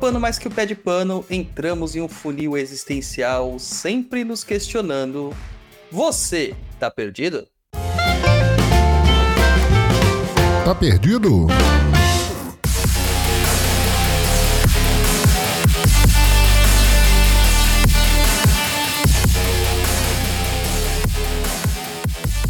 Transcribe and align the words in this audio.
Galopando 0.00 0.18
mais 0.18 0.38
que 0.38 0.48
o 0.48 0.50
pé 0.50 0.64
de 0.64 0.74
pano, 0.74 1.22
entramos 1.28 1.94
em 1.94 2.00
um 2.00 2.08
funil 2.08 2.56
existencial, 2.56 3.58
sempre 3.58 4.24
nos 4.24 4.42
questionando: 4.42 5.36
você 5.92 6.56
tá 6.78 6.90
perdido? 6.90 7.46
Tá 10.64 10.74
perdido? 10.74 11.48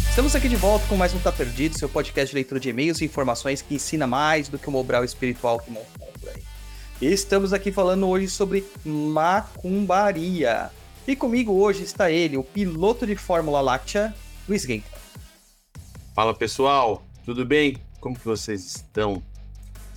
Estamos 0.09 0.33
aqui 0.37 0.47
de 0.47 0.55
volta 0.55 0.85
com 0.87 0.95
mais 0.95 1.13
um 1.13 1.19
Tá 1.19 1.33
Perdido, 1.33 1.77
seu 1.77 1.89
podcast 1.89 2.29
de 2.29 2.35
leitura 2.35 2.61
de 2.61 2.69
e-mails 2.69 3.01
e 3.01 3.05
informações 3.05 3.61
que 3.61 3.75
ensina 3.75 4.07
mais 4.07 4.47
do 4.47 4.57
que 4.57 4.69
o 4.69 4.71
Mobral 4.71 5.03
espiritual 5.03 5.59
que 5.59 5.69
montou. 5.69 6.10
Estamos 7.01 7.51
aqui 7.51 7.71
falando 7.71 8.07
hoje 8.07 8.27
sobre 8.27 8.63
macumbaria. 8.85 10.69
E 11.07 11.15
comigo 11.15 11.51
hoje 11.51 11.81
está 11.81 12.11
ele, 12.11 12.37
o 12.37 12.43
piloto 12.43 13.07
de 13.07 13.15
Fórmula 13.15 13.59
Láctea, 13.59 14.13
Luiz 14.47 14.61
Genka. 14.61 14.87
Fala 16.13 16.31
pessoal, 16.31 17.03
tudo 17.25 17.43
bem? 17.43 17.77
Como 17.99 18.15
que 18.15 18.23
vocês 18.23 18.63
estão? 18.75 19.19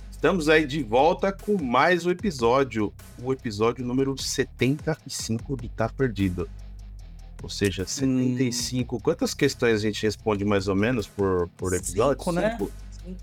Estamos 0.09 0.49
aí 0.49 0.65
de 0.65 0.81
volta 0.81 1.31
com 1.31 1.61
mais 1.61 2.07
um 2.07 2.09
episódio, 2.09 2.91
o 3.21 3.31
episódio 3.31 3.85
número 3.85 4.19
75 4.19 5.57
do 5.57 5.69
Tá 5.69 5.87
Perdido. 5.87 6.49
Ou 7.43 7.49
seja, 7.49 7.85
75. 7.85 8.95
Hum. 8.95 8.99
Quantas 8.99 9.35
questões 9.35 9.75
a 9.75 9.83
gente 9.83 10.01
responde 10.01 10.43
mais 10.43 10.67
ou 10.67 10.75
menos 10.75 11.05
por, 11.05 11.47
por 11.55 11.71
episódio? 11.71 12.17
Cinco, 12.17 12.31
né? 12.31 12.57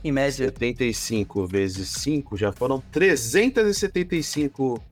Em 0.02 0.12
média. 0.12 0.47
75 0.47 1.47
vezes 1.47 1.88
5 1.88 2.36
já 2.36 2.52
foram 2.52 2.80
375 2.92 4.83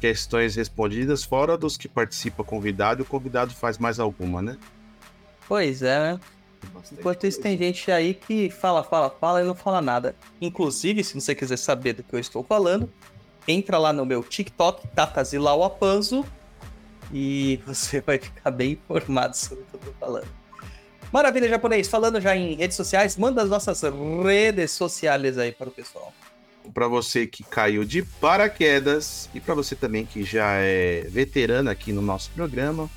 questões 0.00 0.54
respondidas, 0.56 1.24
fora 1.24 1.56
dos 1.56 1.76
que 1.76 1.88
participa 1.88 2.44
convidado, 2.44 3.00
e 3.00 3.02
o 3.02 3.06
convidado 3.06 3.52
faz 3.54 3.78
mais 3.78 3.98
alguma, 3.98 4.40
né? 4.40 4.56
Pois 5.46 5.82
é, 5.82 5.98
né? 5.98 6.20
Enquanto 6.92 7.26
isso, 7.26 7.40
tem 7.40 7.56
gente 7.56 7.90
aí 7.90 8.14
que 8.14 8.50
fala, 8.50 8.82
fala, 8.82 9.10
fala 9.10 9.42
e 9.42 9.44
não 9.44 9.54
fala 9.54 9.80
nada. 9.80 10.14
Inclusive, 10.40 11.02
se 11.04 11.14
você 11.14 11.34
quiser 11.34 11.56
saber 11.56 11.94
do 11.94 12.02
que 12.02 12.14
eu 12.14 12.18
estou 12.18 12.42
falando, 12.42 12.90
entra 13.46 13.78
lá 13.78 13.92
no 13.92 14.04
meu 14.04 14.22
TikTok, 14.22 14.88
Tatazilau 14.88 15.64
Apanzo, 15.64 16.24
e 17.12 17.60
você 17.66 18.00
vai 18.00 18.18
ficar 18.18 18.50
bem 18.50 18.72
informado 18.72 19.36
sobre 19.36 19.64
o 19.64 19.66
que 19.66 19.74
eu 19.74 19.80
tô 19.80 19.92
falando. 19.98 20.28
Maravilha, 21.12 21.48
japonês. 21.48 21.88
Falando 21.88 22.20
já 22.20 22.36
em 22.36 22.54
redes 22.54 22.76
sociais, 22.76 23.16
manda 23.16 23.42
as 23.42 23.48
nossas 23.48 23.82
redes 24.22 24.72
sociais 24.72 25.38
aí 25.38 25.52
para 25.52 25.68
o 25.68 25.72
pessoal. 25.72 26.12
Para 26.74 26.86
você 26.86 27.26
que 27.26 27.42
caiu 27.42 27.82
de 27.84 28.02
paraquedas 28.02 29.30
e 29.34 29.40
para 29.40 29.54
você 29.54 29.74
também 29.74 30.04
que 30.04 30.22
já 30.22 30.56
é 30.56 31.06
veterano 31.08 31.70
aqui 31.70 31.92
no 31.92 32.02
nosso 32.02 32.30
programa, 32.32 32.90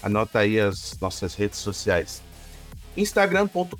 anota 0.00 0.38
aí 0.38 0.60
as 0.60 0.96
nossas 1.00 1.34
redes 1.34 1.58
sociais. 1.58 2.22
instagram.com.br 2.96 3.74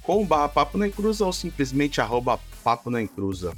ou 1.21 1.33
simplesmente 1.33 2.01
arroba 2.01 2.41
papo 2.65 2.91
na 2.91 3.01
encruza. 3.01 3.57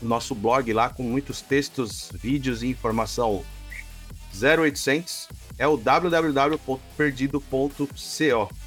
Nosso 0.00 0.34
blog 0.34 0.72
lá 0.72 0.88
com 0.88 1.02
muitos 1.02 1.42
textos, 1.42 2.10
vídeos 2.14 2.62
e 2.62 2.68
informação 2.68 3.44
0800 4.34 5.28
é 5.58 5.66
o 5.66 5.76
www.perdido.co. 5.76 8.65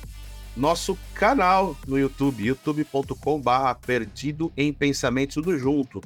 Nosso 0.59 0.95
canal 1.13 1.77
no 1.87 1.97
YouTube, 1.97 2.45
youtube.com/barra 2.45 3.73
Perdido 3.75 4.51
em 4.57 4.73
Pensamentos, 4.73 5.35
tudo 5.35 5.57
junto. 5.57 6.01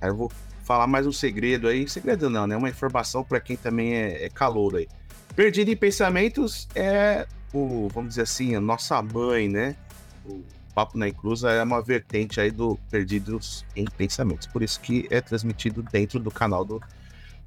Aí 0.00 0.10
eu 0.10 0.16
vou 0.16 0.32
falar 0.64 0.88
mais 0.88 1.06
um 1.06 1.12
segredo 1.12 1.68
aí. 1.68 1.88
Segredo 1.88 2.28
não, 2.28 2.48
né? 2.48 2.56
Uma 2.56 2.68
informação 2.68 3.22
para 3.22 3.38
quem 3.38 3.56
também 3.56 3.94
é, 3.94 4.24
é 4.24 4.28
calor 4.28 4.74
aí. 4.74 4.88
Perdido 5.36 5.70
em 5.70 5.76
Pensamentos 5.76 6.66
é 6.74 7.28
o, 7.54 7.88
vamos 7.94 8.08
dizer 8.08 8.22
assim, 8.22 8.56
a 8.56 8.60
nossa 8.60 9.00
mãe, 9.00 9.48
né? 9.48 9.76
O 10.24 10.42
Papo 10.74 10.98
na 10.98 11.06
Inclusa 11.06 11.52
é 11.52 11.62
uma 11.62 11.80
vertente 11.80 12.40
aí 12.40 12.50
do 12.50 12.76
Perdidos 12.90 13.64
em 13.76 13.84
Pensamentos. 13.84 14.48
Por 14.48 14.64
isso 14.64 14.80
que 14.80 15.06
é 15.10 15.20
transmitido 15.20 15.84
dentro 15.84 16.18
do 16.18 16.32
canal 16.32 16.64
do 16.64 16.82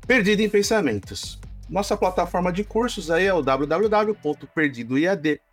Perdido 0.08 0.42
em 0.42 0.50
Pensamentos. 0.50 1.38
Nossa 1.70 1.98
plataforma 1.98 2.50
de 2.50 2.64
cursos 2.64 3.12
aí 3.12 3.26
é 3.26 3.34
o 3.34 3.42
www.perdidoiad.com 3.42 5.49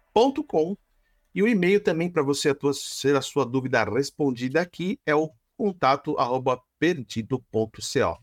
e 1.34 1.42
o 1.42 1.46
e-mail 1.46 1.78
também 1.78 2.10
para 2.10 2.22
você 2.22 2.54
ter 2.54 3.14
a 3.14 3.20
sua 3.20 3.44
dúvida 3.44 3.84
respondida 3.84 4.62
aqui 4.62 4.98
é 5.04 5.14
o 5.14 5.30
contato 5.58 6.18
arroba 6.18 6.58
perdido.co. 6.78 8.18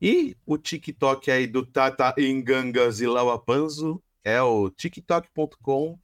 E 0.00 0.36
o 0.44 0.58
TikTok 0.58 1.30
aí 1.30 1.46
do 1.46 1.64
Tata 1.64 2.12
Inganga 2.18 2.90
Zilauapanzo 2.90 4.02
é 4.24 4.42
o 4.42 4.68
tiktok.com 4.68 5.96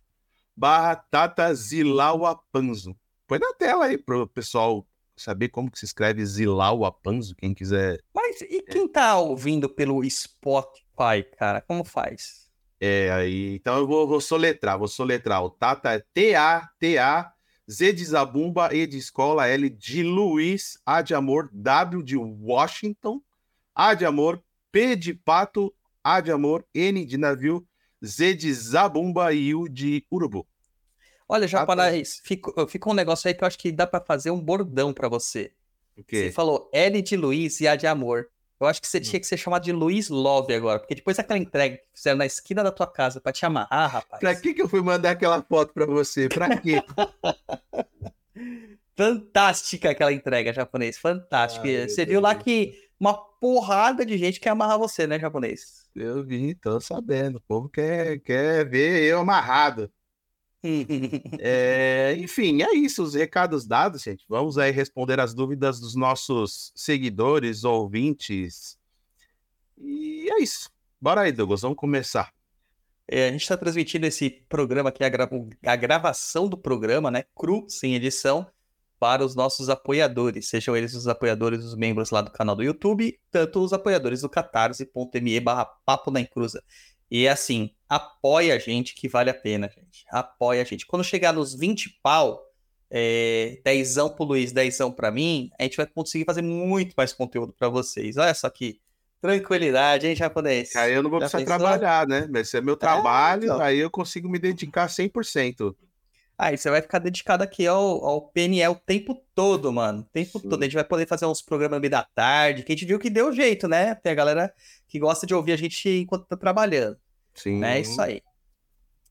barra 0.56 0.94
Tata 0.94 1.52
Zilauapanzo. 1.52 2.96
Põe 3.26 3.40
na 3.40 3.52
tela 3.54 3.86
aí 3.86 3.98
para 3.98 4.22
o 4.22 4.26
pessoal 4.28 4.86
saber 5.16 5.48
como 5.48 5.68
que 5.68 5.80
se 5.80 5.84
escreve 5.84 6.24
Zilauapanzo, 6.24 7.34
quem 7.34 7.52
quiser. 7.52 8.00
Mas 8.14 8.40
e 8.42 8.62
quem 8.62 8.86
tá 8.86 9.18
ouvindo 9.18 9.68
pelo 9.68 10.08
Spotify, 10.08 11.24
cara, 11.36 11.60
como 11.60 11.82
faz? 11.82 12.47
É, 12.80 13.10
aí, 13.10 13.54
então 13.56 13.78
eu 13.78 13.86
vou, 13.86 14.06
vou 14.06 14.20
soletrar, 14.20 14.78
vou 14.78 14.88
soletrar. 14.88 15.42
O 15.42 15.50
Tata 15.50 15.92
é 15.92 16.04
T-A-T-A, 16.14 17.32
Z 17.70 17.92
de 17.92 18.04
Zabumba, 18.04 18.74
E 18.74 18.86
de 18.86 18.96
escola, 18.96 19.48
L 19.48 19.68
de 19.68 20.02
Luiz, 20.02 20.78
A 20.86 21.02
de 21.02 21.14
amor, 21.14 21.50
W 21.52 22.02
de 22.02 22.16
Washington, 22.16 23.20
A 23.74 23.94
de 23.94 24.04
amor, 24.04 24.42
P 24.70 24.96
de 24.96 25.12
pato, 25.12 25.74
A 26.02 26.20
de 26.20 26.30
amor, 26.30 26.64
N 26.74 27.04
de 27.04 27.18
navio, 27.18 27.66
Z 28.04 28.34
de 28.34 28.52
Zabumba 28.52 29.32
e 29.32 29.54
U 29.54 29.68
de 29.68 30.06
urubu. 30.10 30.46
Olha, 31.28 31.46
japonês, 31.46 32.22
ficou, 32.24 32.66
ficou 32.66 32.92
um 32.92 32.96
negócio 32.96 33.28
aí 33.28 33.34
que 33.34 33.44
eu 33.44 33.46
acho 33.46 33.58
que 33.58 33.70
dá 33.70 33.86
para 33.86 34.02
fazer 34.02 34.30
um 34.30 34.40
bordão 34.40 34.94
para 34.94 35.08
você. 35.08 35.52
Você 36.08 36.32
falou 36.32 36.70
L 36.72 37.02
de 37.02 37.16
Luiz 37.16 37.60
e 37.60 37.68
A 37.68 37.76
de 37.76 37.86
amor. 37.86 38.28
Eu 38.60 38.66
acho 38.66 38.80
que 38.80 38.88
você 38.88 39.00
tinha 39.00 39.20
que 39.20 39.26
ser 39.26 39.36
chamado 39.36 39.62
de 39.62 39.72
Luiz 39.72 40.08
Love 40.08 40.52
agora, 40.52 40.80
porque 40.80 40.96
depois 40.96 41.16
daquela 41.16 41.38
entrega 41.38 41.76
que 41.76 41.84
fizeram 41.94 42.18
na 42.18 42.26
esquina 42.26 42.64
da 42.64 42.72
tua 42.72 42.86
casa 42.86 43.20
para 43.20 43.32
te 43.32 43.46
amarrar, 43.46 43.90
rapaz. 43.90 44.20
Pra 44.20 44.34
que 44.34 44.52
que 44.52 44.62
eu 44.62 44.68
fui 44.68 44.82
mandar 44.82 45.12
aquela 45.12 45.40
foto 45.42 45.72
para 45.72 45.86
você? 45.86 46.28
Pra 46.28 46.58
quê? 46.58 46.82
Fantástica 48.96 49.90
aquela 49.90 50.12
entrega, 50.12 50.52
japonês. 50.52 50.98
Fantástica. 50.98 51.68
Ai, 51.68 51.88
você 51.88 52.04
viu 52.04 52.20
lá 52.20 52.34
que 52.34 52.74
uma 52.98 53.14
porrada 53.14 54.04
de 54.04 54.18
gente 54.18 54.40
quer 54.40 54.50
amarrar 54.50 54.76
você, 54.76 55.06
né, 55.06 55.20
japonês? 55.20 55.88
Eu 55.94 56.24
vi, 56.24 56.56
tô 56.56 56.80
sabendo. 56.80 57.36
O 57.36 57.42
povo 57.42 57.68
quer, 57.68 58.18
quer 58.18 58.68
ver 58.68 59.04
eu 59.04 59.20
amarrado 59.20 59.88
é, 61.38 62.16
enfim, 62.18 62.62
é 62.62 62.74
isso, 62.74 63.02
os 63.02 63.14
recados 63.14 63.66
dados, 63.66 64.02
gente. 64.02 64.24
Vamos 64.28 64.58
aí 64.58 64.70
responder 64.70 65.20
as 65.20 65.32
dúvidas 65.32 65.78
dos 65.78 65.94
nossos 65.94 66.72
seguidores, 66.74 67.64
ouvintes. 67.64 68.76
E 69.76 70.28
é 70.30 70.42
isso. 70.42 70.70
Bora 71.00 71.22
aí, 71.22 71.32
Douglas, 71.32 71.60
vamos 71.60 71.76
começar. 71.76 72.32
É, 73.06 73.28
a 73.28 73.32
gente 73.32 73.42
está 73.42 73.56
transmitindo 73.56 74.06
esse 74.06 74.28
programa 74.48 74.90
aqui, 74.90 75.02
a, 75.02 75.72
a, 75.72 75.76
gravação 75.76 76.48
do 76.48 76.58
programa, 76.58 77.10
né? 77.10 77.24
Cru, 77.34 77.64
sem 77.68 77.94
edição, 77.94 78.46
para 78.98 79.24
os 79.24 79.34
nossos 79.34 79.70
apoiadores. 79.70 80.48
Sejam 80.48 80.76
eles 80.76 80.92
os 80.94 81.06
apoiadores, 81.06 81.64
os 81.64 81.74
membros 81.74 82.10
lá 82.10 82.20
do 82.20 82.30
canal 82.30 82.56
do 82.56 82.62
YouTube, 82.62 83.18
tanto 83.30 83.60
os 83.60 83.72
apoiadores 83.72 84.20
do 84.20 84.28
catarse.me 84.28 85.40
barra 85.40 85.64
papo 85.86 86.10
na 86.10 86.20
encruza. 86.20 86.62
E 87.10 87.26
assim, 87.26 87.70
apoia 87.88 88.54
a 88.54 88.58
gente 88.58 88.94
que 88.94 89.08
vale 89.08 89.30
a 89.30 89.34
pena, 89.34 89.68
gente. 89.68 90.04
Apoia 90.10 90.62
a 90.62 90.64
gente. 90.64 90.86
Quando 90.86 91.04
chegar 91.04 91.32
nos 91.32 91.54
20 91.54 91.98
pau, 92.02 92.44
é, 92.90 93.60
dezão 93.64 94.08
pro 94.08 94.24
Luiz, 94.24 94.52
dezão 94.52 94.92
pra 94.92 95.10
mim, 95.10 95.50
a 95.58 95.62
gente 95.62 95.76
vai 95.76 95.86
conseguir 95.86 96.24
fazer 96.24 96.42
muito 96.42 96.94
mais 96.96 97.12
conteúdo 97.12 97.52
para 97.52 97.68
vocês. 97.68 98.16
Olha 98.16 98.34
só 98.34 98.48
que 98.50 98.80
tranquilidade, 99.20 100.06
hein, 100.06 100.14
japonês? 100.14 100.74
Aí 100.76 100.92
eu 100.92 101.02
não 101.02 101.10
vou 101.10 101.20
Já 101.20 101.28
precisar 101.28 101.58
pensou? 101.58 101.68
trabalhar, 101.68 102.06
né? 102.06 102.28
Mas 102.30 102.52
é 102.54 102.60
meu 102.60 102.74
é, 102.74 102.76
trabalho, 102.76 103.42
é, 103.42 103.46
então. 103.46 103.60
aí 103.60 103.78
eu 103.78 103.90
consigo 103.90 104.28
me 104.28 104.38
dedicar 104.38 104.88
100%. 104.88 105.74
Aí 106.40 106.56
você 106.56 106.70
vai 106.70 106.80
ficar 106.80 107.00
dedicado 107.00 107.42
aqui 107.42 107.66
ao, 107.66 108.04
ao 108.04 108.28
PNL 108.28 108.72
o 108.72 108.78
tempo 108.78 109.20
todo, 109.34 109.72
mano. 109.72 110.02
O 110.02 110.04
tempo 110.04 110.38
Sim. 110.38 110.48
todo. 110.48 110.62
A 110.62 110.64
gente 110.64 110.74
vai 110.74 110.84
poder 110.84 111.04
fazer 111.04 111.26
uns 111.26 111.42
programas 111.42 111.80
meio 111.80 111.90
da 111.90 112.04
tarde, 112.04 112.62
que 112.62 112.70
a 112.70 112.76
gente 112.76 112.86
viu 112.86 113.00
que 113.00 113.10
deu 113.10 113.32
jeito, 113.32 113.66
né? 113.66 113.96
Tem 113.96 114.12
a 114.12 114.14
galera 114.14 114.54
que 114.86 115.00
gosta 115.00 115.26
de 115.26 115.34
ouvir 115.34 115.50
a 115.50 115.56
gente 115.56 115.88
enquanto 115.88 116.26
tá 116.26 116.36
trabalhando. 116.36 116.96
Sim. 117.34 117.64
É 117.64 117.80
isso 117.80 118.00
aí. 118.00 118.22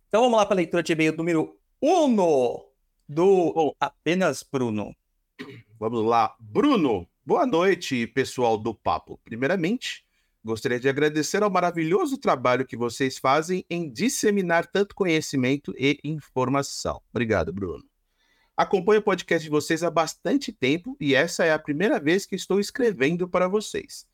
Então 0.07 0.21
vamos 0.21 0.38
lá 0.38 0.45
para 0.45 0.56
a 0.56 0.57
leitura 0.57 0.81
de 0.81 0.94
e-mail 0.94 1.18
número 1.18 1.59
1 1.81 2.15
do 3.09 3.75
Apenas 3.77 4.41
Bruno. 4.41 4.95
Vamos 5.77 6.06
lá. 6.06 6.33
Bruno, 6.39 7.06
boa 7.25 7.45
noite, 7.45 8.07
pessoal 8.07 8.57
do 8.57 8.73
Papo. 8.73 9.19
Primeiramente, 9.25 10.06
Gostaria 10.47 10.79
de 10.79 10.88
agradecer 10.88 11.44
ao 11.44 11.51
maravilhoso 11.51 12.17
trabalho 12.17 12.65
que 12.65 12.77
vocês 12.77 13.17
fazem 13.17 13.65
em 13.69 13.91
disseminar 13.91 14.65
tanto 14.65 14.95
conhecimento 14.95 15.73
e 15.77 15.99
informação. 16.05 17.01
Obrigado, 17.09 17.51
Bruno. 17.51 17.83
Acompanho 18.55 19.01
o 19.01 19.03
podcast 19.03 19.44
de 19.44 19.49
vocês 19.49 19.83
há 19.83 19.91
bastante 19.91 20.53
tempo 20.53 20.95
e 21.01 21.13
essa 21.13 21.44
é 21.44 21.51
a 21.51 21.59
primeira 21.59 21.99
vez 21.99 22.25
que 22.25 22.33
estou 22.33 22.61
escrevendo 22.61 23.27
para 23.27 23.49
vocês. 23.49 24.07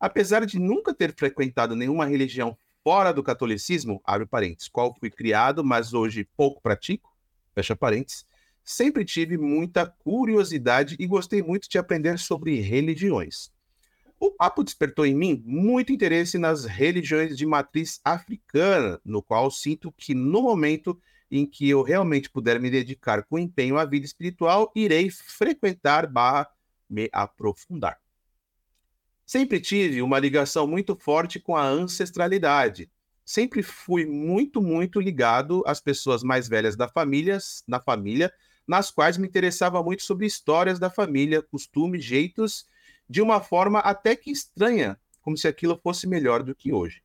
Apesar 0.00 0.44
de 0.44 0.58
nunca 0.58 0.92
ter 0.92 1.14
frequentado 1.14 1.76
nenhuma 1.76 2.06
religião 2.06 2.58
fora 2.82 3.12
do 3.12 3.22
catolicismo, 3.22 4.00
abre 4.04 4.26
parênteses, 4.26 4.68
qual 4.68 4.92
fui 4.98 5.10
criado, 5.10 5.64
mas 5.64 5.94
hoje 5.94 6.28
pouco 6.36 6.60
pratico, 6.60 7.16
fecha 7.54 7.76
parênteses, 7.76 8.26
sempre 8.64 9.04
tive 9.04 9.38
muita 9.38 9.86
curiosidade 9.86 10.96
e 10.98 11.06
gostei 11.06 11.40
muito 11.40 11.70
de 11.70 11.78
aprender 11.78 12.18
sobre 12.18 12.58
religiões. 12.58 13.56
O 14.20 14.32
papo 14.32 14.64
despertou 14.64 15.06
em 15.06 15.14
mim 15.14 15.42
muito 15.46 15.92
interesse 15.92 16.38
nas 16.38 16.64
religiões 16.64 17.36
de 17.36 17.46
matriz 17.46 18.00
africana, 18.04 19.00
no 19.04 19.22
qual 19.22 19.50
sinto 19.50 19.92
que 19.92 20.14
no 20.14 20.42
momento 20.42 21.00
em 21.30 21.46
que 21.46 21.68
eu 21.68 21.82
realmente 21.82 22.30
puder 22.30 22.58
me 22.58 22.70
dedicar 22.70 23.22
com 23.24 23.38
empenho 23.38 23.78
à 23.78 23.84
vida 23.84 24.06
espiritual, 24.06 24.72
irei 24.74 25.10
frequentar 25.10 26.06
barra 26.06 26.48
me 26.88 27.08
aprofundar. 27.12 28.00
Sempre 29.26 29.60
tive 29.60 30.00
uma 30.00 30.18
ligação 30.18 30.66
muito 30.66 30.96
forte 30.96 31.38
com 31.38 31.54
a 31.54 31.62
ancestralidade. 31.62 32.90
Sempre 33.24 33.62
fui 33.62 34.06
muito, 34.06 34.62
muito 34.62 34.98
ligado 34.98 35.62
às 35.66 35.82
pessoas 35.82 36.22
mais 36.22 36.48
velhas 36.48 36.76
da 36.76 36.88
família, 36.88 37.38
na 37.66 37.78
família, 37.78 38.32
nas 38.66 38.90
quais 38.90 39.18
me 39.18 39.28
interessava 39.28 39.82
muito 39.82 40.02
sobre 40.02 40.26
histórias 40.26 40.78
da 40.78 40.88
família, 40.88 41.42
costumes, 41.42 42.02
jeitos, 42.02 42.66
de 43.08 43.22
uma 43.22 43.40
forma 43.40 43.78
até 43.80 44.14
que 44.14 44.30
estranha, 44.30 44.98
como 45.20 45.36
se 45.36 45.48
aquilo 45.48 45.78
fosse 45.82 46.06
melhor 46.06 46.42
do 46.42 46.54
que 46.54 46.72
hoje. 46.72 47.02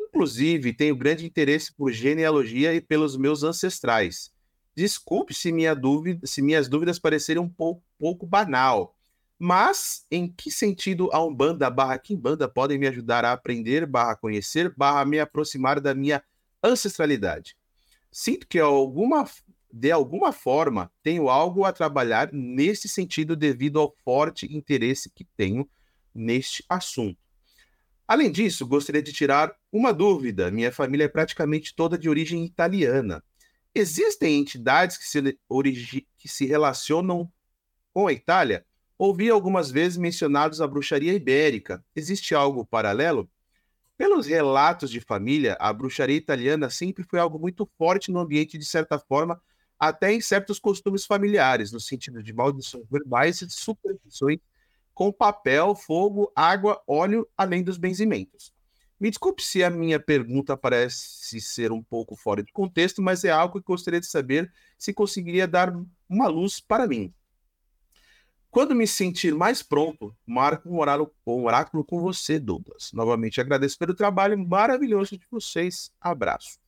Inclusive, 0.00 0.72
tenho 0.72 0.96
grande 0.96 1.26
interesse 1.26 1.72
por 1.74 1.92
genealogia 1.92 2.72
e 2.72 2.80
pelos 2.80 3.16
meus 3.16 3.42
ancestrais. 3.42 4.32
Desculpe 4.76 5.34
se, 5.34 5.52
minha 5.52 5.74
dúvida, 5.74 6.26
se 6.26 6.42
minhas 6.42 6.68
dúvidas 6.68 6.98
parecerem 6.98 7.42
um 7.42 7.48
pouco, 7.48 7.82
pouco 7.98 8.26
banal, 8.26 8.96
mas 9.38 10.06
em 10.10 10.26
que 10.30 10.50
sentido 10.50 11.10
a 11.12 11.22
Umbanda 11.22 11.68
barra 11.68 11.98
Kimbanda 11.98 12.48
podem 12.48 12.78
me 12.78 12.86
ajudar 12.86 13.24
a 13.24 13.32
aprender 13.32 13.86
barra 13.86 14.16
conhecer 14.16 14.72
barra 14.76 15.04
me 15.04 15.18
aproximar 15.18 15.80
da 15.80 15.94
minha 15.94 16.22
ancestralidade? 16.62 17.56
Sinto 18.10 18.46
que 18.46 18.58
alguma, 18.58 19.28
de 19.76 19.90
alguma 19.90 20.30
forma 20.30 20.88
tenho 21.02 21.28
algo 21.28 21.64
a 21.64 21.72
trabalhar 21.72 22.30
nesse 22.32 22.88
sentido 22.88 23.34
devido 23.34 23.80
ao 23.80 23.92
forte 24.04 24.46
interesse 24.56 25.10
que 25.10 25.24
tenho 25.36 25.68
neste 26.14 26.64
assunto. 26.68 27.18
Além 28.06 28.30
disso, 28.30 28.64
gostaria 28.68 29.02
de 29.02 29.12
tirar 29.12 29.52
uma 29.72 29.92
dúvida. 29.92 30.48
Minha 30.48 30.70
família 30.70 31.04
é 31.04 31.08
praticamente 31.08 31.74
toda 31.74 31.98
de 31.98 32.08
origem 32.08 32.44
italiana. 32.44 33.20
Existem 33.74 34.38
entidades 34.38 34.96
que 34.96 35.08
se, 35.08 35.36
origi... 35.48 36.06
que 36.18 36.28
se 36.28 36.46
relacionam 36.46 37.28
com 37.92 38.06
a 38.06 38.12
Itália? 38.12 38.64
Ouvi 38.96 39.28
algumas 39.28 39.72
vezes 39.72 39.98
mencionados 39.98 40.60
a 40.60 40.68
bruxaria 40.68 41.14
ibérica. 41.14 41.84
Existe 41.96 42.32
algo 42.32 42.64
paralelo? 42.64 43.28
Pelos 43.96 44.24
relatos 44.24 44.88
de 44.88 45.00
família, 45.00 45.56
a 45.58 45.72
bruxaria 45.72 46.16
italiana 46.16 46.70
sempre 46.70 47.02
foi 47.02 47.18
algo 47.18 47.40
muito 47.40 47.68
forte 47.76 48.12
no 48.12 48.20
ambiente, 48.20 48.56
de 48.56 48.64
certa 48.64 49.00
forma, 49.00 49.42
até 49.78 50.12
em 50.12 50.20
certos 50.20 50.58
costumes 50.58 51.04
familiares, 51.04 51.72
no 51.72 51.80
sentido 51.80 52.22
de 52.22 52.32
maldições 52.32 52.84
verbais 52.90 53.42
e 53.42 53.50
superstições 53.50 54.38
com 54.94 55.12
papel, 55.12 55.74
fogo, 55.74 56.30
água, 56.34 56.80
óleo, 56.86 57.28
além 57.36 57.62
dos 57.62 57.76
benzimentos. 57.76 58.54
Me 58.98 59.10
desculpe 59.10 59.42
se 59.42 59.62
a 59.62 59.68
minha 59.68 59.98
pergunta 59.98 60.56
parece 60.56 61.40
ser 61.40 61.72
um 61.72 61.82
pouco 61.82 62.14
fora 62.16 62.42
de 62.42 62.52
contexto, 62.52 63.02
mas 63.02 63.24
é 63.24 63.30
algo 63.30 63.60
que 63.60 63.66
gostaria 63.66 64.00
de 64.00 64.06
saber 64.06 64.50
se 64.78 64.94
conseguiria 64.94 65.48
dar 65.48 65.74
uma 66.08 66.28
luz 66.28 66.60
para 66.60 66.86
mim. 66.86 67.12
Quando 68.50 68.72
me 68.72 68.86
sentir 68.86 69.34
mais 69.34 69.64
pronto, 69.64 70.16
marco 70.24 70.70
um 70.70 71.44
oráculo 71.44 71.84
com 71.84 72.00
você, 72.00 72.38
Douglas. 72.38 72.92
Novamente 72.92 73.40
agradeço 73.40 73.76
pelo 73.76 73.94
trabalho 73.94 74.38
maravilhoso 74.38 75.18
de 75.18 75.26
vocês. 75.28 75.90
Abraço. 76.00 76.63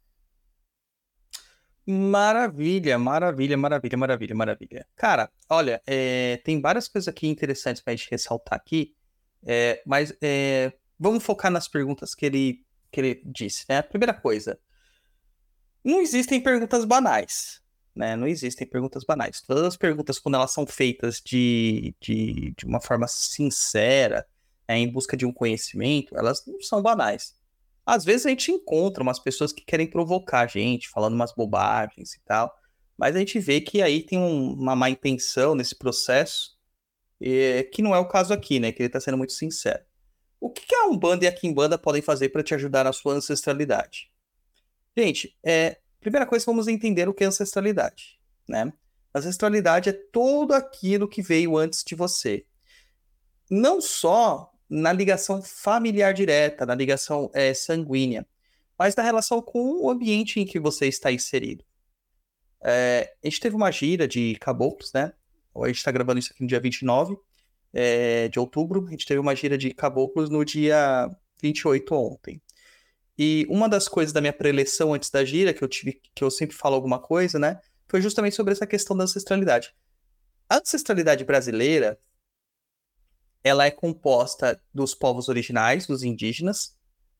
Maravilha, 1.86 2.98
maravilha, 2.98 3.56
maravilha, 3.56 3.96
maravilha, 3.96 4.34
maravilha. 4.34 4.86
Cara, 4.96 5.30
olha, 5.48 5.80
é, 5.86 6.38
tem 6.38 6.60
várias 6.60 6.88
coisas 6.88 7.06
aqui 7.06 7.28
interessantes 7.28 7.80
para 7.80 7.92
a 7.92 7.96
gente 7.96 8.10
ressaltar 8.10 8.58
aqui, 8.58 8.92
é, 9.44 9.80
mas 9.86 10.12
é, 10.20 10.72
vamos 10.98 11.22
focar 11.22 11.48
nas 11.48 11.68
perguntas 11.68 12.12
que 12.12 12.26
ele, 12.26 12.64
que 12.90 13.00
ele 13.00 13.22
disse, 13.24 13.64
né? 13.68 13.82
Primeira 13.82 14.12
coisa, 14.12 14.58
não 15.84 16.00
existem 16.00 16.40
perguntas 16.40 16.84
banais, 16.84 17.62
né? 17.94 18.16
Não 18.16 18.26
existem 18.26 18.66
perguntas 18.66 19.04
banais. 19.04 19.40
Todas 19.40 19.62
as 19.62 19.76
perguntas, 19.76 20.18
quando 20.18 20.34
elas 20.34 20.50
são 20.50 20.66
feitas 20.66 21.22
de, 21.24 21.94
de, 22.00 22.52
de 22.56 22.64
uma 22.64 22.80
forma 22.80 23.06
sincera, 23.06 24.26
é, 24.66 24.76
em 24.76 24.90
busca 24.90 25.16
de 25.16 25.24
um 25.24 25.32
conhecimento, 25.32 26.18
elas 26.18 26.44
não 26.44 26.60
são 26.60 26.82
banais. 26.82 27.35
Às 27.86 28.04
vezes 28.04 28.26
a 28.26 28.30
gente 28.30 28.50
encontra 28.50 29.02
umas 29.02 29.20
pessoas 29.20 29.52
que 29.52 29.64
querem 29.64 29.86
provocar 29.86 30.40
a 30.40 30.46
gente, 30.48 30.88
falando 30.88 31.14
umas 31.14 31.32
bobagens 31.32 32.14
e 32.14 32.20
tal, 32.24 32.52
mas 32.98 33.14
a 33.14 33.20
gente 33.20 33.38
vê 33.38 33.60
que 33.60 33.80
aí 33.80 34.02
tem 34.02 34.18
um, 34.18 34.54
uma 34.54 34.74
má 34.74 34.90
intenção 34.90 35.54
nesse 35.54 35.76
processo, 35.76 36.56
e, 37.20 37.62
que 37.72 37.82
não 37.82 37.94
é 37.94 37.98
o 37.98 38.08
caso 38.08 38.34
aqui, 38.34 38.58
né? 38.58 38.72
Que 38.72 38.82
ele 38.82 38.88
está 38.88 38.98
sendo 38.98 39.16
muito 39.16 39.32
sincero. 39.32 39.84
O 40.40 40.50
que, 40.50 40.66
que 40.66 40.74
a 40.74 40.86
Umbanda 40.86 41.24
e 41.24 41.28
a 41.28 41.32
Kimbanda 41.32 41.78
podem 41.78 42.02
fazer 42.02 42.30
para 42.30 42.42
te 42.42 42.54
ajudar 42.54 42.84
na 42.84 42.92
sua 42.92 43.14
ancestralidade? 43.14 44.10
Gente, 44.96 45.36
é, 45.44 45.78
primeira 46.00 46.26
coisa, 46.26 46.44
vamos 46.44 46.68
entender 46.68 47.08
o 47.08 47.14
que 47.14 47.24
é 47.24 47.26
ancestralidade, 47.26 48.18
né? 48.48 48.72
Ancestralidade 49.14 49.88
é 49.90 49.92
tudo 49.92 50.52
aquilo 50.52 51.08
que 51.08 51.22
veio 51.22 51.56
antes 51.56 51.82
de 51.84 51.94
você. 51.94 52.44
Não 53.50 53.80
só 53.80 54.52
na 54.68 54.92
ligação 54.92 55.42
familiar 55.42 56.12
direta, 56.12 56.66
na 56.66 56.74
ligação 56.74 57.30
é, 57.34 57.54
sanguínea, 57.54 58.26
mas 58.78 58.94
na 58.94 59.02
relação 59.02 59.40
com 59.40 59.84
o 59.84 59.90
ambiente 59.90 60.40
em 60.40 60.44
que 60.44 60.58
você 60.58 60.86
está 60.86 61.10
inserido. 61.12 61.64
É, 62.62 63.14
a 63.22 63.26
gente 63.26 63.40
teve 63.40 63.54
uma 63.54 63.70
gira 63.70 64.08
de 64.08 64.34
caboclos, 64.36 64.92
né? 64.92 65.12
A 65.54 65.66
gente 65.68 65.76
está 65.78 65.90
gravando 65.90 66.18
isso 66.18 66.32
aqui 66.32 66.42
no 66.42 66.48
dia 66.48 66.60
29 66.60 67.16
é, 67.72 68.28
de 68.28 68.38
outubro. 68.38 68.86
A 68.86 68.90
gente 68.90 69.06
teve 69.06 69.20
uma 69.20 69.34
gira 69.34 69.56
de 69.56 69.72
caboclos 69.72 70.28
no 70.28 70.44
dia 70.44 71.08
28 71.40 71.94
ontem. 71.94 72.42
E 73.18 73.46
uma 73.48 73.68
das 73.68 73.88
coisas 73.88 74.12
da 74.12 74.20
minha 74.20 74.32
preleção 74.32 74.92
antes 74.92 75.10
da 75.10 75.24
gira, 75.24 75.54
que 75.54 75.62
eu 75.62 75.68
tive, 75.68 76.00
que 76.14 76.22
eu 76.22 76.30
sempre 76.30 76.54
falo 76.54 76.74
alguma 76.74 76.98
coisa, 76.98 77.38
né? 77.38 77.58
Foi 77.88 78.02
justamente 78.02 78.36
sobre 78.36 78.52
essa 78.52 78.66
questão 78.66 78.96
da 78.96 79.04
ancestralidade. 79.04 79.74
A 80.48 80.58
ancestralidade 80.58 81.24
brasileira, 81.24 81.98
ela 83.46 83.64
é 83.64 83.70
composta 83.70 84.60
dos 84.74 84.92
povos 84.92 85.28
originais, 85.28 85.86
dos 85.86 86.02
indígenas. 86.02 86.74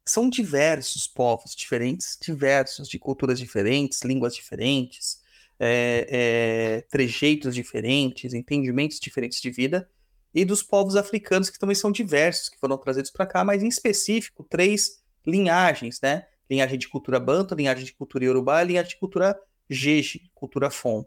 São 0.04 0.28
diversos 0.28 1.06
povos 1.06 1.54
diferentes, 1.54 2.18
diversos, 2.20 2.88
de 2.88 2.98
culturas 2.98 3.38
diferentes, 3.38 4.02
línguas 4.02 4.34
diferentes, 4.34 5.20
é, 5.56 6.06
é, 6.10 6.80
trejeitos 6.90 7.54
diferentes, 7.54 8.34
entendimentos 8.34 8.98
diferentes 8.98 9.40
de 9.40 9.52
vida, 9.52 9.88
e 10.34 10.44
dos 10.44 10.64
povos 10.64 10.96
africanos, 10.96 11.48
que 11.48 11.60
também 11.60 11.76
são 11.76 11.92
diversos, 11.92 12.48
que 12.48 12.58
foram 12.58 12.76
trazidos 12.76 13.12
para 13.12 13.24
cá, 13.24 13.44
mas 13.44 13.62
em 13.62 13.68
específico, 13.68 14.44
três 14.50 15.00
linhagens, 15.24 16.00
né? 16.00 16.26
Linhagem 16.50 16.76
de 16.76 16.88
cultura 16.88 17.20
banto, 17.20 17.54
linhagem 17.54 17.84
de 17.84 17.92
cultura 17.92 18.24
yorubá 18.24 18.64
e 18.64 18.66
linhagem 18.66 18.90
de 18.90 18.98
cultura 18.98 19.38
jeje, 19.70 20.28
cultura 20.34 20.70
fon. 20.70 21.06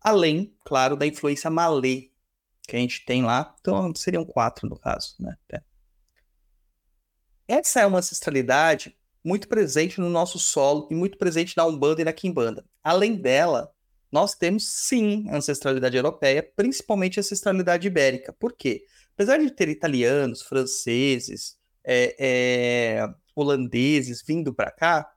Além, 0.00 0.54
claro, 0.64 0.96
da 0.96 1.06
influência 1.06 1.50
malê, 1.50 2.08
que 2.66 2.76
a 2.76 2.78
gente 2.78 3.04
tem 3.04 3.22
lá. 3.22 3.54
Então, 3.60 3.94
seriam 3.94 4.24
quatro 4.24 4.68
no 4.68 4.78
caso, 4.78 5.14
né? 5.20 5.36
É. 5.52 5.60
Essa 7.48 7.80
é 7.80 7.86
uma 7.86 7.98
ancestralidade 7.98 8.96
muito 9.24 9.48
presente 9.48 10.00
no 10.00 10.08
nosso 10.08 10.38
solo 10.38 10.88
e 10.90 10.94
muito 10.94 11.18
presente 11.18 11.56
na 11.56 11.64
Umbanda 11.66 12.00
e 12.00 12.04
na 12.04 12.12
Quimbanda. 12.12 12.64
Além 12.82 13.16
dela, 13.16 13.72
nós 14.10 14.34
temos 14.34 14.68
sim 14.68 15.28
ancestralidade 15.30 15.96
europeia, 15.96 16.48
principalmente 16.54 17.20
ancestralidade 17.20 17.86
ibérica. 17.86 18.32
Por 18.32 18.52
quê? 18.52 18.84
Apesar 19.14 19.38
de 19.38 19.50
ter 19.50 19.68
italianos, 19.68 20.42
franceses, 20.42 21.56
é, 21.84 22.16
é, 22.18 23.08
holandeses 23.34 24.22
vindo 24.22 24.54
para 24.54 24.70
cá, 24.70 25.12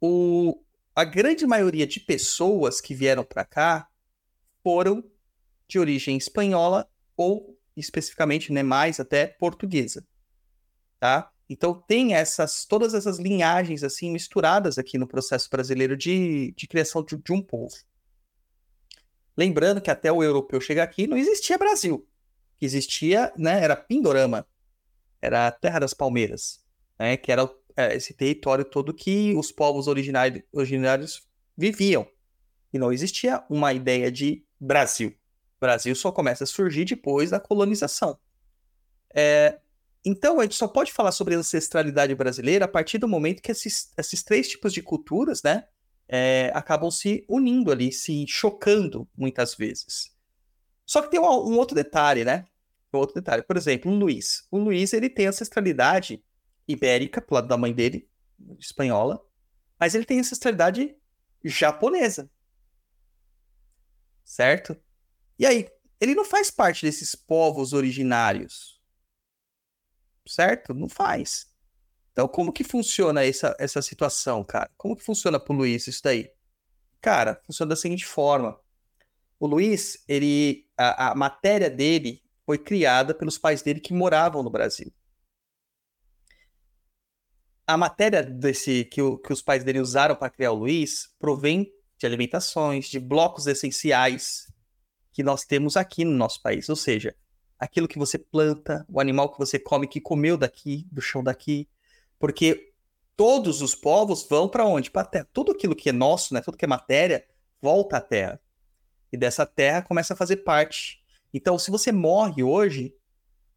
o, 0.00 0.62
a 0.94 1.04
grande 1.04 1.46
maioria 1.46 1.86
de 1.86 1.98
pessoas 2.00 2.80
que 2.80 2.94
vieram 2.94 3.24
para 3.24 3.44
cá 3.44 3.88
foram 4.62 5.02
de 5.74 5.78
origem 5.80 6.16
espanhola 6.16 6.88
ou 7.16 7.58
especificamente, 7.76 8.52
né, 8.52 8.62
mais 8.62 9.00
até 9.00 9.26
portuguesa, 9.26 10.06
tá? 11.00 11.32
Então 11.50 11.74
tem 11.74 12.14
essas 12.14 12.64
todas 12.64 12.94
essas 12.94 13.18
linhagens 13.18 13.82
assim 13.82 14.10
misturadas 14.10 14.78
aqui 14.78 14.96
no 14.96 15.08
processo 15.08 15.50
brasileiro 15.50 15.96
de, 15.96 16.54
de 16.56 16.68
criação 16.68 17.04
de, 17.04 17.16
de 17.16 17.32
um 17.32 17.42
povo. 17.42 17.74
Lembrando 19.36 19.80
que 19.80 19.90
até 19.90 20.12
o 20.12 20.22
europeu 20.22 20.60
chegar 20.60 20.84
aqui 20.84 21.08
não 21.08 21.16
existia 21.16 21.58
Brasil, 21.58 22.06
que 22.56 22.64
existia, 22.64 23.32
né, 23.36 23.60
era 23.64 23.74
Pindorama, 23.74 24.46
era 25.20 25.48
a 25.48 25.50
Terra 25.52 25.80
das 25.80 25.92
Palmeiras, 25.92 26.64
né, 26.96 27.16
que 27.16 27.32
era 27.32 27.50
é, 27.76 27.96
esse 27.96 28.14
território 28.14 28.64
todo 28.64 28.94
que 28.94 29.34
os 29.34 29.50
povos 29.50 29.88
originários, 29.88 30.44
originários 30.52 31.26
viviam 31.56 32.06
E 32.72 32.78
não 32.78 32.92
existia 32.92 33.44
uma 33.50 33.72
ideia 33.72 34.12
de 34.12 34.44
Brasil. 34.60 35.12
O 35.56 35.60
Brasil 35.60 35.94
só 35.94 36.12
começa 36.12 36.44
a 36.44 36.46
surgir 36.46 36.84
depois 36.84 37.30
da 37.30 37.40
colonização. 37.40 38.18
É, 39.14 39.58
então, 40.04 40.38
a 40.38 40.42
gente 40.42 40.56
só 40.56 40.68
pode 40.68 40.92
falar 40.92 41.12
sobre 41.12 41.34
ancestralidade 41.34 42.14
brasileira 42.14 42.66
a 42.66 42.68
partir 42.68 42.98
do 42.98 43.08
momento 43.08 43.40
que 43.40 43.50
esses, 43.50 43.92
esses 43.96 44.22
três 44.22 44.48
tipos 44.48 44.72
de 44.72 44.82
culturas, 44.82 45.42
né, 45.42 45.66
é, 46.06 46.50
acabam 46.54 46.90
se 46.90 47.24
unindo 47.28 47.72
ali, 47.72 47.90
se 47.90 48.26
chocando 48.28 49.08
muitas 49.16 49.54
vezes. 49.54 50.14
Só 50.84 51.00
que 51.00 51.10
tem 51.10 51.18
um, 51.18 51.24
um 51.24 51.56
outro 51.56 51.74
detalhe, 51.74 52.24
né? 52.24 52.46
Um 52.92 52.98
outro 52.98 53.14
detalhe. 53.14 53.42
Por 53.42 53.56
exemplo, 53.56 53.90
o 53.90 53.94
Luiz. 53.94 54.46
O 54.50 54.58
Luiz, 54.58 54.92
ele 54.92 55.08
tem 55.08 55.26
ancestralidade 55.26 56.22
ibérica, 56.68 57.20
pro 57.20 57.36
lado 57.36 57.48
da 57.48 57.56
mãe 57.56 57.72
dele, 57.72 58.08
espanhola, 58.58 59.24
mas 59.78 59.94
ele 59.94 60.04
tem 60.04 60.20
ancestralidade 60.20 60.94
japonesa. 61.42 62.30
Certo? 64.24 64.76
E 65.38 65.46
aí, 65.46 65.68
ele 66.00 66.14
não 66.14 66.24
faz 66.24 66.50
parte 66.50 66.84
desses 66.84 67.14
povos 67.14 67.72
originários. 67.72 68.80
Certo? 70.26 70.72
Não 70.72 70.88
faz. 70.88 71.52
Então, 72.12 72.28
como 72.28 72.52
que 72.52 72.64
funciona 72.64 73.24
essa, 73.24 73.56
essa 73.58 73.82
situação, 73.82 74.44
cara? 74.44 74.70
Como 74.76 74.96
que 74.96 75.02
funciona 75.02 75.38
pro 75.40 75.54
Luiz 75.54 75.86
isso 75.86 76.02
daí? 76.02 76.30
Cara, 77.00 77.40
funciona 77.44 77.70
da 77.70 77.76
seguinte 77.76 78.06
forma. 78.06 78.58
O 79.38 79.46
Luiz, 79.46 80.02
ele, 80.08 80.66
a, 80.76 81.10
a 81.10 81.14
matéria 81.14 81.68
dele 81.68 82.22
foi 82.46 82.56
criada 82.56 83.14
pelos 83.14 83.36
pais 83.36 83.62
dele 83.62 83.80
que 83.80 83.92
moravam 83.92 84.42
no 84.42 84.50
Brasil 84.50 84.92
a 87.66 87.76
matéria 87.76 88.22
desse 88.22 88.84
que, 88.84 89.00
o, 89.00 89.18
que 89.18 89.32
os 89.32 89.42
pais 89.42 89.64
dele 89.64 89.80
usaram 89.80 90.14
para 90.14 90.30
criar 90.30 90.52
o 90.52 90.56
Luiz 90.56 91.10
provém 91.18 91.72
de 91.98 92.06
alimentações, 92.06 92.86
de 92.86 93.00
blocos 93.00 93.46
essenciais 93.46 94.52
que 95.14 95.22
nós 95.22 95.44
temos 95.44 95.76
aqui 95.76 96.04
no 96.04 96.10
nosso 96.10 96.42
país. 96.42 96.68
Ou 96.68 96.74
seja, 96.74 97.14
aquilo 97.58 97.86
que 97.86 97.98
você 97.98 98.18
planta, 98.18 98.84
o 98.88 99.00
animal 99.00 99.30
que 99.30 99.38
você 99.38 99.60
come, 99.60 99.86
que 99.86 100.00
comeu 100.00 100.36
daqui, 100.36 100.86
do 100.90 101.00
chão 101.00 101.22
daqui. 101.22 101.68
Porque 102.18 102.74
todos 103.16 103.62
os 103.62 103.76
povos 103.76 104.26
vão 104.28 104.48
para 104.48 104.66
onde? 104.66 104.90
Para 104.90 105.02
a 105.02 105.06
terra. 105.06 105.28
Tudo 105.32 105.52
aquilo 105.52 105.76
que 105.76 105.88
é 105.88 105.92
nosso, 105.92 106.34
né? 106.34 106.40
tudo 106.40 106.58
que 106.58 106.64
é 106.64 106.68
matéria, 106.68 107.24
volta 107.62 107.98
à 107.98 108.00
terra. 108.00 108.40
E 109.12 109.16
dessa 109.16 109.46
terra 109.46 109.82
começa 109.82 110.14
a 110.14 110.16
fazer 110.16 110.38
parte. 110.38 111.00
Então, 111.32 111.56
se 111.60 111.70
você 111.70 111.92
morre 111.92 112.42
hoje, 112.42 112.92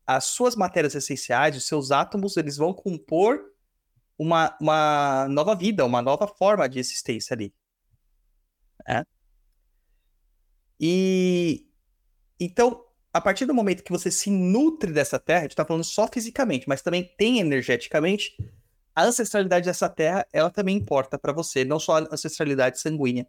as 0.06 0.26
suas 0.26 0.56
matérias 0.56 0.94
essenciais, 0.94 1.58
os 1.58 1.66
seus 1.66 1.92
átomos, 1.92 2.38
eles 2.38 2.56
vão 2.56 2.72
compor 2.72 3.42
uma, 4.16 4.56
uma 4.62 5.28
nova 5.28 5.56
vida, 5.56 5.84
uma 5.84 6.04
nova 6.04 6.28
forma 6.28 6.70
de 6.70 6.78
existência 6.78 7.34
ali. 7.34 7.52
É. 8.88 9.04
E 10.80 11.66
então, 12.40 12.84
a 13.14 13.20
partir 13.20 13.46
do 13.46 13.54
momento 13.54 13.84
que 13.84 13.92
você 13.92 14.12
se 14.12 14.30
nutre 14.30 14.92
dessa 14.92 15.18
terra, 15.20 15.40
a 15.40 15.44
gente 15.44 15.52
está 15.52 15.66
falando 15.66 15.84
só 15.84 16.08
fisicamente, 16.08 16.68
mas 16.68 16.82
também 16.82 17.04
tem 17.18 17.40
energeticamente, 17.40 18.36
a 18.96 19.04
ancestralidade 19.04 19.66
dessa 19.66 19.90
terra, 19.90 20.26
ela 20.32 20.50
também 20.50 20.78
importa 20.78 21.18
para 21.18 21.34
você, 21.34 21.64
não 21.64 21.80
só 21.80 21.98
a 21.98 22.08
ancestralidade 22.12 22.80
sanguínea, 22.80 23.28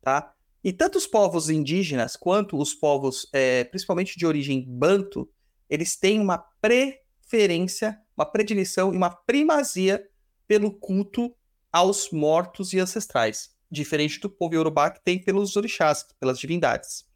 tá? 0.00 0.34
E 0.62 0.72
tanto 0.72 0.98
os 0.98 1.06
povos 1.06 1.50
indígenas 1.50 2.16
quanto 2.16 2.56
os 2.56 2.74
povos, 2.74 3.28
é, 3.32 3.64
principalmente 3.64 4.16
de 4.16 4.26
origem 4.26 4.64
banto, 4.68 5.28
eles 5.68 5.96
têm 5.96 6.20
uma 6.20 6.38
preferência 6.38 8.02
uma 8.16 8.26
predileção 8.26 8.92
e 8.92 8.96
uma 8.96 9.10
primazia 9.10 10.04
pelo 10.46 10.70
culto 10.70 11.34
aos 11.72 12.10
mortos 12.10 12.72
e 12.72 12.78
ancestrais, 12.78 13.50
diferente 13.72 14.20
do 14.20 14.28
povo 14.28 14.54
iorubá 14.54 14.90
que 14.90 15.02
tem 15.02 15.18
pelos 15.18 15.56
orixás, 15.56 16.04
pelas 16.20 16.38
divindades. 16.38 17.10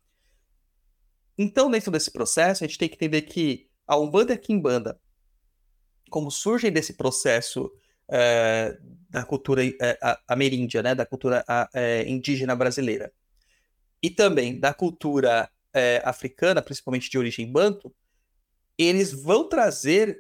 Então, 1.37 1.71
dentro 1.71 1.91
desse 1.91 2.11
processo, 2.11 2.65
a 2.65 2.67
gente 2.67 2.79
tem 2.79 2.89
que 2.89 2.95
entender 2.95 3.23
que 3.23 3.69
a 3.87 3.99
Umbanda 3.99 4.33
e 4.33 4.37
a 4.37 4.39
Kimbanda, 4.39 4.99
como 6.11 6.31
surgem 6.31 6.73
desse 6.73 6.95
processo 6.95 7.71
é, 8.09 8.79
da 9.11 9.23
cultura 9.23 9.63
é, 9.67 9.99
ameríndia, 10.27 10.83
né, 10.83 10.95
da 10.95 11.05
cultura 11.05 11.45
é, 11.75 12.09
indígena 12.09 12.57
brasileira, 12.57 13.13
e 14.03 14.09
também 14.09 14.59
da 14.59 14.73
cultura 14.73 15.51
africana, 16.05 16.63
principalmente 16.63 17.11
de 17.11 17.19
origem 17.19 17.53
banto, 17.53 17.95
eles 18.79 19.13
vão 19.13 19.47
trazer 19.47 20.19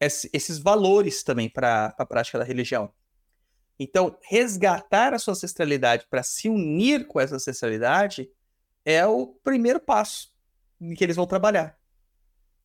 esses 0.00 0.58
valores 0.58 1.24
também 1.24 1.48
para 1.48 1.92
a 1.98 2.06
prática 2.06 2.38
da 2.38 2.44
religião. 2.44 2.92
Então, 3.82 4.16
resgatar 4.22 5.12
a 5.12 5.18
sua 5.18 5.32
ancestralidade 5.32 6.06
para 6.08 6.22
se 6.22 6.48
unir 6.48 7.06
com 7.06 7.20
essa 7.20 7.34
ancestralidade 7.34 8.30
é 8.84 9.04
o 9.06 9.26
primeiro 9.26 9.80
passo 9.80 10.32
em 10.80 10.94
que 10.94 11.02
eles 11.02 11.16
vão 11.16 11.26
trabalhar. 11.26 11.78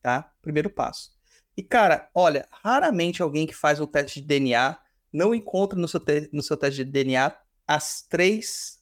Tá? 0.01 0.31
Primeiro 0.41 0.69
passo. 0.69 1.11
E, 1.55 1.63
cara, 1.63 2.09
olha, 2.13 2.47
raramente 2.51 3.21
alguém 3.21 3.47
que 3.47 3.55
faz 3.55 3.79
o 3.79 3.87
teste 3.87 4.21
de 4.21 4.27
DNA 4.27 4.77
não 5.11 5.33
encontra 5.33 5.77
no 5.77 5.87
seu, 5.87 6.01
no 6.31 6.43
seu 6.43 6.55
teste 6.55 6.85
de 6.85 6.91
DNA 6.91 7.35
as 7.65 8.03
três, 8.03 8.79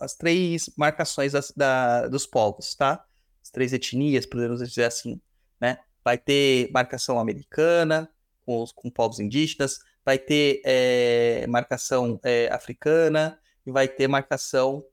as 0.00 0.14
três 0.14 0.70
marcações 0.76 1.32
das, 1.32 1.52
da, 1.56 2.08
dos 2.08 2.26
povos, 2.26 2.74
tá? 2.74 3.04
As 3.42 3.50
três 3.50 3.72
etnias, 3.72 4.26
podemos 4.26 4.58
dizer 4.58 4.84
assim, 4.84 5.20
né? 5.60 5.78
vai 6.04 6.18
ter 6.18 6.70
marcação 6.72 7.18
americana 7.18 8.08
com, 8.44 8.62
os, 8.62 8.72
com 8.72 8.90
povos 8.90 9.18
indígenas, 9.18 9.80
vai 10.06 10.18
ter 10.20 10.62
é, 10.64 11.44
marcação 11.48 12.20
é, 12.22 12.48
africana 12.52 13.40
e 13.66 13.72
vai 13.72 13.88
ter 13.88 14.06
marcação 14.06 14.84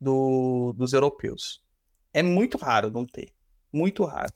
do, 0.00 0.72
dos 0.74 0.92
europeus. 0.92 1.60
É 2.14 2.22
muito 2.22 2.56
raro 2.56 2.88
não 2.88 3.04
ter. 3.04 3.32
Muito 3.72 4.04
raro. 4.04 4.32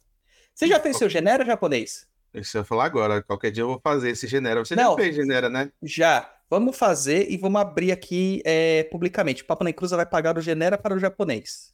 Você 0.53 0.67
já 0.67 0.81
fez 0.81 0.97
seu 0.97 1.09
genera 1.09 1.45
japonês? 1.45 2.09
Isso 2.35 2.57
eu 2.57 2.63
ia 2.63 2.65
falar 2.65 2.87
agora. 2.87 3.23
Qualquer 3.23 3.53
dia 3.53 3.63
eu 3.63 3.69
vou 3.69 3.81
fazer 3.81 4.11
esse 4.11 4.27
genera. 4.27 4.65
Você 4.65 4.75
não, 4.75 4.91
já 4.91 4.97
fez 4.97 5.15
genera, 5.15 5.49
né? 5.49 5.71
Já. 5.81 6.33
Vamos 6.51 6.77
fazer 6.77 7.31
e 7.31 7.37
vamos 7.37 7.61
abrir 7.61 7.93
aqui 7.93 8.43
é, 8.45 8.85
publicamente. 8.85 9.43
O 9.43 9.47
Papo 9.47 9.63
na 9.63 9.73
Cruza 9.73 9.97
vai 9.97 10.07
pagar 10.07 10.37
o 10.37 10.41
genera 10.41 10.77
para 10.77 10.95
o 10.95 10.99
japonês. 10.99 11.73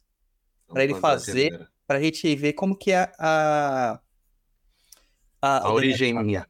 Para 0.67 0.83
ele 0.83 0.95
fazer, 0.95 1.67
para 1.87 1.97
a 1.97 2.01
gente 2.01 2.35
ver 2.35 2.53
como 2.53 2.75
que 2.75 2.91
é 2.91 3.11
a, 3.19 3.99
a, 5.41 5.67
a 5.67 5.73
origem 5.73 6.13
minha. 6.13 6.47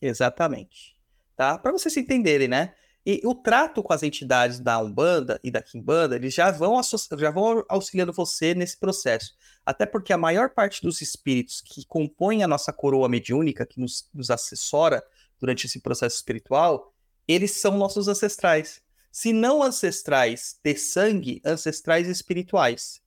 Exatamente. 0.00 0.99
Tá? 1.40 1.56
Para 1.56 1.72
vocês 1.72 1.96
entenderem, 1.96 2.48
né? 2.48 2.74
E 3.06 3.22
o 3.24 3.34
trato 3.34 3.82
com 3.82 3.94
as 3.94 4.02
entidades 4.02 4.60
da 4.60 4.78
Umbanda 4.78 5.40
e 5.42 5.50
da 5.50 5.62
Kimbanda, 5.62 6.16
eles 6.16 6.34
já 6.34 6.50
vão, 6.50 6.78
já 7.16 7.30
vão 7.30 7.64
auxiliando 7.66 8.12
você 8.12 8.54
nesse 8.54 8.76
processo. 8.78 9.34
Até 9.64 9.86
porque 9.86 10.12
a 10.12 10.18
maior 10.18 10.50
parte 10.50 10.82
dos 10.82 11.00
espíritos 11.00 11.62
que 11.62 11.86
compõem 11.86 12.42
a 12.42 12.46
nossa 12.46 12.74
coroa 12.74 13.08
mediúnica, 13.08 13.64
que 13.64 13.80
nos, 13.80 14.06
nos 14.12 14.30
assessora 14.30 15.02
durante 15.38 15.64
esse 15.64 15.80
processo 15.80 16.16
espiritual, 16.16 16.92
eles 17.26 17.52
são 17.52 17.78
nossos 17.78 18.06
ancestrais. 18.06 18.82
Se 19.10 19.32
não 19.32 19.62
ancestrais 19.62 20.60
de 20.62 20.76
sangue, 20.76 21.40
ancestrais 21.42 22.06
espirituais. 22.06 23.00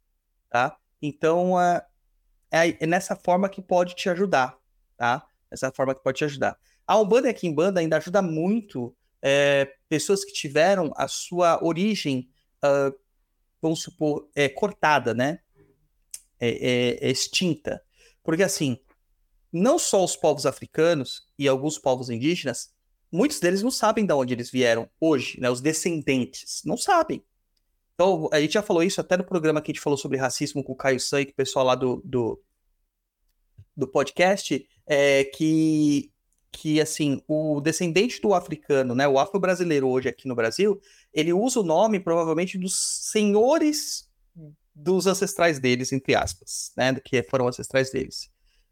Tá? 0.49 0.75
Então, 0.99 1.61
é, 1.61 1.85
é 2.51 2.87
nessa 2.87 3.15
forma 3.15 3.47
que 3.47 3.61
pode 3.61 3.93
te 3.93 4.09
ajudar 4.09 4.57
tá? 4.97 5.23
Essa 5.51 5.71
forma 5.71 5.93
que 5.93 6.01
pode 6.01 6.17
te 6.17 6.25
ajudar. 6.25 6.57
A 6.85 6.99
Umbanda 6.99 7.27
e 7.27 7.31
a 7.31 7.33
Kimbanda 7.33 7.79
ainda 7.79 7.97
ajuda 7.97 8.21
muito 8.21 8.95
é, 9.21 9.73
pessoas 9.87 10.25
que 10.25 10.33
tiveram 10.33 10.91
a 10.97 11.07
sua 11.07 11.63
origem, 11.63 12.29
uh, 12.63 12.93
vamos 13.61 13.81
supor, 13.81 14.29
é, 14.35 14.49
cortada, 14.49 15.13
né? 15.13 15.39
É, 16.39 16.49
é, 16.49 17.07
é, 17.07 17.11
extinta. 17.11 17.81
Porque, 18.21 18.43
assim, 18.43 18.77
não 19.51 19.79
só 19.79 20.03
os 20.03 20.17
povos 20.17 20.45
africanos 20.45 21.29
e 21.39 21.47
alguns 21.47 21.77
povos 21.77 22.09
indígenas, 22.09 22.73
muitos 23.09 23.39
deles 23.39 23.63
não 23.63 23.71
sabem 23.71 24.05
de 24.05 24.13
onde 24.13 24.33
eles 24.33 24.51
vieram 24.51 24.89
hoje, 24.99 25.39
né? 25.39 25.49
Os 25.49 25.61
descendentes, 25.61 26.61
não 26.65 26.75
sabem. 26.75 27.23
Então, 27.93 28.27
a 28.31 28.41
gente 28.41 28.53
já 28.53 28.61
falou 28.61 28.83
isso 28.83 28.99
até 28.99 29.15
no 29.15 29.23
programa 29.23 29.61
que 29.61 29.71
a 29.71 29.73
gente 29.73 29.81
falou 29.81 29.97
sobre 29.97 30.17
racismo 30.17 30.63
com 30.63 30.73
o 30.73 30.75
Caio 30.75 30.99
San, 30.99 31.23
que 31.23 31.31
o 31.31 31.35
pessoal 31.35 31.65
lá 31.65 31.75
do, 31.75 32.01
do, 32.03 32.41
do 33.77 33.87
podcast, 33.87 34.67
é, 34.85 35.23
que, 35.25 36.11
que 36.53 36.79
assim, 36.79 37.21
o 37.27 37.59
descendente 37.59 38.21
do 38.21 38.33
africano, 38.33 38.93
né, 38.93 39.07
o 39.07 39.17
afro-brasileiro 39.17 39.89
hoje 39.89 40.07
aqui 40.07 40.27
no 40.27 40.35
Brasil, 40.35 40.79
ele 41.11 41.33
usa 41.33 41.59
o 41.59 41.63
nome 41.63 41.99
provavelmente 41.99 42.57
dos 42.57 43.09
senhores 43.11 44.07
dos 44.73 45.07
ancestrais 45.07 45.59
deles, 45.59 45.91
entre 45.91 46.15
aspas, 46.15 46.71
né, 46.77 46.93
que 47.03 47.23
foram 47.23 47.47
ancestrais 47.47 47.91
deles, 47.91 48.31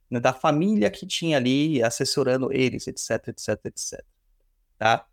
né, 0.10 0.20
da 0.20 0.32
família 0.32 0.90
que 0.92 1.06
tinha 1.06 1.38
ali 1.38 1.82
assessorando 1.84 2.54
eles, 2.54 2.88
etc, 2.88 3.28
etc, 3.28 3.66
etc, 3.66 4.06
tá? 4.78 5.06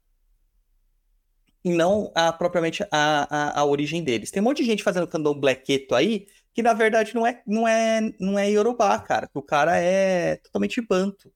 E 1.64 1.70
não 1.70 2.12
a, 2.14 2.32
propriamente 2.32 2.82
a, 2.84 2.88
a, 2.92 3.60
a 3.60 3.64
origem 3.64 4.04
deles. 4.04 4.30
Tem 4.30 4.40
um 4.40 4.44
monte 4.44 4.58
de 4.58 4.64
gente 4.64 4.82
fazendo 4.82 5.08
candomblé 5.08 5.60
aí 5.94 6.26
que 6.54 6.62
na 6.62 6.72
verdade 6.72 7.14
não 7.14 7.26
é, 7.26 7.42
não 7.46 7.66
é, 7.68 8.00
não 8.18 8.38
é 8.38 8.48
Yorubá, 8.48 8.98
cara. 9.00 9.26
Que 9.26 9.38
o 9.38 9.42
cara 9.42 9.76
é 9.76 10.36
totalmente 10.36 10.80
banto, 10.80 11.32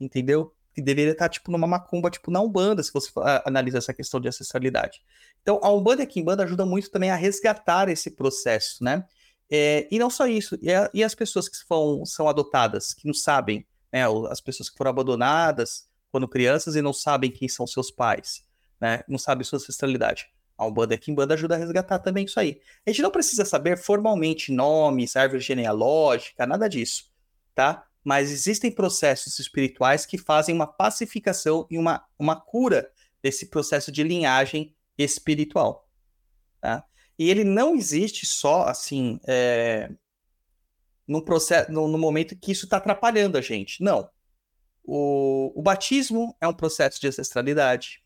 entendeu? 0.00 0.54
Que 0.76 0.82
deveria 0.82 1.12
estar, 1.12 1.30
tipo, 1.30 1.50
numa 1.50 1.66
macumba, 1.66 2.10
tipo, 2.10 2.30
na 2.30 2.38
Umbanda, 2.38 2.82
se 2.82 2.92
você 2.92 3.10
analisa 3.46 3.78
essa 3.78 3.94
questão 3.94 4.20
de 4.20 4.28
ancestralidade. 4.28 5.02
Então, 5.40 5.58
a 5.62 5.72
Umbanda 5.72 6.02
e 6.02 6.04
a 6.04 6.06
Kimbanda 6.06 6.44
ajudam 6.44 6.66
muito 6.66 6.90
também 6.90 7.10
a 7.10 7.16
resgatar 7.16 7.88
esse 7.88 8.10
processo, 8.10 8.84
né? 8.84 9.06
É, 9.50 9.88
e 9.90 9.98
não 9.98 10.10
só 10.10 10.26
isso, 10.26 10.58
e, 10.60 10.70
a, 10.70 10.90
e, 10.92 11.02
as 11.02 11.14
pessoas 11.14 11.48
que 11.48 11.56
são, 11.56 12.04
são 12.04 12.28
adotadas, 12.28 12.92
que 12.92 13.06
não 13.06 13.14
sabem, 13.14 13.66
né? 13.90 14.02
As 14.28 14.38
pessoas 14.38 14.68
que 14.68 14.76
foram 14.76 14.90
abandonadas 14.90 15.88
quando 16.12 16.28
crianças 16.28 16.76
e 16.76 16.82
não 16.82 16.92
sabem 16.92 17.30
quem 17.30 17.48
são 17.48 17.66
seus 17.66 17.90
pais, 17.90 18.44
né? 18.78 19.02
Não 19.08 19.16
sabem 19.16 19.44
sua 19.44 19.56
ancestralidade. 19.56 20.26
A 20.58 20.66
Umbanda 20.66 20.92
e 20.92 20.96
a 20.96 20.98
Kimbanda 20.98 21.32
ajuda 21.32 21.54
a 21.54 21.58
resgatar 21.58 22.00
também 22.00 22.26
isso 22.26 22.38
aí. 22.38 22.60
A 22.86 22.90
gente 22.90 23.00
não 23.00 23.10
precisa 23.10 23.46
saber 23.46 23.78
formalmente 23.78 24.52
nomes, 24.52 25.16
árvore 25.16 25.40
genealógica, 25.40 26.46
nada 26.46 26.68
disso, 26.68 27.10
tá? 27.54 27.85
Mas 28.06 28.30
existem 28.30 28.70
processos 28.70 29.40
espirituais 29.40 30.06
que 30.06 30.16
fazem 30.16 30.54
uma 30.54 30.66
pacificação 30.66 31.66
e 31.68 31.76
uma, 31.76 32.06
uma 32.16 32.40
cura 32.40 32.88
desse 33.20 33.46
processo 33.46 33.90
de 33.90 34.04
linhagem 34.04 34.76
espiritual, 34.96 35.88
tá? 36.60 36.84
E 37.18 37.28
ele 37.28 37.42
não 37.42 37.74
existe 37.74 38.24
só, 38.24 38.64
assim, 38.64 39.18
é... 39.26 39.90
no, 41.08 41.24
processo, 41.24 41.72
no, 41.72 41.88
no 41.88 41.98
momento 41.98 42.36
que 42.36 42.52
isso 42.52 42.66
está 42.66 42.76
atrapalhando 42.76 43.36
a 43.36 43.40
gente. 43.40 43.82
Não. 43.82 44.08
O, 44.84 45.52
o 45.58 45.62
batismo 45.62 46.36
é 46.40 46.46
um 46.46 46.54
processo 46.54 47.00
de 47.00 47.08
ancestralidade, 47.08 48.04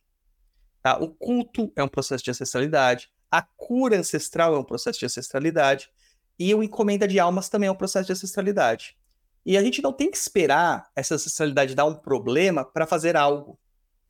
Tá? 0.83 0.97
O 0.99 1.09
culto 1.09 1.71
é 1.77 1.83
um 1.83 1.89
processo 1.89 2.25
de 2.25 2.31
ancestralidade. 2.31 3.11
A 3.31 3.43
cura 3.43 3.99
ancestral 3.99 4.55
é 4.55 4.59
um 4.59 4.65
processo 4.65 4.99
de 4.99 5.05
ancestralidade. 5.05 5.91
E 6.39 6.55
o 6.55 6.63
encomenda 6.63 7.07
de 7.07 7.19
almas 7.19 7.49
também 7.49 7.69
é 7.69 7.73
um 7.73 7.77
processo 7.77 8.07
de 8.07 8.13
ancestralidade. 8.13 8.97
E 9.45 9.57
a 9.57 9.63
gente 9.63 9.83
não 9.83 9.93
tem 9.93 10.11
que 10.11 10.17
esperar 10.17 10.91
essa 10.95 11.15
ancestralidade 11.15 11.75
dar 11.75 11.87
um 11.87 11.95
problema 11.95 12.65
para 12.65 12.87
fazer 12.87 13.17
algo, 13.17 13.59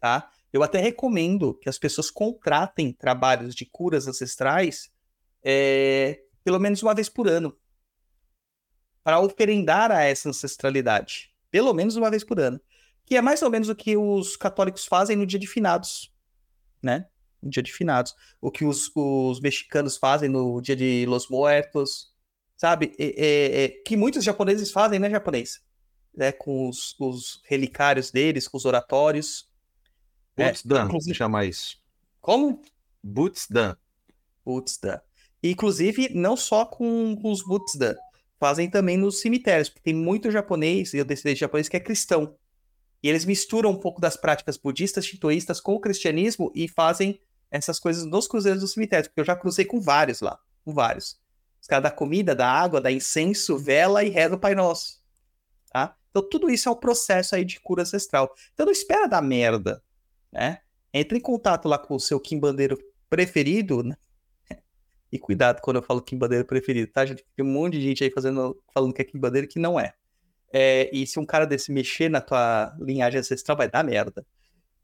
tá? 0.00 0.30
Eu 0.52 0.62
até 0.62 0.80
recomendo 0.80 1.54
que 1.54 1.68
as 1.68 1.78
pessoas 1.78 2.10
contratem 2.10 2.92
trabalhos 2.92 3.54
de 3.54 3.64
curas 3.64 4.08
ancestrais 4.08 4.90
é, 5.42 6.20
pelo 6.42 6.58
menos 6.58 6.82
uma 6.82 6.94
vez 6.94 7.08
por 7.08 7.28
ano 7.28 7.56
para 9.02 9.20
oferendar 9.20 9.90
a 9.90 10.02
essa 10.02 10.28
ancestralidade, 10.28 11.32
pelo 11.50 11.72
menos 11.72 11.96
uma 11.96 12.10
vez 12.10 12.24
por 12.24 12.38
ano, 12.40 12.60
que 13.06 13.16
é 13.16 13.22
mais 13.22 13.40
ou 13.42 13.50
menos 13.50 13.68
o 13.68 13.74
que 13.74 13.96
os 13.96 14.36
católicos 14.36 14.84
fazem 14.84 15.16
no 15.16 15.24
dia 15.24 15.38
de 15.38 15.46
finados 15.46 16.12
né? 16.82 17.06
No 17.42 17.50
dia 17.50 17.62
de 17.62 17.72
finados. 17.72 18.14
O 18.40 18.50
que 18.50 18.64
os, 18.64 18.90
os 18.94 19.40
mexicanos 19.40 19.96
fazem 19.96 20.28
no 20.28 20.60
dia 20.60 20.76
de 20.76 21.06
Los 21.06 21.28
Muertos, 21.28 22.09
sabe? 22.60 22.94
É, 22.98 23.64
é, 23.64 23.68
que 23.86 23.96
muitos 23.96 24.22
japoneses 24.22 24.70
fazem, 24.70 24.98
né, 24.98 25.08
japonês? 25.08 25.62
Né? 26.14 26.30
Com 26.30 26.68
os, 26.68 26.94
os 27.00 27.40
relicários 27.46 28.10
deles, 28.10 28.46
com 28.46 28.58
os 28.58 28.66
oratórios. 28.66 29.48
Butsudan, 30.36 30.90
é, 30.94 31.00
se 31.00 31.14
chama 31.14 31.46
isso. 31.46 31.78
Como? 32.20 32.60
Butsudan. 33.02 33.74
Butsudan. 34.44 35.00
Inclusive, 35.42 36.10
não 36.14 36.36
só 36.36 36.66
com, 36.66 37.18
os 37.24 37.42
Butsudan, 37.42 37.96
fazem 38.38 38.68
também 38.68 38.98
nos 38.98 39.20
cemitérios, 39.20 39.70
porque 39.70 39.80
tem 39.80 39.94
muito 39.94 40.30
japonês, 40.30 40.92
e 40.92 40.98
eu 40.98 41.04
descendente 41.06 41.40
japonês, 41.40 41.66
que 41.66 41.78
é 41.78 41.80
cristão. 41.80 42.36
E 43.02 43.08
eles 43.08 43.24
misturam 43.24 43.70
um 43.70 43.80
pouco 43.80 44.02
das 44.02 44.18
práticas 44.18 44.58
budistas, 44.58 45.06
shintoístas 45.06 45.62
com 45.62 45.72
o 45.72 45.80
cristianismo 45.80 46.52
e 46.54 46.68
fazem 46.68 47.18
essas 47.50 47.80
coisas 47.80 48.04
nos 48.04 48.28
cruzeiros 48.28 48.60
do 48.60 48.68
cemitério, 48.68 49.08
porque 49.08 49.20
eu 49.20 49.24
já 49.24 49.34
cruzei 49.34 49.64
com 49.64 49.80
vários 49.80 50.20
lá, 50.20 50.38
com 50.62 50.74
vários. 50.74 51.18
Os 51.60 51.66
caras 51.66 51.84
da 51.84 51.90
comida, 51.90 52.34
da 52.34 52.48
água, 52.48 52.80
da 52.80 52.90
incenso, 52.90 53.58
vela 53.58 54.02
e 54.02 54.08
reza 54.08 54.34
o 54.34 54.38
Pai 54.38 54.54
Nosso. 54.54 55.00
Tá? 55.72 55.94
Então 56.10 56.28
tudo 56.28 56.50
isso 56.50 56.68
é 56.68 56.72
um 56.72 56.76
processo 56.76 57.34
aí 57.34 57.44
de 57.44 57.60
cura 57.60 57.82
ancestral. 57.82 58.34
Então 58.52 58.66
não 58.66 58.72
espera 58.72 59.06
dar 59.06 59.22
merda, 59.22 59.82
né? 60.32 60.58
Entre 60.92 61.18
em 61.18 61.20
contato 61.20 61.68
lá 61.68 61.78
com 61.78 61.94
o 61.94 62.00
seu 62.00 62.18
quimbandeiro 62.18 62.78
preferido, 63.08 63.82
né? 63.82 63.96
E 65.12 65.18
cuidado 65.18 65.60
quando 65.60 65.76
eu 65.76 65.82
falo 65.82 66.00
quimbandeiro 66.00 66.44
preferido, 66.44 66.90
tá, 66.92 67.04
gente? 67.04 67.24
Tem 67.36 67.44
um 67.44 67.48
monte 67.48 67.74
de 67.74 67.82
gente 67.82 68.04
aí 68.04 68.10
fazendo, 68.10 68.60
falando 68.72 68.94
que 68.94 69.02
é 69.02 69.04
quimbandeiro 69.04 69.48
que 69.48 69.58
não 69.58 69.78
é. 69.78 69.92
É, 70.52 70.90
e 70.92 71.06
se 71.06 71.18
um 71.18 71.26
cara 71.26 71.46
desse 71.46 71.72
mexer 71.72 72.08
na 72.08 72.20
tua 72.20 72.76
linhagem 72.80 73.20
ancestral, 73.20 73.56
vai 73.56 73.68
dar 73.68 73.84
merda. 73.84 74.24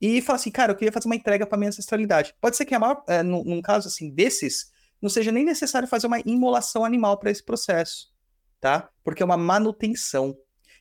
E 0.01 0.21
fala 0.21 0.37
assim, 0.37 0.51
cara, 0.51 0.73
eu 0.73 0.77
queria 0.77 0.93
fazer 0.93 1.07
uma 1.07 1.17
entrega 1.17 1.47
para 1.47 1.57
minha 1.57 1.69
ancestralidade. 1.69 2.35
Pode 2.41 2.57
ser 2.57 2.65
que 2.65 2.75
a 2.75 2.79
maior, 2.79 3.03
é, 3.09 3.23
num, 3.23 3.43
num, 3.45 3.63
caso 3.63 3.89
assim 3.89 4.11
desses, 4.11 4.71
não 5.01 5.11
seja 5.11 5.31
nem 5.31 5.45
necessário 5.45 5.89
fazer 5.89 6.07
uma 6.07 6.21
imolação 6.21 6.85
animal 6.85 7.19
para 7.19 7.31
esse 7.31 7.43
processo, 7.43 8.13
tá? 8.61 8.91
Porque 9.05 9.23
é 9.23 9.27
uma 9.27 9.37
manutenção. 9.37 10.37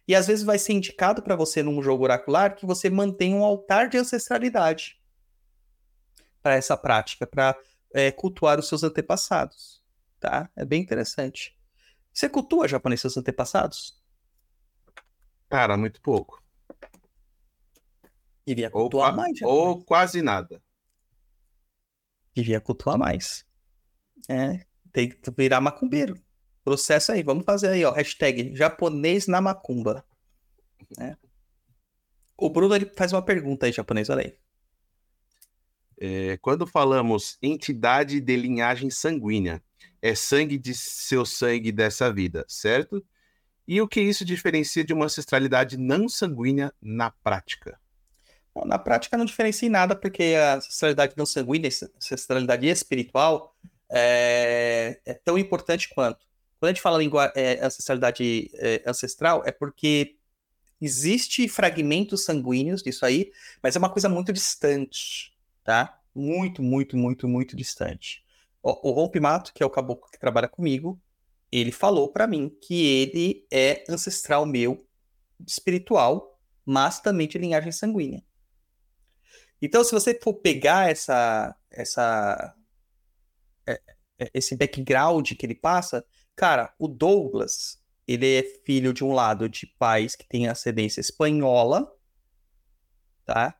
E 0.08 0.15
às 0.15 0.28
vezes 0.28 0.43
vai 0.43 0.60
ser 0.60 0.73
indicado 0.73 1.21
para 1.21 1.36
você 1.36 1.63
num 1.63 1.82
jogo 1.82 2.04
oracular 2.04 2.56
que 2.56 2.65
você 2.65 2.89
mantenha 2.89 3.36
um 3.36 3.43
altar 3.43 3.89
de 3.89 3.97
ancestralidade 3.97 5.01
para 6.41 6.56
essa 6.56 6.78
prática, 6.78 7.25
para 7.25 7.58
é, 7.93 8.12
cultuar 8.12 8.60
os 8.60 8.67
seus 8.67 8.84
antepassados, 8.84 9.82
tá? 10.19 10.49
É 10.56 10.63
bem 10.63 10.82
interessante. 10.82 11.58
Você 12.13 12.30
cultua 12.30 12.67
japonês 12.67 13.01
seus 13.01 13.17
antepassados? 13.17 14.01
Cara, 15.49 15.75
muito 15.75 16.01
pouco. 16.01 16.41
Devia 18.45 18.69
cultuar 18.69 19.10
ou, 19.12 19.15
mais. 19.15 19.41
Ou 19.41 19.84
quase 19.84 20.21
nada. 20.21 20.62
Devia 22.34 22.62
cultuar 22.62 22.97
mais. 22.97 23.44
É, 24.29 24.65
tem 24.91 25.09
que 25.09 25.17
virar 25.35 25.61
macumbeiro. 25.61 26.19
Processo 26.63 27.11
aí, 27.11 27.21
vamos 27.21 27.45
fazer 27.45 27.69
aí, 27.69 27.85
ó. 27.85 27.91
Hashtag 27.91 28.55
japonês 28.55 29.27
na 29.27 29.39
macumba. 29.39 30.03
É. 30.99 31.15
O 32.38 32.49
Bruno 32.49 32.75
ele 32.75 32.91
faz 32.95 33.13
uma 33.13 33.21
pergunta 33.21 33.65
aí, 33.65 33.71
japonês, 33.71 34.09
olha 34.09 34.23
aí. 34.23 34.38
É, 35.97 36.38
quando 36.38 36.67
falamos 36.67 37.38
entidade 37.41 38.19
de 38.19 38.35
linhagem 38.35 38.89
sanguínea, 38.89 39.63
é 40.01 40.13
sangue 40.13 40.57
de 40.57 40.73
seu 40.73 41.25
sangue 41.25 41.71
dessa 41.71 42.11
vida, 42.11 42.45
certo? 42.47 43.03
E 43.67 43.81
o 43.81 43.88
que 43.88 44.01
isso 44.01 44.25
diferencia 44.25 44.83
de 44.83 44.93
uma 44.93 45.05
ancestralidade 45.05 45.77
não 45.77 46.07
sanguínea 46.07 46.73
na 46.81 47.09
prática? 47.09 47.79
Bom, 48.53 48.65
na 48.65 48.77
prática 48.77 49.17
não 49.17 49.25
diferencia 49.25 49.67
em 49.67 49.71
nada, 49.71 49.95
porque 49.95 50.35
a 50.35 50.55
ancestralidade 50.55 51.13
não 51.17 51.25
sanguínea, 51.25 51.69
a 51.69 51.97
ancestralidade 51.97 52.67
espiritual, 52.67 53.55
é, 53.91 55.00
é, 55.06 55.13
tão 55.13 55.38
importante 55.38 55.89
quanto. 55.89 56.26
Quando 56.60 56.69
a 56.69 56.74
gente 56.74 56.82
fala 56.82 56.98
língua, 56.98 57.32
é, 57.36 57.63
ancestralidade 57.63 58.50
é, 58.56 58.84
ancestral, 58.86 59.43
é 59.45 59.52
porque 59.52 60.15
existe 60.82 61.48
fragmentos 61.48 62.26
sanguíneos 62.26 62.82
disso 62.82 63.06
aí, 63.06 63.32
mas 63.62 63.76
é 63.76 63.80
uma 63.80 63.89
coisa 63.89 64.10
muito 64.10 64.32
distante, 64.34 65.36
tá? 65.63 66.00
Muito, 66.13 66.63
muito, 66.63 66.98
muito, 66.98 67.28
muito 67.28 67.56
distante. 67.56 68.24
O, 68.63 68.89
o 68.89 68.91
Rompimato, 68.93 69.54
que 69.54 69.62
é 69.62 69.65
o 69.65 69.69
caboclo 69.69 70.10
que 70.10 70.19
trabalha 70.19 70.48
comigo, 70.48 71.00
ele 71.52 71.71
falou 71.71 72.12
para 72.12 72.28
mim 72.28 72.50
que 72.62 72.86
ele 72.86 73.45
é 73.52 73.84
ancestral 73.89 74.45
meu, 74.45 74.86
espiritual, 75.45 76.39
mas 76.65 77.00
também 77.00 77.28
de 77.28 77.38
linhagem 77.38 77.71
sanguínea. 77.71 78.24
Então, 79.62 79.84
se 79.84 79.91
você 79.91 80.19
for 80.21 80.34
pegar 80.34 80.89
essa, 80.89 81.56
essa, 81.71 82.54
esse 84.34 84.56
background 84.56 85.32
que 85.34 85.45
ele 85.45 85.56
passa, 85.56 86.06
cara, 86.36 86.73
o 86.80 86.88
Douglas, 86.88 87.82
ele 88.08 88.36
é 88.36 88.43
filho 88.65 88.93
de 88.93 89.04
um 89.04 89.13
lado 89.13 89.49
de 89.49 89.67
pais 89.80 90.15
que 90.15 90.28
têm 90.28 90.47
ascendência 90.47 91.01
espanhola, 91.01 91.91
tá? 93.25 93.56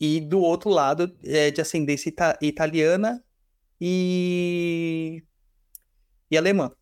E 0.00 0.20
do 0.20 0.40
outro 0.40 0.70
lado 0.70 1.16
é 1.24 1.50
de 1.50 1.60
ascendência 1.60 2.08
ita 2.08 2.38
italiana 2.40 3.24
e, 3.80 5.24
e 6.30 6.38
alemã 6.38 6.72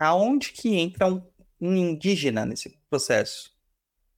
aonde 0.00 0.52
que 0.52 0.74
entra 0.76 1.06
um, 1.06 1.22
um 1.60 1.76
indígena 1.76 2.46
nesse 2.46 2.70
processo? 2.88 3.54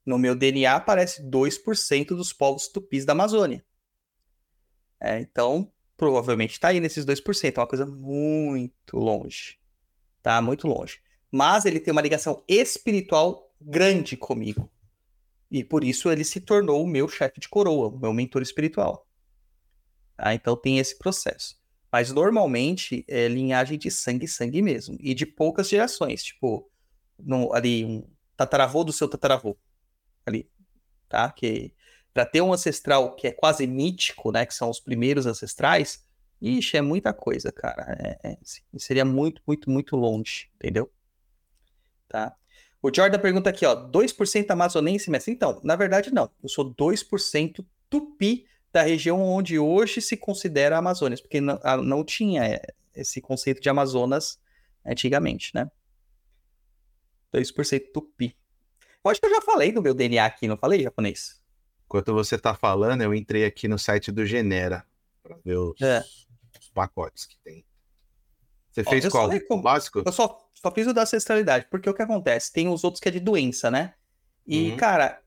No 0.07 0.17
meu 0.17 0.37
DNA 0.37 0.75
aparece 0.75 1.23
2% 1.29 2.09
dos 2.09 2.33
povos 2.33 2.69
tupis 2.69 3.05
da 3.05 3.13
Amazônia. 3.13 3.65
É, 5.01 5.21
então, 5.21 5.72
provavelmente 5.97 6.53
está 6.53 6.69
aí 6.69 6.81
nesses 6.81 7.05
2%. 7.05 7.57
É 7.57 7.61
uma 7.61 7.67
coisa 7.67 7.87
muito 7.87 8.97
longe. 8.97 9.59
Tá? 10.23 10.41
Muito 10.41 10.67
longe. 10.67 11.01
Mas 11.31 11.65
ele 11.65 11.81
tem 11.81 11.93
uma 11.93 12.03
ligação 12.03 12.43
espiritual 12.49 13.51
grande 13.61 14.17
comigo. 14.17 14.71
E 15.51 15.63
por 15.63 15.85
isso 15.85 16.11
ele 16.11 16.25
se 16.25 16.41
tornou 16.41 16.83
o 16.83 16.87
meu 16.87 17.09
chefe 17.09 17.39
de 17.39 17.49
coroa, 17.49 17.89
o 17.89 17.99
meu 17.99 18.13
mentor 18.13 18.43
espiritual. 18.43 19.07
Tá? 20.17 20.35
Então 20.35 20.57
tem 20.57 20.79
esse 20.79 20.99
processo. 20.99 21.61
Mas 21.91 22.11
normalmente 22.11 23.05
é 23.07 23.29
linhagem 23.29 23.79
de 23.79 23.91
sangue, 23.91 24.27
sangue 24.27 24.63
mesmo. 24.63 24.97
E 24.99 25.15
de 25.15 25.27
poucas 25.27 25.69
gerações. 25.69 26.23
Tipo, 26.23 26.71
no, 27.19 27.53
ali, 27.53 27.85
um 27.85 28.09
tataravô 28.35 28.83
do 28.83 28.93
seu 28.93 29.09
tataravô. 29.09 29.57
Ali. 30.25 30.51
Tá? 31.09 31.31
Que 31.31 31.75
para 32.13 32.27
ter 32.27 32.41
um 32.43 32.53
ancestral 32.53 33.15
que 33.17 33.27
é 33.27 33.33
quase 33.33 33.67
mítico, 33.67 34.31
né? 34.31 34.45
Que 34.45 34.55
são 34.55 34.69
os 34.69 34.81
primeiros 34.81 35.27
ancestrais. 35.27 36.05
Ixi, 36.41 36.77
é 36.77 36.83
muita 36.83 37.13
coisa, 37.13 37.53
cara. 37.53 37.97
É, 38.23 38.33
é, 38.33 38.39
seria 38.77 39.05
muito, 39.05 39.41
muito, 39.47 39.71
muito 39.71 39.97
longe, 39.97 40.51
entendeu? 40.57 40.91
Tá? 42.09 42.37
O 42.83 42.91
Jordan 42.95 43.19
pergunta 43.19 43.49
aqui, 43.49 43.65
ó, 43.65 43.77
2% 43.77 44.51
amazonense, 44.51 45.09
mas 45.09 45.29
então, 45.29 45.61
na 45.63 45.77
verdade 45.77 46.13
não. 46.13 46.31
Eu 46.43 46.49
sou 46.49 46.75
2% 46.75 47.65
tupi 47.89 48.47
da 48.73 48.83
região 48.83 49.23
onde 49.23 49.59
hoje 49.59 50.01
se 50.01 50.17
considera 50.17 50.79
Amazônia, 50.79 51.19
porque 51.19 51.41
não, 51.41 51.61
não 51.83 52.05
tinha 52.05 52.45
é, 52.45 52.61
esse 52.95 53.21
conceito 53.21 53.61
de 53.61 53.69
Amazonas 53.69 54.41
antigamente, 54.85 55.55
né? 55.55 55.71
2% 57.33 57.93
tupi. 57.93 58.37
Eu 59.05 59.11
acho 59.11 59.21
que 59.21 59.27
eu 59.27 59.31
já 59.31 59.43
falei 59.43 59.73
do 59.73 59.83
meu 59.83 59.95
DNA 59.95 60.25
aqui, 60.25 60.49
não 60.49 60.57
falei 60.57 60.83
japonês? 60.83 61.42
Enquanto 61.93 62.15
você 62.15 62.39
tá 62.39 62.55
falando, 62.55 63.03
eu 63.03 63.15
entrei 63.15 63.45
aqui 63.45 63.69
no 63.69 63.79
site 63.79 64.11
do 64.11 64.25
Genera 64.25 64.83
para 65.23 65.37
ver 65.45 65.59
os, 65.59 65.79
É. 65.79 66.03
os 66.59 66.71
pacotes 66.71 67.27
que 67.27 67.37
tem. 67.45 67.63
Você 68.71 68.81
Ó, 68.81 68.89
fez 68.89 69.07
qual? 69.11 69.25
falei 69.27 69.41
com- 69.41 69.57
O 69.57 69.61
básico? 69.61 70.03
Eu 70.07 70.11
só, 70.11 70.41
só 70.55 70.71
fiz 70.71 70.87
o 70.87 70.95
da 70.95 71.03
ancestralidade, 71.03 71.67
porque 71.71 71.91
o 71.91 71.93
que 71.93 72.01
acontece? 72.01 72.51
Tem 72.51 72.67
os 72.67 72.83
outros 72.83 72.99
que 72.99 73.11
é 73.11 73.13
de 73.13 73.21
doença, 73.21 73.71
né? 73.71 73.93
E, 74.47 74.71
Uhum. 74.71 74.77
cara, 74.79 75.21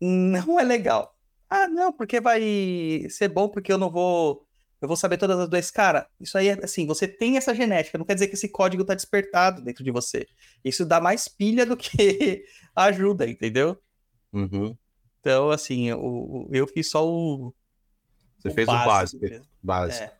não 0.00 0.58
é 0.58 0.64
legal. 0.64 1.14
Ah, 1.50 1.68
não, 1.68 1.92
porque 1.92 2.18
vai 2.18 2.40
ser 3.10 3.28
bom 3.28 3.46
porque 3.50 3.70
eu 3.70 3.76
não 3.76 3.90
vou. 3.90 4.42
Eu 4.80 4.88
vou 4.88 4.96
saber 4.96 5.18
todas 5.18 5.38
as 5.38 5.48
doenças. 5.50 5.70
Cara, 5.70 6.08
isso 6.18 6.38
aí 6.38 6.48
é 6.48 6.64
assim, 6.64 6.86
você 6.86 7.06
tem 7.06 7.36
essa 7.36 7.54
genética, 7.54 7.98
não 7.98 8.06
quer 8.06 8.14
dizer 8.14 8.28
que 8.28 8.34
esse 8.36 8.48
código 8.48 8.84
tá 8.86 8.94
despertado 8.94 9.60
dentro 9.60 9.84
de 9.84 9.90
você. 9.90 10.26
Isso 10.64 10.86
dá 10.86 10.98
mais 10.98 11.28
pilha 11.28 11.66
do 11.66 11.76
que 11.76 12.42
ajuda, 12.74 13.28
entendeu? 13.28 13.76
Uhum. 14.32 14.74
Então, 15.26 15.50
assim, 15.50 15.90
o, 15.92 15.98
o- 15.98 16.48
eu 16.52 16.68
fiz 16.68 16.88
só 16.88 17.04
o. 17.04 17.52
Você 18.38 18.48
fez 18.50 18.68
o 18.68 18.70
básico. 18.70 19.26
básico. 19.60 20.04
É. 20.04 20.16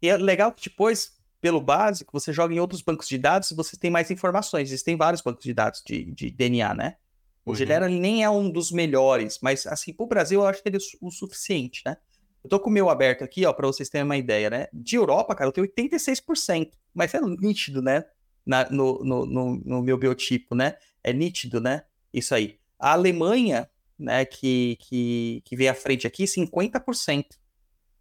E 0.00 0.08
é 0.08 0.16
legal 0.16 0.52
que 0.52 0.68
depois, 0.70 1.12
pelo 1.40 1.60
básico, 1.60 2.12
você 2.12 2.32
joga 2.32 2.54
em 2.54 2.60
outros 2.60 2.82
bancos 2.82 3.08
de 3.08 3.18
dados 3.18 3.50
e 3.50 3.54
você 3.56 3.76
tem 3.76 3.90
mais 3.90 4.12
informações. 4.12 4.68
Existem 4.68 4.96
vários 4.96 5.20
bancos 5.22 5.42
de 5.42 5.52
dados 5.52 5.82
de, 5.84 6.04
de 6.12 6.30
DNA, 6.30 6.72
né? 6.72 6.96
O 7.44 7.50
Uhum. 7.50 7.56
Genera 7.56 7.88
nem 7.88 8.22
é 8.22 8.30
um 8.30 8.48
dos 8.48 8.70
melhores, 8.70 9.40
mas 9.42 9.66
assim, 9.66 9.92
pro 9.92 10.06
Brasil 10.06 10.40
eu 10.42 10.46
acho 10.46 10.62
que 10.62 10.68
ele 10.68 10.76
é 10.76 10.80
o 11.00 11.10
suficiente, 11.10 11.82
né? 11.84 11.96
Eu 12.44 12.48
tô 12.48 12.60
com 12.60 12.70
o 12.70 12.72
meu 12.72 12.88
aberto 12.88 13.24
aqui, 13.24 13.44
ó, 13.44 13.52
pra 13.52 13.66
vocês 13.66 13.88
terem 13.88 14.04
uma 14.04 14.16
ideia, 14.16 14.48
né? 14.48 14.68
De 14.72 14.94
Europa, 14.94 15.34
cara, 15.34 15.48
eu 15.48 15.52
tenho 15.52 15.66
86%, 15.66 16.70
mas 16.94 17.12
é 17.14 17.20
nítido, 17.20 17.82
né? 17.82 18.04
Na- 18.46 18.70
no, 18.70 19.02
no, 19.04 19.26
no, 19.26 19.56
no 19.64 19.82
meu 19.82 19.98
biotipo, 19.98 20.54
né? 20.54 20.76
É 21.02 21.12
nítido, 21.12 21.60
né? 21.60 21.82
Isso 22.14 22.32
aí. 22.36 22.60
A 22.78 22.92
Alemanha, 22.92 23.68
né, 24.02 24.24
que, 24.24 24.76
que, 24.80 25.42
que 25.44 25.56
vem 25.56 25.68
à 25.68 25.74
frente 25.74 26.06
aqui, 26.06 26.24
50% 26.24 27.24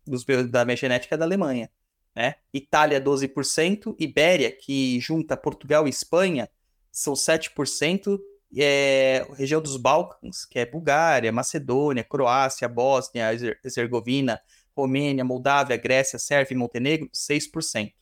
dos, 0.05 0.25
da 0.49 0.65
minha 0.65 0.75
genética 0.75 1.15
é 1.15 1.17
da 1.17 1.25
Alemanha, 1.25 1.69
né? 2.15 2.35
Itália, 2.53 2.99
12%, 2.99 3.95
Ibéria, 3.99 4.51
que 4.51 4.99
junta 4.99 5.37
Portugal 5.37 5.87
e 5.87 5.89
Espanha, 5.89 6.49
são 6.91 7.13
7%, 7.13 8.19
é, 8.57 9.25
região 9.37 9.61
dos 9.61 9.77
Balcãs, 9.77 10.43
que 10.45 10.59
é 10.59 10.65
Bulgária, 10.65 11.31
Macedônia, 11.31 12.03
Croácia, 12.03 12.67
Bósnia, 12.67 13.31
Herze- 13.31 13.57
Herzegovina, 13.63 14.41
Romênia, 14.75 15.23
Moldávia, 15.23 15.77
Grécia, 15.77 16.19
Sérvia 16.19 16.53
e 16.53 16.57
Montenegro, 16.57 17.09
6%. 17.13 17.93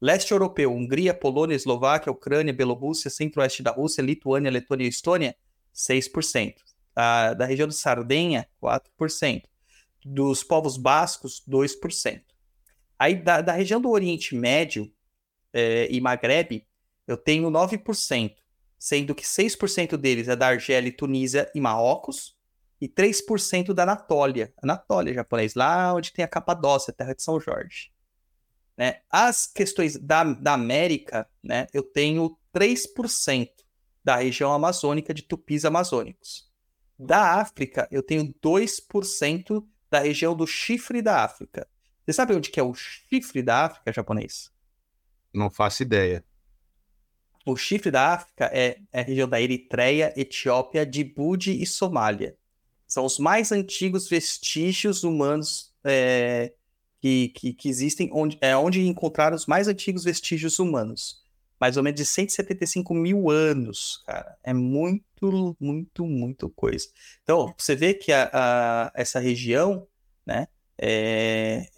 Leste 0.00 0.30
europeu, 0.30 0.72
Hungria, 0.72 1.12
Polônia, 1.12 1.56
Eslováquia, 1.56 2.12
Ucrânia, 2.12 2.52
Bielorrússia, 2.52 3.10
centro-oeste 3.10 3.64
da 3.64 3.72
Rússia, 3.72 4.02
Lituânia, 4.02 4.50
Letônia 4.50 4.84
e 4.84 4.88
Estônia, 4.88 5.34
6%. 5.74 6.54
Da 7.34 7.44
região 7.44 7.68
de 7.68 7.74
Sardenha, 7.74 8.48
4%. 8.62 9.44
Dos 10.04 10.42
povos 10.42 10.76
bascos, 10.76 11.42
2%. 11.48 12.22
Aí 12.98 13.14
da, 13.14 13.40
da 13.40 13.52
região 13.52 13.80
do 13.80 13.90
Oriente 13.90 14.34
Médio 14.34 14.92
eh, 15.52 15.86
e 15.90 16.00
Maghreb, 16.00 16.66
eu 17.06 17.16
tenho 17.16 17.50
9%, 17.50 18.34
sendo 18.78 19.14
que 19.14 19.24
6% 19.24 19.96
deles 19.96 20.28
é 20.28 20.34
da 20.34 20.48
Argélia, 20.48 20.92
Tunísia 20.94 21.50
e 21.54 21.60
Marrocos, 21.60 22.36
e 22.80 22.88
3% 22.88 23.72
da 23.72 23.82
Anatólia, 23.82 24.52
Anatólia 24.62 25.14
japonês, 25.14 25.54
lá 25.54 25.94
onde 25.94 26.12
tem 26.12 26.24
a 26.24 26.28
Capadócia, 26.28 26.92
terra 26.92 27.14
de 27.14 27.22
São 27.22 27.40
Jorge. 27.40 27.90
Né? 28.76 29.00
As 29.10 29.46
questões 29.46 29.96
da, 29.96 30.22
da 30.22 30.54
América, 30.54 31.28
né, 31.42 31.66
eu 31.72 31.82
tenho 31.82 32.38
3% 32.54 33.50
da 34.04 34.16
região 34.16 34.52
amazônica 34.52 35.12
de 35.12 35.22
tupis 35.22 35.64
amazônicos. 35.64 36.47
Da 36.98 37.40
África, 37.40 37.86
eu 37.90 38.02
tenho 38.02 38.34
2% 38.42 39.64
da 39.90 40.00
região 40.00 40.34
do 40.34 40.46
chifre 40.46 41.00
da 41.00 41.22
África. 41.22 41.68
Você 42.04 42.12
sabe 42.12 42.34
onde 42.34 42.50
que 42.50 42.58
é 42.58 42.62
o 42.62 42.74
chifre 42.74 43.42
da 43.42 43.66
África 43.66 43.92
japonês? 43.92 44.50
Não 45.32 45.50
faço 45.50 45.82
ideia. 45.82 46.24
O 47.46 47.56
chifre 47.56 47.90
da 47.90 48.14
África 48.14 48.50
é, 48.52 48.80
é 48.92 49.00
a 49.00 49.04
região 49.04 49.28
da 49.28 49.40
Eritreia, 49.40 50.12
Etiópia, 50.16 50.84
Djibouti 50.84 51.62
e 51.62 51.66
Somália. 51.66 52.36
São 52.86 53.04
os 53.04 53.18
mais 53.18 53.52
antigos 53.52 54.08
vestígios 54.08 55.04
humanos 55.04 55.72
é, 55.84 56.52
que, 57.00 57.28
que, 57.28 57.52
que 57.54 57.68
existem, 57.68 58.10
onde, 58.12 58.36
é 58.40 58.56
onde 58.56 58.86
encontraram 58.86 59.36
os 59.36 59.46
mais 59.46 59.68
antigos 59.68 60.04
vestígios 60.04 60.58
humanos. 60.58 61.22
Mais 61.60 61.76
ou 61.76 61.82
menos 61.82 61.98
de 62.00 62.06
175 62.06 62.94
mil 62.94 63.30
anos, 63.30 64.02
cara. 64.06 64.36
É 64.44 64.52
muito, 64.54 65.56
muito, 65.60 66.06
muito 66.06 66.50
coisa. 66.50 66.86
Então, 67.22 67.54
você 67.58 67.74
vê 67.76 67.94
que 67.94 68.12
a, 68.12 68.30
a- 68.32 68.92
essa 68.94 69.18
região, 69.18 69.86
né, 70.26 70.46
é, 70.80 71.68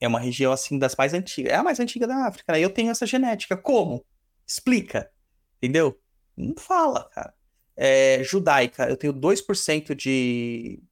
é 0.00 0.08
uma 0.08 0.20
região, 0.20 0.52
assim, 0.52 0.78
das 0.78 0.96
mais 0.96 1.14
antigas. 1.14 1.52
É 1.52 1.56
a 1.56 1.62
mais 1.62 1.80
antiga 1.80 2.06
da 2.06 2.26
África, 2.26 2.52
né? 2.52 2.60
Eu 2.60 2.70
tenho 2.70 2.90
essa 2.90 3.06
genética. 3.06 3.56
Como? 3.56 4.04
Explica. 4.46 5.10
Entendeu? 5.58 6.00
Não 6.36 6.54
fala, 6.56 7.08
cara. 7.10 7.34
É, 7.76 8.22
judaica, 8.24 8.88
eu 8.88 8.96
tenho 8.96 9.12
2% 9.12 9.94
de, 9.94 10.82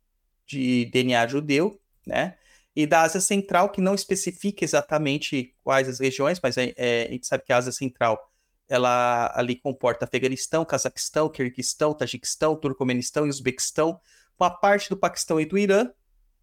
de 0.47 0.87
DNA 0.87 1.27
judeu, 1.27 1.81
né? 2.07 2.37
E 2.75 2.87
da 2.87 3.03
Ásia 3.03 3.21
Central, 3.21 3.71
que 3.71 3.81
não 3.81 3.95
especifica 3.95 4.65
exatamente 4.65 5.55
quais 5.65 5.89
as 5.89 5.99
regiões, 5.99 6.41
mas 6.43 6.57
é- 6.57 6.73
é, 6.77 7.07
a 7.09 7.13
gente 7.13 7.27
sabe 7.27 7.45
que 7.45 7.53
a 7.53 7.57
Ásia 7.59 7.73
Central 7.73 8.28
ela 8.69 9.33
ali 9.35 9.57
comporta 9.57 10.05
Afeganistão, 10.05 10.65
Cazaquistão, 10.65 11.29
Quirguistão, 11.29 11.95
Tajiquistão, 11.95 12.57
Turcomenistão 12.57 13.27
e 13.27 13.31
Uzbequistão, 13.31 14.01
uma 14.39 14.51
parte 14.51 14.89
do 14.89 14.97
Paquistão 14.97 15.41
e 15.41 15.47
do 15.47 15.57
Irã, 15.59 15.91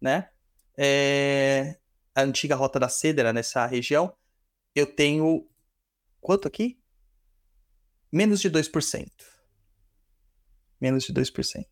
né? 0.00 0.28
É, 0.76 1.78
a 2.14 2.22
antiga 2.22 2.54
Rota 2.54 2.78
da 2.78 2.88
Seda 2.88 3.32
nessa 3.32 3.64
região. 3.66 4.14
Eu 4.74 4.86
tenho 4.86 5.48
quanto 6.20 6.48
aqui? 6.48 6.78
Menos 8.12 8.40
de 8.40 8.50
2%. 8.50 9.10
Menos 10.80 11.04
de 11.04 11.12
2%. 11.12 11.66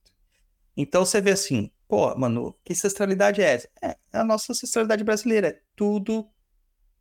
Então 0.77 1.05
você 1.05 1.21
vê 1.21 1.33
assim, 1.33 1.71
pô, 1.87 2.15
mano, 2.17 2.59
que 2.65 2.73
ancestralidade 2.73 3.43
é 3.43 3.55
essa? 3.55 3.69
É, 3.83 3.89
é 4.13 4.19
a 4.19 4.25
nossa 4.25 4.53
ancestralidade 4.53 5.05
brasileira, 5.05 5.49
é 5.49 5.61
tudo 5.77 6.29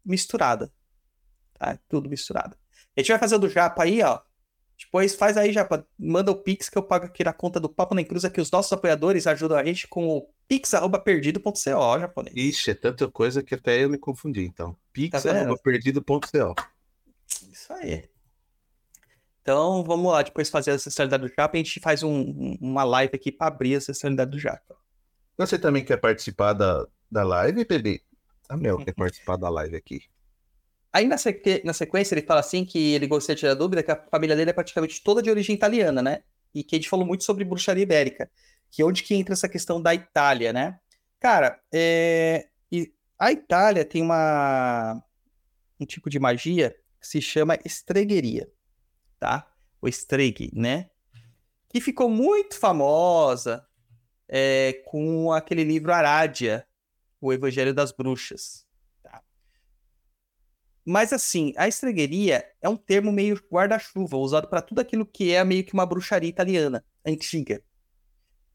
misturada. 0.04 0.72
Tá? 1.54 1.72
É 1.72 1.80
Tudo 1.88 2.10
misturado. 2.10 2.58
A 2.96 3.00
gente 3.02 3.10
vai 3.10 3.20
fazer 3.20 3.36
o 3.36 3.40
do 3.40 3.50
Japa 3.50 3.84
aí, 3.84 4.02
ó. 4.02 4.20
Depois 4.78 5.16
faz 5.16 5.38
aí, 5.38 5.54
Japa. 5.54 5.86
Manda 5.98 6.32
o 6.32 6.36
Pix 6.36 6.70
que 6.70 6.78
eu 6.78 6.84
pago 6.84 7.06
aqui 7.06 7.24
na 7.24 7.32
conta 7.34 7.60
do 7.60 7.70
Papo 7.70 7.96
Nem 7.96 8.04
Cruz, 8.06 8.26
que 8.28 8.42
os 8.42 8.52
nossos 8.52 8.72
apoiadores 8.74 9.26
ajudam 9.28 9.58
a 9.58 9.64
gente 9.64 9.88
com 9.88 10.08
o 10.08 10.30
pix.perdido.co, 10.48 12.00
japonês. 12.00 12.36
Ixi, 12.36 12.72
é 12.72 12.74
tanta 12.74 13.10
coisa 13.10 13.42
que 13.42 13.56
até 13.56 13.84
eu 13.84 13.90
me 13.90 13.98
confundi, 13.98 14.44
então. 14.44 14.74
Tá 14.74 14.80
pix.perdido.co. 14.92 16.56
Isso 17.52 17.74
aí. 17.74 18.10
Então, 19.42 19.84
vamos 19.84 20.12
lá, 20.12 20.22
depois 20.22 20.50
fazer 20.50 20.72
a 20.72 20.74
ancestralidade 20.76 21.24
do 21.28 21.34
Japa, 21.34 21.56
a 21.56 21.58
gente 21.58 21.80
faz 21.80 22.02
um- 22.04 22.10
um- 22.22 22.58
uma 22.62 22.84
live 22.84 23.16
aqui 23.16 23.32
pra 23.32 23.48
abrir 23.48 23.76
a 23.76 23.78
ancestralidade 23.78 24.32
do 24.32 24.40
Japa. 24.40 24.76
Você 25.38 25.58
também 25.60 25.84
quer 25.84 25.98
participar 25.98 26.54
da, 26.54 26.86
da 27.12 27.24
live, 27.24 27.66
bebê? 27.66 28.02
A 28.48 28.56
Mel 28.56 28.78
quer 28.78 28.94
participar 28.96 29.36
da 29.38 29.50
live 29.50 29.76
aqui. 29.76 30.04
Aí 30.94 31.08
na, 31.08 31.18
seque- 31.18 31.62
na 31.66 31.74
sequência 31.74 32.14
ele 32.16 32.22
fala 32.26 32.40
assim 32.40 32.64
que 32.64 32.94
ele 32.94 33.08
gostaria 33.08 33.36
de 33.36 33.40
tirar 33.42 33.54
dúvida 33.56 33.84
que 33.84 33.92
a 33.92 33.96
família 34.12 34.36
dele 34.36 34.52
é 34.52 34.54
praticamente 34.54 35.04
toda 35.04 35.22
de 35.24 35.30
origem 35.30 35.56
italiana, 35.56 36.02
né? 36.02 36.24
E 36.54 36.64
que 36.64 36.76
a 36.76 36.80
gente 36.80 36.90
falou 36.90 37.06
muito 37.06 37.24
sobre 37.24 37.44
bruxaria 37.44 37.84
ibérica, 37.84 38.30
que 38.72 38.82
é 38.82 38.86
onde 38.86 39.04
que 39.04 39.16
entra 39.16 39.34
essa 39.34 39.50
questão 39.50 39.82
da 39.82 39.94
Itália, 39.96 40.54
né? 40.54 40.80
Cara, 41.20 41.60
é, 41.74 42.48
a 43.18 43.32
Itália 43.32 43.86
tem 43.86 44.02
uma 44.02 45.02
um 45.80 45.86
tipo 45.86 46.10
de 46.10 46.20
magia 46.20 46.76
que 47.00 47.08
se 47.08 47.22
chama 47.22 47.58
estregueria, 47.66 48.50
tá? 49.20 49.52
O 49.82 49.88
estreghe, 49.88 50.52
né? 50.54 50.90
Que 51.70 51.82
ficou 51.82 52.10
muito 52.10 52.58
famosa 52.58 53.66
é, 54.28 54.84
com 54.86 55.32
aquele 55.32 55.64
livro 55.64 55.94
Arádia, 55.94 56.66
o 57.22 57.34
Evangelho 57.34 57.74
das 57.74 57.92
Bruxas. 57.92 58.63
Mas 60.86 61.14
assim, 61.14 61.54
a 61.56 61.68
estregueria 61.68 62.46
é 62.62 62.68
um 62.68 62.76
termo 62.76 63.12
meio 63.12 63.42
guarda-chuva, 63.52 64.18
usado 64.18 64.48
para 64.48 64.62
tudo 64.62 64.80
aquilo 64.80 65.06
que 65.06 65.34
é 65.34 65.44
meio 65.44 65.64
que 65.64 65.74
uma 65.74 65.86
bruxaria 65.86 66.30
italiana, 66.30 66.84
antiga. 67.06 67.64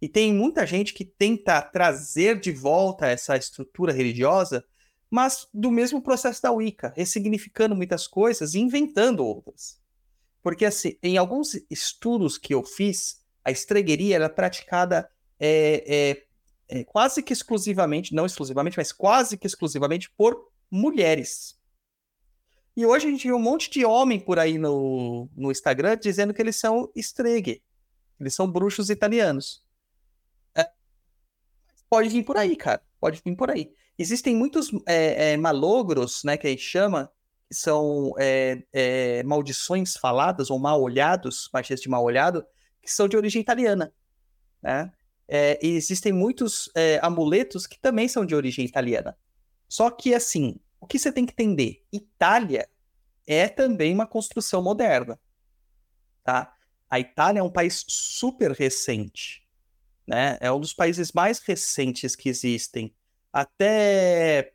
E 0.00 0.08
tem 0.08 0.32
muita 0.32 0.66
gente 0.66 0.94
que 0.94 1.04
tenta 1.04 1.60
trazer 1.60 2.38
de 2.38 2.52
volta 2.52 3.06
essa 3.06 3.36
estrutura 3.36 3.92
religiosa, 3.92 4.64
mas 5.10 5.48
do 5.52 5.70
mesmo 5.70 6.02
processo 6.02 6.42
da 6.42 6.52
Wicca, 6.52 6.92
ressignificando 6.94 7.74
muitas 7.74 8.06
coisas 8.06 8.54
e 8.54 8.60
inventando 8.60 9.24
outras. 9.24 9.80
Porque, 10.42 10.64
assim, 10.64 10.96
em 11.02 11.16
alguns 11.16 11.54
estudos 11.68 12.38
que 12.38 12.54
eu 12.54 12.62
fiz, 12.62 13.20
a 13.44 13.50
estregueria 13.50 14.16
era 14.16 14.28
praticada 14.28 15.10
é, 15.40 15.84
é, 16.68 16.78
é, 16.80 16.84
quase 16.84 17.22
que 17.22 17.32
exclusivamente, 17.32 18.14
não 18.14 18.26
exclusivamente, 18.26 18.76
mas 18.76 18.92
quase 18.92 19.36
que 19.36 19.46
exclusivamente 19.46 20.10
por 20.16 20.48
mulheres. 20.70 21.57
E 22.78 22.86
hoje 22.86 23.08
a 23.08 23.10
gente 23.10 23.26
vê 23.26 23.32
um 23.32 23.40
monte 23.40 23.68
de 23.68 23.84
homem 23.84 24.20
por 24.20 24.38
aí 24.38 24.56
no, 24.56 25.28
no 25.36 25.50
Instagram 25.50 25.96
dizendo 25.96 26.32
que 26.32 26.40
eles 26.40 26.54
são 26.54 26.88
estregue. 26.94 27.60
Eles 28.20 28.36
são 28.36 28.48
bruxos 28.48 28.88
italianos. 28.88 29.64
É, 30.56 30.64
pode 31.90 32.08
vir 32.08 32.22
por 32.22 32.36
aí, 32.36 32.54
cara. 32.54 32.80
Pode 33.00 33.20
vir 33.26 33.34
por 33.34 33.50
aí. 33.50 33.72
Existem 33.98 34.36
muitos 34.36 34.70
é, 34.86 35.32
é, 35.32 35.36
malogros, 35.36 36.22
né, 36.22 36.36
que 36.36 36.46
a 36.46 36.50
gente 36.50 36.62
chama, 36.62 37.10
que 37.48 37.54
são 37.56 38.14
é, 38.16 38.62
é, 38.72 39.24
maldições 39.24 39.96
faladas 39.96 40.48
ou 40.48 40.56
mal 40.60 40.80
olhados, 40.80 41.50
magias 41.52 41.80
de 41.80 41.88
mal 41.88 42.04
olhado, 42.04 42.46
que 42.80 42.92
são 42.92 43.08
de 43.08 43.16
origem 43.16 43.42
italiana. 43.42 43.92
Né? 44.62 44.88
É, 45.26 45.58
existem 45.60 46.12
muitos 46.12 46.70
é, 46.76 47.00
amuletos 47.02 47.66
que 47.66 47.80
também 47.80 48.06
são 48.06 48.24
de 48.24 48.36
origem 48.36 48.64
italiana. 48.64 49.18
Só 49.68 49.90
que, 49.90 50.14
assim, 50.14 50.60
o 50.80 50.86
que 50.86 50.98
você 50.98 51.12
tem 51.12 51.26
que 51.26 51.32
entender? 51.32 51.84
Itália 51.92 52.68
é 53.26 53.48
também 53.48 53.92
uma 53.92 54.06
construção 54.06 54.62
moderna. 54.62 55.18
Tá? 56.24 56.54
A 56.88 56.98
Itália 56.98 57.40
é 57.40 57.42
um 57.42 57.50
país 57.50 57.84
super 57.88 58.52
recente. 58.52 59.46
Né? 60.06 60.38
É 60.40 60.50
um 60.50 60.60
dos 60.60 60.72
países 60.72 61.12
mais 61.12 61.38
recentes 61.40 62.16
que 62.16 62.28
existem. 62.28 62.94
Até. 63.32 64.52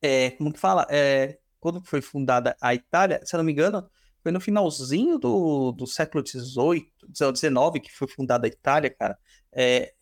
É, 0.00 0.30
como 0.32 0.52
que 0.52 0.60
fala? 0.60 0.86
É, 0.88 1.38
quando 1.58 1.84
foi 1.84 2.00
fundada 2.00 2.56
a 2.60 2.74
Itália, 2.74 3.20
se 3.24 3.34
eu 3.34 3.38
não 3.38 3.44
me 3.44 3.52
engano, 3.52 3.90
foi 4.22 4.30
no 4.30 4.40
finalzinho 4.40 5.18
do, 5.18 5.72
do 5.72 5.86
século 5.86 6.24
XVIII, 6.24 6.92
XIX, 7.12 7.82
que 7.82 7.90
foi 7.90 8.06
fundada 8.06 8.46
a 8.46 8.48
Itália, 8.48 8.90
cara. 8.90 9.18
É, 9.52 9.94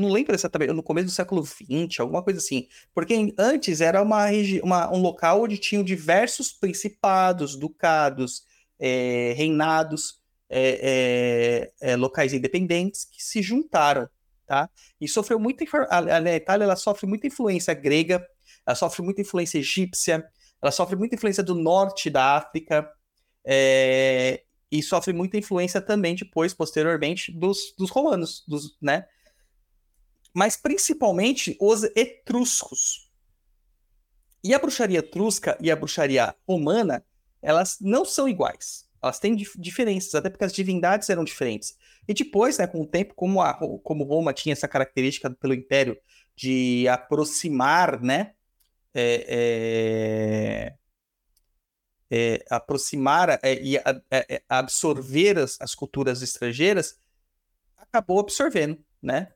não 0.00 0.10
lembro 0.10 0.34
exatamente, 0.34 0.72
no 0.72 0.82
começo 0.82 1.06
do 1.06 1.12
século 1.12 1.44
XX, 1.44 2.00
alguma 2.00 2.22
coisa 2.22 2.38
assim. 2.38 2.68
Porque 2.94 3.34
antes 3.38 3.80
era 3.80 4.02
uma, 4.02 4.26
uma 4.62 4.92
um 4.92 5.00
local 5.00 5.42
onde 5.42 5.58
tinham 5.58 5.82
diversos 5.82 6.52
principados, 6.52 7.56
ducados, 7.56 8.44
é, 8.78 9.34
reinados, 9.36 10.20
é, 10.48 11.72
é, 11.80 11.96
locais 11.96 12.32
independentes 12.32 13.04
que 13.04 13.22
se 13.22 13.42
juntaram, 13.42 14.08
tá? 14.46 14.68
E 15.00 15.06
sofreu 15.06 15.38
muita... 15.38 15.64
A, 15.88 16.16
a 16.16 16.36
Itália, 16.36 16.64
ela 16.64 16.76
sofre 16.76 17.06
muita 17.06 17.26
influência 17.26 17.74
grega, 17.74 18.26
ela 18.66 18.74
sofre 18.74 19.02
muita 19.02 19.20
influência 19.20 19.58
egípcia, 19.58 20.24
ela 20.60 20.72
sofre 20.72 20.96
muita 20.96 21.14
influência 21.14 21.42
do 21.42 21.54
norte 21.54 22.10
da 22.10 22.36
África, 22.36 22.90
e 24.70 24.82
sofre 24.82 25.12
muita 25.12 25.36
influência 25.36 25.80
também 25.80 26.14
depois, 26.14 26.54
posteriormente, 26.54 27.32
dos, 27.32 27.74
dos 27.76 27.90
romanos, 27.90 28.44
dos, 28.46 28.76
né? 28.80 29.06
Mas 30.34 30.56
principalmente 30.56 31.56
os 31.60 31.84
etruscos. 31.96 33.10
E 34.42 34.54
a 34.54 34.58
bruxaria 34.58 35.00
etrusca 35.00 35.56
e 35.60 35.70
a 35.70 35.76
bruxaria 35.76 36.34
romana, 36.48 37.04
elas 37.42 37.76
não 37.80 38.04
são 38.04 38.28
iguais. 38.28 38.88
Elas 39.02 39.18
têm 39.18 39.34
dif 39.34 39.58
diferenças, 39.58 40.14
até 40.14 40.28
porque 40.28 40.44
as 40.44 40.52
divindades 40.52 41.08
eram 41.08 41.24
diferentes. 41.24 41.76
E 42.06 42.14
depois, 42.14 42.58
né, 42.58 42.66
com 42.66 42.82
o 42.82 42.86
tempo, 42.86 43.14
como, 43.14 43.40
a, 43.40 43.54
como 43.82 44.04
Roma 44.04 44.32
tinha 44.32 44.52
essa 44.52 44.68
característica 44.68 45.30
pelo 45.30 45.54
Império 45.54 45.96
de 46.36 46.86
aproximar, 46.88 48.00
né, 48.00 48.32
é, 48.94 50.74
é, 52.10 52.36
é, 52.36 52.44
aproximar 52.50 53.38
é, 53.42 53.54
e 53.62 53.76
é, 53.76 54.42
absorver 54.48 55.38
as, 55.38 55.56
as, 55.60 55.74
culturas 55.74 56.22
estrangeiras, 56.22 56.98
acabou 57.76 58.18
absorvendo, 58.18 58.82
né? 59.00 59.32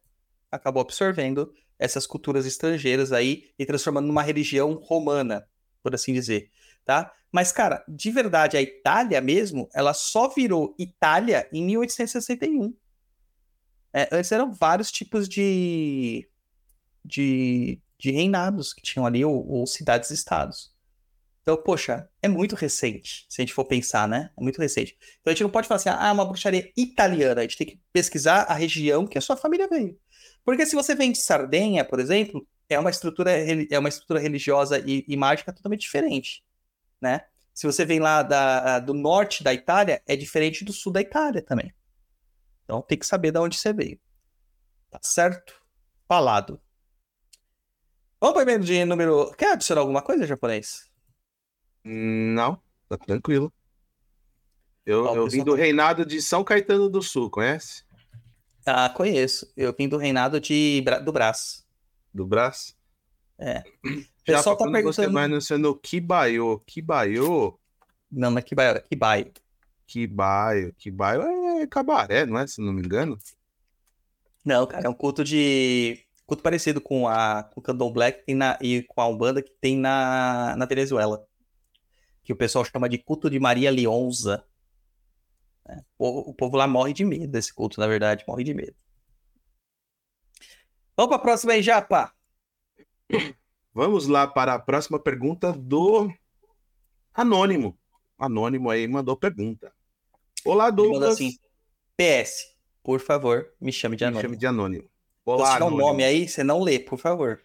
Acabou 0.55 0.81
absorvendo 0.81 1.53
essas 1.79 2.07
culturas 2.07 2.47
estrangeiras 2.47 3.12
aí 3.12 3.51
e 3.59 3.67
transformando 3.67 4.07
numa 4.07 4.23
religião 4.23 4.75
romana, 4.75 5.47
por 5.83 5.95
assim 5.95 6.12
dizer, 6.12 6.51
tá? 6.85 7.12
Mas, 7.33 7.51
cara, 7.51 7.85
de 7.88 8.11
verdade, 8.12 8.57
a 8.57 8.62
Itália 8.62 9.21
mesmo, 9.21 9.69
ela 9.75 9.93
só 9.93 10.29
virou 10.29 10.75
Itália 10.79 11.49
em 11.53 11.64
1861. 11.64 12.73
É, 13.93 14.09
antes 14.12 14.31
eram 14.31 14.53
vários 14.53 14.93
tipos 14.93 15.29
de, 15.29 16.29
de, 17.05 17.81
de 17.99 18.11
reinados 18.12 18.73
que 18.73 18.83
tinham 18.83 19.05
ali, 19.05 19.25
ou, 19.25 19.47
ou 19.49 19.67
cidades-estados. 19.67 20.73
Então, 21.43 21.57
poxa, 21.57 22.09
é 22.23 22.29
muito 22.29 22.55
recente, 22.55 23.27
se 23.29 23.43
a 23.43 23.45
gente 23.45 23.53
for 23.53 23.67
pensar, 23.67 24.09
né? 24.09 24.31
É 24.35 24.43
muito 24.43 24.59
recente. 24.59 24.97
Então 25.21 25.31
a 25.31 25.35
gente 25.35 25.43
não 25.43 25.51
pode 25.51 25.69
falar 25.69 25.77
assim, 25.77 25.90
ah, 25.90 26.09
é 26.09 26.12
uma 26.12 26.25
bruxaria 26.25 26.73
italiana. 26.75 27.40
A 27.40 27.45
gente 27.45 27.59
tem 27.59 27.67
que 27.67 27.81
pesquisar 27.93 28.45
a 28.45 28.55
região 28.55 29.07
que 29.07 29.19
a 29.19 29.21
sua 29.21 29.37
família 29.37 29.69
veio. 29.69 29.99
Porque 30.45 30.67
se 30.67 30.77
você 30.77 30.95
vem 30.95 31.11
de 31.11 31.19
Sardenha, 31.19 31.85
por 31.85 31.99
exemplo, 31.99 32.47
é 32.69 32.79
uma 32.79 32.91
estrutura, 32.91 33.31
é 33.33 33.79
uma 33.79 33.89
estrutura 33.89 34.21
religiosa 34.21 34.79
e, 34.79 35.05
e 35.09 35.17
mágica 35.17 35.53
totalmente 35.53 35.81
diferente, 35.81 36.45
né? 37.01 37.23
Se 37.53 37.67
você 37.67 37.85
vem 37.85 38.01
lá 38.01 38.23
da, 38.23 38.81
do 38.81 38.93
norte 38.93 39.45
da 39.45 39.55
Itália, 39.55 40.03
é 40.07 40.17
diferente 40.17 40.65
do 40.65 40.73
sul 40.73 40.93
da 40.93 41.01
Itália 41.01 41.41
também. 41.41 41.73
Então 42.65 42.83
tem 42.83 42.99
que 42.99 43.07
saber 43.07 43.31
de 43.31 43.39
onde 43.39 43.57
você 43.57 43.73
veio. 43.73 43.99
Tá 44.91 44.99
certo? 45.03 45.63
Falado. 46.09 46.61
Vamos 48.21 48.35
para 48.35 48.41
o 48.41 48.43
e-mail 48.43 48.61
de 48.61 48.85
número. 48.85 49.33
Quer 49.37 49.53
adicionar 49.53 49.83
alguma 49.83 50.03
coisa, 50.03 50.27
japonês? 50.27 50.91
Não, 51.85 52.61
tá 52.89 52.97
tranquilo. 52.99 53.53
Eu, 54.85 55.15
eu 55.15 55.29
vim 55.29 55.45
do 55.45 55.55
reinado 55.55 56.05
de 56.05 56.21
São 56.21 56.43
Caetano 56.43 56.89
do 56.89 57.03
Sul, 57.03 57.31
conhece? 57.31 57.85
Ah, 58.66 58.88
conheço. 58.88 59.53
Eu 59.57 59.74
vim 59.77 59.88
do 59.88 59.96
reinado 59.96 60.40
de, 60.40 60.83
do 61.05 61.12
Brás. 61.12 61.64
Do 62.12 62.27
Brás? 62.27 62.77
É. 63.38 63.62
O 63.85 64.24
pessoal 64.24 64.57
tá 64.57 64.64
perguntando... 64.64 64.92
Você 64.92 65.09
vai 65.09 65.59
no 65.59 65.74
Kibayo. 65.77 66.62
Kibayo? 66.66 67.59
Não, 68.11 68.31
não 68.31 68.38
é 68.38 68.42
Kibayo, 68.42 68.77
é. 68.77 68.81
Kibaio. 68.81 69.33
Kibaio 70.79 71.22
é 71.22 71.66
cabaré, 71.66 72.24
não 72.24 72.38
é? 72.38 72.46
Se 72.46 72.61
não 72.61 72.72
me 72.72 72.81
engano. 72.81 73.18
Não, 74.44 74.66
cara, 74.66 74.87
é 74.87 74.88
um 74.88 74.94
culto 74.94 75.22
de 75.24 75.98
culto 76.27 76.42
parecido 76.42 76.81
com, 76.81 77.07
a, 77.07 77.42
com 77.42 77.61
o 77.61 77.62
Candomblé 77.62 78.12
que 78.12 78.24
tem 78.24 78.35
na, 78.35 78.59
e 78.62 78.83
com 78.83 79.00
a 79.00 79.07
Umbanda 79.07 79.42
que 79.42 79.53
tem 79.61 79.77
na, 79.77 80.55
na 80.57 80.64
Venezuela. 80.64 81.27
Que 82.22 82.33
o 82.33 82.37
pessoal 82.37 82.64
chama 82.64 82.88
de 82.88 82.98
culto 82.98 83.29
de 83.29 83.38
Maria 83.38 83.70
Leonza. 83.70 84.42
O, 85.98 86.35
povo 86.35 86.57
lá 86.57 86.66
morre 86.66 86.92
de 86.92 87.05
medo 87.05 87.29
desse 87.29 87.53
culto, 87.53 87.81
na 87.81 87.87
verdade, 87.87 88.24
morre 88.29 88.44
de 88.44 88.53
medo. 88.53 88.74
Vamos 90.96 91.09
para 91.09 91.16
a 91.16 91.22
próxima 91.22 91.53
aí, 91.53 91.62
Japa. 91.62 92.12
Vamos 93.72 94.07
lá 94.07 94.27
para 94.27 94.55
a 94.55 94.59
próxima 94.59 94.98
pergunta 94.98 95.53
do 95.53 96.12
Anônimo. 97.12 97.79
Anônimo 98.18 98.70
aí 98.70 98.87
mandou 98.87 99.16
pergunta. 99.16 99.72
Olá, 100.44 100.70
Douglas. 100.70 101.14
Assim, 101.14 101.37
PS, 101.96 102.55
por 102.83 103.00
favor, 103.00 103.53
me 103.61 103.72
chame 103.72 103.96
de 103.96 104.05
Anônimo. 104.05 104.18
Me 104.18 104.22
chame 104.29 104.37
de 104.37 104.46
Anônimo. 104.46 104.90
Olá, 105.24 105.59
Você 105.59 105.64
um 105.64 105.70
nome 105.70 106.05
aí, 106.05 106.29
você 106.29 106.44
não 106.44 106.61
lê, 106.61 106.79
por 106.79 106.98
favor. 106.98 107.42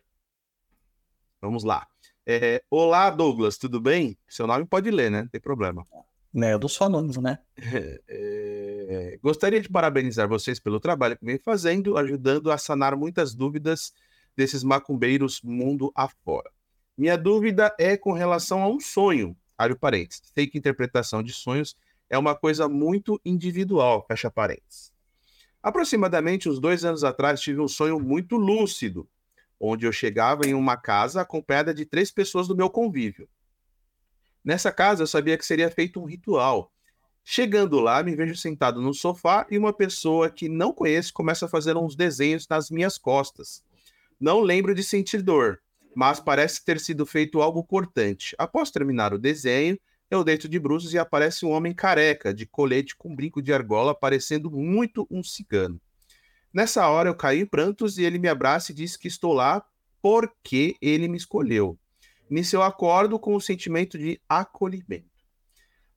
Vamos 1.42 1.64
lá. 1.64 1.88
É, 2.26 2.62
Olá, 2.70 3.10
Douglas, 3.10 3.58
tudo 3.58 3.80
bem? 3.80 4.18
Seu 4.28 4.46
nome 4.46 4.66
pode 4.66 4.92
ler, 4.92 5.10
né? 5.10 5.22
Não 5.22 5.30
tem 5.30 5.40
problema. 5.40 5.88
Né, 6.34 6.52
sou 6.68 6.88
anônimo, 6.88 7.22
né? 7.22 7.40
É, 8.92 9.20
gostaria 9.22 9.62
de 9.62 9.70
parabenizar 9.70 10.28
vocês 10.28 10.60
pelo 10.60 10.80
trabalho 10.80 11.16
que 11.16 11.24
vem 11.24 11.38
fazendo, 11.38 11.96
ajudando 11.96 12.52
a 12.52 12.58
sanar 12.58 12.96
muitas 12.96 13.36
dúvidas 13.36 13.94
desses 14.36 14.64
macumbeiros 14.64 15.42
mundo 15.44 15.92
afora. 15.94 16.50
Minha 16.98 17.16
dúvida 17.16 17.72
é 17.80 17.96
com 17.96 18.14
relação 18.14 18.64
a 18.64 18.68
um 18.68 18.80
sonho. 18.80 19.38
Abre 19.56 19.78
parênteses. 19.78 20.24
Sei 20.34 20.48
que 20.48 20.58
interpretação 20.58 21.22
de 21.22 21.34
sonhos 21.34 21.76
é 22.10 22.18
uma 22.18 22.36
coisa 22.36 22.68
muito 22.68 23.22
individual, 23.24 24.04
fecha 24.08 24.32
parênteses. 24.32 24.92
Aproximadamente 25.62 26.50
uns 26.50 26.60
dois 26.60 26.84
anos 26.84 27.04
atrás, 27.04 27.42
tive 27.42 27.60
um 27.60 27.68
sonho 27.68 28.00
muito 28.00 28.38
lúcido, 28.38 29.08
onde 29.60 29.86
eu 29.86 29.92
chegava 29.92 30.48
em 30.48 30.54
uma 30.54 30.78
casa 30.78 31.22
acompanhada 31.22 31.74
de 31.74 31.86
três 31.86 32.12
pessoas 32.12 32.48
do 32.48 32.56
meu 32.56 32.70
convívio. 32.70 33.30
Nessa 34.44 34.72
casa, 34.72 35.04
eu 35.04 35.08
sabia 35.08 35.38
que 35.38 35.46
seria 35.46 35.70
feito 35.70 36.02
um 36.02 36.06
ritual. 36.06 36.72
Chegando 37.24 37.80
lá, 37.80 38.02
me 38.02 38.16
vejo 38.16 38.36
sentado 38.36 38.82
no 38.82 38.94
sofá 38.94 39.46
e 39.52 39.58
uma 39.58 39.72
pessoa 39.72 40.30
que 40.30 40.50
não 40.50 40.74
conheço 40.74 41.14
começa 41.14 41.46
a 41.46 41.50
fazer 41.50 41.78
uns 41.78 41.96
desenhos 41.96 42.48
nas 42.50 42.72
minhas 42.72 42.98
costas. 42.98 43.64
Não 44.20 44.40
lembro 44.40 44.74
de 44.74 44.84
sentir 44.84 45.22
dor, 45.22 45.62
mas 45.96 46.20
parece 46.20 46.64
ter 46.64 46.80
sido 46.80 47.06
feito 47.06 47.42
algo 47.42 47.64
cortante. 47.64 48.36
Após 48.38 48.72
terminar 48.72 49.14
o 49.14 49.20
desenho, 49.20 49.78
eu 50.10 50.24
deito 50.24 50.50
de 50.50 50.58
bruços 50.58 50.94
e 50.94 50.98
aparece 50.98 51.46
um 51.46 51.52
homem 51.52 51.74
careca, 51.74 52.34
de 52.34 52.46
colete 52.46 52.96
com 52.96 53.16
brinco 53.16 53.42
de 53.42 53.54
argola, 53.54 53.94
parecendo 53.94 54.50
muito 54.50 55.08
um 55.12 55.24
cigano. 55.24 55.80
Nessa 56.52 56.88
hora 56.88 57.10
eu 57.10 57.16
caí 57.16 57.42
em 57.42 57.46
prantos 57.46 58.00
e 58.00 58.04
ele 58.04 58.18
me 58.18 58.28
abraça 58.28 58.72
e 58.72 58.76
diz 58.76 58.98
que 58.98 59.08
estou 59.08 59.34
lá 59.34 59.64
porque 60.02 60.76
ele 60.82 61.08
me 61.08 61.18
escolheu. 61.18 61.78
Nisso 62.30 62.56
eu 62.56 62.62
acordo 62.62 63.20
com 63.20 63.36
o 63.36 63.42
sentimento 63.42 63.98
de 63.98 64.22
acolhimento. 64.30 65.10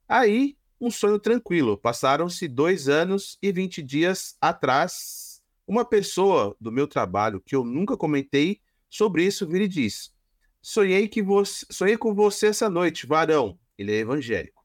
Aí, 0.09 0.57
um 0.81 0.91
sonho 0.91 1.19
tranquilo. 1.19 1.77
Passaram-se 1.77 2.49
dois 2.49 2.89
anos 2.89 3.39
e 3.41 3.53
20 3.53 3.83
dias 3.83 4.37
atrás. 4.41 5.41
Uma 5.67 5.85
pessoa 5.85 6.57
do 6.61 6.73
meu 6.73 6.89
trabalho, 6.89 7.41
que 7.41 7.55
eu 7.55 7.65
nunca 7.65 7.97
comentei 7.97 8.61
sobre 8.91 9.25
isso, 9.25 9.47
vira 9.47 9.65
e 9.65 9.69
diz: 9.69 10.13
Sonhei, 10.61 11.07
que 11.07 11.23
você... 11.23 11.67
Sonhei 11.71 11.97
com 11.97 12.15
você 12.15 12.49
essa 12.49 12.69
noite, 12.69 13.07
varão. 13.07 13.59
Ele 13.79 13.93
é 13.93 13.99
evangélico. 13.99 14.63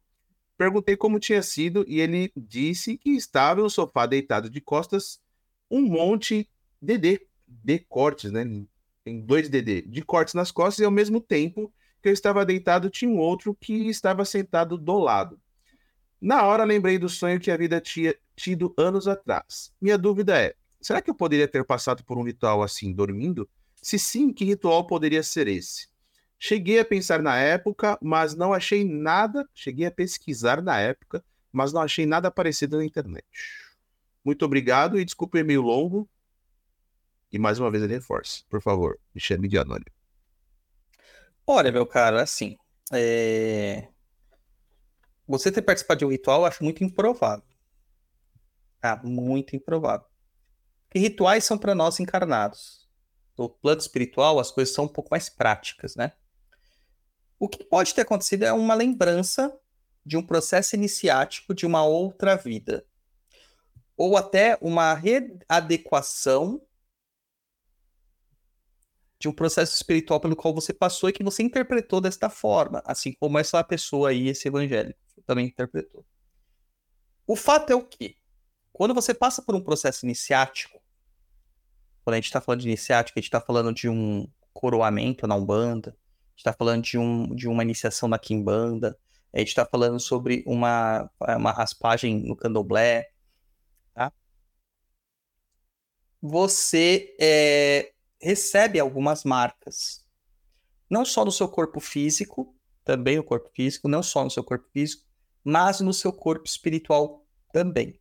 Perguntei 0.57 0.97
como 0.97 1.19
tinha 1.19 1.41
sido 1.43 1.85
e 1.87 1.99
ele 1.99 2.31
disse 2.35 2.97
que 2.97 3.11
estava 3.11 3.61
no 3.61 3.69
sofá 3.69 4.07
deitado 4.07 4.49
de 4.49 4.59
costas, 4.59 5.21
um 5.69 5.81
monte 5.81 6.49
de, 6.81 6.97
de, 6.97 7.27
de 7.47 7.79
cortes, 7.79 8.31
né? 8.31 8.43
Tem 9.07 9.21
dois 9.21 9.47
DD 9.47 9.83
de 9.83 10.01
cortes 10.01 10.33
nas 10.33 10.51
costas 10.51 10.79
e 10.79 10.83
ao 10.83 10.91
mesmo 10.91 11.21
tempo 11.21 11.73
que 12.03 12.09
eu 12.09 12.13
estava 12.13 12.45
deitado 12.45 12.89
tinha 12.89 13.09
um 13.09 13.17
outro 13.17 13.55
que 13.55 13.87
estava 13.87 14.25
sentado 14.25 14.77
do 14.77 14.97
lado. 14.97 15.39
Na 16.19 16.43
hora 16.43 16.65
lembrei 16.65 16.99
do 16.99 17.07
sonho 17.07 17.39
que 17.39 17.49
a 17.49 17.55
vida 17.55 17.79
tinha 17.79 18.13
tido 18.35 18.73
anos 18.77 19.07
atrás. 19.07 19.71
Minha 19.79 19.97
dúvida 19.97 20.37
é: 20.37 20.55
será 20.81 21.01
que 21.01 21.09
eu 21.09 21.15
poderia 21.15 21.47
ter 21.47 21.63
passado 21.63 22.03
por 22.03 22.17
um 22.17 22.23
ritual 22.23 22.61
assim 22.61 22.91
dormindo? 22.91 23.49
Se 23.81 23.97
sim, 23.97 24.33
que 24.33 24.43
ritual 24.43 24.85
poderia 24.85 25.23
ser 25.23 25.47
esse? 25.47 25.87
Cheguei 26.37 26.77
a 26.77 26.83
pensar 26.83 27.21
na 27.21 27.37
época, 27.37 27.97
mas 28.01 28.35
não 28.35 28.51
achei 28.51 28.83
nada. 28.83 29.47
Cheguei 29.55 29.85
a 29.85 29.91
pesquisar 29.91 30.61
na 30.61 30.81
época, 30.81 31.23
mas 31.49 31.71
não 31.71 31.79
achei 31.79 32.05
nada 32.05 32.29
parecido 32.29 32.75
na 32.75 32.83
internet. 32.83 33.25
Muito 34.21 34.43
obrigado 34.43 34.99
e 34.99 35.05
desculpe 35.05 35.37
o 35.37 35.39
e-mail 35.39 35.61
longo. 35.61 36.09
E 37.31 37.37
mais 37.37 37.59
uma 37.59 37.69
vez 37.69 37.83
ele 37.83 37.93
reforça. 37.93 38.43
Por 38.49 38.61
favor, 38.61 38.99
me 39.13 39.19
chame 39.19 39.47
de 39.47 39.57
anônimo. 39.57 39.91
Olha, 41.45 41.71
meu 41.71 41.85
caro, 41.85 42.17
assim. 42.17 42.57
É... 42.91 43.87
Você 45.27 45.51
ter 45.51 45.61
participado 45.61 45.99
de 45.99 46.05
um 46.05 46.09
ritual 46.09 46.41
eu 46.41 46.45
acho 46.45 46.63
muito 46.63 46.83
improvável. 46.83 47.45
Tá? 48.79 49.01
Muito 49.03 49.55
improvável. 49.55 50.07
Porque 50.85 50.99
rituais 50.99 51.43
são 51.43 51.57
para 51.57 51.75
nós 51.75 51.99
encarnados. 51.99 52.87
No 53.37 53.49
plano 53.49 53.79
espiritual, 53.79 54.39
as 54.39 54.51
coisas 54.51 54.73
são 54.73 54.85
um 54.85 54.89
pouco 54.89 55.09
mais 55.11 55.29
práticas, 55.29 55.95
né? 55.95 56.13
O 57.37 57.47
que 57.47 57.63
pode 57.63 57.93
ter 57.93 58.01
acontecido 58.01 58.43
é 58.43 58.53
uma 58.53 58.73
lembrança 58.73 59.55
de 60.03 60.17
um 60.17 60.25
processo 60.25 60.75
iniciático 60.75 61.53
de 61.53 61.65
uma 61.65 61.83
outra 61.83 62.35
vida. 62.35 62.85
Ou 63.95 64.17
até 64.17 64.57
uma 64.61 64.93
readequação 64.93 66.61
de 69.19 69.27
um 69.27 69.33
processo 69.33 69.75
espiritual 69.75 70.19
pelo 70.19 70.35
qual 70.35 70.53
você 70.53 70.73
passou 70.73 71.09
e 71.09 71.13
que 71.13 71.23
você 71.23 71.41
interpretou 71.41 71.99
desta 71.99 72.29
forma, 72.29 72.81
assim 72.85 73.13
como 73.13 73.39
essa 73.39 73.63
pessoa 73.63 74.09
aí, 74.09 74.27
esse 74.27 74.47
evangélico, 74.47 74.99
também 75.25 75.47
interpretou. 75.47 76.05
O 77.25 77.35
fato 77.35 77.71
é 77.71 77.75
o 77.75 77.83
quê? 77.83 78.15
Quando 78.71 78.93
você 78.93 79.13
passa 79.13 79.41
por 79.41 79.55
um 79.55 79.61
processo 79.61 80.05
iniciático, 80.05 80.79
quando 82.03 82.13
a 82.13 82.17
gente 82.17 82.25
está 82.25 82.39
falando 82.39 82.61
de 82.61 82.67
iniciático, 82.67 83.17
a 83.17 83.21
gente 83.21 83.27
está 83.27 83.41
falando 83.41 83.73
de 83.73 83.89
um 83.89 84.27
coroamento 84.53 85.27
na 85.27 85.35
Umbanda, 85.35 85.89
a 85.89 86.29
gente 86.29 86.37
está 86.37 86.53
falando 86.53 86.83
de, 86.83 86.97
um, 86.97 87.33
de 87.35 87.47
uma 87.47 87.63
iniciação 87.63 88.07
na 88.07 88.19
Kimbanda, 88.19 88.97
a 89.33 89.39
gente 89.39 89.49
está 89.49 89.65
falando 89.65 89.99
sobre 89.99 90.43
uma, 90.45 91.09
uma 91.19 91.51
raspagem 91.51 92.23
no 92.23 92.35
candomblé, 92.35 93.09
tá? 93.93 94.13
Você 96.21 97.15
é, 97.19 97.91
recebe 98.21 98.79
algumas 98.79 99.23
marcas. 99.23 100.05
Não 100.89 101.05
só 101.05 101.25
no 101.25 101.31
seu 101.31 101.47
corpo 101.47 101.79
físico, 101.79 102.55
também 102.83 103.19
o 103.19 103.23
corpo 103.23 103.49
físico, 103.53 103.87
não 103.87 104.01
só 104.01 104.23
no 104.23 104.31
seu 104.31 104.43
corpo 104.43 104.67
físico, 104.71 105.05
mas 105.43 105.81
no 105.81 105.93
seu 105.93 106.11
corpo 106.13 106.45
espiritual 106.45 107.25
também. 107.51 107.99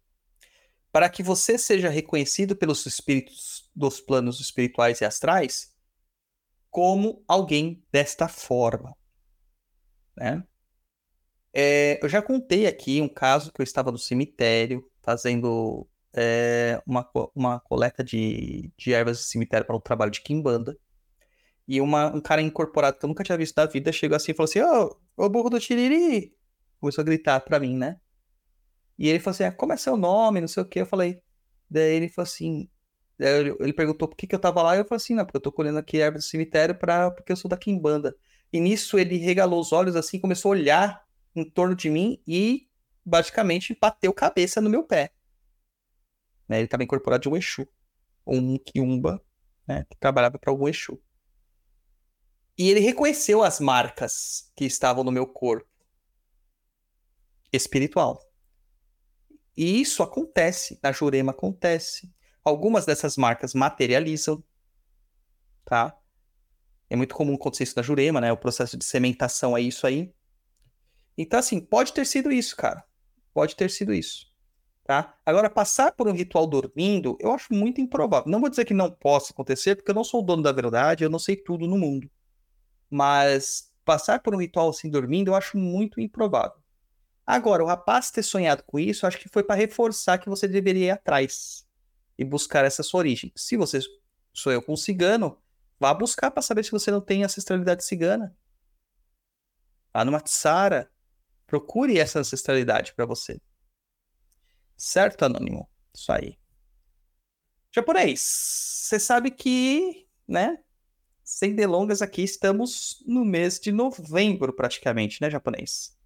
Para 0.92 1.08
que 1.08 1.22
você 1.22 1.58
seja 1.58 1.88
reconhecido 1.88 2.56
pelos 2.56 2.86
espíritos 2.86 3.70
dos 3.74 4.00
planos 4.00 4.40
espirituais 4.40 5.00
e 5.00 5.04
astrais 5.04 5.74
como 6.70 7.24
alguém 7.26 7.82
desta 7.90 8.28
forma. 8.28 8.96
Né? 10.16 10.44
É, 11.52 11.98
eu 12.02 12.08
já 12.08 12.20
contei 12.22 12.66
aqui 12.66 13.00
um 13.00 13.08
caso 13.08 13.52
que 13.52 13.60
eu 13.60 13.64
estava 13.64 13.90
no 13.90 13.98
cemitério 13.98 14.86
fazendo 15.02 15.88
é, 16.16 16.82
uma, 16.86 17.08
uma 17.34 17.60
coleta 17.60 18.02
de, 18.02 18.72
de 18.76 18.92
ervas 18.92 19.18
de 19.18 19.24
cemitério 19.24 19.66
para 19.66 19.76
um 19.76 19.80
trabalho 19.80 20.10
de 20.10 20.22
quimbanda. 20.22 20.76
E 21.68 21.80
uma, 21.80 22.14
um 22.14 22.20
cara 22.20 22.40
incorporado 22.40 22.98
que 22.98 23.04
eu 23.04 23.08
nunca 23.08 23.24
tinha 23.24 23.36
visto 23.36 23.56
na 23.56 23.66
vida 23.66 23.92
chegou 23.92 24.16
assim 24.16 24.32
e 24.32 24.34
falou 24.34 24.48
assim: 24.48 24.60
Ô, 24.60 24.96
oh, 25.16 25.28
burro 25.28 25.50
do 25.50 25.60
Tiriri! 25.60 26.34
Começou 26.80 27.02
a 27.02 27.04
gritar 27.04 27.40
pra 27.40 27.58
mim, 27.60 27.76
né? 27.76 27.98
E 28.98 29.08
ele 29.08 29.18
falou 29.20 29.34
assim: 29.34 29.44
ah, 29.44 29.52
como 29.52 29.72
é 29.72 29.76
seu 29.76 29.96
nome? 29.96 30.40
Não 30.40 30.48
sei 30.48 30.62
o 30.62 30.66
que. 30.66 30.80
Eu 30.80 30.86
falei. 30.86 31.20
Daí 31.68 31.94
ele 31.96 32.08
falou 32.08 32.26
assim. 32.26 32.68
Ele 33.18 33.72
perguntou 33.72 34.08
por 34.08 34.16
que, 34.16 34.26
que 34.26 34.34
eu 34.34 34.38
tava 34.38 34.62
lá. 34.62 34.76
E 34.76 34.80
eu 34.80 34.84
falei 34.84 34.96
assim: 34.96 35.14
não, 35.14 35.24
porque 35.24 35.36
eu 35.36 35.40
tô 35.40 35.52
colhendo 35.52 35.78
aqui 35.78 35.98
ervas 35.98 36.24
do 36.24 36.28
cemitério 36.28 36.74
pra, 36.74 37.10
porque 37.10 37.32
eu 37.32 37.36
sou 37.36 37.48
da 37.48 37.56
Kimbanda. 37.56 38.16
E 38.52 38.60
nisso 38.60 38.98
ele 38.98 39.16
regalou 39.16 39.60
os 39.60 39.72
olhos 39.72 39.96
assim, 39.96 40.20
começou 40.20 40.52
a 40.52 40.56
olhar 40.56 41.06
em 41.34 41.44
torno 41.44 41.74
de 41.74 41.90
mim 41.90 42.22
e 42.26 42.68
basicamente 43.04 43.76
bateu 43.80 44.12
cabeça 44.12 44.60
no 44.60 44.70
meu 44.70 44.84
pé. 44.84 45.12
Né? 46.48 46.58
Ele 46.58 46.64
estava 46.64 46.82
incorporado 46.82 47.22
de 47.22 47.28
um 47.28 47.36
Exu, 47.36 47.66
um 48.26 48.58
Kiumba, 48.58 49.22
né? 49.66 49.84
que 49.90 49.96
trabalhava 49.98 50.38
para 50.38 50.50
algum 50.50 50.68
Exu. 50.68 51.00
E 52.58 52.70
ele 52.70 52.80
reconheceu 52.80 53.42
as 53.42 53.60
marcas 53.60 54.50
que 54.56 54.64
estavam 54.64 55.04
no 55.04 55.12
meu 55.12 55.26
corpo 55.26 55.68
espiritual. 57.52 58.20
E 59.56 59.80
isso 59.80 60.02
acontece, 60.02 60.78
na 60.82 60.92
Jurema 60.92 61.32
acontece. 61.32 62.12
Algumas 62.44 62.86
dessas 62.86 63.16
marcas 63.16 63.54
materializam, 63.54 64.42
tá? 65.64 65.98
É 66.88 66.96
muito 66.96 67.14
comum 67.14 67.34
acontecer 67.34 67.64
isso 67.64 67.74
na 67.76 67.82
Jurema, 67.82 68.20
né? 68.20 68.32
O 68.32 68.36
processo 68.36 68.76
de 68.76 68.84
sementação 68.84 69.56
é 69.56 69.60
isso 69.60 69.86
aí. 69.86 70.14
Então, 71.18 71.38
assim, 71.38 71.60
pode 71.60 71.92
ter 71.92 72.06
sido 72.06 72.30
isso, 72.30 72.54
cara. 72.56 72.84
Pode 73.32 73.56
ter 73.56 73.70
sido 73.70 73.92
isso. 73.92 74.25
Tá? 74.86 75.18
Agora, 75.26 75.50
passar 75.50 75.90
por 75.90 76.06
um 76.06 76.12
ritual 76.12 76.46
dormindo, 76.46 77.18
eu 77.18 77.32
acho 77.32 77.52
muito 77.52 77.80
improvável. 77.80 78.30
Não 78.30 78.40
vou 78.40 78.48
dizer 78.48 78.64
que 78.64 78.72
não 78.72 78.88
possa 78.88 79.32
acontecer, 79.32 79.74
porque 79.74 79.90
eu 79.90 79.94
não 79.94 80.04
sou 80.04 80.22
o 80.22 80.24
dono 80.24 80.44
da 80.44 80.52
verdade, 80.52 81.02
eu 81.02 81.10
não 81.10 81.18
sei 81.18 81.34
tudo 81.34 81.66
no 81.66 81.76
mundo. 81.76 82.08
Mas 82.88 83.72
passar 83.84 84.20
por 84.22 84.32
um 84.32 84.38
ritual 84.38 84.68
assim 84.68 84.88
dormindo, 84.88 85.32
eu 85.32 85.34
acho 85.34 85.58
muito 85.58 86.00
improvável. 86.00 86.56
Agora, 87.26 87.64
o 87.64 87.66
rapaz 87.66 88.12
ter 88.12 88.22
sonhado 88.22 88.62
com 88.64 88.78
isso, 88.78 89.08
acho 89.08 89.18
que 89.18 89.28
foi 89.28 89.42
para 89.42 89.56
reforçar 89.56 90.18
que 90.18 90.28
você 90.28 90.46
deveria 90.46 90.86
ir 90.86 90.90
atrás 90.90 91.66
e 92.16 92.24
buscar 92.24 92.64
essa 92.64 92.84
sua 92.84 92.98
origem. 92.98 93.32
Se 93.34 93.56
você 93.56 93.80
sonhou 94.32 94.62
com 94.62 94.74
um 94.74 94.76
cigano, 94.76 95.36
vá 95.80 95.92
buscar 95.92 96.30
para 96.30 96.42
saber 96.42 96.64
se 96.64 96.70
você 96.70 96.92
não 96.92 97.00
tem 97.00 97.24
ancestralidade 97.24 97.84
cigana. 97.84 98.36
Vá 99.92 100.04
numa 100.04 100.20
tsara, 100.20 100.88
procure 101.44 101.98
essa 101.98 102.20
ancestralidade 102.20 102.94
para 102.94 103.04
você. 103.04 103.40
Certo, 104.76 105.24
Anônimo? 105.24 105.68
Isso 105.94 106.12
aí. 106.12 106.38
Japonês, 107.72 108.20
você 108.20 108.98
sabe 109.00 109.30
que, 109.30 110.06
né? 110.26 110.58
Sem 111.24 111.54
delongas 111.54 112.02
aqui, 112.02 112.22
estamos 112.22 113.02
no 113.06 113.24
mês 113.24 113.58
de 113.58 113.72
novembro, 113.72 114.52
praticamente, 114.52 115.20
né, 115.20 115.28
japonês? 115.28 115.96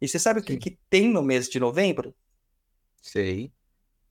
E 0.00 0.08
você 0.08 0.18
sabe 0.18 0.40
o 0.40 0.42
que, 0.42 0.56
que 0.56 0.78
tem 0.90 1.08
no 1.08 1.22
mês 1.22 1.48
de 1.48 1.60
novembro? 1.60 2.14
Sei. 3.00 3.52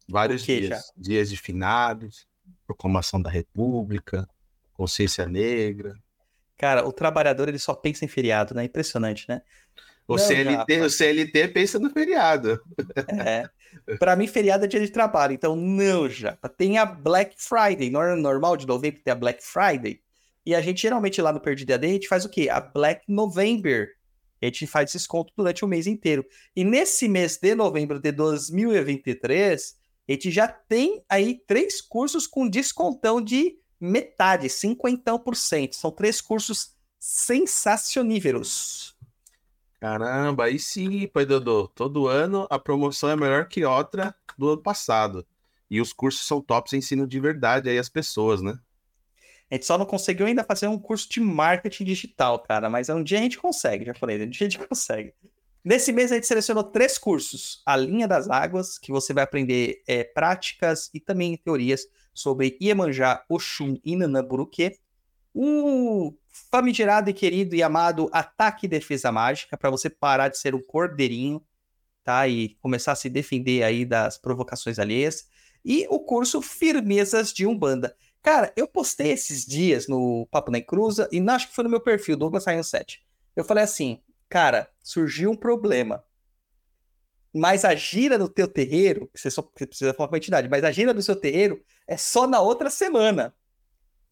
Vários 0.07 0.43
dias. 0.43 0.69
Já? 0.69 0.81
Dias 0.95 1.29
de 1.29 1.37
finados, 1.37 2.27
proclamação 2.65 3.21
da 3.21 3.29
República, 3.29 4.27
consciência 4.73 5.27
negra. 5.27 5.95
Cara, 6.57 6.87
o 6.87 6.93
trabalhador 6.93 7.49
ele 7.49 7.59
só 7.59 7.73
pensa 7.73 8.05
em 8.05 8.07
feriado, 8.07 8.53
né? 8.53 8.63
Impressionante, 8.63 9.27
né? 9.27 9.41
O, 10.07 10.15
não, 10.15 10.23
CLT, 10.23 10.81
o 10.81 10.89
CLT 10.89 11.47
pensa 11.49 11.79
no 11.79 11.89
feriado. 11.89 12.59
É. 13.25 13.49
Para 13.97 14.15
mim, 14.15 14.27
feriado 14.27 14.65
é 14.65 14.67
dia 14.67 14.79
de 14.79 14.89
trabalho. 14.89 15.33
Então, 15.33 15.55
não, 15.55 16.09
já. 16.09 16.37
Tem 16.57 16.77
a 16.77 16.85
Black 16.85 17.35
Friday. 17.37 17.89
Não 17.89 18.01
é 18.01 18.15
normal 18.15 18.55
de 18.57 18.67
novembro 18.67 19.01
ter 19.03 19.11
a 19.11 19.15
Black 19.15 19.43
Friday? 19.43 19.99
E 20.45 20.53
a 20.53 20.61
gente, 20.61 20.81
geralmente, 20.81 21.21
lá 21.21 21.31
no 21.31 21.39
Perdido 21.39 21.73
AD, 21.73 21.87
a 21.87 21.89
gente 21.89 22.07
faz 22.07 22.25
o 22.25 22.29
quê? 22.29 22.49
A 22.49 22.59
Black 22.59 23.03
November. 23.07 23.89
A 24.41 24.45
gente 24.45 24.67
faz 24.67 24.91
desconto 24.91 25.31
durante 25.35 25.63
o 25.63 25.67
mês 25.67 25.87
inteiro. 25.87 26.25
E 26.55 26.63
nesse 26.65 27.07
mês 27.07 27.37
de 27.37 27.55
novembro 27.55 27.99
de 27.99 28.11
2023, 28.11 29.75
a 30.07 30.11
gente 30.11 30.29
já 30.31 30.47
tem 30.47 31.03
aí 31.07 31.41
três 31.47 31.81
cursos 31.81 32.27
com 32.27 32.47
descontão 32.47 33.21
de 33.21 33.57
metade, 33.79 34.47
50%. 34.47 35.73
São 35.73 35.91
três 35.91 36.19
cursos 36.19 36.75
sensacioníveros. 36.99 38.92
Caramba, 39.83 40.45
aí 40.45 40.57
sim, 40.57 41.09
Pai 41.09 41.25
Dodô. 41.25 41.67
Todo 41.67 42.07
ano 42.07 42.47
a 42.49 42.57
promoção 42.57 43.09
é 43.09 43.17
melhor 43.17 43.49
que 43.49 43.65
outra 43.65 44.15
do 44.37 44.47
ano 44.51 44.61
passado. 44.61 45.27
E 45.69 45.81
os 45.81 45.91
cursos 45.91 46.25
são 46.25 46.39
tops 46.39 46.71
ensino 46.71 47.05
de 47.05 47.19
verdade 47.19 47.69
aí 47.69 47.77
as 47.77 47.89
pessoas, 47.89 48.41
né? 48.41 48.57
A 49.51 49.55
gente 49.55 49.65
só 49.65 49.77
não 49.77 49.85
conseguiu 49.85 50.25
ainda 50.25 50.41
fazer 50.41 50.69
um 50.69 50.79
curso 50.79 51.09
de 51.09 51.19
marketing 51.19 51.83
digital, 51.83 52.39
cara. 52.39 52.69
Mas 52.69 52.87
um 52.87 53.03
dia 53.03 53.19
a 53.19 53.21
gente 53.21 53.37
consegue, 53.37 53.83
já 53.83 53.93
falei, 53.93 54.23
um 54.23 54.29
dia 54.29 54.47
a 54.47 54.49
gente 54.49 54.63
consegue. 54.65 55.13
Nesse 55.61 55.91
mês 55.91 56.13
a 56.13 56.15
gente 56.15 56.27
selecionou 56.27 56.63
três 56.63 56.97
cursos. 56.97 57.61
A 57.65 57.75
linha 57.75 58.07
das 58.07 58.29
águas, 58.29 58.79
que 58.79 58.89
você 58.89 59.13
vai 59.13 59.25
aprender 59.25 59.83
é, 59.85 60.05
práticas 60.05 60.89
e 60.93 60.99
também 61.01 61.35
teorias 61.35 61.85
sobre 62.13 62.57
Iemanjá, 62.61 63.25
Oxum 63.27 63.77
e 63.83 63.97
Nanamburuque. 63.97 64.77
O 65.33 66.13
famigerado 66.51 67.09
e 67.09 67.13
querido 67.13 67.55
e 67.55 67.63
amado 67.63 68.09
Ataque 68.11 68.65
e 68.65 68.69
Defesa 68.69 69.11
Mágica, 69.11 69.57
para 69.57 69.69
você 69.69 69.89
parar 69.89 70.29
de 70.29 70.37
ser 70.37 70.53
um 70.53 70.61
cordeirinho, 70.61 71.43
tá? 72.03 72.27
E 72.27 72.55
começar 72.55 72.91
a 72.91 72.95
se 72.95 73.09
defender 73.09 73.63
aí 73.63 73.85
das 73.85 74.17
provocações 74.17 74.77
alheias. 74.77 75.27
E 75.65 75.87
o 75.89 75.99
curso 75.99 76.41
Firmezas 76.41 77.31
de 77.33 77.45
Umbanda. 77.45 77.95
Cara, 78.21 78.53
eu 78.55 78.67
postei 78.67 79.11
esses 79.11 79.45
dias 79.45 79.87
no 79.87 80.27
Papo 80.31 80.51
na 80.51 80.61
Cruza 80.61 81.09
e 81.11 81.19
acho 81.29 81.49
que 81.49 81.55
foi 81.55 81.63
no 81.63 81.69
meu 81.69 81.81
perfil, 81.81 82.15
Douglas 82.15 82.43
Science 82.43 82.69
7. 82.69 83.05
Eu 83.35 83.43
falei 83.43 83.63
assim, 83.63 84.01
cara, 84.29 84.69
surgiu 84.81 85.31
um 85.31 85.35
problema. 85.35 86.03
Mas 87.33 87.65
a 87.65 87.73
gira 87.73 88.17
do 88.17 88.29
teu 88.29 88.47
terreiro, 88.47 89.09
você 89.13 89.31
só 89.31 89.41
precisa 89.41 89.93
falar 89.93 90.07
com 90.07 90.15
a 90.15 90.17
entidade, 90.17 90.47
mas 90.47 90.63
a 90.63 90.71
gira 90.71 90.93
do 90.93 91.01
seu 91.01 91.15
terreiro 91.15 91.63
é 91.87 91.97
só 91.97 92.27
na 92.27 92.39
outra 92.39 92.69
semana. 92.69 93.33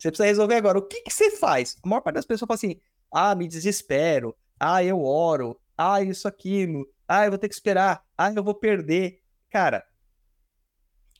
Você 0.01 0.09
precisa 0.09 0.25
resolver 0.25 0.55
agora. 0.55 0.79
O 0.79 0.81
que, 0.81 1.03
que 1.03 1.13
você 1.13 1.29
faz? 1.29 1.77
A 1.83 1.87
maior 1.87 2.01
parte 2.01 2.15
das 2.15 2.25
pessoas 2.25 2.47
fala 2.47 2.55
assim: 2.55 2.79
ah, 3.11 3.35
me 3.35 3.47
desespero, 3.47 4.35
ah, 4.59 4.83
eu 4.83 5.03
oro, 5.03 5.59
ah, 5.77 6.01
isso, 6.01 6.27
aquilo, 6.27 6.89
ah, 7.07 7.25
eu 7.25 7.31
vou 7.31 7.37
ter 7.37 7.47
que 7.47 7.53
esperar, 7.53 8.03
ah, 8.17 8.33
eu 8.33 8.43
vou 8.43 8.55
perder. 8.55 9.21
Cara, 9.47 9.85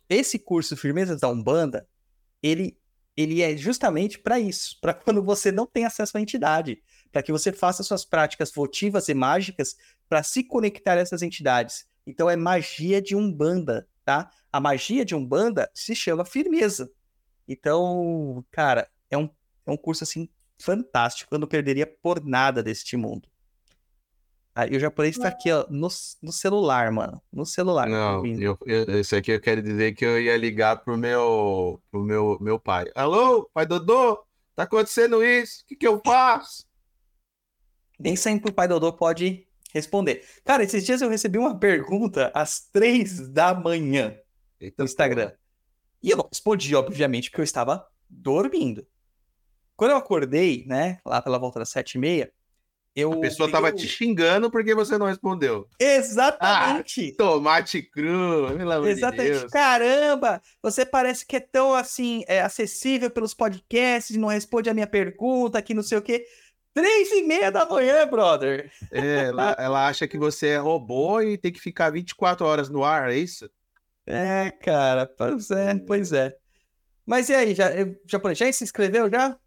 esse 0.10 0.40
curso 0.40 0.76
Firmeza 0.76 1.16
da 1.16 1.30
Umbanda, 1.30 1.88
ele, 2.42 2.76
ele 3.16 3.44
é 3.44 3.56
justamente 3.56 4.18
para 4.18 4.40
isso, 4.40 4.80
para 4.82 4.94
quando 4.96 5.22
você 5.22 5.52
não 5.52 5.68
tem 5.68 5.86
acesso 5.86 6.18
à 6.18 6.22
entidade 6.22 6.82
para 7.12 7.22
que 7.22 7.32
você 7.32 7.52
faça 7.52 7.84
suas 7.84 8.04
práticas 8.04 8.52
votivas 8.52 9.10
e 9.10 9.14
mágicas 9.14 9.76
para 10.10 10.24
se 10.24 10.44
conectar 10.44 10.94
a 10.94 11.02
essas 11.02 11.22
entidades. 11.22 11.86
Então 12.08 12.30
é 12.30 12.36
magia 12.36 13.02
de 13.02 13.16
Umbanda, 13.16 13.88
tá? 14.04 14.32
A 14.52 14.60
magia 14.60 15.06
de 15.06 15.14
Umbanda 15.14 15.70
se 15.74 15.94
chama 15.94 16.26
firmeza. 16.26 16.90
Então, 17.52 18.43
cara, 18.52 18.89
é 19.10 19.18
um, 19.18 19.30
é 19.66 19.72
um 19.72 19.78
curso 19.78 20.04
assim 20.04 20.30
fantástico. 20.60 21.34
Eu 21.34 21.39
não 21.39 21.47
perderia 21.47 21.86
por 21.86 22.24
nada 22.24 22.62
deste 22.64 22.95
mundo. 22.95 23.28
Ah, 24.54 24.68
e 24.68 24.76
o 24.76 24.80
japonês 24.80 25.16
está 25.16 25.30
aqui, 25.30 25.49
ó, 25.49 25.66
no, 25.70 25.88
no 26.22 26.32
celular, 26.32 26.91
mano. 26.91 27.22
No 27.32 27.45
celular. 27.45 27.88
Não, 27.88 28.26
eu, 28.26 28.58
eu, 28.66 28.99
isso 28.99 29.16
aqui 29.16 29.32
eu 29.32 29.39
quero 29.39 29.62
dizer 29.62 29.93
que 29.93 30.06
eu 30.06 30.20
ia 30.22 30.36
ligar 30.36 30.84
pro 30.84 30.97
meu, 30.97 31.82
pro 31.89 32.04
meu, 32.04 32.38
meu 32.41 32.60
pai. 32.60 32.86
Alô, 32.93 33.49
pai 33.54 33.66
Dodô? 33.66 34.26
Tá 34.54 34.64
acontecendo 34.64 35.24
isso? 35.24 35.62
O 35.64 35.68
que, 35.68 35.76
que 35.78 35.88
eu 35.88 36.02
faço? 36.06 36.66
nem 38.02 38.16
sempre 38.16 38.49
o 38.49 38.54
pai 38.54 38.68
Dodô 38.68 38.91
pode 38.91 39.45
responder. 39.74 40.26
Cara, 40.43 40.64
esses 40.64 40.86
dias 40.86 41.02
eu 41.02 41.10
recebi 41.10 41.38
uma 41.38 41.58
pergunta 41.58 42.32
às 42.34 42.60
três 42.60 43.30
da 43.30 43.54
manhã 43.54 44.18
Eita 44.60 44.84
no 44.84 44.86
Instagram. 44.86 45.28
Porra. 45.28 45.41
E 46.02 46.10
eu 46.10 46.18
não 46.18 46.28
respondi, 46.32 46.76
obviamente, 46.76 47.30
porque 47.30 47.41
eu 47.41 47.45
estava 47.45 47.86
dormindo. 48.10 48.86
Quando 49.76 49.91
eu 49.91 49.97
acordei, 49.97 50.66
né, 50.68 50.99
lá 51.06 51.22
pela 51.22 51.39
volta 51.39 51.60
das 51.60 51.70
sete 51.70 51.95
e 51.95 51.97
meia, 51.99 52.32
eu... 52.95 53.14
A 53.14 53.20
pessoa 53.20 53.47
estava 53.47 53.72
te 53.72 53.88
xingando 53.88 54.52
porque 54.52 54.76
você 54.76 54.97
não 54.97 55.06
respondeu. 55.06 55.68
Exatamente! 55.80 57.12
Ah, 57.14 57.18
tomate 57.18 57.82
cru, 57.82 58.54
pelo 58.58 58.72
amor 58.72 58.88
Exatamente. 58.88 59.32
De 59.32 59.39
Deus. 59.39 59.52
Caramba, 59.52 60.41
você 60.62 60.86
parece 60.86 61.26
que 61.26 61.38
é 61.38 61.39
tão, 61.39 61.74
assim, 61.74 62.24
é, 62.28 62.41
acessível 62.41 63.10
pelos 63.10 63.34
podcasts, 63.34 64.18
não 64.18 64.28
responde 64.28 64.70
a 64.70 64.74
minha 64.74 64.88
pergunta, 64.88 65.62
que 65.62 65.74
não 65.74 65.84
sei 65.84 65.97
o 65.97 66.02
quê. 66.02 66.26
Três 66.74 67.12
e 67.12 67.24
meia 67.24 67.52
da 67.52 67.66
manhã, 67.66 68.08
brother. 68.08 68.72
É, 68.91 69.26
ela, 69.26 69.56
ela, 69.58 69.88
acha 69.88 70.08
que 70.08 70.18
você 70.18 70.49
é 70.49 70.58
robô 70.58 71.22
e 71.22 71.38
tem 71.38 71.52
que 71.52 71.60
ficar 71.60 71.89
24 71.91 72.45
horas 72.45 72.70
no 72.70 72.84
ar, 72.84 73.12
é 73.12 73.18
isso? 73.18 73.49
É, 74.06 74.52
cara, 74.52 75.06
pois 75.06 75.52
é, 75.52 75.78
pois 75.80 76.12
é. 76.12 76.36
Mas 77.06 77.30
e 77.30 77.34
aí, 77.34 77.54
já, 77.54 77.70
já, 78.06 78.34
já 78.34 78.52
se 78.52 78.64
inscreveu 78.64 79.10
já? 79.10 79.38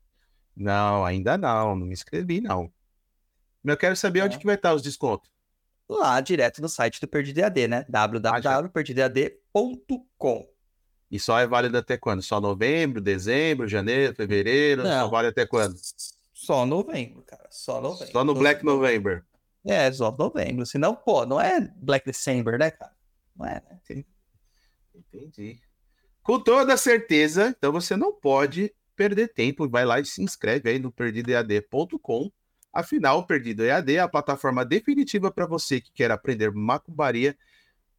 Não, 0.56 1.04
ainda 1.04 1.36
não, 1.36 1.76
não 1.76 1.86
me 1.86 1.92
inscrevi, 1.92 2.40
não. 2.40 2.72
Eu 3.64 3.76
quero 3.76 3.96
saber 3.96 4.20
é. 4.20 4.24
onde 4.24 4.38
que 4.38 4.46
vai 4.46 4.54
estar 4.54 4.74
os 4.74 4.82
descontos. 4.82 5.28
Lá, 5.88 6.20
direto 6.20 6.62
no 6.62 6.68
site 6.68 7.00
do 7.00 7.08
Perdido 7.08 7.38
EAD, 7.38 7.68
né? 7.68 7.84
www.perdidoead.com 7.88 10.48
E 11.10 11.18
só 11.18 11.38
é 11.38 11.46
válido 11.46 11.76
até 11.76 11.96
quando? 11.96 12.22
Só 12.22 12.40
novembro, 12.40 13.00
dezembro, 13.00 13.68
janeiro, 13.68 14.14
fevereiro? 14.14 14.82
Não. 14.82 15.04
Só 15.04 15.08
vale 15.08 15.28
até 15.28 15.46
quando? 15.46 15.76
Só 16.32 16.64
novembro, 16.64 17.22
cara. 17.22 17.46
Só 17.50 17.80
novembro. 17.80 18.12
Só 18.12 18.24
no 18.24 18.34
Black 18.34 18.64
November. 18.64 19.24
É, 19.66 19.90
só 19.92 20.10
novembro. 20.10 20.66
Senão, 20.66 20.94
pô, 20.94 21.26
não 21.26 21.40
é 21.40 21.60
Black 21.76 22.06
December, 22.06 22.58
né, 22.58 22.70
cara? 22.70 22.92
Não 23.36 23.46
é, 23.46 23.54
né? 23.54 23.80
Entendi. 24.94 25.60
Com 26.22 26.40
toda 26.40 26.76
certeza, 26.76 27.54
então 27.56 27.72
você 27.72 27.96
não 27.96 28.12
pode 28.12 28.74
perder 28.96 29.28
tempo. 29.28 29.68
Vai 29.68 29.84
lá 29.84 30.00
e 30.00 30.04
se 30.04 30.22
inscreve 30.22 30.70
aí 30.70 30.78
no 30.78 30.90
perdidoead.com. 30.90 32.30
Afinal, 32.72 33.20
o 33.20 33.26
Perdido 33.26 33.64
EAD 33.64 33.96
é 33.96 34.00
a 34.00 34.08
plataforma 34.08 34.64
definitiva 34.64 35.30
para 35.30 35.46
você 35.46 35.80
que 35.80 35.92
quer 35.92 36.10
aprender 36.10 36.50
macumbaria 36.50 37.36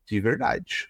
de 0.06 0.20
verdade. 0.20 0.90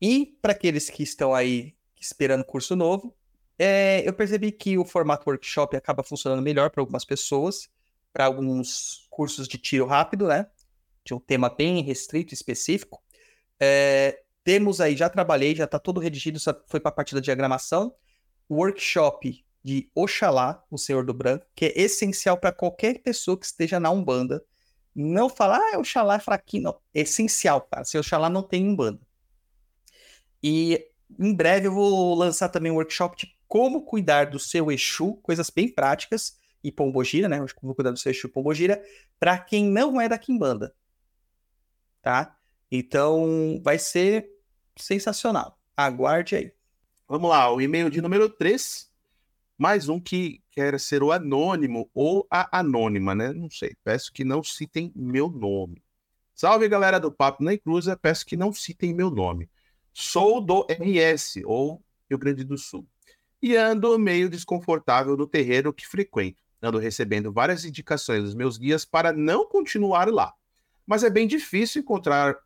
E 0.00 0.36
para 0.42 0.52
aqueles 0.52 0.90
que 0.90 1.02
estão 1.02 1.34
aí 1.34 1.74
esperando 1.98 2.44
curso 2.44 2.76
novo, 2.76 3.14
é, 3.58 4.06
eu 4.06 4.12
percebi 4.12 4.52
que 4.52 4.76
o 4.76 4.84
formato 4.84 5.28
workshop 5.30 5.76
acaba 5.76 6.02
funcionando 6.02 6.42
melhor 6.42 6.70
para 6.70 6.82
algumas 6.82 7.04
pessoas, 7.04 7.70
para 8.12 8.26
alguns 8.26 9.06
cursos 9.08 9.48
de 9.48 9.56
tiro 9.56 9.86
rápido, 9.86 10.26
né? 10.26 10.46
De 11.04 11.14
um 11.14 11.20
tema 11.20 11.48
bem 11.48 11.82
restrito, 11.82 12.34
específico. 12.34 13.02
É, 13.58 14.22
temos 14.44 14.80
aí, 14.80 14.96
já 14.96 15.08
trabalhei, 15.08 15.54
já 15.54 15.64
está 15.64 15.78
todo 15.78 16.00
redigido, 16.00 16.38
só 16.38 16.54
foi 16.66 16.80
para 16.80 16.90
a 16.90 16.94
parte 16.94 17.14
da 17.14 17.20
diagramação. 17.20 17.94
Workshop 18.50 19.44
de 19.62 19.90
Oxalá, 19.94 20.64
o 20.70 20.76
Senhor 20.76 21.04
do 21.04 21.14
Branco, 21.14 21.46
que 21.54 21.66
é 21.66 21.80
essencial 21.80 22.36
para 22.36 22.52
qualquer 22.52 23.00
pessoa 23.02 23.38
que 23.38 23.46
esteja 23.46 23.78
na 23.78 23.90
Umbanda. 23.90 24.44
Não 24.94 25.28
falar, 25.28 25.60
ah, 25.72 25.78
Oxalá 25.78 26.16
é 26.16 26.20
fraquinho, 26.20 26.64
não. 26.64 26.80
É 26.92 27.00
essencial, 27.00 27.62
cara. 27.62 27.84
Se 27.84 27.96
Oxalá 27.96 28.28
não 28.28 28.42
tem 28.42 28.68
Umbanda. 28.68 29.00
E 30.42 30.84
em 31.18 31.34
breve 31.34 31.68
eu 31.68 31.72
vou 31.72 32.14
lançar 32.14 32.48
também 32.48 32.72
um 32.72 32.76
workshop 32.76 33.16
de 33.16 33.36
como 33.46 33.84
cuidar 33.84 34.30
do 34.30 34.38
seu 34.38 34.72
Exu, 34.72 35.16
coisas 35.22 35.50
bem 35.50 35.68
práticas, 35.68 36.38
e 36.64 36.70
Pombogira, 36.70 37.28
né? 37.28 37.44
Como 37.54 37.74
cuidar 37.74 37.90
do 37.90 37.98
seu 37.98 38.10
Exu 38.10 38.28
Pombogira, 38.28 38.82
para 39.18 39.38
quem 39.38 39.64
não 39.64 40.00
é 40.00 40.08
da 40.08 40.18
Kimbanda. 40.18 40.74
Tá? 42.00 42.36
Então, 42.70 43.60
vai 43.62 43.78
ser 43.78 44.31
sensacional. 44.76 45.58
Aguarde 45.76 46.36
aí. 46.36 46.52
Vamos 47.08 47.30
lá, 47.30 47.52
o 47.52 47.60
e-mail 47.60 47.90
de 47.90 48.00
número 48.00 48.28
3. 48.28 48.90
Mais 49.58 49.88
um 49.88 50.00
que 50.00 50.42
quer 50.50 50.78
ser 50.80 51.02
o 51.02 51.12
anônimo 51.12 51.90
ou 51.94 52.26
a 52.30 52.58
anônima, 52.58 53.14
né? 53.14 53.32
Não 53.32 53.50
sei. 53.50 53.76
Peço 53.84 54.12
que 54.12 54.24
não 54.24 54.42
citem 54.42 54.92
meu 54.94 55.28
nome. 55.28 55.82
Salve, 56.34 56.68
galera 56.68 56.98
do 56.98 57.12
Papo 57.12 57.44
na 57.44 57.54
Inclusa. 57.54 57.96
Peço 57.96 58.26
que 58.26 58.36
não 58.36 58.52
citem 58.52 58.94
meu 58.94 59.10
nome. 59.10 59.48
Sou 59.92 60.40
do 60.40 60.66
RS, 60.68 61.42
ou 61.44 61.82
Rio 62.08 62.18
Grande 62.18 62.44
do 62.44 62.56
Sul 62.56 62.86
e 63.42 63.56
ando 63.56 63.98
meio 63.98 64.30
desconfortável 64.30 65.16
no 65.16 65.26
terreiro 65.26 65.72
que 65.72 65.86
frequento. 65.86 66.40
Ando 66.62 66.78
recebendo 66.78 67.32
várias 67.32 67.64
indicações 67.64 68.22
dos 68.22 68.34
meus 68.34 68.56
guias 68.56 68.84
para 68.84 69.12
não 69.12 69.44
continuar 69.48 70.08
lá. 70.08 70.32
Mas 70.86 71.02
é 71.02 71.10
bem 71.10 71.26
difícil 71.26 71.82
encontrar 71.82 72.36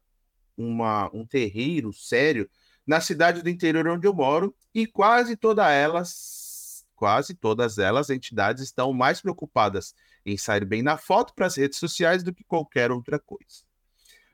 uma, 0.57 1.11
um 1.15 1.27
terreiro 1.27 1.93
sério 1.93 2.49
na 2.87 3.01
cidade 3.01 3.43
do 3.43 3.51
interior 3.51 3.87
onde 3.89 4.07
eu 4.07 4.15
moro 4.15 4.55
e 4.75 4.87
quase 4.87 5.37
todas 5.37 5.67
elas, 5.67 6.87
quase 6.95 7.35
todas 7.35 7.79
elas, 7.79 8.11
entidades 8.11 8.63
estão 8.63 8.93
mais 8.93 9.21
preocupadas 9.21 9.95
em 10.25 10.37
sair 10.37 10.65
bem 10.65 10.83
na 10.83 10.97
foto 10.97 11.35
para 11.35 11.47
as 11.47 11.57
redes 11.57 11.79
sociais 11.79 12.23
do 12.23 12.33
que 12.33 12.45
qualquer 12.45 12.91
outra 12.91 13.19
coisa. 13.19 13.65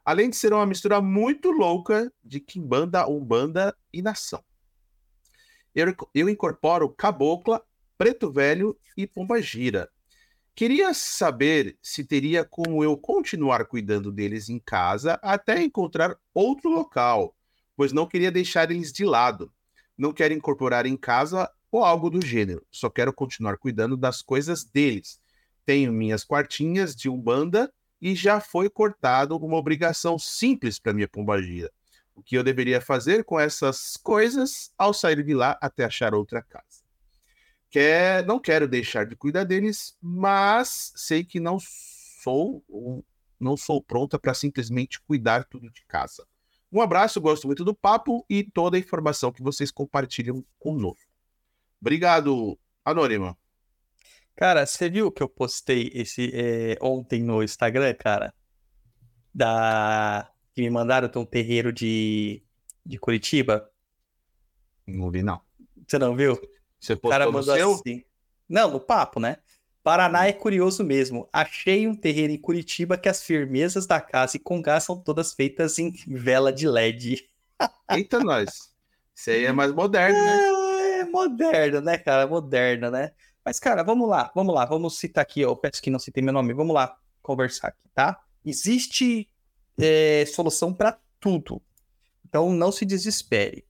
Além 0.05 0.29
de 0.29 0.37
ser 0.37 0.53
uma 0.53 0.67
mistura 0.67 1.01
muito 1.01 1.51
louca 1.51 2.13
de 2.25 2.41
quimbanda, 2.41 3.09
umbanda 3.09 3.77
e 3.93 4.03
nação 4.03 4.43
eu, 5.75 5.95
eu 6.15 6.29
incorporo 6.29 6.89
cabocla, 6.91 7.63
preto 7.97 8.31
velho 8.31 8.79
e 8.97 9.07
pomba 9.07 9.41
gira. 9.41 9.89
Queria 10.55 10.93
saber 10.93 11.79
se 11.83 12.05
teria 12.05 12.45
como 12.45 12.85
eu 12.85 12.97
continuar 12.97 13.65
cuidando 13.67 14.13
deles 14.13 14.49
em 14.49 14.59
casa 14.59 15.19
até 15.23 15.63
encontrar 15.63 16.17
outro 16.35 16.71
local, 16.71 17.35
pois 17.75 17.93
não 17.93 18.07
queria 18.07 18.31
deixar 18.31 18.71
eles 18.71 18.93
de 18.93 19.05
lado. 19.05 19.53
Não 19.97 20.13
quero 20.13 20.35
incorporar 20.35 20.85
em 20.87 20.97
casa 20.97 21.51
ou 21.71 21.83
algo 21.83 22.11
do 22.11 22.25
gênero, 22.25 22.65
só 22.71 22.91
quero 22.91 23.13
continuar 23.13 23.57
cuidando 23.57 23.97
das 23.97 24.21
coisas 24.21 24.65
deles. 24.65 25.21
Tenho 25.65 25.93
minhas 25.93 26.25
quartinhas 26.25 26.95
de 26.95 27.09
umbanda 27.09 27.73
e 28.01 28.15
já 28.15 28.41
foi 28.41 28.69
cortado 28.69 29.37
uma 29.37 29.57
obrigação 29.57 30.19
simples 30.19 30.79
para 30.79 30.93
minha 30.93 31.09
pombagira 31.09 31.71
o 32.15 32.23
que 32.23 32.37
eu 32.37 32.43
deveria 32.43 32.81
fazer 32.81 33.25
com 33.25 33.39
essas 33.39 33.97
coisas 33.97 34.73
ao 34.77 34.93
sair 34.93 35.23
de 35.23 35.35
lá 35.35 35.59
até 35.61 35.85
achar 35.85 36.15
outra 36.15 36.43
casa. 36.43 36.72
Quer, 37.73 38.27
não 38.27 38.39
quero 38.39 38.69
deixar 38.69 39.07
de 39.07 39.17
cuidar 39.17 39.45
deles, 39.45 39.97
mas 39.99 40.93
sei 40.95 41.25
que 41.25 41.41
não 41.41 41.59
sou 41.59 42.63
não 43.41 43.57
sou 43.57 43.83
pronta 43.83 44.19
para 44.19 44.35
simplesmente 44.35 45.01
cuidar 45.01 45.45
tudo 45.45 45.71
de 45.71 45.83
casa. 45.87 46.27
Um 46.71 46.83
abraço, 46.83 47.19
gosto 47.19 47.47
muito 47.47 47.65
do 47.65 47.75
papo 47.75 48.27
e 48.29 48.45
toda 48.45 48.77
a 48.77 48.81
informação 48.81 49.33
que 49.33 49.43
vocês 49.43 49.71
compartilham 49.71 50.45
conosco. 50.59 51.11
Obrigado, 51.81 52.59
Anônima. 52.85 53.37
Cara, 54.37 54.67
você 54.67 54.91
viu 54.91 55.11
que 55.11 55.23
eu 55.23 55.29
postei 55.29 55.91
esse 55.95 56.31
é, 56.35 56.77
ontem 56.79 57.23
no 57.23 57.43
Instagram, 57.43 57.95
cara? 57.95 58.35
Da. 59.35 60.31
Que 60.55 60.61
me 60.61 60.69
mandaram 60.69 61.09
tem 61.09 61.23
um 61.23 61.25
terreiro 61.25 61.73
de, 61.73 62.43
de 62.85 62.99
Curitiba. 62.99 63.71
Não 64.87 65.11
vi, 65.11 65.23
não. 65.23 65.41
Você 65.89 65.99
não 65.99 66.15
viu? 66.15 66.39
Você 66.83 66.95
O 66.95 67.09
cara 67.09 67.31
postou 67.31 67.33
mandou 67.33 67.57
seu? 67.57 67.73
assim. 67.75 68.05
Não, 68.49 68.73
no 68.73 68.81
papo, 68.81 69.21
né? 69.21 69.37
Paraná 69.85 70.27
é 70.27 70.33
curioso 70.33 70.83
mesmo. 70.85 71.29
Achei 71.33 71.87
um 71.87 71.95
terreiro 71.95 72.33
em 72.33 72.39
Curitiba 72.39 72.99
que 72.99 73.09
as 73.09 73.23
firmezas 73.23 73.87
da 73.87 74.01
casa 74.01 74.37
e 74.37 74.41
congá 74.41 74.79
são 74.81 75.01
todas 75.01 75.33
feitas 75.33 75.79
em 75.79 75.93
vela 76.07 76.53
de 76.53 76.69
LED. 76.69 77.29
Eita, 77.91 78.19
nós. 78.21 78.73
Isso 79.15 79.31
aí 79.31 79.45
é 79.45 79.53
mais 79.53 79.73
moderno, 79.73 80.19
né? 80.19 80.33
Ah, 80.33 80.83
é 81.01 81.05
moderno, 81.05 81.81
né, 81.81 81.99
cara? 81.99 82.27
Moderno, 82.27 82.91
né? 82.91 83.13
Mas, 83.45 83.59
cara, 83.59 83.83
vamos 83.83 84.09
lá, 84.09 84.31
vamos 84.35 84.55
lá, 84.55 84.65
vamos 84.65 84.99
citar 84.99 85.23
aqui, 85.23 85.41
eu 85.41 85.57
peço 85.57 85.83
que 85.83 85.91
não 85.91 85.99
citei 85.99 86.23
meu 86.23 86.33
nome, 86.33 86.55
vamos 86.55 86.75
lá 86.75 86.97
conversar 87.21 87.69
aqui, 87.69 87.89
tá? 87.93 88.21
Existe 88.45 89.29
é, 89.79 90.25
solução 90.27 90.73
para 90.73 90.99
tudo. 91.19 91.61
Então 92.25 92.53
não 92.53 92.71
se 92.71 92.85
desespere. 92.85 93.65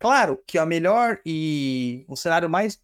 Claro 0.00 0.42
que 0.46 0.58
a 0.58 0.66
melhor 0.66 1.20
e 1.26 2.04
o 2.08 2.16
cenário 2.16 2.50
mais 2.50 2.80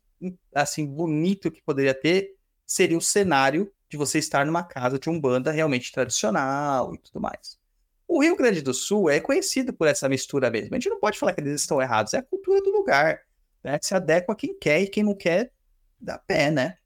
assim 0.55 0.87
bonito 0.87 1.51
que 1.51 1.63
poderia 1.63 1.95
ter 1.95 2.37
seria 2.67 2.99
o 2.99 3.01
cenário 3.03 3.73
de 3.89 3.97
você 3.97 4.19
estar 4.19 4.47
numa 4.47 4.63
casa 4.65 4.99
de 4.99 5.11
umbanda 5.11 5.51
realmente 5.51 5.93
tradicional 5.93 6.95
e 6.95 6.99
tudo 6.99 7.21
mais. 7.21 7.59
O 8.09 8.23
Rio 8.23 8.37
Grande 8.37 8.63
do 8.63 8.75
Sul 8.75 9.11
é 9.11 9.21
conhecido 9.21 9.73
por 9.73 9.89
essa 9.89 10.09
mistura 10.09 10.51
mesmo. 10.51 10.75
A 10.75 10.79
gente 10.79 10.91
não 10.91 11.01
pode 11.01 11.19
falar 11.19 11.33
que 11.33 11.41
eles 11.41 11.61
estão 11.61 11.83
errados, 11.83 12.15
é 12.15 12.19
a 12.19 12.23
cultura 12.23 12.61
do 12.63 12.71
lugar. 12.71 13.23
Né? 13.65 13.79
Se 13.83 13.95
adequa 13.95 14.33
a 14.35 14.37
quem 14.37 14.57
quer 14.59 14.83
e 14.83 14.89
quem 14.89 15.03
não 15.05 15.15
quer 15.15 15.53
dá 16.01 16.19
pé, 16.19 16.51
né? 16.51 16.79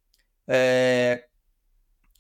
É, 0.49 1.26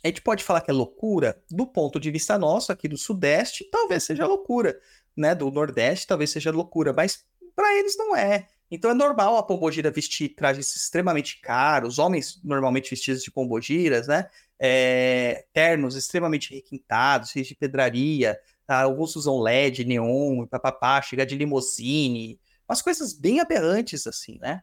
A 0.02 0.08
gente 0.08 0.22
pode 0.22 0.42
falar 0.44 0.62
que 0.62 0.70
é 0.70 0.74
loucura 0.74 1.42
do 1.50 1.66
ponto 1.66 2.00
de 2.00 2.10
vista 2.10 2.38
nosso 2.38 2.72
aqui 2.72 2.88
do 2.88 2.96
Sudeste, 2.96 3.68
talvez 3.70 4.04
seja 4.04 4.26
loucura, 4.26 4.78
né? 5.16 5.34
Do 5.34 5.50
Nordeste, 5.50 6.06
talvez 6.06 6.30
seja 6.30 6.50
loucura, 6.50 6.92
mas 6.92 7.24
para 7.60 7.78
eles 7.78 7.94
não 7.98 8.16
é. 8.16 8.48
Então 8.70 8.90
é 8.90 8.94
normal 8.94 9.36
a 9.36 9.42
pombogira 9.42 9.90
vestir 9.90 10.30
trajes 10.30 10.74
extremamente 10.74 11.40
caros, 11.42 11.98
homens 11.98 12.40
normalmente 12.42 12.88
vestidos 12.88 13.22
de 13.22 13.30
pombogiras, 13.30 14.06
né? 14.06 14.30
É, 14.58 15.44
ternos 15.52 15.94
extremamente 15.94 16.54
requintados, 16.54 17.30
cheios 17.30 17.48
de 17.48 17.54
pedraria, 17.54 18.38
tá? 18.66 18.80
alguns 18.80 19.14
usam 19.16 19.40
LED, 19.40 19.84
neon, 19.84 20.46
papapá, 20.46 21.02
chega 21.02 21.26
de 21.26 21.36
limousine, 21.36 22.40
umas 22.66 22.80
coisas 22.80 23.12
bem 23.12 23.40
aberrantes 23.40 24.06
assim, 24.06 24.38
né? 24.38 24.62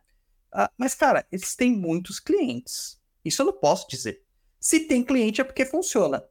Ah, 0.52 0.72
mas, 0.76 0.95
cara, 0.95 1.28
eles 1.32 1.56
têm 1.56 1.72
muitos 1.72 2.20
clientes. 2.20 3.00
Isso 3.24 3.41
eu 3.41 3.48
não 3.48 3.54
posso 3.54 3.88
dizer. 3.88 4.24
Se 4.60 4.88
tem 4.88 5.04
cliente 5.04 5.41
é 5.41 5.43
porque 5.43 5.66
funciona, 5.66 6.24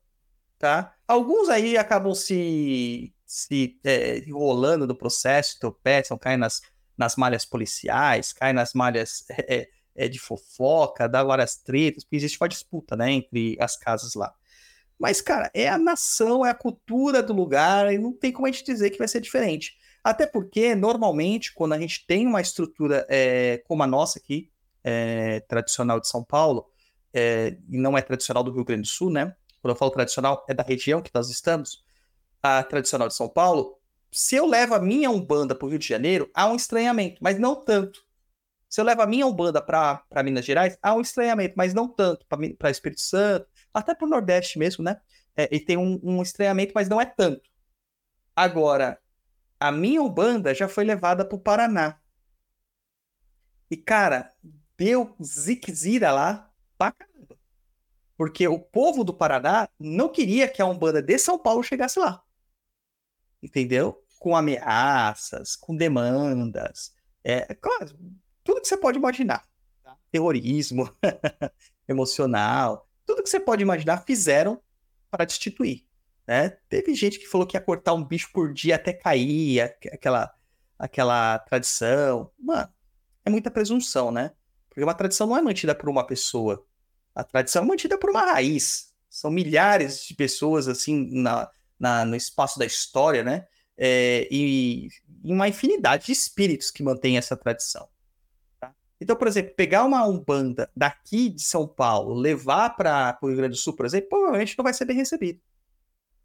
tá? 0.58 0.96
Alguns 1.06 1.48
aí 1.48 1.76
acabam 1.76 2.14
se, 2.14 3.14
se 3.26 3.78
é, 3.84 4.18
enrolando 4.18 4.86
no 4.86 4.94
processo, 4.94 5.58
tropeçam, 5.58 6.16
caem 6.16 6.38
nas, 6.38 6.62
nas 6.96 7.16
malhas 7.16 7.44
policiais, 7.44 8.32
caem 8.32 8.54
nas 8.54 8.72
malhas 8.72 9.24
é, 9.30 9.68
é, 9.94 10.08
de 10.08 10.18
fofoca, 10.18 11.08
dá 11.08 11.24
várias 11.24 11.56
tretas, 11.56 12.04
porque 12.04 12.16
existe 12.16 12.38
uma 12.40 12.48
disputa, 12.48 12.94
né, 12.94 13.12
entre 13.12 13.56
as 13.60 13.76
casas 13.76 14.14
lá. 14.14 14.32
Mas, 14.98 15.20
cara, 15.20 15.50
é 15.52 15.68
a 15.68 15.76
nação, 15.76 16.46
é 16.46 16.50
a 16.50 16.54
cultura 16.54 17.22
do 17.22 17.34
lugar, 17.34 17.92
e 17.92 17.98
não 17.98 18.12
tem 18.12 18.32
como 18.32 18.46
a 18.46 18.50
gente 18.50 18.64
dizer 18.64 18.90
que 18.90 18.98
vai 18.98 19.08
ser 19.08 19.20
diferente. 19.20 19.76
Até 20.02 20.26
porque, 20.26 20.74
normalmente, 20.74 21.52
quando 21.52 21.72
a 21.72 21.78
gente 21.78 22.06
tem 22.06 22.26
uma 22.26 22.40
estrutura 22.40 23.06
é, 23.10 23.58
como 23.66 23.82
a 23.82 23.86
nossa 23.86 24.18
aqui, 24.18 24.50
é, 24.82 25.40
tradicional 25.40 26.00
de 26.00 26.08
São 26.08 26.22
Paulo, 26.22 26.66
é, 27.12 27.58
e 27.68 27.76
não 27.76 27.98
é 27.98 28.02
tradicional 28.02 28.44
do 28.44 28.52
Rio 28.52 28.64
Grande 28.64 28.82
do 28.82 28.88
Sul, 28.88 29.10
né? 29.10 29.34
Quando 29.60 29.72
eu 29.72 29.76
falo 29.76 29.90
tradicional, 29.90 30.44
é 30.48 30.54
da 30.54 30.62
região 30.62 31.02
que 31.02 31.10
nós 31.12 31.28
estamos, 31.28 31.84
a 32.46 32.62
tradicional 32.62 33.08
de 33.08 33.14
São 33.14 33.28
Paulo. 33.28 33.78
Se 34.10 34.36
eu 34.36 34.46
levo 34.46 34.74
a 34.74 34.80
minha 34.80 35.10
Umbanda 35.10 35.54
para 35.54 35.66
o 35.66 35.68
Rio 35.68 35.78
de 35.78 35.88
Janeiro, 35.88 36.30
há 36.34 36.46
um 36.46 36.56
estranhamento, 36.56 37.18
mas 37.20 37.38
não 37.38 37.56
tanto. 37.56 38.04
Se 38.68 38.80
eu 38.80 38.84
levo 38.84 39.02
a 39.02 39.06
minha 39.06 39.26
Umbanda 39.26 39.60
para 39.60 40.22
Minas 40.24 40.44
Gerais, 40.44 40.78
há 40.82 40.94
um 40.94 41.00
estranhamento, 41.00 41.54
mas 41.56 41.74
não 41.74 41.88
tanto 41.88 42.26
para 42.26 42.70
Espírito 42.70 43.00
Santo, 43.00 43.46
até 43.72 43.94
para 43.94 44.06
o 44.06 44.10
Nordeste 44.10 44.58
mesmo, 44.58 44.84
né? 44.84 45.00
É, 45.36 45.48
e 45.54 45.60
tem 45.60 45.76
um, 45.76 46.00
um 46.02 46.22
estranhamento, 46.22 46.72
mas 46.74 46.88
não 46.88 47.00
é 47.00 47.04
tanto. 47.04 47.48
Agora, 48.34 48.98
a 49.58 49.72
minha 49.72 50.02
Umbanda 50.02 50.54
já 50.54 50.68
foi 50.68 50.84
levada 50.84 51.24
para 51.24 51.36
o 51.36 51.40
Paraná. 51.40 51.98
E, 53.70 53.76
cara, 53.76 54.32
deu 54.76 55.14
ziquezira 55.22 56.12
lá 56.12 56.50
pra 56.78 56.92
caramba. 56.92 57.36
Porque 58.16 58.48
o 58.48 58.58
povo 58.58 59.04
do 59.04 59.12
Paraná 59.14 59.68
não 59.78 60.08
queria 60.08 60.48
que 60.48 60.62
a 60.62 60.66
Umbanda 60.66 61.02
de 61.02 61.18
São 61.18 61.38
Paulo 61.38 61.62
chegasse 61.62 61.98
lá. 61.98 62.22
Entendeu? 63.42 64.02
Com 64.18 64.36
ameaças, 64.36 65.56
com 65.56 65.76
demandas. 65.76 66.92
É, 67.22 67.54
claro, 67.54 67.96
tudo 68.42 68.60
que 68.60 68.68
você 68.68 68.76
pode 68.76 68.98
imaginar. 68.98 69.44
Tá? 69.82 69.96
Terrorismo 70.10 70.90
emocional, 71.88 72.88
tudo 73.04 73.22
que 73.22 73.28
você 73.28 73.40
pode 73.40 73.62
imaginar 73.62 74.04
fizeram 74.04 74.60
para 75.10 75.24
destituir. 75.24 75.86
Né? 76.26 76.50
Teve 76.68 76.94
gente 76.94 77.18
que 77.18 77.26
falou 77.26 77.46
que 77.46 77.56
ia 77.56 77.60
cortar 77.60 77.94
um 77.94 78.04
bicho 78.04 78.30
por 78.32 78.52
dia 78.52 78.74
até 78.74 78.92
cair, 78.92 79.60
aquela, 79.92 80.34
aquela 80.78 81.38
tradição. 81.38 82.30
Mano, 82.38 82.68
é 83.24 83.30
muita 83.30 83.50
presunção, 83.50 84.10
né? 84.10 84.32
Porque 84.68 84.82
uma 84.82 84.94
tradição 84.94 85.26
não 85.26 85.36
é 85.36 85.42
mantida 85.42 85.74
por 85.74 85.88
uma 85.88 86.06
pessoa. 86.06 86.66
A 87.14 87.24
tradição 87.24 87.62
é 87.62 87.66
mantida 87.66 87.96
por 87.96 88.10
uma 88.10 88.20
raiz. 88.32 88.92
São 89.08 89.30
milhares 89.30 90.04
de 90.04 90.14
pessoas, 90.14 90.68
assim, 90.68 91.08
na, 91.12 91.50
na 91.78 92.04
no 92.04 92.16
espaço 92.16 92.58
da 92.58 92.66
história, 92.66 93.22
né? 93.22 93.46
É, 93.76 94.26
e, 94.30 94.88
e 95.22 95.32
uma 95.32 95.48
infinidade 95.48 96.06
de 96.06 96.12
espíritos 96.12 96.70
que 96.70 96.82
mantêm 96.82 97.18
essa 97.18 97.36
tradição. 97.36 97.88
Tá? 98.58 98.74
Então, 99.00 99.14
por 99.14 99.28
exemplo, 99.28 99.54
pegar 99.54 99.84
uma 99.84 100.06
Umbanda 100.06 100.70
daqui 100.74 101.28
de 101.28 101.42
São 101.42 101.68
Paulo, 101.68 102.14
levar 102.14 102.70
para 102.70 103.18
o 103.20 103.28
Rio 103.28 103.36
Grande 103.36 103.52
do 103.52 103.60
Sul, 103.60 103.74
por 103.74 103.84
exemplo, 103.84 104.08
provavelmente 104.08 104.56
não 104.56 104.62
vai 104.62 104.72
ser 104.72 104.86
bem 104.86 104.96
recebido. 104.96 105.40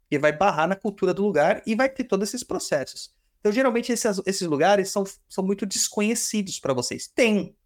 Porque 0.02 0.18
vai 0.18 0.32
barrar 0.32 0.66
na 0.66 0.76
cultura 0.76 1.12
do 1.12 1.22
lugar 1.22 1.62
e 1.66 1.74
vai 1.74 1.88
ter 1.88 2.04
todos 2.04 2.28
esses 2.28 2.42
processos. 2.42 3.14
Então, 3.40 3.50
geralmente, 3.50 3.92
esses, 3.92 4.20
esses 4.24 4.46
lugares 4.46 4.88
são, 4.88 5.04
são 5.28 5.44
muito 5.44 5.66
desconhecidos 5.66 6.60
para 6.60 6.72
vocês. 6.72 7.08
Tem. 7.08 7.56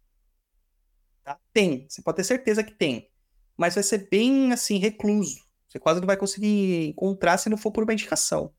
Tá? 1.23 1.39
Tem. 1.53 1.85
Você 1.87 2.01
pode 2.01 2.17
ter 2.17 2.23
certeza 2.23 2.63
que 2.63 2.73
tem. 2.73 3.09
Mas 3.55 3.75
vai 3.75 3.83
ser 3.83 4.09
bem, 4.09 4.51
assim, 4.51 4.79
recluso. 4.79 5.46
Você 5.67 5.79
quase 5.79 5.99
não 5.99 6.07
vai 6.07 6.17
conseguir 6.17 6.87
encontrar 6.87 7.37
se 7.37 7.49
não 7.49 7.57
for 7.57 7.71
por 7.71 7.83
uma 7.83 7.93
indicação. 7.93 8.53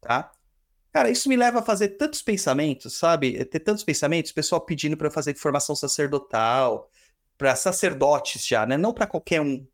Tá? 0.00 0.32
Cara, 0.92 1.10
isso 1.10 1.28
me 1.28 1.36
leva 1.36 1.60
a 1.60 1.62
fazer 1.62 1.90
tantos 1.90 2.22
pensamentos, 2.22 2.96
sabe? 2.96 3.44
Ter 3.44 3.60
tantos 3.60 3.84
pensamentos, 3.84 4.32
pessoal 4.32 4.60
pedindo 4.60 4.96
para 4.96 5.08
eu 5.08 5.12
fazer 5.12 5.34
formação 5.36 5.76
sacerdotal, 5.76 6.90
para 7.38 7.54
sacerdotes 7.54 8.46
já, 8.46 8.66
né? 8.66 8.76
Não 8.76 8.92
para 8.92 9.06
qualquer 9.06 9.40
um, 9.40 9.66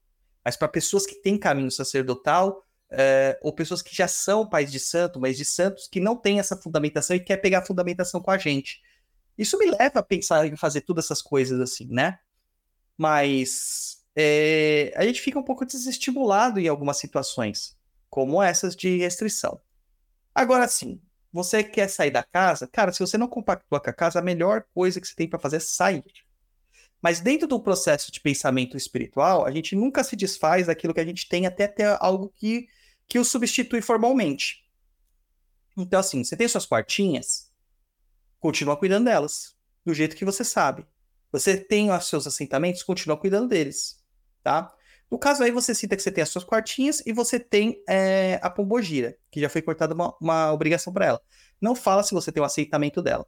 mas 0.44 0.56
para 0.56 0.68
pessoas 0.68 1.06
que 1.06 1.14
têm 1.16 1.38
caminho 1.38 1.70
sacerdotal 1.70 2.62
é, 2.90 3.38
ou 3.42 3.52
pessoas 3.52 3.82
que 3.82 3.94
já 3.94 4.06
são 4.06 4.48
pais 4.48 4.70
de 4.70 4.78
santo, 4.78 5.18
mas 5.18 5.36
de 5.36 5.44
santos 5.44 5.88
que 5.88 5.98
não 5.98 6.16
têm 6.16 6.38
essa 6.38 6.56
fundamentação 6.56 7.16
e 7.16 7.20
quer 7.20 7.38
pegar 7.38 7.58
a 7.58 7.66
fundamentação 7.66 8.20
com 8.20 8.30
a 8.30 8.38
gente. 8.38 8.80
Isso 9.36 9.58
me 9.58 9.70
leva 9.70 9.98
a 9.98 10.02
pensar 10.02 10.46
em 10.46 10.56
fazer 10.56 10.82
todas 10.82 11.06
essas 11.06 11.20
coisas 11.20 11.60
assim, 11.60 11.88
né? 11.90 12.18
Mas 12.96 14.05
é, 14.16 14.94
a 14.96 15.04
gente 15.04 15.20
fica 15.20 15.38
um 15.38 15.42
pouco 15.42 15.66
desestimulado 15.66 16.58
em 16.58 16.66
algumas 16.66 16.96
situações, 16.96 17.76
como 18.08 18.42
essas 18.42 18.74
de 18.74 18.96
restrição. 18.96 19.60
Agora 20.34 20.66
sim, 20.66 21.00
você 21.30 21.62
quer 21.62 21.88
sair 21.88 22.10
da 22.10 22.22
casa? 22.22 22.66
Cara, 22.66 22.92
se 22.92 23.00
você 23.00 23.18
não 23.18 23.28
compactua 23.28 23.78
com 23.78 23.90
a 23.90 23.92
casa, 23.92 24.18
a 24.18 24.22
melhor 24.22 24.64
coisa 24.74 24.98
que 24.98 25.06
você 25.06 25.14
tem 25.14 25.28
para 25.28 25.38
fazer 25.38 25.56
é 25.56 25.60
sair. 25.60 26.02
Mas 27.02 27.20
dentro 27.20 27.46
do 27.46 27.60
processo 27.60 28.10
de 28.10 28.20
pensamento 28.20 28.74
espiritual, 28.74 29.44
a 29.44 29.50
gente 29.50 29.76
nunca 29.76 30.02
se 30.02 30.16
desfaz 30.16 30.66
daquilo 30.66 30.94
que 30.94 31.00
a 31.00 31.04
gente 31.04 31.28
tem 31.28 31.46
até 31.46 31.68
ter 31.68 31.94
algo 32.00 32.32
que, 32.34 32.68
que 33.06 33.18
o 33.18 33.24
substitui 33.24 33.82
formalmente. 33.82 34.64
Então, 35.76 36.00
assim, 36.00 36.24
você 36.24 36.34
tem 36.34 36.48
suas 36.48 36.64
quartinhas, 36.64 37.52
continua 38.40 38.78
cuidando 38.78 39.04
delas, 39.04 39.54
do 39.84 39.92
jeito 39.92 40.16
que 40.16 40.24
você 40.24 40.42
sabe. 40.42 40.86
Você 41.30 41.54
tem 41.54 41.92
os 41.92 42.08
seus 42.08 42.26
assentamentos, 42.26 42.82
continua 42.82 43.18
cuidando 43.18 43.48
deles, 43.48 44.02
tá? 44.46 44.72
No 45.10 45.18
caso 45.18 45.42
aí, 45.42 45.50
você 45.50 45.74
cita 45.74 45.96
que 45.96 46.02
você 46.02 46.10
tem 46.10 46.22
as 46.22 46.28
suas 46.28 46.44
quartinhas 46.44 47.02
e 47.04 47.12
você 47.12 47.38
tem 47.38 47.82
é, 47.88 48.38
a 48.42 48.48
pombogira, 48.48 49.16
que 49.30 49.40
já 49.40 49.48
foi 49.48 49.62
cortada 49.62 49.94
uma, 49.94 50.16
uma 50.20 50.52
obrigação 50.52 50.92
para 50.92 51.06
ela. 51.06 51.20
Não 51.60 51.74
fala 51.74 52.02
se 52.02 52.14
você 52.14 52.30
tem 52.30 52.40
o 52.42 52.46
aceitamento 52.46 53.02
dela. 53.02 53.26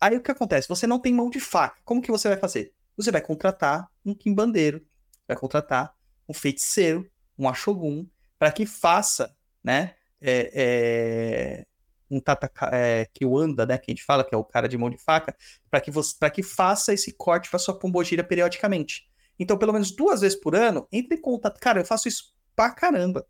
Aí 0.00 0.16
o 0.16 0.22
que 0.22 0.30
acontece? 0.30 0.68
Você 0.68 0.86
não 0.86 0.98
tem 0.98 1.14
mão 1.14 1.30
de 1.30 1.40
faca. 1.40 1.80
Como 1.84 2.02
que 2.02 2.10
você 2.10 2.28
vai 2.28 2.38
fazer? 2.38 2.72
Você 2.96 3.10
vai 3.10 3.20
contratar 3.20 3.88
um 4.04 4.14
quimbandeiro, 4.14 4.84
vai 5.26 5.36
contratar 5.36 5.94
um 6.28 6.34
feiticeiro, 6.34 7.08
um 7.38 7.48
axogum, 7.48 8.06
para 8.38 8.52
que 8.52 8.66
faça 8.66 9.36
né? 9.62 9.94
É, 10.20 10.50
é, 10.54 11.66
um 12.10 12.20
Tata 12.20 12.50
é, 12.72 13.06
anda, 13.36 13.66
né? 13.66 13.78
Que 13.78 13.90
a 13.90 13.94
gente 13.94 14.04
fala 14.04 14.24
que 14.24 14.34
é 14.34 14.38
o 14.38 14.44
cara 14.44 14.68
de 14.68 14.78
mão 14.78 14.90
de 14.90 14.98
faca, 14.98 15.36
para 15.70 15.80
que 15.80 15.90
para 16.18 16.30
que 16.30 16.42
faça 16.42 16.92
esse 16.92 17.12
corte 17.12 17.50
para 17.50 17.58
sua 17.58 17.78
pombogira 17.78 18.24
periodicamente. 18.24 19.08
Então, 19.38 19.56
pelo 19.56 19.72
menos 19.72 19.90
duas 19.92 20.20
vezes 20.20 20.38
por 20.38 20.54
ano, 20.56 20.86
entre 20.90 21.16
em 21.16 21.20
contato. 21.20 21.60
Cara, 21.60 21.80
eu 21.80 21.84
faço 21.84 22.08
isso 22.08 22.34
pra 22.56 22.70
caramba. 22.70 23.26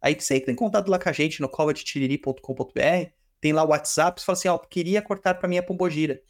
Aí 0.00 0.18
você 0.18 0.36
entra 0.36 0.50
em 0.50 0.56
contato 0.56 0.88
lá 0.88 0.98
com 0.98 1.08
a 1.08 1.12
gente 1.12 1.40
no 1.40 1.48
covadetiriri.com.br, 1.48 3.10
tem 3.40 3.52
lá 3.52 3.62
o 3.62 3.68
WhatsApp, 3.68 4.20
você 4.20 4.24
fala 4.24 4.38
assim, 4.38 4.48
ó, 4.48 4.58
queria 4.58 5.02
cortar 5.02 5.34
para 5.34 5.48
minha 5.48 5.62
pombogira. 5.62 6.20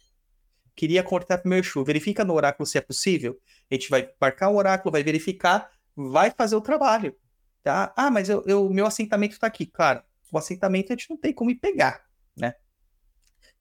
Queria 0.75 1.03
cortar 1.03 1.37
para 1.37 1.49
meu 1.49 1.61
chu. 1.61 1.83
Verifica 1.83 2.23
no 2.23 2.33
oráculo 2.33 2.65
se 2.65 2.77
é 2.77 2.81
possível. 2.81 3.37
A 3.69 3.73
gente 3.73 3.89
vai 3.89 4.09
marcar 4.19 4.49
o 4.49 4.55
oráculo, 4.55 4.91
vai 4.91 5.03
verificar, 5.03 5.69
vai 5.95 6.31
fazer 6.31 6.55
o 6.55 6.61
trabalho. 6.61 7.15
Tá? 7.63 7.93
Ah, 7.95 8.09
mas 8.09 8.29
o 8.29 8.69
meu 8.69 8.85
assentamento 8.85 9.33
está 9.33 9.47
aqui. 9.47 9.65
Claro, 9.65 10.01
o 10.31 10.37
assentamento 10.37 10.91
a 10.91 10.95
gente 10.95 11.09
não 11.09 11.17
tem 11.17 11.33
como 11.33 11.51
ir 11.51 11.55
pegar, 11.55 12.03
né? 12.35 12.55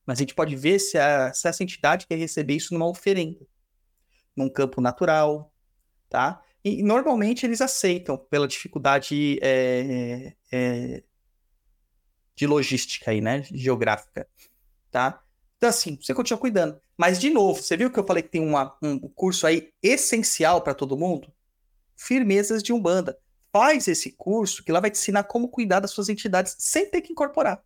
Mas 0.07 0.19
a 0.19 0.23
gente 0.23 0.35
pode 0.35 0.57
ver 0.57 0.79
se, 0.79 0.97
a, 0.97 1.33
se 1.33 1.47
essa 1.47 1.63
entidade 1.63 2.07
quer 2.07 2.17
receber 2.17 2.55
isso 2.55 2.73
numa 2.73 2.89
oferenda, 2.89 3.45
num 4.35 4.49
campo 4.49 4.81
natural, 4.81 5.50
tá? 6.11 6.43
E 6.63 6.83
normalmente 6.83 7.47
eles 7.47 7.63
aceitam 7.63 8.19
pela 8.19 8.47
dificuldade 8.47 9.39
é, 9.41 10.35
é, 10.53 11.03
de 12.35 12.47
logística 12.47 13.11
aí, 13.11 13.23
né? 13.23 13.43
Geográfica, 13.45 14.29
tá? 14.91 15.23
Então, 15.57 15.71
assim, 15.71 15.97
você 16.01 16.13
continua 16.13 16.39
cuidando. 16.39 16.79
Mas, 16.99 17.19
de 17.19 17.31
novo, 17.31 17.63
você 17.63 17.77
viu 17.77 17.91
que 17.91 17.99
eu 17.99 18.07
falei 18.07 18.23
que 18.23 18.29
tem 18.29 18.43
uma, 18.43 18.77
um 18.83 18.99
curso 18.99 19.47
aí 19.47 19.71
essencial 19.83 20.61
para 20.61 20.75
todo 20.75 20.97
mundo? 20.97 21.33
Firmezas 21.97 22.63
de 22.63 22.73
Umbanda. 22.73 23.19
Faz 23.53 23.89
esse 23.89 24.13
curso 24.13 24.65
que 24.65 24.73
lá 24.73 24.81
vai 24.81 24.91
te 24.91 24.99
ensinar 24.99 25.25
como 25.25 25.49
cuidar 25.49 25.81
das 25.81 25.91
suas 25.91 26.09
entidades 26.09 26.57
sem 26.59 26.91
ter 26.91 27.01
que 27.01 27.13
incorporar. 27.13 27.63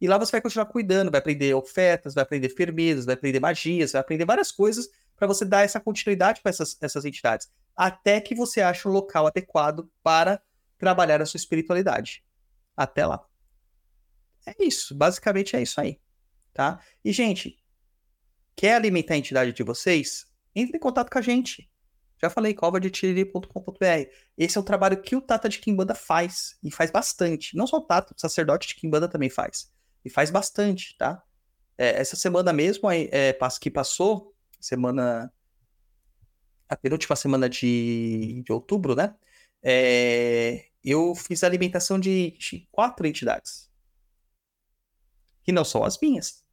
E 0.00 0.06
lá 0.06 0.18
você 0.18 0.32
vai 0.32 0.40
continuar 0.40 0.66
cuidando, 0.66 1.10
vai 1.10 1.18
aprender 1.18 1.54
ofertas, 1.54 2.14
vai 2.14 2.22
aprender 2.22 2.48
firmezas, 2.50 3.04
vai 3.04 3.14
aprender 3.14 3.40
magias, 3.40 3.92
vai 3.92 4.00
aprender 4.00 4.24
várias 4.24 4.52
coisas 4.52 4.88
para 5.18 5.26
você 5.26 5.44
dar 5.44 5.64
essa 5.64 5.80
continuidade 5.80 6.40
com 6.40 6.48
essas, 6.48 6.78
essas 6.80 7.04
entidades. 7.04 7.50
Até 7.76 8.20
que 8.20 8.34
você 8.34 8.62
ache 8.62 8.86
um 8.86 8.92
local 8.92 9.26
adequado 9.26 9.90
para 10.02 10.40
trabalhar 10.78 11.20
a 11.20 11.26
sua 11.26 11.38
espiritualidade. 11.38 12.24
Até 12.76 13.04
lá. 13.04 13.26
É 14.46 14.64
isso, 14.64 14.94
basicamente 14.94 15.56
é 15.56 15.60
isso 15.60 15.80
aí, 15.80 16.00
tá? 16.54 16.80
E 17.04 17.12
gente, 17.12 17.62
quer 18.56 18.76
alimentar 18.76 19.14
a 19.14 19.18
entidade 19.18 19.52
de 19.52 19.62
vocês? 19.62 20.26
Entre 20.54 20.76
em 20.76 20.80
contato 20.80 21.10
com 21.10 21.18
a 21.18 21.22
gente. 21.22 21.68
Já 22.20 22.30
falei, 22.30 22.54
covadetiriri.com.br. 22.54 24.10
Esse 24.36 24.58
é 24.58 24.60
o 24.60 24.64
trabalho 24.64 25.00
que 25.00 25.14
o 25.14 25.20
Tata 25.20 25.48
de 25.48 25.58
Kimbanda 25.58 25.94
faz, 25.94 26.56
e 26.62 26.70
faz 26.70 26.90
bastante. 26.90 27.56
Não 27.56 27.66
só 27.66 27.76
o 27.76 27.82
Tata, 27.82 28.14
o 28.16 28.20
sacerdote 28.20 28.68
de 28.68 28.74
Kimbanda 28.74 29.08
também 29.08 29.30
faz. 29.30 29.70
E 30.04 30.10
faz 30.10 30.30
bastante, 30.30 30.96
tá? 30.96 31.22
É, 31.76 32.00
essa 32.00 32.16
semana 32.16 32.52
mesmo 32.52 32.90
é, 32.90 33.32
que 33.60 33.70
passou, 33.70 34.34
semana. 34.60 35.32
A 36.68 36.76
penúltima 36.76 37.16
semana 37.16 37.48
de, 37.48 38.42
de 38.44 38.52
outubro, 38.52 38.94
né? 38.94 39.14
É, 39.62 40.68
eu 40.84 41.14
fiz 41.14 41.42
a 41.42 41.46
alimentação 41.46 41.98
de, 41.98 42.32
de 42.32 42.68
quatro 42.70 43.06
entidades. 43.06 43.70
Que 45.42 45.52
não 45.52 45.64
são 45.64 45.82
as 45.84 45.98
minhas. 46.00 46.44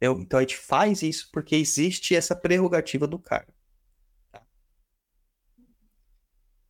Eu, 0.00 0.20
então 0.20 0.38
a 0.38 0.42
gente 0.42 0.56
faz 0.56 1.02
isso 1.02 1.28
porque 1.32 1.54
existe 1.56 2.14
essa 2.14 2.34
prerrogativa 2.34 3.06
do 3.06 3.18
cara. 3.18 3.52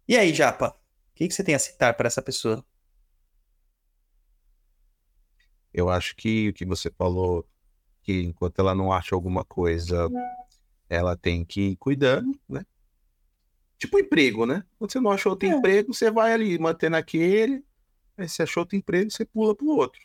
E 0.09 0.17
aí, 0.17 0.35
Japa? 0.35 0.71
O 0.71 1.15
que, 1.15 1.29
que 1.29 1.35
você 1.35 1.45
tem 1.45 1.55
a 1.55 1.59
citar 1.59 1.97
para 1.97 2.09
essa 2.09 2.21
pessoa? 2.21 2.65
Eu 5.73 5.89
acho 5.89 6.17
que 6.17 6.49
o 6.49 6.53
que 6.53 6.65
você 6.65 6.91
falou, 6.91 7.49
que 8.03 8.23
enquanto 8.23 8.59
ela 8.59 8.75
não 8.75 8.93
acha 8.93 9.15
alguma 9.15 9.45
coisa, 9.45 10.09
ela 10.91 11.17
tem 11.17 11.45
que 11.45 11.71
ir 11.71 11.77
cuidando, 11.77 12.39
né? 12.49 12.67
Tipo 13.79 13.99
emprego, 13.99 14.45
né? 14.45 14.63
Quando 14.79 14.93
você 14.93 15.01
não 15.01 15.11
achou 15.11 15.33
outro 15.33 15.49
é. 15.49 15.53
emprego, 15.53 15.95
você 15.95 16.11
vai 16.11 16.35
ali 16.35 16.59
mantendo 16.59 16.97
aquele. 16.97 17.65
Aí 18.19 18.29
você 18.29 18.43
achou 18.43 18.63
outro 18.63 18.77
emprego, 18.77 19.11
você 19.11 19.25
pula 19.25 19.55
pro 19.55 19.69
outro. 19.69 20.01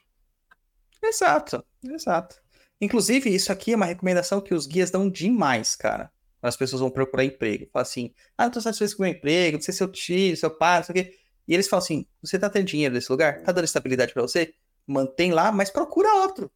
Exato, 1.04 1.66
exato. 1.84 2.42
Inclusive, 2.80 3.30
isso 3.30 3.52
aqui 3.52 3.74
é 3.74 3.76
uma 3.76 3.86
recomendação 3.86 4.40
que 4.40 4.54
os 4.54 4.66
guias 4.66 4.92
dão 4.92 5.10
demais, 5.10 5.76
cara 5.76 6.10
as 6.48 6.56
pessoas 6.56 6.80
vão 6.80 6.90
procurar 6.90 7.26
emprego. 7.26 7.68
Fala 7.72 7.84
assim, 7.84 8.14
ah, 8.38 8.46
não 8.46 8.52
tô 8.52 8.62
satisfeito 8.62 8.96
com 8.96 9.04
o 9.04 9.06
meu 9.06 9.16
emprego, 9.16 9.58
não 9.58 9.62
sei 9.62 9.72
se 9.72 9.80
seu 9.80 9.88
tio, 9.88 10.38
seu 10.38 10.52
pai, 10.52 10.78
não 10.78 10.84
sei 10.84 10.92
o 10.92 10.96
quê. 10.96 11.18
E 11.48 11.54
eles 11.54 11.68
falam 11.68 11.84
assim, 11.84 12.06
você 12.22 12.38
tá 12.40 12.50
tendo 12.50 12.66
dinheiro 12.66 12.94
nesse 12.94 13.12
lugar? 13.12 13.42
Tá 13.42 13.52
dando 13.52 13.66
estabilidade 13.66 14.14
para 14.14 14.22
você? 14.22 14.54
Mantém 14.86 15.32
lá, 15.32 15.52
mas 15.52 15.70
procura 15.70 16.14
outro. 16.22 16.52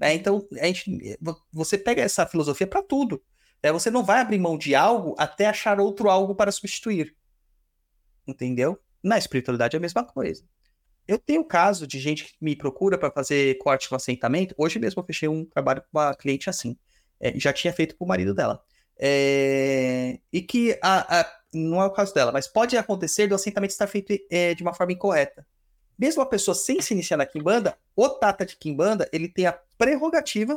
Né? 0.00 0.14
Então, 0.14 0.48
a 0.58 0.66
gente, 0.66 1.18
você 1.52 1.76
pega 1.76 2.02
essa 2.02 2.26
filosofia 2.26 2.66
para 2.66 2.82
tudo. 2.82 3.22
Né? 3.62 3.70
Você 3.70 3.90
não 3.90 4.02
vai 4.02 4.20
abrir 4.20 4.38
mão 4.38 4.56
de 4.56 4.74
algo 4.74 5.14
até 5.18 5.46
achar 5.46 5.78
outro 5.78 6.08
algo 6.08 6.34
para 6.34 6.50
substituir. 6.50 7.14
Entendeu? 8.26 8.80
Na 9.02 9.18
espiritualidade 9.18 9.76
é 9.76 9.78
a 9.78 9.80
mesma 9.80 10.04
coisa. 10.04 10.44
Eu 11.06 11.18
tenho 11.18 11.44
caso 11.44 11.86
de 11.86 11.98
gente 11.98 12.24
que 12.24 12.32
me 12.40 12.56
procura 12.56 12.96
para 12.96 13.10
fazer 13.10 13.58
corte 13.58 13.90
no 13.90 13.96
assentamento. 13.96 14.54
Hoje 14.56 14.78
mesmo 14.78 15.00
eu 15.00 15.06
fechei 15.06 15.28
um 15.28 15.44
trabalho 15.44 15.82
com 15.82 15.98
uma 15.98 16.14
cliente 16.14 16.48
assim. 16.48 16.78
É, 17.18 17.38
já 17.38 17.52
tinha 17.52 17.72
feito 17.72 17.96
com 17.96 18.04
o 18.04 18.08
marido 18.08 18.32
dela. 18.32 18.62
É, 18.98 20.18
e 20.32 20.40
que 20.42 20.78
a, 20.82 21.20
a, 21.20 21.32
não 21.52 21.80
é 21.82 21.86
o 21.86 21.90
caso 21.90 22.14
dela, 22.14 22.30
mas 22.30 22.46
pode 22.46 22.76
acontecer 22.76 23.26
do 23.26 23.34
assentamento 23.34 23.70
estar 23.70 23.86
feito 23.86 24.14
é, 24.30 24.54
de 24.54 24.62
uma 24.62 24.74
forma 24.74 24.92
incorreta. 24.92 25.44
Mesmo 26.00 26.22
a 26.22 26.26
pessoa 26.26 26.54
sem 26.54 26.80
se 26.80 26.94
iniciar 26.94 27.18
na 27.18 27.26
Kimbanda, 27.26 27.76
o 27.94 28.08
Tata 28.08 28.46
de 28.46 28.56
Kimbanda, 28.56 29.06
ele 29.12 29.28
tem 29.28 29.44
a 29.44 29.52
prerrogativa 29.76 30.54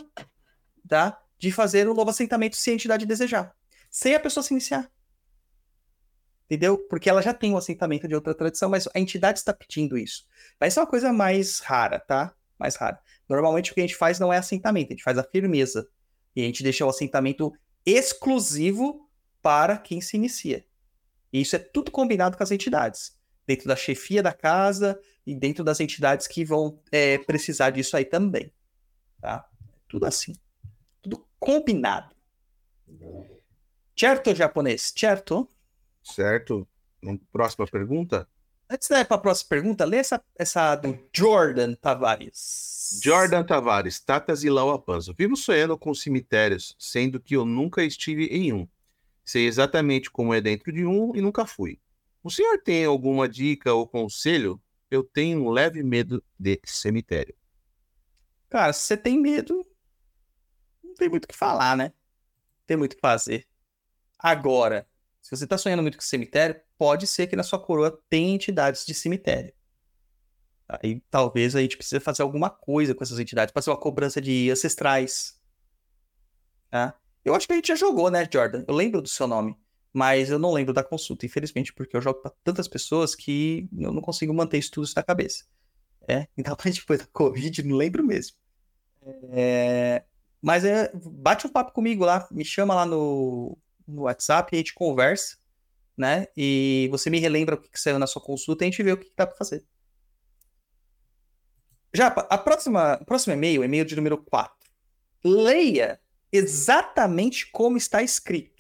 tá, 0.87 1.21
de 1.37 1.51
fazer 1.51 1.85
o 1.89 1.93
novo 1.93 2.09
assentamento 2.09 2.55
se 2.55 2.69
a 2.71 2.73
entidade 2.73 3.05
desejar, 3.05 3.53
sem 3.91 4.15
a 4.15 4.19
pessoa 4.21 4.41
se 4.41 4.53
iniciar. 4.53 4.89
Entendeu? 6.45 6.77
Porque 6.77 7.09
ela 7.09 7.21
já 7.21 7.33
tem 7.33 7.51
um 7.51 7.57
assentamento 7.57 8.07
de 8.07 8.15
outra 8.15 8.33
tradição, 8.33 8.69
mas 8.69 8.87
a 8.95 8.97
entidade 8.97 9.39
está 9.39 9.53
pedindo 9.53 9.97
isso. 9.97 10.25
Mas 10.57 10.77
é 10.77 10.79
uma 10.79 10.87
coisa 10.87 11.11
mais 11.11 11.59
rara, 11.59 11.99
tá? 11.99 12.33
Mais 12.57 12.77
rara. 12.77 12.97
Normalmente 13.27 13.71
o 13.71 13.73
que 13.73 13.81
a 13.81 13.83
gente 13.83 13.97
faz 13.97 14.19
não 14.19 14.31
é 14.31 14.37
assentamento, 14.37 14.91
a 14.91 14.93
gente 14.93 15.03
faz 15.03 15.17
a 15.17 15.23
firmeza. 15.23 15.89
E 16.33 16.41
a 16.41 16.45
gente 16.45 16.63
deixa 16.63 16.85
o 16.85 16.89
assentamento 16.89 17.51
exclusivo 17.85 19.09
para 19.41 19.77
quem 19.77 19.99
se 19.99 20.15
inicia. 20.15 20.65
E 21.33 21.41
isso 21.41 21.55
é 21.55 21.59
tudo 21.59 21.91
combinado 21.91 22.37
com 22.37 22.43
as 22.43 22.51
entidades, 22.51 23.17
dentro 23.45 23.67
da 23.67 23.75
chefia 23.75 24.23
da 24.23 24.33
casa 24.33 24.99
e 25.25 25.35
dentro 25.35 25.63
das 25.63 25.79
entidades 25.79 26.27
que 26.27 26.43
vão 26.43 26.79
é, 26.91 27.17
precisar 27.17 27.69
disso 27.69 27.95
aí 27.95 28.05
também. 28.05 28.51
Tá? 29.21 29.47
Tudo 29.87 30.05
assim. 30.05 30.35
Tudo 31.01 31.25
combinado. 31.39 32.13
Certo, 33.97 34.35
japonês? 34.35 34.93
Certo? 34.95 35.47
Certo. 36.03 36.67
Próxima 37.31 37.65
pergunta? 37.67 38.27
Antes 38.69 38.87
da 38.87 39.01
ir 39.01 39.05
para 39.05 39.17
a 39.17 39.19
próxima 39.19 39.49
pergunta, 39.49 39.85
lê 39.85 39.97
essa, 39.97 40.23
essa 40.35 40.75
do 40.75 40.97
Jordan 41.13 41.75
Tavares. 41.75 42.99
Jordan 43.03 43.43
Tavares, 43.43 43.99
Tatas 43.99 44.43
e 44.43 44.49
Lauapanzo. 44.49 45.13
Vivo 45.17 45.35
sonhando 45.35 45.77
com 45.77 45.93
cemitérios, 45.93 46.75
sendo 46.79 47.19
que 47.19 47.35
eu 47.35 47.45
nunca 47.45 47.83
estive 47.83 48.25
em 48.27 48.51
um. 48.51 48.67
Sei 49.23 49.45
exatamente 49.45 50.09
como 50.09 50.33
é 50.33 50.41
dentro 50.41 50.71
de 50.71 50.85
um 50.85 51.15
e 51.15 51.21
nunca 51.21 51.45
fui. 51.45 51.79
O 52.23 52.29
senhor 52.29 52.57
tem 52.63 52.85
alguma 52.85 53.27
dica 53.27 53.73
ou 53.73 53.85
conselho? 53.85 54.61
Eu 54.89 55.03
tenho 55.03 55.43
um 55.43 55.49
leve 55.49 55.83
medo 55.83 56.23
de 56.39 56.59
cemitério. 56.63 57.35
Cara, 58.49 58.71
se 58.71 58.83
você 58.83 58.95
tem 58.95 59.19
medo, 59.19 59.65
não 60.81 60.93
tem 60.93 61.09
muito 61.09 61.25
o 61.25 61.27
que 61.27 61.35
falar, 61.35 61.75
né? 61.75 61.85
Não 61.85 62.65
tem 62.65 62.77
muito 62.77 62.93
o 62.93 62.95
que 62.95 63.01
fazer. 63.01 63.45
Agora, 64.17 64.87
se 65.21 65.35
você 65.35 65.43
está 65.43 65.57
sonhando 65.57 65.81
muito 65.81 65.97
com 65.97 66.03
cemitério, 66.03 66.61
pode 66.77 67.07
ser 67.07 67.27
que 67.27 67.35
na 67.35 67.43
sua 67.43 67.59
coroa 67.59 68.01
tenha 68.09 68.33
entidades 68.33 68.85
de 68.85 68.93
cemitério. 68.93 69.53
Aí 70.67 71.01
talvez 71.09 71.55
a 71.55 71.61
gente 71.61 71.75
precise 71.75 71.99
fazer 71.99 72.21
alguma 72.21 72.49
coisa 72.49 72.95
com 72.95 73.03
essas 73.03 73.19
entidades, 73.19 73.51
fazer 73.53 73.69
uma 73.69 73.79
cobrança 73.79 74.21
de 74.21 74.49
ancestrais. 74.49 75.39
Tá? 76.69 76.97
Eu 77.23 77.35
acho 77.35 77.47
que 77.47 77.53
a 77.53 77.55
gente 77.55 77.67
já 77.67 77.75
jogou, 77.75 78.09
né, 78.09 78.27
Jordan? 78.31 78.63
Eu 78.67 78.73
lembro 78.73 79.01
do 79.01 79.09
seu 79.09 79.27
nome, 79.27 79.57
mas 79.93 80.31
eu 80.31 80.39
não 80.39 80.51
lembro 80.51 80.73
da 80.73 80.83
consulta, 80.83 81.25
infelizmente, 81.25 81.71
porque 81.71 81.95
eu 81.95 82.01
jogo 82.01 82.19
para 82.19 82.31
tantas 82.43 82.67
pessoas 82.67 83.13
que 83.13 83.69
eu 83.77 83.93
não 83.93 84.01
consigo 84.01 84.33
manter 84.33 84.57
isso 84.57 84.71
tudo 84.71 84.89
na 84.95 85.03
cabeça. 85.03 85.45
É, 86.07 86.27
então 86.35 86.57
depois 86.63 86.99
da 86.99 87.07
Covid, 87.13 87.63
não 87.63 87.77
lembro 87.77 88.03
mesmo. 88.03 88.35
É, 89.31 90.03
mas 90.41 90.65
é, 90.65 90.91
bate 90.93 91.45
um 91.45 91.49
papo 91.49 91.71
comigo 91.71 92.03
lá, 92.03 92.27
me 92.31 92.43
chama 92.43 92.73
lá 92.73 92.85
no, 92.85 93.57
no 93.87 94.03
WhatsApp 94.03 94.55
a 94.55 94.57
gente 94.57 94.73
conversa, 94.73 95.37
né? 95.95 96.27
E 96.35 96.87
você 96.89 97.09
me 97.09 97.19
relembra 97.19 97.55
o 97.55 97.57
que, 97.57 97.69
que 97.69 97.79
saiu 97.79 97.99
na 97.99 98.07
sua 98.07 98.21
consulta 98.21 98.63
e 98.63 98.67
a 98.67 98.71
gente 98.71 98.81
vê 98.81 98.91
o 98.91 98.97
que, 98.97 99.05
que 99.05 99.15
dá 99.15 99.27
para 99.27 99.37
fazer. 99.37 99.63
Já, 101.93 102.07
a 102.07 102.37
próxima, 102.37 102.97
o 102.99 103.05
próximo 103.05 103.33
e-mail, 103.33 103.63
e-mail 103.63 103.85
de 103.85 103.95
número 103.95 104.17
4. 104.17 104.57
Leia 105.23 105.99
exatamente 106.31 107.51
como 107.51 107.77
está 107.77 108.01
escrito? 108.01 108.52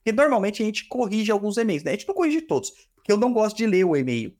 Porque 0.00 0.12
normalmente 0.12 0.62
a 0.62 0.66
gente 0.66 0.88
corrige 0.88 1.30
alguns 1.30 1.58
e-mails, 1.58 1.84
né? 1.84 1.90
A 1.90 1.94
gente 1.94 2.08
não 2.08 2.14
corrige 2.14 2.40
todos, 2.40 2.70
porque 2.94 3.12
eu 3.12 3.18
não 3.18 3.32
gosto 3.32 3.56
de 3.56 3.66
ler 3.66 3.84
o 3.84 3.94
e-mail. 3.94 4.36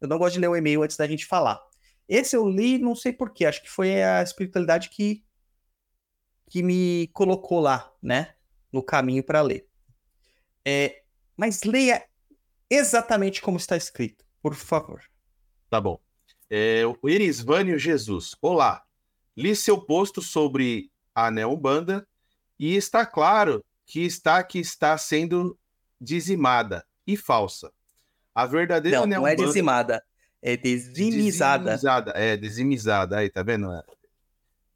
Eu 0.00 0.06
não 0.06 0.18
gosto 0.18 0.34
de 0.34 0.40
ler 0.40 0.48
o 0.48 0.56
e-mail 0.56 0.82
antes 0.82 0.96
da 0.96 1.06
gente 1.06 1.24
falar. 1.24 1.60
Esse 2.06 2.36
eu 2.36 2.48
li, 2.48 2.78
não 2.78 2.94
sei 2.94 3.12
porquê, 3.12 3.46
acho 3.46 3.62
que 3.62 3.70
foi 3.70 4.02
a 4.02 4.22
espiritualidade 4.22 4.90
que, 4.90 5.24
que 6.50 6.62
me 6.62 7.08
colocou 7.14 7.60
lá, 7.60 7.90
né? 8.02 8.34
No 8.70 8.82
caminho 8.82 9.24
para 9.24 9.40
ler. 9.40 9.66
É, 10.64 11.02
mas 11.34 11.62
leia 11.62 12.06
exatamente 12.68 13.40
como 13.40 13.56
está 13.56 13.76
escrito, 13.76 14.24
por 14.42 14.54
favor. 14.54 15.02
Tá 15.70 15.80
bom. 15.80 15.98
É, 16.50 16.82
o 16.86 17.08
Irisvânio 17.08 17.78
Jesus. 17.78 18.34
Olá. 18.40 18.84
Li 19.34 19.54
seu 19.56 19.80
posto 19.80 20.20
sobre 20.20 20.90
a 21.14 21.30
Neombanda 21.30 22.06
e 22.58 22.74
está 22.74 23.06
claro 23.06 23.64
que 23.88 24.04
está 24.04 24.42
que 24.44 24.58
está 24.58 24.98
sendo 24.98 25.58
dizimada 25.98 26.84
e 27.06 27.16
falsa. 27.16 27.72
A 28.34 28.44
verdadeira 28.44 29.00
não, 29.00 29.06
não 29.06 29.26
é 29.26 29.34
dizimada, 29.34 30.04
é 30.42 30.58
dizimizada. 30.58 31.74
Dizimizada, 31.74 32.12
é, 32.14 32.36
dizimizada, 32.36 33.16
aí, 33.16 33.30
tá 33.30 33.42
vendo? 33.42 33.66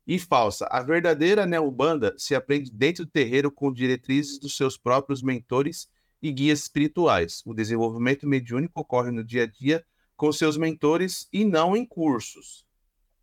E 0.06 0.18
falsa. 0.18 0.66
A 0.70 0.82
verdadeira 0.82 1.44
Neobanda 1.44 2.14
se 2.16 2.34
aprende 2.34 2.72
dentro 2.72 3.04
do 3.04 3.10
terreiro 3.10 3.52
com 3.52 3.70
diretrizes 3.70 4.38
dos 4.38 4.56
seus 4.56 4.78
próprios 4.78 5.22
mentores 5.22 5.88
e 6.22 6.32
guias 6.32 6.60
espirituais. 6.60 7.42
O 7.44 7.52
desenvolvimento 7.52 8.26
mediúnico 8.26 8.80
ocorre 8.80 9.10
no 9.10 9.22
dia 9.22 9.42
a 9.42 9.46
dia 9.46 9.84
com 10.16 10.32
seus 10.32 10.56
mentores 10.56 11.28
e 11.30 11.44
não 11.44 11.76
em 11.76 11.84
cursos. 11.84 12.64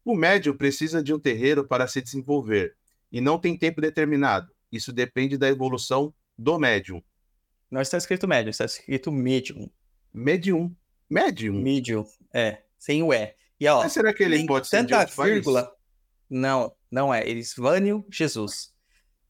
O 0.05 0.15
médium 0.15 0.55
precisa 0.55 1.01
de 1.01 1.13
um 1.13 1.19
terreiro 1.19 1.67
para 1.67 1.87
se 1.87 1.99
desenvolver 1.99 2.75
e 3.11 3.19
não 3.19 3.39
tem 3.39 3.57
tempo 3.57 3.81
determinado. 3.81 4.53
Isso 4.71 4.93
depende 4.93 5.37
da 5.37 5.47
evolução 5.47 6.13
do 6.37 6.57
médium. 6.59 7.01
Não 7.69 7.81
está 7.81 7.97
escrito 7.97 8.27
médium, 8.27 8.49
está 8.49 8.65
escrito 8.65 9.11
medium. 9.11 9.69
Medium. 10.13 10.75
Medium. 11.09 11.61
Medium, 11.61 12.05
é, 12.33 12.63
sem 12.77 13.03
o 13.03 13.13
E. 13.13 13.33
E 13.59 13.67
ó, 13.67 13.81
Mas 13.83 13.93
será 13.93 14.13
que 14.13 14.23
ele 14.23 14.45
pode 14.45 14.67
ser 14.67 14.85
tanta 14.85 15.05
vírgula? 15.23 15.71
Não, 16.29 16.73
não 16.89 17.13
é. 17.13 17.27
Elisvânio 17.27 18.05
Jesus. 18.09 18.73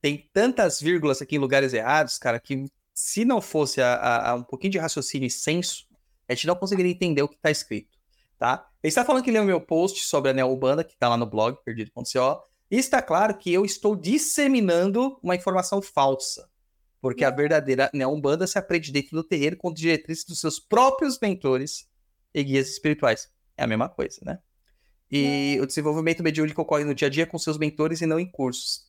Tem 0.02 0.30
tantas 0.34 0.80
vírgulas 0.80 1.22
aqui 1.22 1.36
em 1.36 1.40
lugares 1.40 1.74
errados, 1.74 2.18
cara, 2.18 2.40
que 2.40 2.66
se 2.94 3.26
não 3.26 3.42
fosse 3.42 3.82
a, 3.82 3.94
a, 3.96 4.30
a 4.32 4.36
um 4.36 4.44
pouquinho 4.44 4.72
de 4.72 4.78
raciocínio 4.78 5.28
e 5.28 5.32
senso, 5.32 5.86
a 6.28 6.34
gente 6.34 6.48
não 6.48 6.56
conseguiria 6.56 6.92
entender 6.92 7.22
o 7.22 7.28
que 7.28 7.36
está 7.36 7.50
escrito, 7.50 7.98
tá? 8.38 8.70
Ele 8.84 8.90
está 8.90 9.04
falando 9.04 9.24
que 9.24 9.32
leu 9.32 9.44
meu 9.44 9.60
post 9.60 10.06
sobre 10.06 10.32
a 10.32 10.34
Neobanda, 10.34 10.84
que 10.84 10.94
está 10.94 11.10
lá 11.10 11.18
no 11.18 11.26
blog, 11.26 11.58
perdido.co, 11.66 12.44
está 12.78 13.02
claro 13.02 13.38
que 13.38 13.52
eu 13.52 13.66
estou 13.66 13.96
disseminando 13.96 15.20
uma 15.24 15.36
informação 15.36 15.82
falsa. 15.82 16.50
Porque 17.02 17.24
a 17.24 17.32
verdadeira 17.32 17.90
Neombanda 17.94 18.46
se 18.46 18.60
aprende 18.60 18.92
dentro 18.92 19.16
do 19.16 19.24
terreiro 19.24 19.58
com 19.58 19.74
diretrizes 19.74 20.26
dos 20.26 20.40
seus 20.40 20.60
próprios 20.60 21.18
mentores 21.20 21.90
e 22.34 22.44
guias 22.44 22.70
espirituais. 22.70 23.32
É 23.58 23.64
a 23.64 23.68
mesma 23.68 23.90
coisa, 23.90 24.20
né? 24.24 24.40
E 25.12 25.58
o 25.62 25.66
desenvolvimento 25.66 26.22
mediúnico 26.22 26.62
ocorre 26.62 26.84
no 26.84 26.94
dia 26.94 27.08
a 27.08 27.12
dia 27.12 27.26
com 27.26 27.38
seus 27.40 27.58
mentores 27.58 28.02
e 28.02 28.06
não 28.06 28.20
em 28.20 28.30
cursos. 28.30 28.88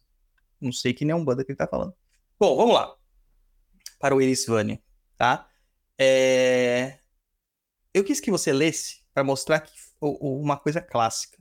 Não 0.61 0.73
sei 0.73 0.93
que 0.93 1.05
Neombanda 1.05 1.45
que 1.45 1.51
ele 1.51 1.55
está 1.55 1.67
falando. 1.67 1.95
Bom, 2.39 2.57
vamos 2.57 2.75
lá. 2.75 2.95
Para 3.99 4.15
o 4.15 4.21
Erisvânio, 4.21 4.79
tá? 5.17 5.49
É... 5.99 6.99
Eu 7.95 8.05
quis 8.05 8.21
que 8.21 8.31
você 8.31 8.53
lesse 8.53 9.03
para 9.15 9.25
mostrar 9.25 9.61
que, 9.61 9.73
uma 10.01 10.59
coisa 10.59 10.81
clássica. 10.81 11.40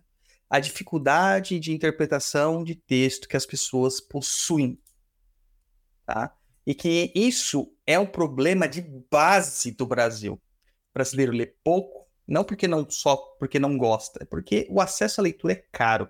A 0.49 0.59
dificuldade 0.59 1.59
de 1.59 1.71
interpretação 1.71 2.63
de 2.63 2.75
texto 2.75 3.27
que 3.27 3.37
as 3.37 3.45
pessoas 3.45 4.01
possuem. 4.01 4.79
Tá? 6.05 6.35
e 6.69 6.75
que 6.75 7.11
isso 7.15 7.75
é 7.87 7.97
um 7.97 8.05
problema 8.05 8.67
de 8.67 8.83
base 9.09 9.71
do 9.71 9.87
Brasil. 9.87 10.33
O 10.33 10.93
brasileiro 10.93 11.31
lê 11.31 11.47
pouco, 11.63 12.07
não 12.27 12.43
porque 12.43 12.67
não 12.67 12.87
só 12.87 13.17
porque 13.39 13.57
não 13.57 13.75
gosta, 13.75 14.21
é 14.21 14.25
porque 14.25 14.67
o 14.69 14.79
acesso 14.79 15.19
à 15.19 15.23
leitura 15.23 15.53
é 15.53 15.63
caro, 15.71 16.07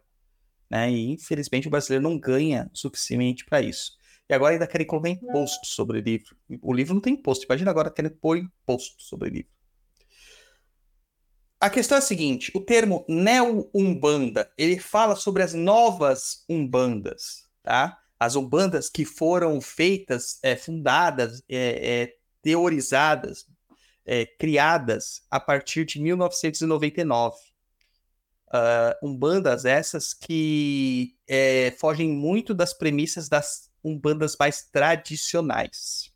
né? 0.70 0.92
E 0.92 1.14
infelizmente 1.14 1.70
o 1.70 1.72
brasileiro 1.72 2.04
não 2.04 2.20
ganha 2.20 2.70
o 2.74 2.78
suficiente 2.78 3.46
para 3.46 3.62
isso. 3.62 3.94
E 4.30 4.34
agora 4.34 4.52
ainda 4.52 4.68
querem 4.68 4.86
colocar 4.86 5.08
imposto 5.08 5.66
sobre 5.66 6.00
o 6.00 6.02
livro. 6.02 6.36
O 6.62 6.74
livro 6.74 6.94
não 6.94 7.02
tem 7.02 7.14
imposto. 7.14 7.46
Imagina 7.46 7.72
agora 7.72 7.90
querendo 7.90 8.18
pôr 8.18 8.38
imposto 8.38 9.02
sobre 9.02 9.30
o 9.30 9.32
livro. 9.32 9.52
A 11.60 11.70
questão 11.70 11.98
é 11.98 12.00
a 12.00 12.02
seguinte: 12.02 12.52
o 12.56 12.62
termo 12.62 13.06
neo-umbanda 13.08 14.52
ele 14.58 14.80
fala 14.80 15.16
sobre 15.16 15.44
as 15.44 15.54
novas 15.54 16.46
umbandas, 16.48 17.50
tá? 17.62 18.00
as 18.20 18.36
umbandas 18.36 18.90
que 18.90 19.06
foram 19.06 19.62
feitas, 19.62 20.40
é, 20.44 20.56
fundadas, 20.56 21.42
é, 21.48 22.02
é, 22.02 22.16
teorizadas, 22.42 23.48
é, 24.06 24.26
criadas 24.26 25.22
a 25.32 25.40
partir 25.40 25.86
de 25.86 26.02
1999. 26.02 27.38
Uh, 28.52 29.08
umbandas 29.08 29.64
essas 29.64 30.12
que 30.12 31.16
é, 31.28 31.70
fogem 31.80 32.10
muito 32.10 32.52
das 32.52 32.74
premissas 32.74 33.30
das 33.30 33.70
umbandas 33.84 34.36
mais 34.40 34.64
tradicionais. 34.64 36.12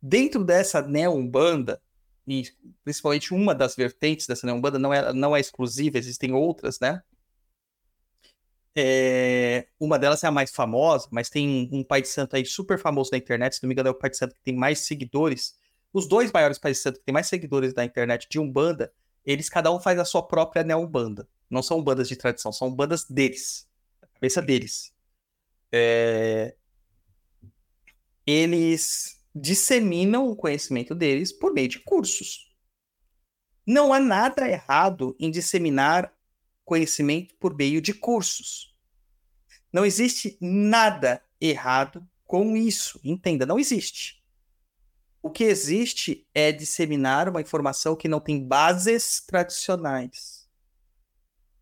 Dentro 0.00 0.44
dessa 0.44 0.80
neo-umbanda, 0.80 1.82
e 2.26 2.44
principalmente 2.82 3.34
uma 3.34 3.54
das 3.54 3.76
vertentes 3.76 4.26
dessa 4.26 4.46
neo-umbanda, 4.46 4.78
não 4.78 4.92
é, 4.92 5.12
não 5.12 5.36
é 5.36 5.40
exclusiva, 5.40 5.98
existem 5.98 6.32
outras, 6.32 6.80
né? 6.80 7.02
É, 8.76 9.68
uma 9.78 9.98
delas 9.98 10.24
é 10.24 10.26
a 10.26 10.32
mais 10.32 10.50
famosa, 10.50 11.06
mas 11.12 11.30
tem 11.30 11.68
um 11.72 11.84
pai 11.84 12.02
de 12.02 12.08
santo 12.08 12.34
aí 12.34 12.44
super 12.44 12.78
famoso 12.78 13.10
na 13.12 13.18
internet, 13.18 13.54
se 13.56 13.62
não 13.62 13.68
me 13.68 13.74
engano 13.74 13.88
é 13.88 13.92
o 13.92 13.94
pai 13.94 14.10
de 14.10 14.16
santo 14.16 14.34
que 14.34 14.42
tem 14.42 14.56
mais 14.56 14.80
seguidores. 14.80 15.56
Os 15.92 16.08
dois 16.08 16.32
maiores 16.32 16.58
pais 16.58 16.78
de 16.78 16.82
santo 16.82 16.98
que 16.98 17.04
tem 17.04 17.12
mais 17.12 17.28
seguidores 17.28 17.72
na 17.72 17.84
internet 17.84 18.26
de 18.28 18.40
Umbanda, 18.40 18.92
eles 19.24 19.48
cada 19.48 19.70
um 19.72 19.78
faz 19.78 19.98
a 19.98 20.04
sua 20.04 20.26
própria 20.26 20.64
neo-umbanda. 20.64 21.28
Não 21.48 21.62
são 21.62 21.82
bandas 21.82 22.08
de 22.08 22.16
tradição, 22.16 22.52
são 22.52 22.74
bandas 22.74 23.04
deles. 23.04 23.68
A 24.02 24.06
cabeça 24.08 24.42
deles. 24.42 24.92
É... 25.70 26.56
Eles 28.26 29.23
disseminam 29.34 30.28
o 30.28 30.36
conhecimento 30.36 30.94
deles 30.94 31.32
por 31.32 31.52
meio 31.52 31.68
de 31.68 31.80
cursos. 31.80 32.54
Não 33.66 33.92
há 33.92 33.98
nada 33.98 34.48
errado 34.48 35.16
em 35.18 35.30
disseminar 35.30 36.12
conhecimento 36.64 37.34
por 37.36 37.54
meio 37.54 37.80
de 37.80 37.92
cursos. 37.92 38.74
Não 39.72 39.84
existe 39.84 40.38
nada 40.40 41.22
errado 41.40 42.06
com 42.24 42.56
isso. 42.56 43.00
Entenda, 43.02 43.44
não 43.44 43.58
existe. 43.58 44.22
O 45.22 45.30
que 45.30 45.44
existe 45.44 46.26
é 46.34 46.52
disseminar 46.52 47.28
uma 47.28 47.40
informação 47.40 47.96
que 47.96 48.08
não 48.08 48.20
tem 48.20 48.46
bases 48.46 49.22
tradicionais. 49.26 50.48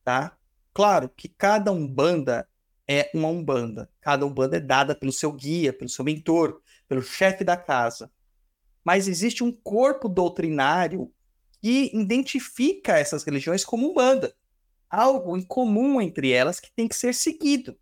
Tá? 0.05 0.37
Claro 0.75 1.09
que 1.09 1.29
cada 1.29 1.71
umbanda 1.71 2.49
é 2.89 3.11
uma 3.15 3.29
umbanda. 3.29 3.89
Cada 4.01 4.27
umbanda 4.27 4.57
é 4.57 4.61
dada 4.61 4.95
pelo 4.95 5.13
seu 5.13 5.33
guia, 5.33 5.73
pelo 5.73 5.89
seu 5.89 6.05
mentor, 6.05 6.61
pelo 6.93 7.03
chefe 7.03 7.43
da 7.43 7.57
casa. 7.57 8.13
Mas 8.85 9.09
existe 9.09 9.43
um 9.43 9.51
corpo 9.51 10.11
doutrinário 10.11 11.11
que 11.63 11.91
identifica 11.95 12.99
essas 12.99 13.25
religiões 13.25 13.65
como 13.65 13.91
umbanda 13.91 14.35
algo 14.91 15.39
em 15.39 15.43
comum 15.43 16.03
entre 16.03 16.31
elas 16.31 16.61
que 16.61 16.71
tem 16.71 16.87
que 16.87 16.95
ser 16.95 17.15
seguido. 17.15 17.79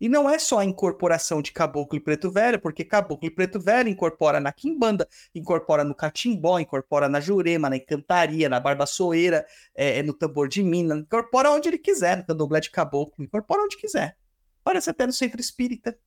E 0.00 0.08
não 0.08 0.28
é 0.28 0.38
só 0.38 0.58
a 0.58 0.64
incorporação 0.64 1.42
de 1.42 1.52
caboclo 1.52 1.98
e 1.98 2.00
preto 2.00 2.30
velho, 2.30 2.58
porque 2.58 2.82
caboclo 2.82 3.28
e 3.28 3.30
preto 3.30 3.60
velho 3.60 3.90
incorpora 3.90 4.40
na 4.40 4.52
quimbanda, 4.52 5.06
incorpora 5.34 5.84
no 5.84 5.94
catimbó, 5.94 6.58
incorpora 6.58 7.10
na 7.10 7.20
jurema, 7.20 7.68
na 7.68 7.76
encantaria, 7.76 8.48
na 8.48 8.58
barbassoeira, 8.58 9.46
é, 9.74 9.98
é, 9.98 10.02
no 10.02 10.14
tambor 10.14 10.48
de 10.48 10.62
mina, 10.62 10.96
incorpora 10.96 11.50
onde 11.50 11.68
ele 11.68 11.78
quiser, 11.78 12.16
no 12.16 12.26
candomblé 12.26 12.60
de 12.60 12.70
caboclo, 12.70 13.22
incorpora 13.22 13.62
onde 13.62 13.76
quiser. 13.76 14.16
Parece 14.64 14.90
até 14.90 15.06
no 15.06 15.12
centro 15.12 15.40
espírita. 15.40 15.98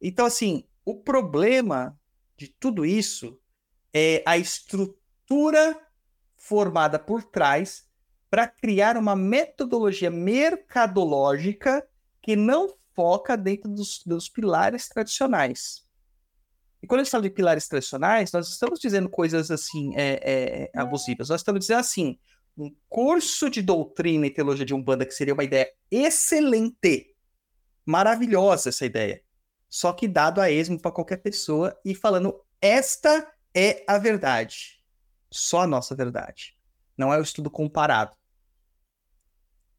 Então, 0.00 0.26
assim, 0.26 0.64
o 0.84 0.94
problema 0.94 1.98
de 2.36 2.48
tudo 2.48 2.86
isso 2.86 3.38
é 3.92 4.22
a 4.26 4.38
estrutura 4.38 5.78
formada 6.36 6.98
por 6.98 7.22
trás 7.22 7.86
para 8.30 8.46
criar 8.46 8.96
uma 8.96 9.16
metodologia 9.16 10.10
mercadológica 10.10 11.86
que 12.22 12.36
não 12.36 12.74
foca 12.94 13.36
dentro 13.36 13.70
dos, 13.70 14.02
dos 14.04 14.28
pilares 14.28 14.88
tradicionais. 14.88 15.86
E 16.82 16.86
quando 16.86 17.00
a 17.00 17.04
gente 17.04 17.10
fala 17.10 17.22
de 17.24 17.30
pilares 17.30 17.66
tradicionais, 17.66 18.30
nós 18.32 18.48
estamos 18.48 18.78
dizendo 18.78 19.08
coisas 19.08 19.50
assim 19.50 19.92
é, 19.96 20.20
é, 20.74 20.78
abusivas. 20.78 21.28
Nós 21.28 21.40
estamos 21.40 21.60
dizendo 21.60 21.80
assim, 21.80 22.18
um 22.56 22.74
curso 22.88 23.48
de 23.50 23.62
doutrina 23.62 24.26
e 24.26 24.30
teologia 24.30 24.64
de 24.64 24.74
Umbanda, 24.74 25.06
que 25.06 25.14
seria 25.14 25.34
uma 25.34 25.44
ideia 25.44 25.68
excelente, 25.90 27.14
maravilhosa 27.84 28.68
essa 28.68 28.84
ideia, 28.84 29.22
só 29.68 29.92
que 29.92 30.08
dado 30.08 30.40
a 30.40 30.50
esmo 30.50 30.80
para 30.80 30.90
qualquer 30.90 31.18
pessoa 31.18 31.78
e 31.84 31.94
falando, 31.94 32.40
esta 32.60 33.30
é 33.54 33.84
a 33.86 33.98
verdade, 33.98 34.82
só 35.30 35.62
a 35.62 35.66
nossa 35.66 35.94
verdade. 35.94 36.56
Não 36.96 37.12
é 37.12 37.18
o 37.18 37.22
estudo 37.22 37.50
comparado. 37.50 38.16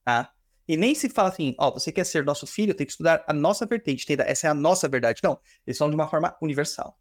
Tá? 0.05 0.33
E 0.67 0.77
nem 0.77 0.93
se 0.93 1.09
fala 1.09 1.29
assim, 1.29 1.55
ó, 1.57 1.71
você 1.71 1.91
quer 1.91 2.05
ser 2.05 2.23
nosso 2.23 2.45
filho, 2.45 2.75
tem 2.75 2.85
que 2.85 2.91
estudar 2.91 3.23
a 3.27 3.33
nossa 3.33 3.65
vertente? 3.65 4.05
Essa 4.25 4.47
é 4.47 4.49
a 4.49 4.53
nossa 4.53 4.87
verdade. 4.87 5.19
Não, 5.23 5.39
eles 5.65 5.77
falam 5.77 5.89
de 5.89 5.95
uma 5.95 6.07
forma 6.07 6.37
universal. 6.41 6.97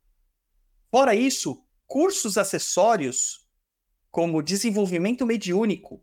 Fora 0.91 1.15
isso, 1.15 1.63
cursos 1.87 2.39
acessórios 2.39 3.47
como 4.11 4.43
desenvolvimento 4.43 5.27
mediúnico 5.27 6.03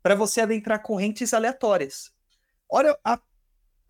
para 0.00 0.14
você 0.14 0.40
adentrar 0.40 0.80
correntes 0.80 1.34
aleatórias. 1.34 2.12
Olha 2.68 2.96
a, 3.04 3.20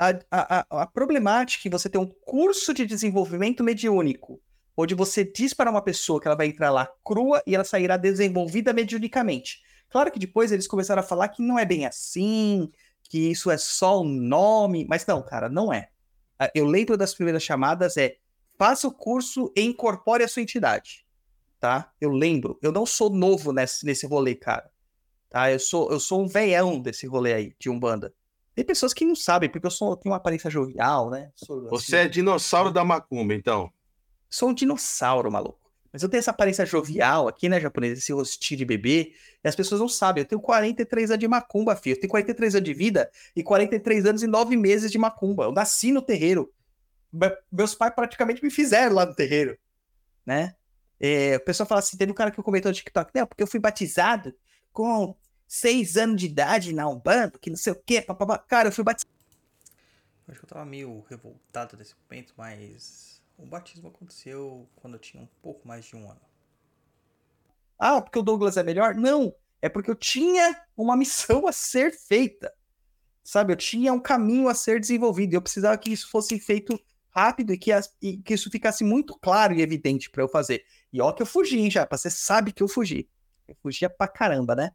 a, 0.01 0.19
a, 0.31 0.83
a 0.83 0.87
problemática 0.87 1.63
que 1.63 1.69
você 1.69 1.91
tem 1.91 2.01
um 2.01 2.07
curso 2.07 2.73
de 2.73 2.87
desenvolvimento 2.87 3.63
mediúnico, 3.63 4.41
onde 4.75 4.95
você 4.95 5.23
diz 5.23 5.53
para 5.53 5.71
uma 5.71 5.83
pessoa 5.83 6.19
que 6.19 6.27
ela 6.27 6.37
vai 6.37 6.47
entrar 6.47 6.71
lá 6.71 6.91
crua 7.05 7.43
e 7.47 7.55
ela 7.55 7.65
sairá 7.65 7.99
desenvolvida 7.99 8.73
mediunicamente. 8.73 9.61
Claro 9.91 10.11
que 10.11 10.19
depois 10.19 10.53
eles 10.53 10.67
começaram 10.67 11.01
a 11.01 11.05
falar 11.05 11.29
que 11.29 11.43
não 11.43 11.59
é 11.59 11.67
bem 11.67 11.85
assim, 11.85 12.71
que 13.03 13.31
isso 13.31 13.51
é 13.51 13.59
só 13.59 14.01
um 14.01 14.09
nome, 14.09 14.87
mas 14.89 15.05
não, 15.05 15.23
cara, 15.23 15.51
não 15.51 15.71
é. 15.71 15.91
Eu 16.55 16.65
lembro 16.65 16.97
das 16.97 17.13
primeiras 17.13 17.43
chamadas 17.43 17.99
é 17.99 18.17
faça 18.59 18.89
o 18.89 18.93
curso 18.93 19.53
e 19.55 19.63
incorpore 19.63 20.25
a 20.25 20.29
sua 20.29 20.43
entidade, 20.43 21.05
tá? 21.59 21.93
Eu 22.01 22.11
lembro, 22.11 22.59
eu 22.63 22.73
não 22.73 22.87
sou 22.87 23.11
novo 23.11 23.53
nesse, 23.53 23.85
nesse 23.85 24.07
rolê, 24.07 24.35
cara. 24.35 24.71
Tá? 25.29 25.53
Eu 25.53 25.59
sou 25.59 25.93
eu 25.93 26.01
sou 26.01 26.23
um 26.23 26.27
veião 26.27 26.81
desse 26.81 27.07
rolê 27.07 27.35
aí 27.35 27.55
de 27.59 27.69
Umbanda. 27.69 28.15
Tem 28.55 28.65
pessoas 28.65 28.93
que 28.93 29.05
não 29.05 29.15
sabem, 29.15 29.49
porque 29.49 29.67
eu 29.67 29.71
sou, 29.71 29.97
tenho 29.97 30.13
uma 30.13 30.17
aparência 30.19 30.51
jovial, 30.51 31.11
né? 31.11 31.31
Sou, 31.37 31.69
Você 31.69 31.97
assim, 31.97 32.07
é 32.07 32.09
dinossauro 32.09 32.71
da 32.71 32.85
macumba, 32.85 33.35
então. 33.35 33.73
Sou 34.29 34.51
um 34.51 34.55
dinossauro, 34.55 35.31
maluco. 35.31 35.61
Mas 35.93 36.03
eu 36.03 36.09
tenho 36.09 36.21
essa 36.21 36.31
aparência 36.31 36.65
jovial 36.65 37.27
aqui, 37.27 37.49
né, 37.49 37.61
japonês? 37.61 37.99
Esse 37.99 38.13
rostinho 38.13 38.59
de 38.59 38.65
bebê. 38.65 39.13
E 39.43 39.49
as 39.49 39.57
pessoas 39.57 39.81
não 39.81 39.89
sabem. 39.89 40.23
Eu 40.23 40.29
tenho 40.29 40.41
43 40.41 41.11
anos 41.11 41.21
de 41.21 41.27
macumba, 41.27 41.75
filho. 41.75 41.95
Eu 41.95 42.01
tenho 42.01 42.11
43 42.11 42.55
anos 42.55 42.65
de 42.65 42.75
vida 42.75 43.11
e 43.35 43.43
43 43.43 44.07
anos 44.07 44.23
e 44.23 44.27
9 44.27 44.57
meses 44.57 44.91
de 44.91 44.99
macumba. 44.99 45.45
Eu 45.45 45.53
nasci 45.53 45.91
no 45.91 46.01
terreiro. 46.01 46.53
Meus 47.51 47.75
pais 47.75 47.93
praticamente 47.93 48.43
me 48.43 48.51
fizeram 48.51 48.95
lá 48.95 49.05
no 49.05 49.15
terreiro, 49.17 49.59
né? 50.25 50.55
É, 51.01 51.37
o 51.37 51.41
pessoal 51.41 51.67
fala 51.67 51.81
assim, 51.81 51.97
teve 51.97 52.13
um 52.13 52.15
cara 52.15 52.31
que 52.31 52.41
comentou 52.41 52.71
no 52.71 52.75
TikTok, 52.75 53.11
não, 53.15 53.27
porque 53.27 53.43
eu 53.43 53.47
fui 53.47 53.59
batizado 53.59 54.33
com 54.71 55.17
seis 55.51 55.97
anos 55.97 56.21
de 56.21 56.27
idade 56.27 56.73
na 56.73 56.89
Umbanda, 56.89 57.37
que 57.41 57.51
não 57.51 57.57
sei 57.57 57.73
o 57.73 57.83
quê, 57.85 58.01
papapá. 58.01 58.39
Cara, 58.39 58.69
eu 58.69 58.73
fui 58.73 58.85
batizado. 58.85 59.13
Acho 60.29 60.39
que 60.39 60.45
eu 60.45 60.49
tava 60.49 60.65
meio 60.65 61.05
revoltado 61.11 61.77
nesse 61.77 61.93
momento, 62.09 62.33
mas 62.37 63.21
o 63.37 63.45
batismo 63.45 63.89
aconteceu 63.89 64.69
quando 64.77 64.95
eu 64.95 65.01
tinha 65.01 65.21
um 65.21 65.29
pouco 65.43 65.67
mais 65.67 65.85
de 65.85 65.97
um 65.97 66.09
ano. 66.09 66.21
Ah, 67.77 68.01
porque 68.01 68.21
o 68.21 68.23
Douglas 68.23 68.57
é 68.57 68.63
melhor? 68.63 68.95
Não, 68.95 69.35
é 69.61 69.69
porque 69.69 69.91
eu 69.91 69.97
tinha 69.97 70.63
uma 70.77 70.97
missão 70.97 71.49
a 71.49 71.53
ser 71.53 71.91
feita. 71.91 72.55
Sabe, 73.25 73.53
eu 73.53 73.57
tinha 73.57 73.93
um 73.93 74.01
caminho 74.01 74.49
a 74.49 74.55
ser 74.55 74.79
desenvolvido. 74.79 75.33
E 75.33 75.37
eu 75.37 75.43
precisava 75.43 75.77
que 75.77 75.91
isso 75.91 76.09
fosse 76.09 76.39
feito 76.39 76.81
rápido 77.11 77.53
e 77.53 77.59
que, 77.59 77.73
as, 77.73 77.93
e 78.01 78.19
que 78.19 78.35
isso 78.35 78.49
ficasse 78.53 78.85
muito 78.85 79.19
claro 79.19 79.53
e 79.53 79.63
evidente 79.63 80.09
para 80.11 80.23
eu 80.23 80.29
fazer. 80.29 80.65
E 80.93 81.01
ó 81.01 81.11
que 81.11 81.23
eu 81.23 81.27
fugi, 81.27 81.59
hein, 81.59 81.71
já. 81.73 81.89
Você 81.91 82.09
sabe 82.09 82.53
que 82.53 82.63
eu 82.63 82.69
fugi. 82.69 83.11
Eu 83.49 83.57
fugia 83.61 83.91
pra 83.91 84.07
caramba, 84.07 84.55
né? 84.55 84.71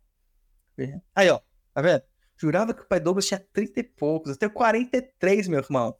Aí, 1.16 1.30
ó, 1.30 1.40
tá 1.74 1.82
vendo? 1.82 2.04
Jurava 2.38 2.74
que 2.74 2.82
o 2.82 2.88
pai 2.88 3.00
Douglas 3.00 3.26
tinha 3.26 3.40
30 3.54 3.80
e 3.80 3.84
poucos. 3.84 4.38
Tenho 4.38 4.52
43, 4.52 5.48
meu 5.48 5.60
irmão. 5.60 5.96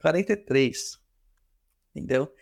43. 0.00 0.98
Entendeu? 1.94 2.32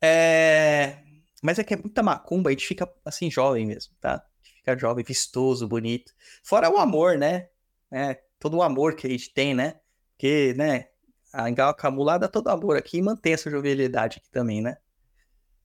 É... 0.00 0.98
Mas 1.42 1.58
é 1.58 1.64
que 1.64 1.74
é 1.74 1.76
muita 1.76 2.02
macumba, 2.02 2.50
a 2.50 2.52
gente 2.52 2.66
fica 2.66 2.88
assim, 3.04 3.30
jovem 3.30 3.66
mesmo, 3.66 3.94
tá? 4.00 4.24
Fica 4.42 4.76
jovem, 4.76 5.04
vistoso, 5.04 5.68
bonito. 5.68 6.12
Fora 6.42 6.70
o 6.70 6.78
amor, 6.78 7.16
né? 7.16 7.48
É, 7.90 8.20
todo 8.38 8.56
o 8.56 8.62
amor 8.62 8.94
que 8.96 9.06
a 9.06 9.10
gente 9.10 9.32
tem, 9.32 9.54
né? 9.54 9.80
Porque, 10.12 10.54
né? 10.56 10.88
A 11.32 11.48
Engalcamu 11.48 12.04
dá 12.04 12.26
todo 12.28 12.48
amor 12.48 12.76
aqui 12.76 12.98
e 12.98 13.02
mantém 13.02 13.34
essa 13.34 13.50
jovialidade 13.50 14.18
aqui 14.18 14.30
também, 14.30 14.60
né? 14.60 14.78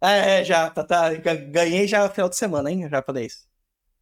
É, 0.01 0.41
é, 0.41 0.43
já, 0.43 0.70
tá, 0.70 0.84
tá, 0.84 1.14
ganhei 1.14 1.88
já 1.88 2.06
no 2.06 2.14
final 2.14 2.30
de 2.30 2.36
semana, 2.36 2.70
hein? 2.70 2.88
Já 2.89 3.01
falei 3.01 3.26
isso. 3.26 3.47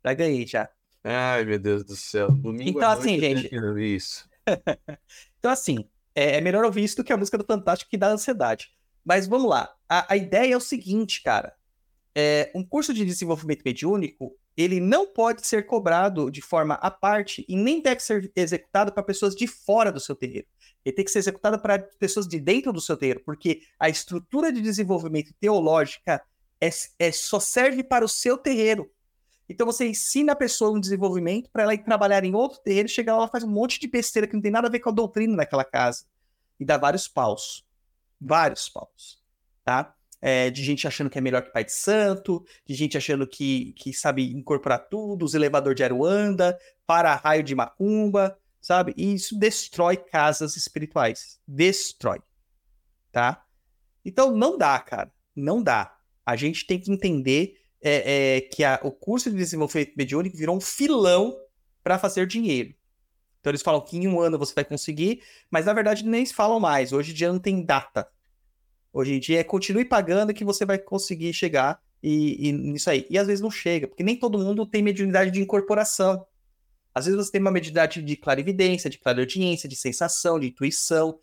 Já 0.03 0.13
ganhei, 0.13 0.47
já. 0.47 0.69
Ai, 1.03 1.43
meu 1.45 1.59
Deus 1.59 1.83
do 1.83 1.95
céu. 1.95 2.31
Domingo 2.31 2.77
então, 2.77 2.89
assim, 2.89 3.19
gente. 3.19 3.49
Isso. 3.79 4.29
então, 5.39 5.51
assim, 5.51 5.85
é, 6.13 6.37
é, 6.37 6.41
melhor 6.41 6.63
ouvir 6.63 6.83
isso 6.83 6.97
do 6.97 7.03
que 7.03 7.13
a 7.13 7.17
música 7.17 7.37
do 7.37 7.45
Fantástico 7.45 7.89
que 7.89 7.97
dá 7.97 8.09
ansiedade. 8.09 8.71
Mas 9.03 9.27
vamos 9.27 9.49
lá. 9.49 9.73
A, 9.89 10.13
a 10.13 10.17
ideia 10.17 10.53
é 10.53 10.57
o 10.57 10.61
seguinte, 10.61 11.23
cara. 11.23 11.53
É, 12.13 12.51
um 12.53 12.63
curso 12.63 12.93
de 12.93 13.05
desenvolvimento 13.05 13.63
mediúnico, 13.63 14.35
ele 14.55 14.79
não 14.79 15.07
pode 15.07 15.47
ser 15.47 15.65
cobrado 15.65 16.29
de 16.29 16.41
forma 16.41 16.75
à 16.75 16.91
parte 16.91 17.45
e 17.47 17.55
nem 17.55 17.81
deve 17.81 18.01
ser 18.01 18.31
executado 18.35 18.91
para 18.91 19.01
pessoas 19.01 19.33
de 19.35 19.47
fora 19.47 19.91
do 19.91 19.99
seu 19.99 20.15
terreiro. 20.15 20.47
Ele 20.83 20.95
tem 20.95 21.05
que 21.05 21.11
ser 21.11 21.19
executado 21.19 21.59
para 21.59 21.79
pessoas 21.79 22.27
de 22.27 22.39
dentro 22.39 22.73
do 22.73 22.81
seu 22.81 22.97
terreiro, 22.97 23.21
porque 23.25 23.61
a 23.79 23.89
estrutura 23.89 24.51
de 24.51 24.61
desenvolvimento 24.61 25.33
teológica 25.39 26.21
é, 26.59 26.69
é 26.99 27.11
só 27.11 27.39
serve 27.39 27.83
para 27.83 28.03
o 28.03 28.09
seu 28.09 28.37
terreiro. 28.37 28.91
Então 29.51 29.65
você 29.65 29.87
ensina 29.87 30.31
a 30.31 30.35
pessoa 30.35 30.71
um 30.71 30.79
desenvolvimento 30.79 31.49
para 31.51 31.63
ela 31.63 31.73
ir 31.73 31.83
trabalhar 31.83 32.23
em 32.23 32.33
outro 32.33 32.59
terreiro, 32.61 32.87
chegar 32.87 33.13
lá, 33.13 33.19
ela 33.19 33.27
faz 33.27 33.43
um 33.43 33.49
monte 33.49 33.79
de 33.79 33.87
besteira 33.87 34.27
que 34.27 34.33
não 34.33 34.41
tem 34.41 34.51
nada 34.51 34.67
a 34.67 34.71
ver 34.71 34.79
com 34.79 34.89
a 34.89 34.93
doutrina 34.93 35.35
daquela 35.35 35.65
casa. 35.65 36.05
E 36.59 36.65
dá 36.65 36.77
vários 36.77 37.07
paus. 37.07 37.65
Vários 38.19 38.69
paus. 38.69 39.21
Tá? 39.63 39.93
É, 40.21 40.49
de 40.49 40.63
gente 40.63 40.87
achando 40.87 41.09
que 41.09 41.17
é 41.17 41.21
melhor 41.21 41.43
que 41.43 41.51
pai 41.51 41.65
de 41.65 41.73
santo, 41.73 42.45
de 42.65 42.73
gente 42.75 42.97
achando 42.97 43.27
que, 43.27 43.73
que 43.73 43.91
sabe 43.91 44.31
incorporar 44.31 44.87
tudo, 44.87 45.25
os 45.25 45.33
elevador 45.33 45.73
de 45.73 45.83
Aruanda, 45.83 46.57
para 46.85 47.15
raio 47.15 47.43
de 47.43 47.55
macumba, 47.55 48.37
sabe? 48.61 48.93
E 48.95 49.15
isso 49.15 49.37
destrói 49.37 49.97
casas 49.97 50.55
espirituais. 50.55 51.39
Destrói. 51.47 52.21
Tá? 53.11 53.43
Então 54.05 54.31
não 54.31 54.57
dá, 54.57 54.79
cara. 54.79 55.11
Não 55.35 55.61
dá. 55.61 55.97
A 56.25 56.35
gente 56.35 56.65
tem 56.65 56.79
que 56.79 56.91
entender 56.91 57.60
é, 57.81 58.37
é, 58.37 58.41
que 58.41 58.63
a, 58.63 58.79
o 58.83 58.91
curso 58.91 59.29
de 59.31 59.37
desenvolvimento 59.37 59.93
mediúnico 59.97 60.37
virou 60.37 60.55
um 60.55 60.61
filão 60.61 61.35
para 61.83 61.97
fazer 61.97 62.27
dinheiro. 62.27 62.73
Então 63.39 63.49
eles 63.51 63.61
falam 63.61 63.81
que 63.81 63.97
em 63.97 64.07
um 64.07 64.19
ano 64.19 64.37
você 64.37 64.53
vai 64.53 64.63
conseguir, 64.63 65.21
mas 65.49 65.65
na 65.65 65.73
verdade 65.73 66.05
nem 66.05 66.25
falam 66.25 66.59
mais. 66.59 66.93
Hoje 66.93 67.11
em 67.11 67.15
dia 67.15 67.31
não 67.31 67.39
tem 67.39 67.65
data. 67.65 68.07
Hoje 68.93 69.13
em 69.13 69.19
dia 69.19 69.39
é 69.39 69.43
continue 69.43 69.83
pagando 69.83 70.33
que 70.33 70.45
você 70.45 70.63
vai 70.63 70.77
conseguir 70.77 71.33
chegar 71.33 71.81
e, 72.03 72.49
e 72.49 72.51
nisso 72.51 72.89
aí. 72.89 73.07
E 73.09 73.17
às 73.17 73.25
vezes 73.25 73.41
não 73.41 73.49
chega, 73.49 73.87
porque 73.87 74.03
nem 74.03 74.15
todo 74.15 74.37
mundo 74.37 74.65
tem 74.65 74.83
mediunidade 74.83 75.31
de 75.31 75.41
incorporação. 75.41 76.25
Às 76.93 77.05
vezes 77.05 77.17
você 77.17 77.31
tem 77.31 77.41
uma 77.41 77.51
mediunidade 77.51 78.01
de 78.01 78.15
clarividência, 78.15 78.89
de 78.89 78.99
clareaudiência, 78.99 79.67
de 79.67 79.75
sensação, 79.75 80.39
de 80.39 80.47
intuição, 80.47 81.19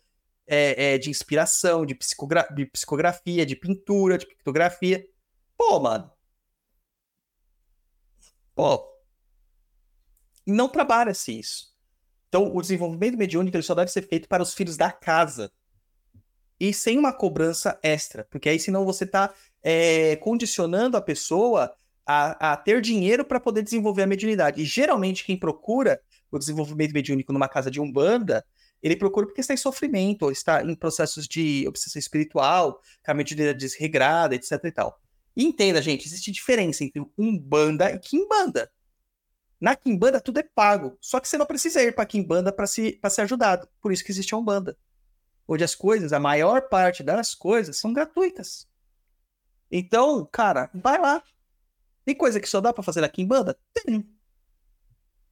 é, 0.47 0.95
é, 0.95 0.97
de 0.97 1.09
inspiração, 1.09 1.85
de, 1.85 1.93
psicogra 1.93 2.47
de 2.53 2.65
psicografia, 2.65 3.45
de 3.45 3.55
pintura, 3.55 4.17
de 4.17 4.25
pictografia. 4.25 5.05
Pô, 5.55 5.79
mano, 5.79 6.11
Não 10.45 10.67
trabalha-se 10.67 11.37
isso. 11.39 11.69
Então, 12.27 12.55
o 12.55 12.61
desenvolvimento 12.61 13.17
mediúnico 13.17 13.55
ele 13.55 13.63
só 13.63 13.73
deve 13.73 13.91
ser 13.91 14.07
feito 14.07 14.27
para 14.27 14.43
os 14.43 14.53
filhos 14.53 14.77
da 14.77 14.91
casa. 14.91 15.51
E 16.59 16.73
sem 16.73 16.97
uma 16.97 17.13
cobrança 17.13 17.79
extra. 17.81 18.27
Porque 18.29 18.49
aí, 18.49 18.59
senão, 18.59 18.85
você 18.85 19.03
está 19.03 19.33
é, 19.63 20.15
condicionando 20.17 20.97
a 20.97 21.01
pessoa 21.01 21.73
a, 22.05 22.53
a 22.53 22.57
ter 22.57 22.81
dinheiro 22.81 23.23
para 23.23 23.39
poder 23.39 23.61
desenvolver 23.61 24.03
a 24.03 24.07
mediunidade. 24.07 24.61
E 24.61 24.65
geralmente, 24.65 25.23
quem 25.23 25.37
procura 25.37 26.01
o 26.31 26.37
desenvolvimento 26.37 26.93
mediúnico 26.93 27.33
numa 27.33 27.47
casa 27.47 27.71
de 27.71 27.79
umbanda, 27.79 28.45
ele 28.81 28.95
procura 28.95 29.25
porque 29.25 29.41
está 29.41 29.53
em 29.53 29.57
sofrimento, 29.57 30.23
ou 30.23 30.31
está 30.31 30.63
em 30.63 30.75
processos 30.75 31.27
de 31.27 31.65
obsessão 31.67 31.99
espiritual, 31.99 32.79
com 33.03 33.11
a 33.11 33.13
mediunidade 33.13 33.59
desregrada, 33.59 34.35
etc 34.35 34.63
e 34.63 34.71
tal. 34.71 34.99
E 35.39 35.45
entenda, 35.45 35.81
gente, 35.81 36.05
existe 36.05 36.33
diferença 36.33 36.83
entre 36.83 37.01
Umbanda 37.17 37.89
e 37.91 37.97
Kimbanda. 37.97 38.69
Na 39.57 39.73
Kimbanda 39.73 40.19
tudo 40.19 40.39
é 40.39 40.43
pago, 40.43 40.97
só 40.99 41.17
que 41.17 41.29
você 41.29 41.37
não 41.37 41.45
precisa 41.45 41.81
ir 41.81 41.95
para 41.95 42.05
Kimbanda 42.05 42.51
para 42.51 42.67
se, 42.67 42.99
ser 43.09 43.21
ajudado. 43.21 43.65
Por 43.81 43.93
isso 43.93 44.03
que 44.03 44.11
existe 44.11 44.35
a 44.35 44.37
Umbanda. 44.37 44.77
Onde 45.47 45.63
as 45.63 45.73
coisas, 45.73 46.11
a 46.11 46.19
maior 46.19 46.63
parte 46.67 47.01
das 47.03 47.33
coisas 47.33 47.77
são 47.77 47.93
gratuitas. 47.93 48.67
Então, 49.71 50.27
cara, 50.29 50.69
vai 50.73 50.99
lá. 50.99 51.23
Tem 52.03 52.13
coisa 52.13 52.37
que 52.41 52.49
só 52.49 52.59
dá 52.59 52.73
para 52.73 52.83
fazer 52.83 52.99
na 52.99 53.07
Kimbanda? 53.07 53.57
Tem. 53.71 54.13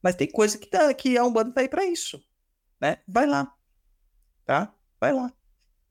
Mas 0.01 0.15
tem 0.15 0.31
coisa 0.31 0.57
que, 0.57 0.67
tá, 0.67 0.93
que 0.93 1.17
a 1.17 1.25
Umbanda 1.25 1.51
tá 1.51 1.59
aí 1.59 1.67
para 1.67 1.83
isso, 1.83 2.23
né? 2.79 2.99
Vai 3.05 3.25
lá. 3.25 3.53
Tá? 4.45 4.73
Vai 5.01 5.11
lá. 5.11 5.33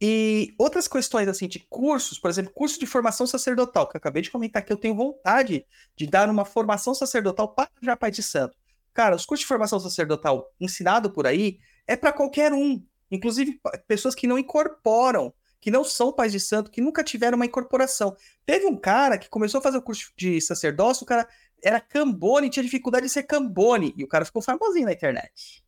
E 0.01 0.55
outras 0.59 0.87
questões, 0.87 1.27
assim, 1.27 1.49
de 1.49 1.61
cursos, 1.71 2.19
por 2.19 2.29
exemplo, 2.29 2.53
curso 2.53 2.79
de 2.79 2.87
formação 2.87 3.27
sacerdotal, 3.27 3.89
que 3.89 3.97
eu 3.97 3.99
acabei 3.99 4.21
de 4.21 4.31
comentar 4.31 4.63
que 4.63 4.73
eu 4.73 4.77
tenho 4.77 4.95
vontade 4.95 5.65
de 5.97 6.07
dar 6.07 6.29
uma 6.29 6.45
formação 6.45 6.95
sacerdotal 6.95 7.55
para 7.55 7.71
já 7.81 7.97
Pai 7.97 8.11
de 8.11 8.23
Santo. 8.23 8.57
Cara, 8.93 9.17
os 9.17 9.25
cursos 9.25 9.43
de 9.43 9.49
formação 9.49 9.81
sacerdotal 9.81 10.53
ensinado 10.61 11.11
por 11.11 11.27
aí 11.27 11.59
é 11.87 11.97
para 11.97 12.13
qualquer 12.13 12.53
um, 12.53 12.83
inclusive 13.11 13.59
pessoas 13.87 14.15
que 14.15 14.27
não 14.27 14.39
incorporam, 14.39 15.33
que 15.61 15.71
não 15.71 15.83
são 15.83 16.13
pais 16.13 16.33
de 16.33 16.41
santo, 16.41 16.71
que 16.71 16.83
nunca 16.83 17.03
tiveram 17.03 17.37
uma 17.37 17.47
incorporação. 17.47 18.15
Teve 18.45 18.67
um 18.67 18.77
cara 18.77 19.17
que 19.17 19.29
começou 19.31 19.59
a 19.59 19.63
fazer 19.63 19.79
o 19.79 19.83
curso 19.83 20.13
de 20.17 20.41
sacerdócio, 20.41 21.05
o 21.05 21.07
cara 21.07 21.27
era 21.63 21.81
cambone, 21.81 22.51
tinha 22.51 22.63
dificuldade 22.63 23.07
de 23.07 23.13
ser 23.13 23.23
cambone, 23.23 23.95
e 23.97 24.05
o 24.05 24.09
cara 24.09 24.25
ficou 24.25 24.43
famosinho 24.43 24.87
na 24.87 24.93
internet. 24.93 25.65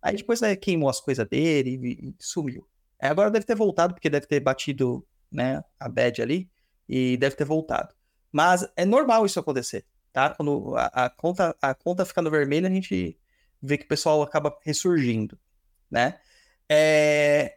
Aí 0.00 0.16
depois 0.16 0.40
né, 0.40 0.54
queimou 0.54 0.88
as 0.88 1.00
coisas 1.00 1.28
dele 1.28 1.78
e, 1.82 2.08
e 2.08 2.14
sumiu. 2.20 2.66
É, 3.00 3.08
agora 3.08 3.30
deve 3.30 3.46
ter 3.46 3.54
voltado, 3.54 3.94
porque 3.94 4.10
deve 4.10 4.26
ter 4.26 4.40
batido 4.40 5.06
né, 5.30 5.62
a 5.78 5.88
bad 5.88 6.20
ali 6.20 6.50
e 6.88 7.16
deve 7.16 7.36
ter 7.36 7.44
voltado. 7.44 7.94
Mas 8.32 8.66
é 8.76 8.84
normal 8.84 9.26
isso 9.26 9.38
acontecer. 9.40 9.86
tá? 10.12 10.34
Quando 10.34 10.76
a, 10.76 10.86
a, 11.06 11.10
conta, 11.10 11.56
a 11.60 11.74
conta 11.74 12.04
fica 12.04 12.22
no 12.22 12.30
vermelho, 12.30 12.66
a 12.66 12.70
gente 12.70 13.18
vê 13.62 13.78
que 13.78 13.84
o 13.84 13.88
pessoal 13.88 14.22
acaba 14.22 14.56
ressurgindo, 14.62 15.38
né? 15.90 16.20
É... 16.68 17.56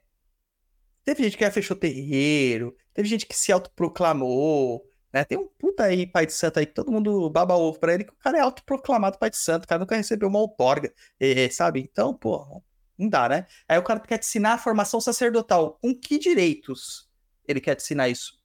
Teve 1.03 1.23
gente 1.23 1.37
que 1.37 1.51
fechou 1.51 1.75
terreiro, 1.75 2.75
teve 2.93 3.09
gente 3.09 3.25
que 3.25 3.35
se 3.35 3.51
autoproclamou, 3.51 4.85
né? 5.11 5.23
Tem 5.25 5.37
um 5.37 5.47
puta 5.47 5.83
aí, 5.83 6.07
pai 6.07 6.25
de 6.25 6.33
santo 6.33 6.59
aí, 6.59 6.65
que 6.65 6.73
todo 6.73 6.91
mundo 6.91 7.29
baba 7.29 7.55
ovo 7.55 7.79
pra 7.79 7.93
ele, 7.93 8.03
que 8.05 8.13
o 8.13 8.17
cara 8.17 8.37
é 8.37 8.41
autoproclamado 8.41 9.17
pai 9.19 9.29
de 9.29 9.37
santo, 9.37 9.65
o 9.65 9.67
cara 9.67 9.79
nunca 9.79 9.95
recebeu 9.95 10.29
uma 10.29 10.39
outorga, 10.39 10.93
é, 11.19 11.49
sabe? 11.49 11.81
Então, 11.81 12.13
pô, 12.13 12.63
não 13.01 13.09
dá, 13.09 13.27
né? 13.27 13.47
Aí 13.67 13.77
o 13.77 13.83
cara 13.83 13.99
quer 13.99 14.17
te 14.17 14.27
ensinar 14.27 14.53
a 14.53 14.57
formação 14.57 15.01
sacerdotal. 15.01 15.79
Com 15.81 15.93
que 15.93 16.19
direitos 16.19 17.09
ele 17.47 17.59
quer 17.59 17.75
te 17.75 17.83
ensinar 17.83 18.09
isso? 18.09 18.39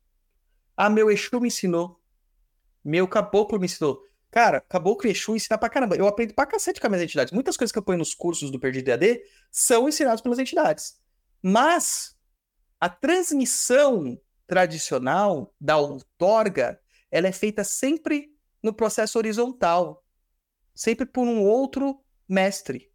Ah, 0.77 0.89
meu 0.89 1.11
Exu 1.11 1.41
me 1.41 1.49
ensinou. 1.49 2.01
Meu 2.85 3.07
caboclo 3.07 3.59
me 3.59 3.67
ensinou. 3.67 4.03
Cara, 4.31 4.61
caboclo 4.63 5.09
e 5.09 5.13
Exu 5.13 5.37
ensina 5.37 5.59
pra 5.59 5.69
caramba. 5.69 5.97
Eu 5.97 6.07
aprendo 6.07 6.35
pra 6.35 6.47
cacete 6.47 6.81
com 6.81 6.87
as 6.87 6.91
minhas 6.91 7.05
entidades. 7.05 7.33
Muitas 7.33 7.57
coisas 7.57 7.73
que 7.73 7.79
eu 7.79 7.83
ponho 7.83 7.99
nos 7.99 8.15
cursos 8.15 8.51
do 8.51 8.59
Perdido 8.59 8.89
EAD 8.89 9.21
são 9.51 9.89
ensinadas 9.89 10.21
pelas 10.21 10.39
entidades. 10.39 10.99
Mas 11.43 12.17
a 12.81 12.89
transmissão 12.89 14.21
tradicional 14.47 15.55
da 15.61 15.77
outorga, 15.77 16.81
ela 17.11 17.27
é 17.27 17.33
feita 17.33 17.65
sempre 17.65 18.33
no 18.63 18.73
processo 18.73 19.19
horizontal. 19.19 20.05
Sempre 20.75 21.07
por 21.07 21.27
um 21.27 21.43
outro 21.43 22.01
mestre. 22.29 22.91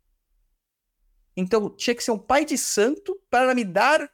Então, 1.35 1.69
tinha 1.69 1.95
que 1.95 2.03
ser 2.03 2.11
um 2.11 2.19
pai 2.19 2.45
de 2.45 2.57
santo 2.57 3.19
para 3.29 3.55
me 3.55 3.63
dar 3.63 4.09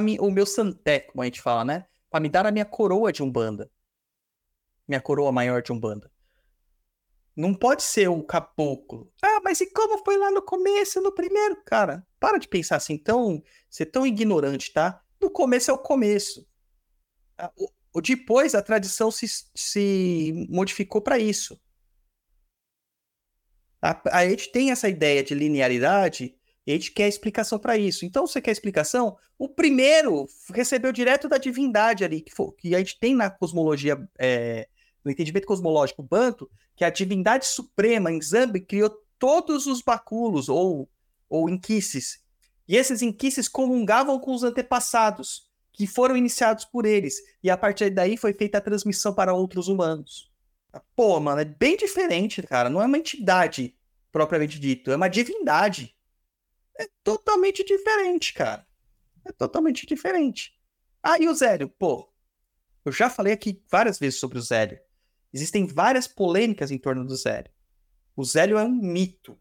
mi, 0.00 0.18
o 0.18 0.30
meu 0.30 0.46
santé, 0.46 1.00
como 1.00 1.22
a 1.22 1.24
gente 1.24 1.40
fala, 1.40 1.64
né? 1.64 1.86
Para 2.10 2.20
me 2.20 2.28
dar 2.28 2.46
a 2.46 2.52
minha 2.52 2.64
coroa 2.64 3.12
de 3.12 3.22
umbanda. 3.22 3.70
Minha 4.86 5.00
coroa 5.00 5.32
maior 5.32 5.62
de 5.62 5.72
umbanda. 5.72 6.10
Não 7.34 7.54
pode 7.54 7.82
ser 7.82 8.10
um 8.10 8.22
caboclo. 8.22 9.10
Ah, 9.22 9.40
mas 9.42 9.60
e 9.60 9.66
como 9.72 10.04
foi 10.04 10.18
lá 10.18 10.30
no 10.30 10.42
começo, 10.42 11.00
no 11.00 11.12
primeiro? 11.12 11.62
Cara, 11.64 12.06
para 12.20 12.38
de 12.38 12.46
pensar 12.46 12.76
assim, 12.76 12.98
tão, 12.98 13.42
ser 13.70 13.86
tão 13.86 14.06
ignorante, 14.06 14.72
tá? 14.72 15.02
No 15.20 15.30
começo 15.30 15.70
é 15.70 15.74
o 15.74 15.78
começo. 15.78 16.46
O 17.92 18.00
depois 18.00 18.54
a 18.54 18.62
tradição 18.62 19.10
se, 19.10 19.26
se 19.54 20.46
modificou 20.48 21.00
para 21.00 21.18
isso. 21.18 21.60
A, 23.82 24.20
a 24.20 24.28
gente 24.28 24.52
tem 24.52 24.70
essa 24.70 24.88
ideia 24.88 25.24
de 25.24 25.34
linearidade 25.34 26.34
e 26.64 26.70
a 26.70 26.74
gente 26.74 26.92
quer 26.92 27.08
explicação 27.08 27.58
para 27.58 27.76
isso. 27.76 28.06
Então, 28.06 28.26
você 28.26 28.40
quer 28.40 28.52
explicação? 28.52 29.16
O 29.36 29.48
primeiro 29.48 30.26
recebeu 30.54 30.92
direto 30.92 31.28
da 31.28 31.36
divindade 31.36 32.04
ali, 32.04 32.20
que, 32.20 32.32
for, 32.32 32.52
que 32.52 32.74
a 32.76 32.78
gente 32.78 32.98
tem 33.00 33.14
na 33.14 33.28
cosmologia, 33.28 33.98
é, 34.16 34.68
no 35.04 35.10
entendimento 35.10 35.46
cosmológico 35.46 36.02
Banto, 36.02 36.48
que 36.76 36.84
a 36.84 36.90
divindade 36.90 37.46
suprema 37.46 38.12
em 38.12 38.22
Zambi 38.22 38.60
criou 38.60 38.90
todos 39.18 39.66
os 39.66 39.82
baculos 39.82 40.48
ou, 40.48 40.88
ou 41.28 41.50
inquices. 41.50 42.22
E 42.68 42.76
esses 42.76 43.02
inquices 43.02 43.48
comungavam 43.48 44.18
com 44.20 44.32
os 44.32 44.44
antepassados, 44.44 45.50
que 45.72 45.86
foram 45.86 46.16
iniciados 46.16 46.64
por 46.64 46.86
eles. 46.86 47.16
E 47.42 47.50
a 47.50 47.56
partir 47.56 47.90
daí 47.90 48.16
foi 48.16 48.32
feita 48.32 48.58
a 48.58 48.60
transmissão 48.60 49.12
para 49.12 49.34
outros 49.34 49.66
humanos. 49.66 50.31
Pô, 50.96 51.20
mano, 51.20 51.40
é 51.40 51.44
bem 51.44 51.76
diferente, 51.76 52.42
cara. 52.42 52.70
Não 52.70 52.80
é 52.80 52.86
uma 52.86 52.98
entidade 52.98 53.76
propriamente 54.10 54.58
dito, 54.58 54.90
é 54.90 54.96
uma 54.96 55.08
divindade. 55.08 55.96
É 56.78 56.88
totalmente 57.02 57.64
diferente, 57.64 58.32
cara. 58.32 58.66
É 59.24 59.32
totalmente 59.32 59.86
diferente. 59.86 60.58
Ah, 61.02 61.18
e 61.18 61.28
o 61.28 61.34
Zélio? 61.34 61.68
Pô, 61.68 62.12
eu 62.84 62.92
já 62.92 63.08
falei 63.08 63.32
aqui 63.32 63.62
várias 63.70 63.98
vezes 63.98 64.18
sobre 64.18 64.38
o 64.38 64.42
Zélio. 64.42 64.78
Existem 65.32 65.66
várias 65.66 66.06
polêmicas 66.06 66.70
em 66.70 66.78
torno 66.78 67.04
do 67.04 67.16
Zélio. 67.16 67.50
O 68.16 68.24
Zélio 68.24 68.58
é 68.58 68.64
um 68.64 68.74
mito. 68.74 69.38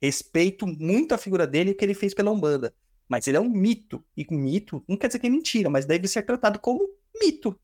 Respeito 0.00 0.66
muito 0.66 1.14
a 1.14 1.18
figura 1.18 1.46
dele 1.46 1.70
e 1.70 1.72
o 1.72 1.76
que 1.76 1.84
ele 1.84 1.94
fez 1.94 2.12
pela 2.12 2.30
Umbanda. 2.30 2.74
Mas 3.08 3.26
ele 3.26 3.36
é 3.36 3.40
um 3.40 3.48
mito. 3.48 4.04
E 4.16 4.26
mito 4.30 4.84
não 4.86 4.96
quer 4.96 5.06
dizer 5.06 5.18
que 5.18 5.26
é 5.26 5.30
mentira, 5.30 5.70
mas 5.70 5.86
deve 5.86 6.06
ser 6.08 6.22
tratado 6.22 6.58
como 6.58 6.88
mito. 7.20 7.58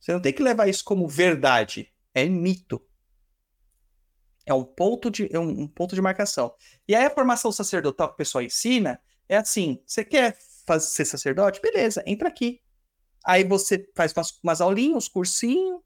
Você 0.00 0.12
não 0.12 0.20
tem 0.20 0.32
que 0.32 0.42
levar 0.42 0.68
isso 0.68 0.82
como 0.82 1.06
verdade. 1.06 1.92
É 2.14 2.24
mito. 2.24 2.82
É 4.46 4.54
um 4.54 4.64
ponto 4.64 5.10
de, 5.10 5.28
é 5.32 5.38
um, 5.38 5.62
um 5.62 5.68
ponto 5.68 5.94
de 5.94 6.00
marcação. 6.00 6.54
E 6.88 6.94
aí 6.94 7.04
a 7.04 7.10
formação 7.10 7.52
sacerdotal 7.52 8.08
que 8.08 8.14
o 8.14 8.16
pessoal 8.16 8.42
ensina 8.42 9.00
é 9.28 9.36
assim: 9.36 9.80
você 9.86 10.04
quer 10.04 10.36
fazer, 10.66 10.86
ser 10.86 11.04
sacerdote? 11.04 11.60
Beleza, 11.60 12.02
entra 12.06 12.28
aqui. 12.28 12.60
Aí 13.24 13.44
você 13.44 13.88
faz 13.94 14.12
umas, 14.12 14.38
umas 14.42 14.60
aulinhas, 14.60 14.96
uns 14.96 15.08
cursinhos, 15.08 15.80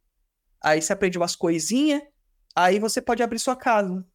aí 0.61 0.81
você 0.81 0.93
aprende 0.93 1.19
umas 1.19 1.35
coisinhas, 1.35 2.01
aí 2.55 2.79
você 2.79 3.03
pode 3.03 3.23
abrir 3.23 3.41
sua 3.41 3.57
casa. 3.57 4.07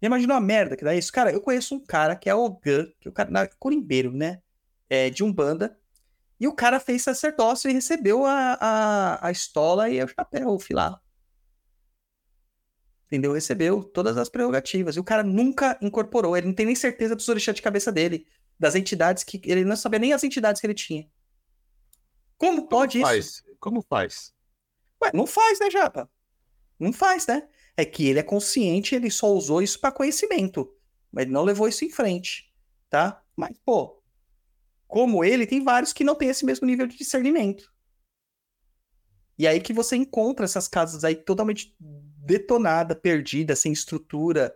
Imagina 0.00 0.34
uma 0.34 0.40
merda 0.40 0.76
que 0.76 0.84
dá 0.84 0.94
isso. 0.94 1.12
Cara, 1.12 1.30
eu 1.30 1.40
conheço 1.40 1.76
um 1.76 1.80
cara 1.80 2.16
que 2.16 2.28
é 2.28 2.34
o 2.34 2.56
que 2.56 2.70
é 3.04 3.08
o 3.08 3.12
cara 3.12 3.30
na, 3.30 3.46
corimbeiro, 3.46 4.10
né? 4.10 4.42
É, 4.88 5.10
de 5.10 5.22
Umbanda. 5.22 5.78
E 6.42 6.48
o 6.48 6.52
cara 6.52 6.80
fez 6.80 7.02
sacerdócio 7.04 7.70
e 7.70 7.72
recebeu 7.72 8.26
a, 8.26 8.58
a, 8.60 9.28
a 9.28 9.30
estola 9.30 9.88
e 9.88 10.02
o 10.02 10.08
chapéu, 10.08 10.48
o 10.48 10.58
filar. 10.58 11.00
Entendeu? 13.06 13.32
Recebeu 13.32 13.84
todas 13.84 14.16
as 14.18 14.28
prerrogativas. 14.28 14.96
E 14.96 14.98
o 14.98 15.04
cara 15.04 15.22
nunca 15.22 15.78
incorporou. 15.80 16.36
Ele 16.36 16.48
não 16.48 16.54
tem 16.54 16.66
nem 16.66 16.74
certeza 16.74 17.14
do 17.14 17.22
orixá 17.30 17.52
de 17.52 17.62
cabeça 17.62 17.92
dele. 17.92 18.26
Das 18.58 18.74
entidades 18.74 19.22
que. 19.22 19.40
Ele 19.44 19.64
não 19.64 19.76
sabia 19.76 20.00
nem 20.00 20.12
as 20.12 20.24
entidades 20.24 20.60
que 20.60 20.66
ele 20.66 20.74
tinha. 20.74 21.08
Como 22.36 22.66
pode 22.66 23.00
Como 23.00 23.14
isso? 23.14 23.44
Como 23.60 23.80
faz? 23.80 24.34
Ué, 25.00 25.12
não 25.14 25.28
faz, 25.28 25.60
né, 25.60 25.70
Japa? 25.70 26.10
Não 26.76 26.92
faz, 26.92 27.24
né? 27.24 27.48
É 27.76 27.84
que 27.84 28.08
ele 28.08 28.18
é 28.18 28.24
consciente, 28.24 28.96
ele 28.96 29.12
só 29.12 29.32
usou 29.32 29.62
isso 29.62 29.78
para 29.78 29.92
conhecimento. 29.92 30.74
Mas 31.12 31.22
ele 31.22 31.32
não 31.32 31.44
levou 31.44 31.68
isso 31.68 31.84
em 31.84 31.90
frente, 31.90 32.52
tá? 32.90 33.22
Mas, 33.36 33.56
pô, 33.64 34.01
como 34.92 35.24
ele, 35.24 35.46
tem 35.46 35.64
vários 35.64 35.90
que 35.90 36.04
não 36.04 36.14
têm 36.14 36.28
esse 36.28 36.44
mesmo 36.44 36.66
nível 36.66 36.86
de 36.86 36.98
discernimento. 36.98 37.72
E 39.38 39.46
aí 39.46 39.58
que 39.58 39.72
você 39.72 39.96
encontra 39.96 40.44
essas 40.44 40.68
casas 40.68 41.02
aí 41.02 41.14
totalmente 41.14 41.74
detonada, 41.80 42.94
perdida, 42.94 43.56
sem 43.56 43.72
estrutura, 43.72 44.54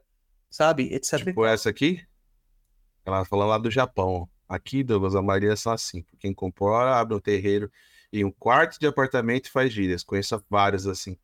sabe? 0.50 0.92
Etc. 0.92 1.24
Tipo 1.24 1.46
essa 1.46 1.70
aqui? 1.70 2.06
Ela 3.06 3.24
falando 3.24 3.48
lá 3.48 3.56
do 3.56 3.70
Japão. 3.70 4.28
Aqui, 4.46 4.84
Douglas, 4.84 5.14
a 5.14 5.22
maioria 5.22 5.56
são 5.56 5.72
assim. 5.72 6.04
Quem 6.18 6.34
compra, 6.34 7.00
abre 7.00 7.16
um 7.16 7.20
terreiro 7.20 7.72
e 8.12 8.22
um 8.22 8.30
quarto 8.30 8.78
de 8.78 8.86
apartamento 8.86 9.50
faz 9.50 9.72
gírias. 9.72 10.04
Conheço 10.04 10.44
vários 10.50 10.86
assim. 10.86 11.16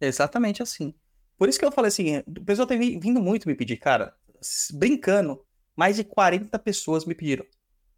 Exatamente 0.00 0.62
assim. 0.62 0.94
Por 1.36 1.48
isso 1.48 1.58
que 1.58 1.64
eu 1.64 1.72
falei 1.72 1.88
assim, 1.88 2.18
o 2.18 2.44
pessoal 2.44 2.68
tem 2.68 2.78
vindo 3.00 3.20
muito 3.20 3.48
me 3.48 3.56
pedir, 3.56 3.76
cara, 3.76 4.14
brincando, 4.72 5.44
mais 5.74 5.96
de 5.96 6.04
40 6.04 6.56
pessoas 6.60 7.04
me 7.04 7.12
pediram. 7.12 7.44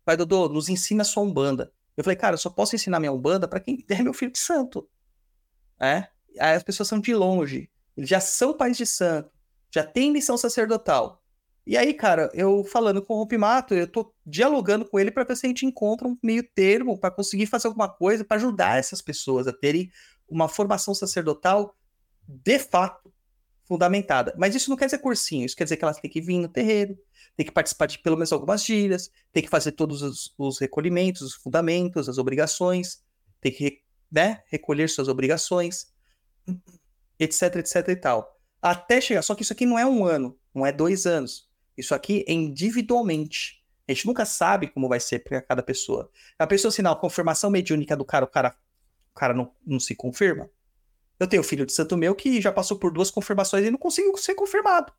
Pai 0.08 0.16
Dodô, 0.16 0.48
nos 0.48 0.70
ensina 0.70 1.04
sua 1.04 1.22
Umbanda. 1.22 1.70
Eu 1.94 2.02
falei, 2.02 2.16
cara, 2.16 2.32
eu 2.32 2.38
só 2.38 2.48
posso 2.48 2.74
ensinar 2.74 2.98
minha 2.98 3.12
Umbanda 3.12 3.46
para 3.46 3.60
quem 3.60 3.84
é 3.90 4.02
meu 4.02 4.14
filho 4.14 4.32
de 4.32 4.38
santo. 4.38 4.88
É? 5.78 6.08
Aí 6.40 6.56
as 6.56 6.62
pessoas 6.62 6.88
são 6.88 6.98
de 6.98 7.14
longe. 7.14 7.68
Eles 7.94 8.08
já 8.08 8.18
são 8.18 8.54
pais 8.54 8.78
de 8.78 8.86
santo. 8.86 9.30
Já 9.70 9.84
tem 9.84 10.10
missão 10.10 10.38
sacerdotal. 10.38 11.22
E 11.66 11.76
aí, 11.76 11.92
cara, 11.92 12.30
eu 12.32 12.64
falando 12.64 13.02
com 13.02 13.12
o 13.12 13.16
Rompimato, 13.18 13.74
eu 13.74 13.86
tô 13.86 14.10
dialogando 14.24 14.86
com 14.88 14.98
ele 14.98 15.10
para 15.10 15.24
ver 15.24 15.36
se 15.36 15.44
a 15.44 15.50
gente 15.50 15.66
encontra 15.66 16.08
um 16.08 16.16
meio 16.22 16.42
termo 16.42 16.98
para 16.98 17.10
conseguir 17.10 17.44
fazer 17.44 17.68
alguma 17.68 17.90
coisa 17.90 18.24
para 18.24 18.38
ajudar 18.38 18.78
essas 18.78 19.02
pessoas 19.02 19.46
a 19.46 19.52
terem 19.52 19.90
uma 20.26 20.48
formação 20.48 20.94
sacerdotal 20.94 21.76
de 22.26 22.58
fato 22.58 23.12
fundamentada. 23.68 24.34
Mas 24.36 24.54
isso 24.54 24.70
não 24.70 24.76
quer 24.76 24.86
dizer 24.86 24.98
cursinho, 24.98 25.44
isso 25.44 25.54
quer 25.54 25.64
dizer 25.64 25.76
que 25.76 25.84
elas 25.84 26.00
têm 26.00 26.10
que 26.10 26.20
vir 26.20 26.38
no 26.38 26.48
terreiro, 26.48 26.98
tem 27.36 27.44
que 27.44 27.52
participar 27.52 27.86
de 27.86 27.98
pelo 27.98 28.16
menos 28.16 28.32
algumas 28.32 28.64
gírias, 28.64 29.10
tem 29.32 29.42
que 29.42 29.48
fazer 29.48 29.72
todos 29.72 30.02
os, 30.02 30.34
os 30.38 30.58
recolhimentos, 30.58 31.22
os 31.22 31.34
fundamentos, 31.34 32.08
as 32.08 32.16
obrigações, 32.16 33.02
tem 33.40 33.52
que 33.52 33.82
né, 34.10 34.42
recolher 34.46 34.88
suas 34.88 35.06
obrigações, 35.06 35.86
etc, 37.20 37.56
etc 37.56 37.88
e 37.88 37.96
tal. 37.96 38.36
Até 38.60 39.00
chegar, 39.00 39.22
só 39.22 39.34
que 39.34 39.42
isso 39.42 39.52
aqui 39.52 39.66
não 39.66 39.78
é 39.78 39.86
um 39.86 40.04
ano, 40.04 40.36
não 40.54 40.66
é 40.66 40.72
dois 40.72 41.06
anos. 41.06 41.48
Isso 41.76 41.94
aqui 41.94 42.24
é 42.26 42.32
individualmente. 42.32 43.62
A 43.86 43.92
gente 43.92 44.06
nunca 44.06 44.24
sabe 44.24 44.68
como 44.68 44.88
vai 44.88 44.98
ser 44.98 45.20
para 45.20 45.40
cada 45.40 45.62
pessoa. 45.62 46.10
A 46.38 46.46
pessoa, 46.46 46.72
sinal, 46.72 46.98
confirmação 46.98 47.50
mediúnica 47.50 47.96
do 47.96 48.04
cara, 48.04 48.24
o 48.24 48.28
cara, 48.28 48.56
o 49.12 49.14
cara 49.14 49.32
não, 49.32 49.54
não 49.64 49.78
se 49.78 49.94
confirma. 49.94 50.50
Eu 51.18 51.26
tenho 51.26 51.42
filho 51.42 51.66
de 51.66 51.72
santo 51.72 51.96
meu 51.96 52.14
que 52.14 52.40
já 52.40 52.52
passou 52.52 52.78
por 52.78 52.92
duas 52.92 53.10
confirmações 53.10 53.66
e 53.66 53.70
não 53.70 53.78
conseguiu 53.78 54.16
ser 54.16 54.34
confirmado. 54.34 54.92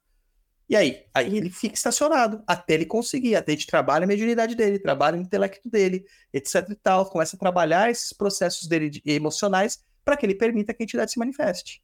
E 0.70 0.76
aí? 0.76 1.04
Aí 1.16 1.36
ele 1.36 1.50
fica 1.50 1.74
estacionado 1.74 2.44
até 2.46 2.76
ele 2.76 2.86
conseguir, 2.86 3.36
até 3.36 3.54
gente 3.54 3.66
trabalha 3.66 4.04
a 4.04 4.08
mediunidade 4.08 4.54
dele, 4.54 4.78
trabalha 4.78 5.18
o 5.18 5.22
intelecto 5.22 5.68
dele, 5.68 6.06
etc 6.32 6.70
e 6.70 6.76
tal, 6.76 7.10
começa 7.10 7.36
a 7.36 7.40
trabalhar 7.40 7.90
esses 7.90 8.14
processos 8.14 8.68
dele 8.68 8.90
de, 8.90 9.02
emocionais 9.06 9.84
para 10.06 10.16
que 10.16 10.26
ele 10.26 10.36
permita 10.36 10.74
que 10.74 10.84
a 10.84 10.86
entidade 10.86 11.12
se 11.12 11.18
manifeste. 11.18 11.82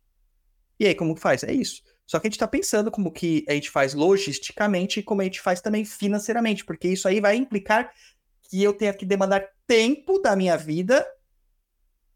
E 0.80 0.86
aí, 0.86 0.94
como 0.94 1.16
faz? 1.16 1.44
É 1.44 1.52
isso. 1.52 1.82
Só 2.06 2.20
que 2.20 2.28
a 2.28 2.30
gente 2.30 2.36
está 2.36 2.48
pensando 2.48 2.92
como 2.92 3.12
que 3.12 3.44
a 3.50 3.54
gente 3.54 3.72
faz 3.72 3.96
logisticamente 3.96 5.00
e 5.00 5.04
como 5.04 5.22
a 5.22 5.24
gente 5.24 5.42
faz 5.42 5.62
também 5.62 5.84
financeiramente, 5.84 6.64
porque 6.64 6.88
isso 6.88 7.08
aí 7.08 7.20
vai 7.20 7.36
implicar 7.36 7.92
que 8.44 8.62
eu 8.62 8.74
tenha 8.74 8.94
que 8.94 9.06
demandar 9.06 9.48
tempo 9.66 10.20
da 10.20 10.36
minha 10.36 10.56
vida 10.56 11.04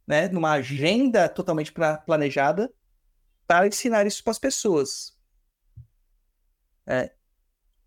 né, 0.10 0.28
numa 0.28 0.53
agenda 0.53 1.30
totalmente 1.30 1.72
pra, 1.72 1.99
planejada, 1.99 2.74
para 3.45 3.68
ensinar 3.68 4.07
isso 4.07 4.24
para 4.24 4.32
as 4.32 4.39
pessoas. 4.39 5.16
É, 6.88 7.14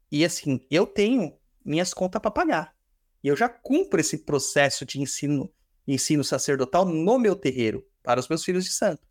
e 0.09 0.25
assim, 0.25 0.65
eu 0.71 0.87
tenho 0.87 1.37
minhas 1.65 1.93
contas 1.93 2.23
para 2.23 2.31
pagar. 2.31 2.77
E 3.25 3.27
eu 3.27 3.35
já 3.35 3.49
cumpro 3.49 4.01
esse 4.01 4.19
processo 4.19 4.87
de 4.87 5.01
ensino, 5.01 5.53
ensino 5.85 6.23
sacerdotal 6.23 6.85
no 6.85 7.19
meu 7.19 7.35
terreiro, 7.35 7.85
para 8.05 8.21
os 8.21 8.29
meus 8.29 8.45
filhos 8.45 8.65
de 8.65 8.71
santo. 8.71 9.05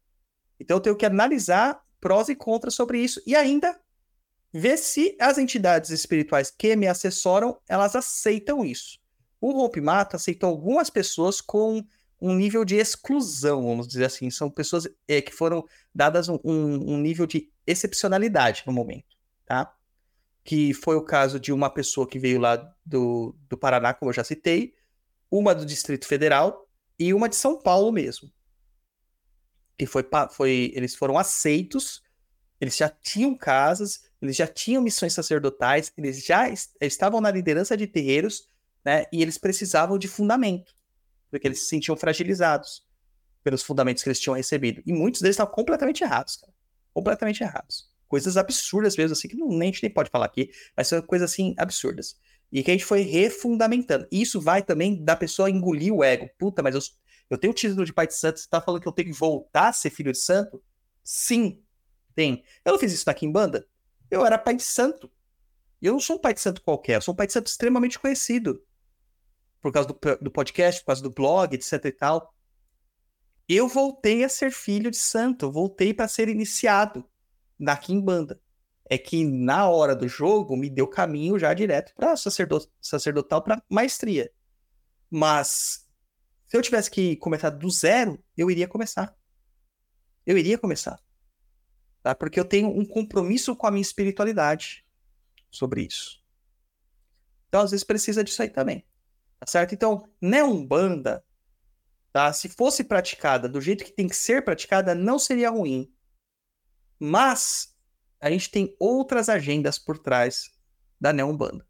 Então 0.57 0.78
eu 0.78 0.82
tenho 0.82 0.95
que 0.95 1.05
analisar 1.05 1.84
prós 1.99 2.30
e 2.30 2.36
contras 2.36 2.76
sobre 2.76 2.97
isso 2.97 3.22
e 3.28 3.36
ainda 3.36 3.78
ver 4.53 4.78
se 4.78 5.18
as 5.20 5.38
entidades 5.38 5.89
espirituais 5.89 6.49
que 6.49 6.78
me 6.78 6.88
assessoram, 6.88 7.59
elas 7.68 7.93
aceitam 7.93 8.64
isso. 8.64 8.99
O 9.41 9.51
Rompe 9.51 9.82
Mata 9.82 10.16
aceitou 10.16 10.49
algumas 10.49 10.89
pessoas 10.89 11.41
com 11.41 11.86
um 12.22 12.36
nível 12.36 12.63
de 12.63 12.76
exclusão, 12.76 13.63
vamos 13.63 13.88
dizer 13.88 14.05
assim. 14.05 14.30
São 14.30 14.49
pessoas 14.49 14.88
é, 15.07 15.22
que 15.22 15.34
foram 15.34 15.65
dadas 15.93 16.30
um, 16.30 16.39
um, 16.43 16.97
nível 16.97 17.26
de 17.26 17.51
excepcionalidade 17.65 18.63
no 18.67 18.72
momento, 18.72 19.17
tá? 19.45 19.74
Que 20.43 20.74
foi 20.74 20.95
o 20.95 21.03
caso 21.03 21.39
de 21.39 21.51
uma 21.51 21.69
pessoa 21.69 22.07
que 22.07 22.19
veio 22.19 22.39
lá 22.39 22.57
do, 22.86 23.36
do 23.49 23.57
Paraná, 23.57 23.93
como 23.93 24.11
eu 24.11 24.13
já 24.13 24.24
citei, 24.24 24.74
uma 25.30 25.55
do 25.55 25.65
Distrito 25.65 26.05
Federal 26.05 26.67
e 26.99 27.13
uma 27.13 27.28
de 27.28 27.36
São 27.36 27.59
Paulo 27.59 27.91
mesmo. 27.91 28.32
E 29.80 29.88
foi, 29.88 30.07
foi, 30.32 30.72
eles 30.76 30.93
foram 30.95 31.17
aceitos, 31.17 32.03
eles 32.59 32.78
já 32.78 32.88
tinham 32.88 33.36
casas, 33.36 34.03
eles 34.22 34.36
já 34.36 34.45
tinham 34.45 34.84
missões 34.84 35.13
sacerdotais, 35.13 35.91
eles 35.97 36.24
já 36.24 36.47
est 36.47 36.76
estavam 36.80 37.19
na 37.19 37.32
liderança 37.32 37.76
de 37.76 37.88
terreiros, 37.88 38.47
né? 38.86 39.05
E 39.11 39.24
eles 39.24 39.39
precisavam 39.39 39.97
de 39.97 40.07
fundamento 40.07 40.72
porque 41.32 41.47
eles 41.47 41.61
se 41.61 41.69
sentiam 41.69 41.95
fragilizados 41.95 42.86
pelos 43.43 43.63
fundamentos 43.63 44.03
que 44.03 44.09
eles 44.09 44.19
tinham 44.19 44.36
recebido. 44.36 44.84
E 44.86 44.93
muitos 44.93 45.21
deles 45.21 45.34
estavam 45.36 45.53
completamente 45.53 46.03
errados, 46.03 46.36
cara. 46.36 46.53
Completamente 46.93 47.41
errados. 47.41 47.89
Coisas 48.07 48.36
absurdas 48.36 48.97
mesmo, 48.97 49.13
assim, 49.13 49.29
que 49.29 49.38
não, 49.38 49.47
nem, 49.47 49.69
a 49.69 49.71
gente 49.71 49.82
nem 49.82 49.91
pode 49.91 50.09
falar 50.09 50.25
aqui, 50.25 50.51
mas 50.75 50.88
são 50.88 51.01
coisas 51.01 51.32
assim 51.32 51.55
absurdas. 51.57 52.19
E 52.51 52.61
que 52.61 52.69
a 52.69 52.73
gente 52.73 52.86
foi 52.86 53.01
refundamentando. 53.01 54.05
E 54.11 54.21
isso 54.21 54.41
vai 54.41 54.61
também 54.61 55.03
da 55.03 55.15
pessoa 55.15 55.49
engolir 55.49 55.93
o 55.93 56.03
ego. 56.03 56.29
Puta, 56.38 56.61
mas 56.61 56.75
eu, 56.75 56.82
eu 57.29 57.38
tenho 57.38 57.51
o 57.51 57.55
título 57.55 57.86
de 57.86 57.93
pai 57.93 58.05
de 58.05 58.13
santo, 58.13 58.41
você 58.41 58.49
tá 58.49 58.59
falando 58.59 58.82
que 58.82 58.88
eu 58.88 58.91
tenho 58.91 59.07
que 59.07 59.17
voltar 59.17 59.69
a 59.69 59.73
ser 59.73 59.89
filho 59.89 60.11
de 60.11 60.17
santo? 60.17 60.61
Sim, 61.01 61.63
tem. 62.13 62.43
Eu 62.65 62.73
não 62.73 62.79
fiz 62.79 62.91
isso 62.91 63.05
na 63.07 63.13
Kimbanda. 63.13 63.65
Eu 64.11 64.25
era 64.25 64.38
pai 64.38 64.55
de 64.55 64.63
santo. 64.63 65.09
E 65.82 65.86
eu 65.86 65.93
não 65.93 65.99
sou 65.99 66.17
um 66.17 66.19
pai 66.19 66.34
de 66.34 66.41
santo 66.41 66.61
qualquer, 66.61 66.97
eu 66.97 67.01
sou 67.01 67.13
um 67.13 67.17
pai 67.17 67.25
de 67.25 67.34
santo 67.34 67.47
extremamente 67.47 67.97
conhecido 67.97 68.61
por 69.62 69.72
causa 69.72 69.88
do, 69.88 69.97
do 70.22 70.32
podcast, 70.32 70.82
por 70.82 70.88
causa 70.88 71.03
do 71.03 71.12
blog, 71.12 71.53
etc 71.53 71.86
e 71.86 71.91
tal. 71.91 72.34
Eu 73.47 73.68
voltei 73.68 74.24
a 74.24 74.30
ser 74.30 74.51
filho 74.51 74.89
de 74.89 74.97
santo, 74.97 75.51
voltei 75.51 75.93
para 75.93 76.07
ser 76.07 76.30
iniciado 76.30 77.07
na 77.59 77.78
Kimbanda. 77.78 78.41
É 78.89 78.97
que 78.97 79.24
na 79.24 79.70
hora 79.70 79.95
do 79.95 80.07
jogo 80.07 80.57
me 80.57 80.70
deu 80.70 80.88
caminho 80.88 81.39
já 81.39 81.53
direto 81.53 81.93
para 81.95 82.18
sacerdot 82.18 82.68
sacerdotal, 82.82 83.41
para 83.41 83.64
maestria. 83.70 84.32
Mas 85.09 85.88
se 86.47 86.57
eu 86.57 86.62
tivesse 86.62 86.91
que 86.91 87.16
começar 87.16 87.49
do 87.49 87.70
zero, 87.70 88.22
eu 88.36 88.51
iria 88.51 88.68
começar. 88.68 89.16
Eu 90.26 90.38
iria 90.38 90.57
começar. 90.57 90.99
Tá? 92.03 92.16
Porque 92.16 92.39
eu 92.39 92.45
tenho 92.45 92.68
um 92.68 92.86
compromisso 92.86 93.55
com 93.55 93.68
a 93.68 93.72
minha 93.72 93.82
espiritualidade 93.82 94.86
sobre 95.49 95.84
isso. 95.84 96.22
Então, 97.47 97.62
às 97.62 97.72
vezes, 97.72 97.84
precisa 97.84 98.24
disso 98.24 98.41
aí 98.41 98.49
também. 98.49 98.86
Tá 99.42 99.48
certo? 99.48 99.74
Então, 99.74 100.08
na 100.22 100.44
Umbanda, 100.44 101.26
tá? 102.14 102.32
Se 102.32 102.48
fosse 102.48 102.84
praticada 102.84 103.50
do 103.50 103.60
jeito 103.60 103.84
que 103.84 103.92
tem 103.92 104.08
que 104.08 104.16
ser 104.16 104.46
praticada, 104.46 104.94
não 104.94 105.18
seria 105.18 105.50
ruim. 105.50 105.92
Mas 107.00 107.76
a 108.20 108.30
gente 108.30 108.52
tem 108.52 108.76
outras 108.80 109.30
agendas 109.30 109.80
por 109.80 109.98
trás 109.98 110.52
da 111.00 111.12
Neumbanda. 111.12 111.66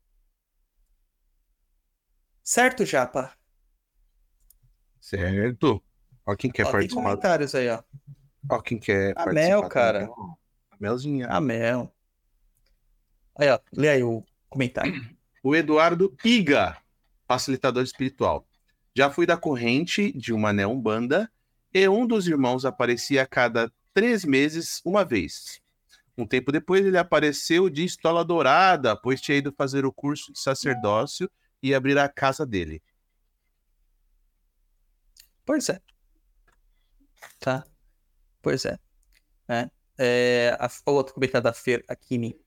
Certo, 2.44 2.86
Japa? 2.86 3.34
Certo. 5.00 5.82
Ó 6.26 6.36
quem 6.36 6.52
quer 6.52 6.66
ó, 6.66 6.72
participar. 6.74 7.02
Tem 7.02 7.10
comentários 7.10 7.56
aí, 7.56 7.70
ó. 7.70 7.82
Ó 8.50 8.62
quem 8.62 8.78
quer 8.78 9.14
a 9.16 9.32
Mel, 9.32 9.70
cara. 9.70 10.10
A 10.70 10.76
Melzinha. 10.78 11.28
A 11.28 11.40
Mel. 11.40 11.96
Aí, 13.40 13.50
ó. 13.50 13.58
Lê 13.72 13.88
aí 13.88 14.04
o 14.04 14.26
comentário. 14.50 14.94
O 15.42 15.56
Eduardo 15.56 16.14
Iga 16.26 16.78
facilitador 17.32 17.82
espiritual. 17.82 18.46
Já 18.94 19.10
fui 19.10 19.26
da 19.26 19.38
corrente 19.38 20.12
de 20.12 20.34
uma 20.34 20.52
neombanda 20.52 21.32
e 21.74 21.88
um 21.88 22.06
dos 22.06 22.28
irmãos 22.28 22.66
aparecia 22.66 23.22
a 23.22 23.26
cada 23.26 23.72
três 23.94 24.26
meses, 24.26 24.82
uma 24.84 25.06
vez. 25.06 25.62
Um 26.18 26.28
tempo 26.28 26.52
depois, 26.52 26.86
ele 26.86 26.98
apareceu 26.98 27.70
de 27.70 27.86
estola 27.86 28.26
dourada, 28.26 28.98
pois 28.98 29.22
tinha 29.22 29.38
ido 29.38 29.54
fazer 29.58 29.86
o 29.86 29.94
curso 29.94 30.34
de 30.34 30.40
sacerdócio 30.40 31.32
e 31.64 31.74
abrir 31.74 31.98
a 31.98 32.10
casa 32.10 32.46
dele. 32.46 32.84
Pois 35.46 35.70
é. 35.70 35.80
Tá. 37.40 37.64
Pois 38.42 38.66
é. 38.66 38.78
é. 39.48 39.70
é 39.98 40.58
a, 40.60 40.70
o 40.86 40.92
outro 40.92 41.14
comentário 41.14 41.46
da 41.46 41.54
Fer 41.54 41.82
Akimi. 41.88 42.38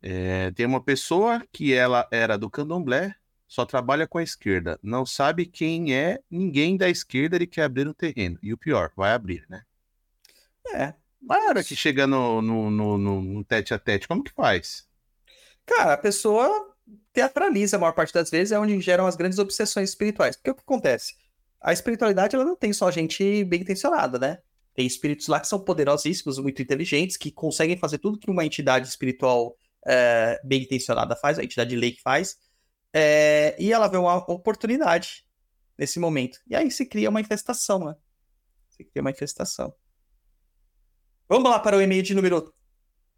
É, 0.00 0.50
tem 0.52 0.64
uma 0.64 0.82
pessoa 0.82 1.46
que 1.52 1.74
ela 1.74 2.08
era 2.10 2.38
do 2.38 2.48
candomblé, 2.48 3.14
só 3.54 3.64
trabalha 3.64 4.04
com 4.04 4.18
a 4.18 4.22
esquerda, 4.22 4.80
não 4.82 5.06
sabe 5.06 5.46
quem 5.46 5.94
é 5.94 6.18
ninguém 6.28 6.76
da 6.76 6.90
esquerda, 6.90 7.36
ele 7.36 7.46
quer 7.46 7.62
abrir 7.62 7.86
o 7.86 7.94
terreno. 7.94 8.36
E 8.42 8.52
o 8.52 8.58
pior, 8.58 8.90
vai 8.96 9.12
abrir, 9.12 9.46
né? 9.48 9.62
É. 10.74 10.92
Mas 11.22 11.48
hora 11.48 11.62
que 11.62 11.76
chega 11.76 12.04
no, 12.04 12.42
no, 12.42 12.68
no, 12.68 12.98
no, 12.98 13.44
tete 13.44 13.72
a 13.72 13.78
tete, 13.78 14.08
como 14.08 14.24
que 14.24 14.32
faz? 14.32 14.88
Cara, 15.64 15.92
a 15.92 15.96
pessoa 15.96 16.74
teatraliza 17.12 17.76
a 17.76 17.80
maior 17.80 17.92
parte 17.92 18.12
das 18.12 18.28
vezes, 18.28 18.50
é 18.50 18.58
onde 18.58 18.78
geram 18.80 19.06
as 19.06 19.14
grandes 19.14 19.38
obsessões 19.38 19.90
espirituais. 19.90 20.34
Porque 20.34 20.50
o 20.50 20.54
que 20.56 20.62
acontece? 20.62 21.14
A 21.60 21.72
espiritualidade, 21.72 22.34
ela 22.34 22.44
não 22.44 22.56
tem 22.56 22.72
só 22.72 22.90
gente 22.90 23.44
bem 23.44 23.60
intencionada, 23.60 24.18
né? 24.18 24.38
Tem 24.74 24.84
espíritos 24.84 25.28
lá 25.28 25.38
que 25.38 25.46
são 25.46 25.60
poderosíssimos, 25.60 26.40
muito 26.40 26.60
inteligentes, 26.60 27.16
que 27.16 27.30
conseguem 27.30 27.78
fazer 27.78 27.98
tudo 27.98 28.18
que 28.18 28.30
uma 28.30 28.44
entidade 28.44 28.88
espiritual 28.88 29.56
é, 29.86 30.40
bem 30.42 30.64
intencionada 30.64 31.14
faz, 31.14 31.38
a 31.38 31.44
entidade 31.44 31.70
de 31.70 31.76
lei 31.76 31.92
que 31.92 32.02
faz, 32.02 32.36
é, 32.96 33.56
e 33.58 33.72
ela 33.72 33.88
vê 33.88 33.96
uma 33.96 34.18
oportunidade 34.30 35.26
nesse 35.76 35.98
momento. 35.98 36.38
E 36.46 36.54
aí 36.54 36.70
se 36.70 36.86
cria 36.86 37.10
uma 37.10 37.20
infestação, 37.20 37.80
né? 37.80 37.96
Se 38.70 38.84
cria 38.84 39.02
uma 39.02 39.10
infestação. 39.10 39.74
Vamos 41.28 41.50
lá 41.50 41.58
para 41.58 41.76
o 41.76 41.82
e-mail 41.82 42.04
de 42.04 42.14
número 42.14 42.54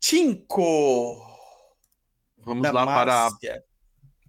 5. 0.00 1.36
Vamos 2.38 2.72
lá 2.72 2.86
Márcia. 2.86 3.50
para. 3.50 3.62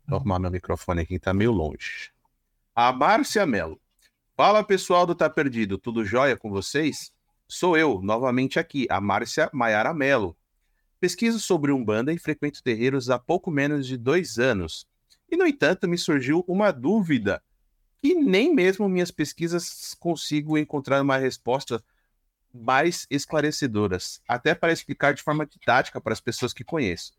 Vou 0.06 0.18
arrumar 0.18 0.40
meu 0.40 0.52
microfone 0.52 1.02
aqui, 1.02 1.18
tá 1.18 1.34
meio 1.34 1.52
longe. 1.52 2.12
A 2.76 2.92
Márcia 2.92 3.46
Melo. 3.46 3.80
Fala 4.36 4.64
pessoal 4.64 5.06
do 5.06 5.16
Tá 5.16 5.30
Perdido, 5.30 5.78
tudo 5.78 6.04
jóia 6.04 6.36
com 6.36 6.50
vocês? 6.50 7.12
Sou 7.48 7.78
eu, 7.78 8.02
novamente 8.02 8.60
aqui, 8.60 8.86
a 8.90 9.00
Márcia 9.00 9.50
Maiara 9.54 9.94
Melo. 9.94 10.38
Pesquiso 11.00 11.40
sobre 11.40 11.72
Umbanda 11.72 12.12
e 12.12 12.20
frequento 12.20 12.62
terreiros 12.62 13.10
há 13.10 13.18
pouco 13.18 13.50
menos 13.50 13.88
de 13.88 13.96
dois 13.98 14.38
anos. 14.38 14.86
E, 15.30 15.36
no 15.36 15.46
entanto, 15.46 15.88
me 15.88 15.98
surgiu 15.98 16.44
uma 16.48 16.72
dúvida 16.72 17.42
que 17.98 18.14
nem 18.14 18.54
mesmo 18.54 18.88
minhas 18.88 19.12
pesquisas 19.12 19.96
consigo 20.00 20.58
encontrar 20.58 21.02
uma 21.02 21.18
resposta 21.18 21.84
mais 22.54 23.06
esclarecedoras, 23.10 24.22
até 24.28 24.56
para 24.56 24.72
explicar 24.72 25.14
de 25.14 25.22
forma 25.22 25.46
didática 25.46 26.00
para 26.00 26.14
as 26.14 26.22
pessoas 26.22 26.54
que 26.54 26.64
conheço. 26.64 27.14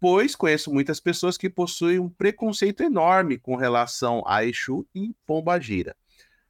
Pois 0.00 0.34
conheço 0.34 0.72
muitas 0.72 0.98
pessoas 0.98 1.38
que 1.38 1.48
possuem 1.48 1.98
um 1.98 2.08
preconceito 2.08 2.82
enorme 2.82 3.38
com 3.38 3.54
relação 3.54 4.22
a 4.26 4.44
Exu 4.44 4.84
e 4.94 5.14
Pombagira. 5.24 5.94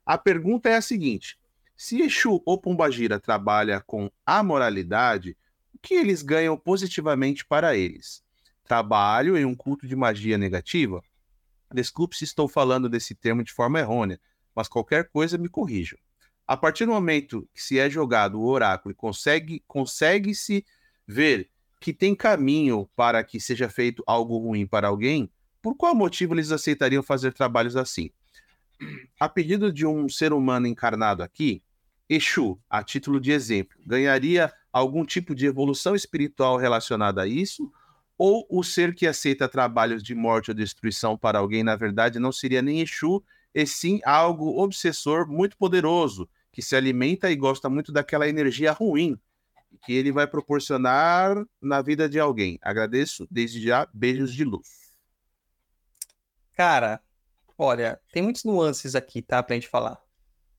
A 0.07 0.17
pergunta 0.17 0.71
é 0.71 0.77
a 0.77 0.83
seguinte: 0.83 1.39
se 1.77 2.01
Exu 2.01 2.43
ou 2.47 2.59
Pombagira 2.59 3.21
trabalha 3.21 3.81
com 3.81 4.11
amoralidade, 4.25 5.37
o 5.75 5.79
que 5.79 5.95
eles 5.95 6.23
ganham 6.23 6.57
positivamente 6.57 7.45
para 7.45 7.77
eles? 7.77 8.25
Trabalho 8.65 9.37
em 9.37 9.45
um 9.45 9.55
culto 9.55 9.87
de 9.87 9.97
magia 9.97 10.39
negativa? 10.39 11.03
Desculpe 11.73 12.17
se 12.17 12.25
estou 12.25 12.49
falando 12.49 12.89
desse 12.89 13.15
termo 13.15 13.43
de 13.43 13.53
forma 13.53 13.79
errônea, 13.79 14.21
mas 14.55 14.69
qualquer 14.69 15.09
coisa 15.09 15.39
me 15.39 15.49
corrija. 15.49 15.97
A 16.47 16.57
partir 16.57 16.85
do 16.85 16.93
momento 16.93 17.49
que 17.55 17.63
se 17.63 17.79
é 17.79 17.89
jogado 17.89 18.41
o 18.41 18.47
oráculo 18.47 18.93
e 18.93 18.95
consegue, 18.95 19.63
consegue-se 19.67 20.65
ver 21.07 21.49
que 21.81 21.93
tem 21.93 22.15
caminho 22.15 22.89
para 22.95 23.25
que 23.25 23.41
seja 23.41 23.69
feito 23.69 24.03
algo 24.07 24.39
ruim 24.39 24.67
para 24.67 24.89
alguém, 24.89 25.31
por 25.61 25.77
qual 25.77 25.95
motivo 25.95 26.35
eles 26.35 26.53
aceitariam 26.53 27.03
fazer 27.03 27.33
trabalhos 27.33 27.77
assim? 27.77 28.11
A 29.19 29.29
pedido 29.29 29.73
de 29.73 29.87
um 29.87 30.09
ser 30.09 30.33
humano 30.33 30.67
encarnado 30.67 31.23
aqui, 31.23 31.63
Exu, 32.09 32.61
a 32.69 32.83
título 32.83 33.21
de 33.21 33.33
exemplo, 33.33 33.79
ganharia 33.87 34.53
algum 34.73 35.05
tipo 35.05 35.35
de 35.35 35.47
evolução 35.47 35.95
espiritual 35.95 36.57
relacionada 36.57 37.23
a 37.23 37.27
isso? 37.27 37.73
Ou 38.17 38.47
o 38.51 38.63
ser 38.63 38.95
que 38.95 39.07
aceita 39.07 39.49
trabalhos 39.49 40.03
de 40.03 40.15
morte 40.15 40.51
ou 40.51 40.55
destruição 40.55 41.17
para 41.17 41.39
alguém, 41.39 41.63
na 41.63 41.77
verdade, 41.77 42.19
não 42.19 42.33
seria 42.33 42.63
nem 42.63 42.81
Exu, 42.81 43.23
e 43.55 43.67
sim 43.67 44.01
algo 44.05 44.63
obsessor 44.63 45.29
muito 45.29 45.57
poderoso, 45.57 46.29
que 46.51 46.63
se 46.63 46.77
alimenta 46.77 47.31
e 47.31 47.37
gosta 47.37 47.69
muito 47.69 47.93
daquela 47.93 48.29
energia 48.29 48.73
ruim 48.73 49.19
que 49.85 49.93
ele 49.93 50.13
vai 50.13 50.27
proporcionar 50.27 51.45
na 51.61 51.83
vida 51.83 52.09
de 52.09 52.21
alguém. 52.21 52.59
Agradeço 52.63 53.27
desde 53.31 53.61
já, 53.63 53.89
beijos 53.93 54.33
de 54.33 54.45
luz. 54.45 54.95
Cara, 56.55 57.01
olha, 57.57 58.01
tem 58.13 58.23
muitas 58.23 58.45
nuances 58.45 58.95
aqui, 58.95 59.23
tá, 59.23 59.43
pra 59.43 59.55
gente 59.55 59.69
falar. 59.69 60.01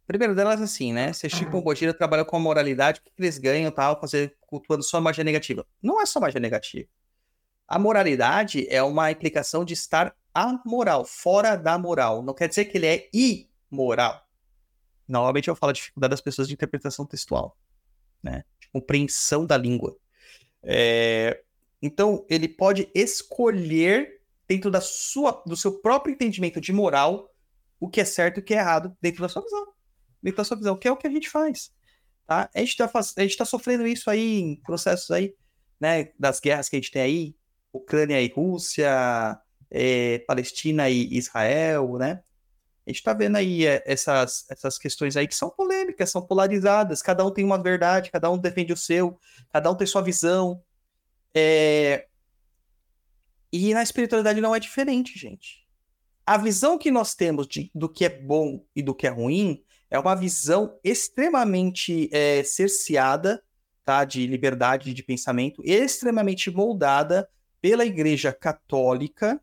Primeiro 0.05 0.35
delas, 0.35 0.61
assim, 0.61 0.91
né? 0.91 1.13
Se 1.13 1.29
Chico 1.29 1.61
Bogira 1.61 1.93
trabalha 1.93 2.25
com 2.25 2.35
a 2.35 2.39
moralidade, 2.39 2.99
o 2.99 3.03
que 3.03 3.11
eles 3.17 3.37
ganham, 3.37 3.71
tal, 3.71 3.99
fazer 4.01 4.35
cultuando 4.41 4.83
só 4.83 4.99
magia 4.99 5.23
negativa? 5.23 5.65
Não 5.81 6.01
é 6.01 6.05
só 6.05 6.19
magia 6.19 6.41
negativa. 6.41 6.89
A 7.73 7.79
moralidade 7.79 8.67
é 8.69 8.83
uma 8.83 9.09
implicação 9.09 9.65
de 9.65 9.73
estar 9.73 10.15
amoral, 10.31 11.03
fora 11.03 11.55
da 11.55 11.75
moral. 11.75 12.21
Não 12.21 12.31
quer 12.31 12.47
dizer 12.47 12.65
que 12.65 12.77
ele 12.77 12.85
é 12.85 13.09
imoral. 13.11 14.27
Normalmente 15.07 15.47
eu 15.47 15.55
falo 15.55 15.71
a 15.71 15.73
dificuldade 15.73 16.11
das 16.11 16.21
pessoas 16.21 16.47
de 16.47 16.53
interpretação 16.53 17.03
textual, 17.03 17.57
né? 18.21 18.45
De 18.59 18.67
compreensão 18.67 19.43
da 19.43 19.57
língua. 19.57 19.97
É... 20.61 21.41
Então, 21.81 22.23
ele 22.29 22.47
pode 22.47 22.91
escolher 22.93 24.21
dentro 24.47 24.69
da 24.69 24.79
sua, 24.79 25.41
do 25.43 25.57
seu 25.57 25.79
próprio 25.79 26.13
entendimento 26.13 26.61
de 26.61 26.71
moral 26.71 27.33
o 27.79 27.89
que 27.89 28.01
é 28.01 28.05
certo 28.05 28.37
e 28.37 28.41
o 28.41 28.43
que 28.43 28.53
é 28.53 28.57
errado 28.57 28.95
dentro 29.01 29.23
da 29.23 29.29
sua 29.29 29.41
visão. 29.41 29.73
Dentro 30.21 30.37
da 30.37 30.43
sua 30.43 30.57
visão, 30.57 30.77
que 30.77 30.87
é 30.87 30.91
o 30.91 30.97
que 30.97 31.07
a 31.07 31.11
gente 31.11 31.27
faz. 31.27 31.73
Tá? 32.27 32.51
A 32.53 32.59
gente 32.59 32.79
está 32.79 32.87
tá 32.87 33.45
sofrendo 33.45 33.87
isso 33.87 34.11
aí 34.11 34.41
em 34.41 34.55
processos 34.57 35.09
aí, 35.09 35.33
né, 35.81 36.11
das 36.19 36.39
guerras 36.39 36.69
que 36.69 36.75
a 36.75 36.79
gente 36.79 36.91
tem 36.91 37.01
aí, 37.01 37.35
Ucrânia 37.73 38.21
e 38.21 38.27
Rússia, 38.27 39.39
é, 39.69 40.19
Palestina 40.19 40.89
e 40.89 41.17
Israel, 41.17 41.97
né? 41.97 42.21
A 42.85 42.89
gente 42.89 42.97
está 42.97 43.13
vendo 43.13 43.37
aí 43.37 43.65
é, 43.65 43.81
essas, 43.85 44.45
essas 44.49 44.77
questões 44.77 45.17
aí 45.17 45.27
que 45.27 45.35
são 45.35 45.49
polêmicas, 45.49 46.11
são 46.11 46.21
polarizadas, 46.21 47.01
cada 47.01 47.25
um 47.25 47.31
tem 47.31 47.43
uma 47.43 47.61
verdade, 47.61 48.11
cada 48.11 48.29
um 48.29 48.37
defende 48.37 48.73
o 48.73 48.77
seu, 48.77 49.17
cada 49.51 49.71
um 49.71 49.75
tem 49.75 49.87
sua 49.87 50.01
visão. 50.01 50.61
É... 51.33 52.07
E 53.51 53.73
na 53.73 53.81
espiritualidade 53.81 54.41
não 54.41 54.53
é 54.53 54.59
diferente, 54.59 55.17
gente. 55.17 55.65
A 56.25 56.37
visão 56.37 56.77
que 56.77 56.91
nós 56.91 57.15
temos 57.15 57.47
de, 57.47 57.71
do 57.73 57.87
que 57.87 58.05
é 58.05 58.09
bom 58.09 58.63
e 58.75 58.81
do 58.81 58.93
que 58.93 59.07
é 59.07 59.09
ruim 59.09 59.63
é 59.89 59.97
uma 59.97 60.15
visão 60.15 60.77
extremamente 60.83 62.09
é, 62.11 62.43
cerceada, 62.43 63.41
tá, 63.85 64.03
de 64.03 64.25
liberdade 64.27 64.93
de 64.93 65.03
pensamento, 65.03 65.61
extremamente 65.65 66.49
moldada 66.49 67.29
pela 67.63 67.85
Igreja 67.85 68.33
Católica. 68.33 69.41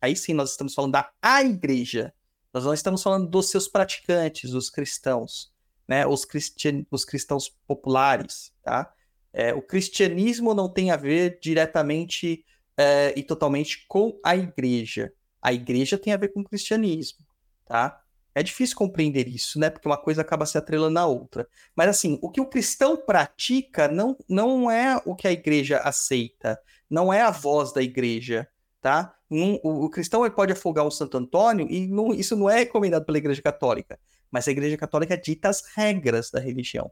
Aí 0.00 0.16
sim 0.16 0.32
nós 0.32 0.52
estamos 0.52 0.72
falando 0.72 0.92
da 0.92 1.12
a 1.20 1.42
Igreja. 1.42 2.14
Nós 2.54 2.64
não 2.64 2.72
estamos 2.72 3.02
falando 3.02 3.28
dos 3.28 3.50
seus 3.50 3.68
praticantes, 3.68 4.54
os 4.54 4.70
cristãos, 4.70 5.52
né? 5.86 6.06
Os, 6.06 6.24
cristian... 6.24 6.86
os 6.90 7.04
cristãos 7.04 7.54
populares, 7.66 8.50
tá? 8.62 8.90
É, 9.30 9.52
o 9.52 9.60
cristianismo 9.60 10.54
não 10.54 10.70
tem 10.72 10.90
a 10.90 10.96
ver 10.96 11.38
diretamente 11.38 12.46
é, 12.78 13.12
e 13.14 13.22
totalmente 13.22 13.84
com 13.86 14.18
a 14.24 14.34
igreja. 14.34 15.12
A 15.42 15.52
igreja 15.52 15.98
tem 15.98 16.14
a 16.14 16.16
ver 16.16 16.28
com 16.28 16.40
o 16.40 16.44
cristianismo, 16.44 17.26
tá? 17.66 18.02
É 18.34 18.42
difícil 18.42 18.76
compreender 18.76 19.26
isso, 19.26 19.58
né? 19.58 19.70
Porque 19.70 19.88
uma 19.88 20.00
coisa 20.00 20.22
acaba 20.22 20.46
se 20.46 20.56
atrelando 20.56 20.98
à 20.98 21.06
outra. 21.06 21.48
Mas 21.74 21.88
assim, 21.88 22.18
o 22.22 22.30
que 22.30 22.40
o 22.40 22.46
cristão 22.46 22.96
pratica 22.96 23.88
não, 23.88 24.16
não 24.28 24.70
é 24.70 25.00
o 25.04 25.16
que 25.16 25.26
a 25.26 25.32
igreja 25.32 25.78
aceita, 25.78 26.60
não 26.88 27.12
é 27.12 27.22
a 27.22 27.30
voz 27.30 27.72
da 27.72 27.82
igreja, 27.82 28.46
tá? 28.80 29.14
Um, 29.30 29.54
o, 29.62 29.84
o, 29.86 29.90
cristão 29.90 30.24
ele 30.24 30.34
pode 30.34 30.52
afogar 30.52 30.84
o 30.84 30.90
Santo 30.90 31.16
Antônio 31.16 31.66
e 31.70 31.86
não, 31.86 32.12
isso 32.12 32.36
não 32.36 32.48
é 32.48 32.60
recomendado 32.60 33.04
pela 33.04 33.18
igreja 33.18 33.42
católica. 33.42 33.98
Mas 34.30 34.46
a 34.46 34.52
igreja 34.52 34.76
católica 34.76 35.16
dita 35.16 35.48
as 35.48 35.62
regras 35.74 36.30
da 36.30 36.38
religião, 36.38 36.90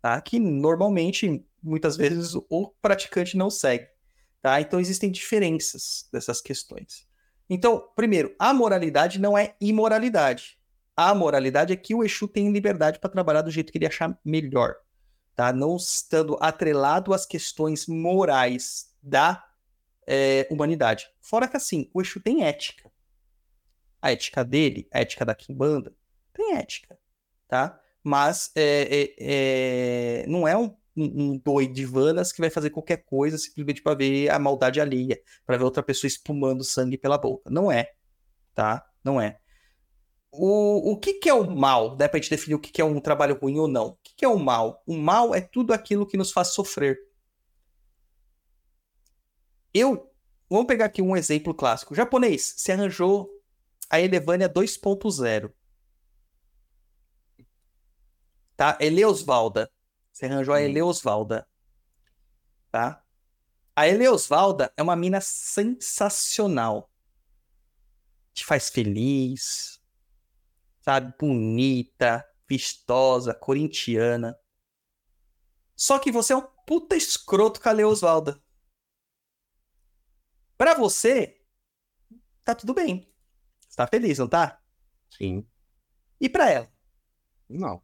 tá? 0.00 0.20
Que 0.20 0.40
normalmente, 0.40 1.44
muitas 1.62 1.96
vezes, 1.96 2.34
o 2.34 2.72
praticante 2.82 3.36
não 3.36 3.50
segue, 3.50 3.86
tá? 4.40 4.60
Então 4.60 4.80
existem 4.80 5.12
diferenças 5.12 6.08
dessas 6.12 6.40
questões. 6.40 7.06
Então, 7.48 7.88
primeiro, 7.94 8.34
a 8.38 8.52
moralidade 8.52 9.20
não 9.20 9.38
é 9.38 9.54
imoralidade 9.60 10.58
a 10.96 11.14
moralidade 11.14 11.72
é 11.72 11.76
que 11.76 11.94
o 11.94 12.04
Exu 12.04 12.28
tem 12.28 12.52
liberdade 12.52 12.98
para 12.98 13.10
trabalhar 13.10 13.42
do 13.42 13.50
jeito 13.50 13.72
que 13.72 13.78
ele 13.78 13.86
achar 13.86 14.18
melhor, 14.24 14.76
tá? 15.34 15.52
Não 15.52 15.76
estando 15.76 16.36
atrelado 16.40 17.14
às 17.14 17.24
questões 17.24 17.86
morais 17.86 18.94
da 19.02 19.44
é, 20.06 20.46
humanidade. 20.50 21.08
Fora 21.20 21.48
que 21.48 21.56
assim, 21.56 21.90
o 21.94 22.00
Exu 22.00 22.20
tem 22.20 22.44
ética. 22.44 22.90
A 24.00 24.12
ética 24.12 24.44
dele, 24.44 24.88
a 24.92 25.00
ética 25.00 25.24
da 25.24 25.34
Kimbanda, 25.34 25.94
tem 26.32 26.56
ética, 26.56 26.98
tá? 27.48 27.80
Mas 28.02 28.50
é, 28.54 29.14
é, 29.18 30.22
é 30.24 30.26
não 30.26 30.46
é 30.46 30.56
um, 30.56 30.76
um, 30.96 31.38
doido 31.38 31.72
de 31.72 31.86
vanas 31.86 32.32
que 32.32 32.40
vai 32.40 32.50
fazer 32.50 32.70
qualquer 32.70 32.98
coisa 33.04 33.38
simplesmente 33.38 33.80
para 33.80 33.96
ver 33.96 34.28
a 34.28 34.38
maldade 34.38 34.80
alheia, 34.80 35.20
para 35.46 35.56
ver 35.56 35.64
outra 35.64 35.82
pessoa 35.82 36.08
espumando 36.08 36.64
sangue 36.64 36.98
pela 36.98 37.16
boca. 37.16 37.48
Não 37.48 37.70
é, 37.70 37.92
tá? 38.54 38.84
Não 39.04 39.20
é 39.20 39.38
o, 40.32 40.92
o 40.92 40.96
que, 40.96 41.14
que 41.14 41.28
é 41.28 41.34
o 41.34 41.48
mal? 41.54 41.94
Dá 41.94 42.08
pra 42.08 42.18
gente 42.18 42.30
definir 42.30 42.54
o 42.54 42.58
que, 42.58 42.72
que 42.72 42.80
é 42.80 42.84
um 42.84 42.98
trabalho 42.98 43.38
ruim 43.38 43.58
ou 43.58 43.68
não. 43.68 43.88
O 43.88 43.98
que, 44.02 44.14
que 44.16 44.24
é 44.24 44.28
o 44.28 44.38
mal? 44.38 44.82
O 44.86 44.96
mal 44.96 45.34
é 45.34 45.42
tudo 45.42 45.74
aquilo 45.74 46.06
que 46.06 46.16
nos 46.16 46.32
faz 46.32 46.48
sofrer. 46.48 46.98
Eu. 49.74 50.10
Vamos 50.48 50.66
pegar 50.66 50.86
aqui 50.86 51.02
um 51.02 51.16
exemplo 51.16 51.54
clássico. 51.54 51.92
O 51.92 51.96
japonês 51.96 52.54
se 52.56 52.72
arranjou 52.72 53.30
a 53.90 54.00
Elevânia 54.00 54.48
2.0. 54.48 55.52
Tá? 58.56 58.78
Eleosvalda. 58.80 59.70
Você 60.10 60.26
arranjou 60.26 60.54
a 60.54 60.58
hum. 60.58 60.62
Eleosvalda. 60.62 61.46
Tá? 62.70 63.02
A 63.76 63.88
Eleosvalda 63.88 64.72
é 64.76 64.82
uma 64.82 64.96
mina 64.96 65.20
sensacional. 65.20 66.90
Te 68.32 68.44
faz 68.46 68.70
feliz 68.70 69.81
sabe? 70.82 71.14
Bonita, 71.18 72.24
vistosa, 72.48 73.32
corintiana. 73.32 74.38
Só 75.74 75.98
que 75.98 76.12
você 76.12 76.32
é 76.32 76.36
um 76.36 76.46
puta 76.66 76.94
escroto 76.94 77.60
com 77.60 77.68
a 77.68 77.72
Leo 77.72 77.88
Osvalda. 77.88 78.42
Pra 80.58 80.74
você, 80.74 81.40
tá 82.44 82.54
tudo 82.54 82.74
bem. 82.74 83.10
Você 83.60 83.76
tá 83.76 83.86
feliz, 83.86 84.18
não 84.18 84.28
tá? 84.28 84.60
Sim. 85.10 85.46
E 86.20 86.28
pra 86.28 86.50
ela? 86.50 86.70
Não. 87.48 87.82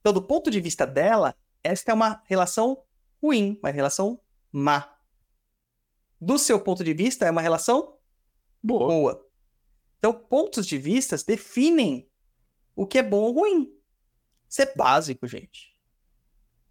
Então, 0.00 0.12
do 0.12 0.22
ponto 0.22 0.50
de 0.50 0.60
vista 0.60 0.86
dela, 0.86 1.34
esta 1.64 1.90
é 1.90 1.94
uma 1.94 2.22
relação 2.26 2.84
ruim, 3.20 3.58
uma 3.60 3.70
relação 3.70 4.20
má. 4.52 4.96
Do 6.20 6.38
seu 6.38 6.62
ponto 6.62 6.84
de 6.84 6.94
vista, 6.94 7.26
é 7.26 7.30
uma 7.30 7.42
relação 7.42 7.98
boa. 8.62 8.86
boa. 8.86 9.28
Então, 9.98 10.12
pontos 10.12 10.66
de 10.66 10.78
vista 10.78 11.16
definem 11.26 12.08
o 12.76 12.86
que 12.86 12.98
é 12.98 13.02
bom 13.02 13.22
ou 13.22 13.32
ruim. 13.32 13.72
Isso 14.48 14.62
é 14.62 14.72
básico, 14.76 15.26
gente. 15.26 15.74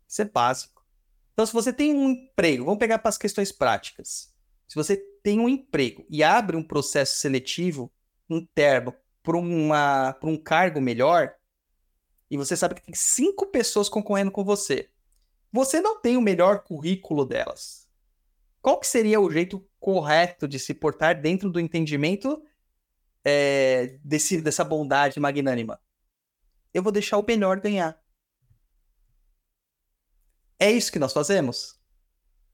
Isso 0.08 0.22
é 0.22 0.26
básico. 0.26 0.86
Então, 1.34 1.46
se 1.46 1.52
você 1.52 1.74
tem 1.74 1.94
um 1.94 2.10
emprego, 2.10 2.64
vamos 2.64 2.80
pegar 2.80 3.00
para 3.00 3.10
as 3.10 3.18
questões 3.18 3.52
práticas. 3.52 4.34
Se 4.68 4.76
você 4.76 4.96
tem 5.22 5.40
um 5.40 5.50
emprego 5.50 6.06
e 6.10 6.24
abre 6.24 6.56
um 6.56 6.64
processo 6.64 7.20
seletivo 7.20 7.92
interno 8.30 8.94
para 9.22 9.38
um 10.30 10.38
cargo 10.38 10.80
melhor, 10.80 11.36
e 12.30 12.38
você 12.38 12.56
sabe 12.56 12.76
que 12.76 12.84
tem 12.84 12.96
cinco 12.96 13.48
pessoas 13.48 13.90
concorrendo 13.90 14.32
com 14.32 14.44
você, 14.44 14.90
você 15.52 15.82
não 15.82 16.00
tem 16.00 16.16
o 16.16 16.22
melhor 16.22 16.64
currículo 16.64 17.26
delas. 17.26 17.88
Qual 18.62 18.80
que 18.80 18.88
seria 18.88 19.20
o 19.20 19.30
jeito 19.30 19.66
correto 19.80 20.48
de 20.48 20.60
se 20.60 20.74
portar 20.74 21.20
dentro 21.20 21.50
do 21.50 21.60
entendimento 21.60 22.44
é, 23.24 24.00
desse, 24.04 24.42
dessa 24.42 24.64
bondade 24.64 25.20
magnânima? 25.20 25.80
Eu 26.76 26.84
vou 26.84 26.92
deixar 26.92 27.18
o 27.18 27.26
melhor 27.26 27.62
ganhar. 27.62 27.98
É 30.60 30.70
isso 30.70 30.92
que 30.92 31.00
nós 31.00 31.14
fazemos? 31.14 31.80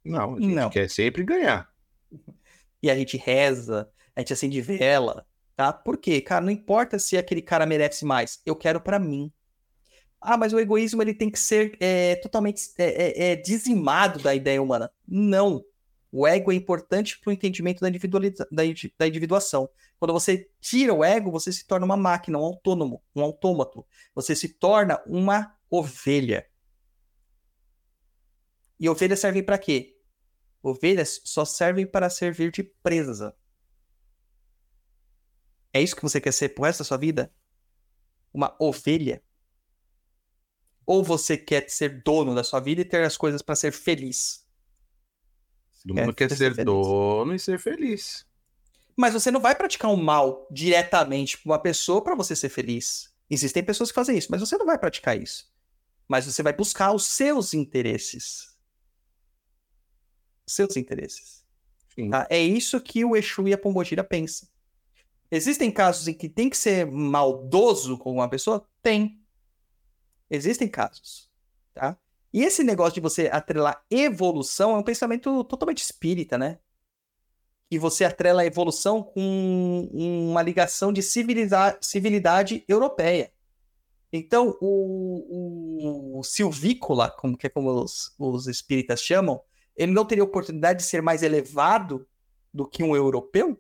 Não, 0.06 0.36
a 0.36 0.40
gente 0.40 0.54
Não. 0.54 0.70
quer 0.70 0.88
sempre 0.90 1.24
ganhar. 1.24 1.68
E 2.84 2.92
a 2.92 2.96
gente 2.96 3.18
reza, 3.18 3.92
a 4.16 4.20
gente 4.20 4.32
acende 4.32 4.62
vela, 4.62 5.26
tá? 5.56 5.74
Por 5.74 5.98
quê? 5.98 6.22
Cara, 6.22 6.46
não 6.46 6.52
importa 6.52 7.00
se 7.00 7.18
aquele 7.18 7.42
cara 7.42 7.66
merece 7.66 8.06
mais, 8.06 8.40
eu 8.46 8.56
quero 8.56 8.80
para 8.80 9.00
mim. 9.00 9.34
Ah, 10.20 10.38
mas 10.38 10.54
o 10.54 10.60
egoísmo 10.60 11.02
ele 11.02 11.16
tem 11.16 11.32
que 11.32 11.40
ser 11.40 11.76
é, 11.80 12.16
totalmente 12.18 12.62
é, 12.78 12.84
é, 12.86 13.32
é 13.32 13.36
dizimado 13.36 14.20
da 14.20 14.36
ideia 14.36 14.62
humana. 14.62 14.92
Não. 15.08 15.64
O 16.12 16.28
ego 16.28 16.52
é 16.52 16.56
importante 16.56 17.18
para 17.20 17.30
o 17.30 17.34
entendimento 17.34 17.80
da, 17.80 17.90
da, 17.90 18.66
da 18.98 19.08
individuação. 19.08 19.70
Quando 19.98 20.12
você 20.12 20.50
tira 20.60 20.94
o 20.94 21.04
ego, 21.04 21.32
você 21.32 21.54
se 21.54 21.66
torna 21.66 21.86
uma 21.86 21.96
máquina, 21.96 22.38
um 22.38 22.44
autônomo, 22.44 23.02
um 23.16 23.22
autômato. 23.22 23.86
Você 24.14 24.36
se 24.36 24.50
torna 24.50 25.02
uma 25.08 25.56
ovelha. 25.70 26.46
E 28.78 28.90
ovelhas 28.90 29.20
servem 29.20 29.44
para 29.44 29.58
quê? 29.58 29.98
Ovelhas 30.62 31.22
só 31.24 31.46
servem 31.46 31.88
para 31.88 32.10
servir 32.10 32.52
de 32.52 32.64
presa. 32.64 33.34
É 35.74 35.82
isso 35.82 35.96
que 35.96 36.02
você 36.02 36.20
quer 36.20 36.34
ser 36.34 36.50
pro 36.50 36.66
resto 36.66 36.80
da 36.80 36.86
sua 36.86 36.98
vida? 36.98 37.34
Uma 38.34 38.56
ovelha? 38.60 39.24
Ou 40.86 41.04
você 41.04 41.38
quer 41.38 41.70
ser 41.70 42.02
dono 42.04 42.36
da 42.36 42.44
sua 42.44 42.60
vida 42.60 42.82
e 42.82 42.86
ter 42.86 43.04
as 43.06 43.16
coisas 43.16 43.42
para 43.42 43.56
ser 43.56 43.72
feliz? 43.72 44.46
Todo 45.86 45.96
mundo 45.96 46.14
quer, 46.14 46.30
ser 46.30 46.56
ser 46.56 46.64
dono 46.64 47.34
e 47.34 47.40
ser 47.40 47.60
feliz. 47.60 48.26
Mas 48.96 49.14
você 49.14 49.32
não 49.32 49.40
vai 49.40 49.56
praticar 49.56 49.92
um 49.92 50.02
mal 50.02 50.48
diretamente 50.52 51.38
para 51.38 51.52
uma 51.52 51.60
pessoa 51.60 52.04
para 52.04 52.16
você 52.16 52.36
ser 52.36 52.50
feliz. 52.50 53.12
Existem 53.30 53.64
pessoas 53.64 53.90
que 53.90 53.96
fazem 53.96 54.18
isso, 54.18 54.28
mas 54.30 54.42
você 54.42 54.58
não 54.58 54.66
vai 54.66 54.78
praticar 54.78 55.20
isso. 55.20 55.50
Mas 56.08 56.26
você 56.26 56.44
vai 56.44 56.54
buscar 56.54 56.94
os 56.94 57.06
seus 57.06 57.54
interesses. 57.54 58.56
Seus 60.46 60.76
interesses. 60.76 61.46
Tá? 62.10 62.28
É 62.30 62.40
isso 62.40 62.80
que 62.82 63.04
o 63.06 63.16
Exu 63.16 63.48
e 63.48 63.54
a 63.54 63.58
Pombogira 63.58 64.04
pensam. 64.04 64.48
Existem 65.32 65.72
casos 65.72 66.08
em 66.08 66.14
que 66.14 66.28
tem 66.28 66.50
que 66.50 66.58
ser 66.58 66.86
maldoso 66.86 67.98
com 67.98 68.12
uma 68.12 68.30
pessoa? 68.30 68.68
Tem. 68.82 69.22
Existem 70.30 70.68
casos, 70.68 71.30
tá? 71.74 71.98
E 72.34 72.44
esse 72.44 72.64
negócio 72.64 72.94
de 72.94 73.02
você 73.02 73.28
atrelar 73.32 73.84
evolução 73.90 74.72
é 74.72 74.78
um 74.78 74.84
pensamento 74.84 75.44
totalmente 75.44 75.84
espírita, 75.84 76.38
né? 76.38 76.60
E 77.70 77.78
você 77.78 78.04
atrela 78.04 78.42
a 78.42 78.46
evolução 78.46 79.02
com 79.02 79.90
uma 79.94 80.42
ligação 80.42 80.92
de 80.92 81.02
civilidade 81.02 82.64
europeia. 82.68 83.32
Então, 84.12 84.58
o, 84.60 86.20
o 86.20 86.24
silvícola, 86.24 87.10
como, 87.10 87.38
que 87.38 87.48
é 87.48 87.50
como 87.50 87.72
os, 87.72 88.14
os 88.20 88.48
espíritas 88.48 89.02
chamam, 89.02 89.42
ele 89.76 89.94
não 89.94 90.06
teria 90.06 90.24
oportunidade 90.24 90.80
de 90.80 90.86
ser 90.86 91.02
mais 91.02 91.24
elevado 91.24 92.06
do 92.54 92.68
que 92.68 92.84
um 92.84 92.94
europeu? 92.96 93.60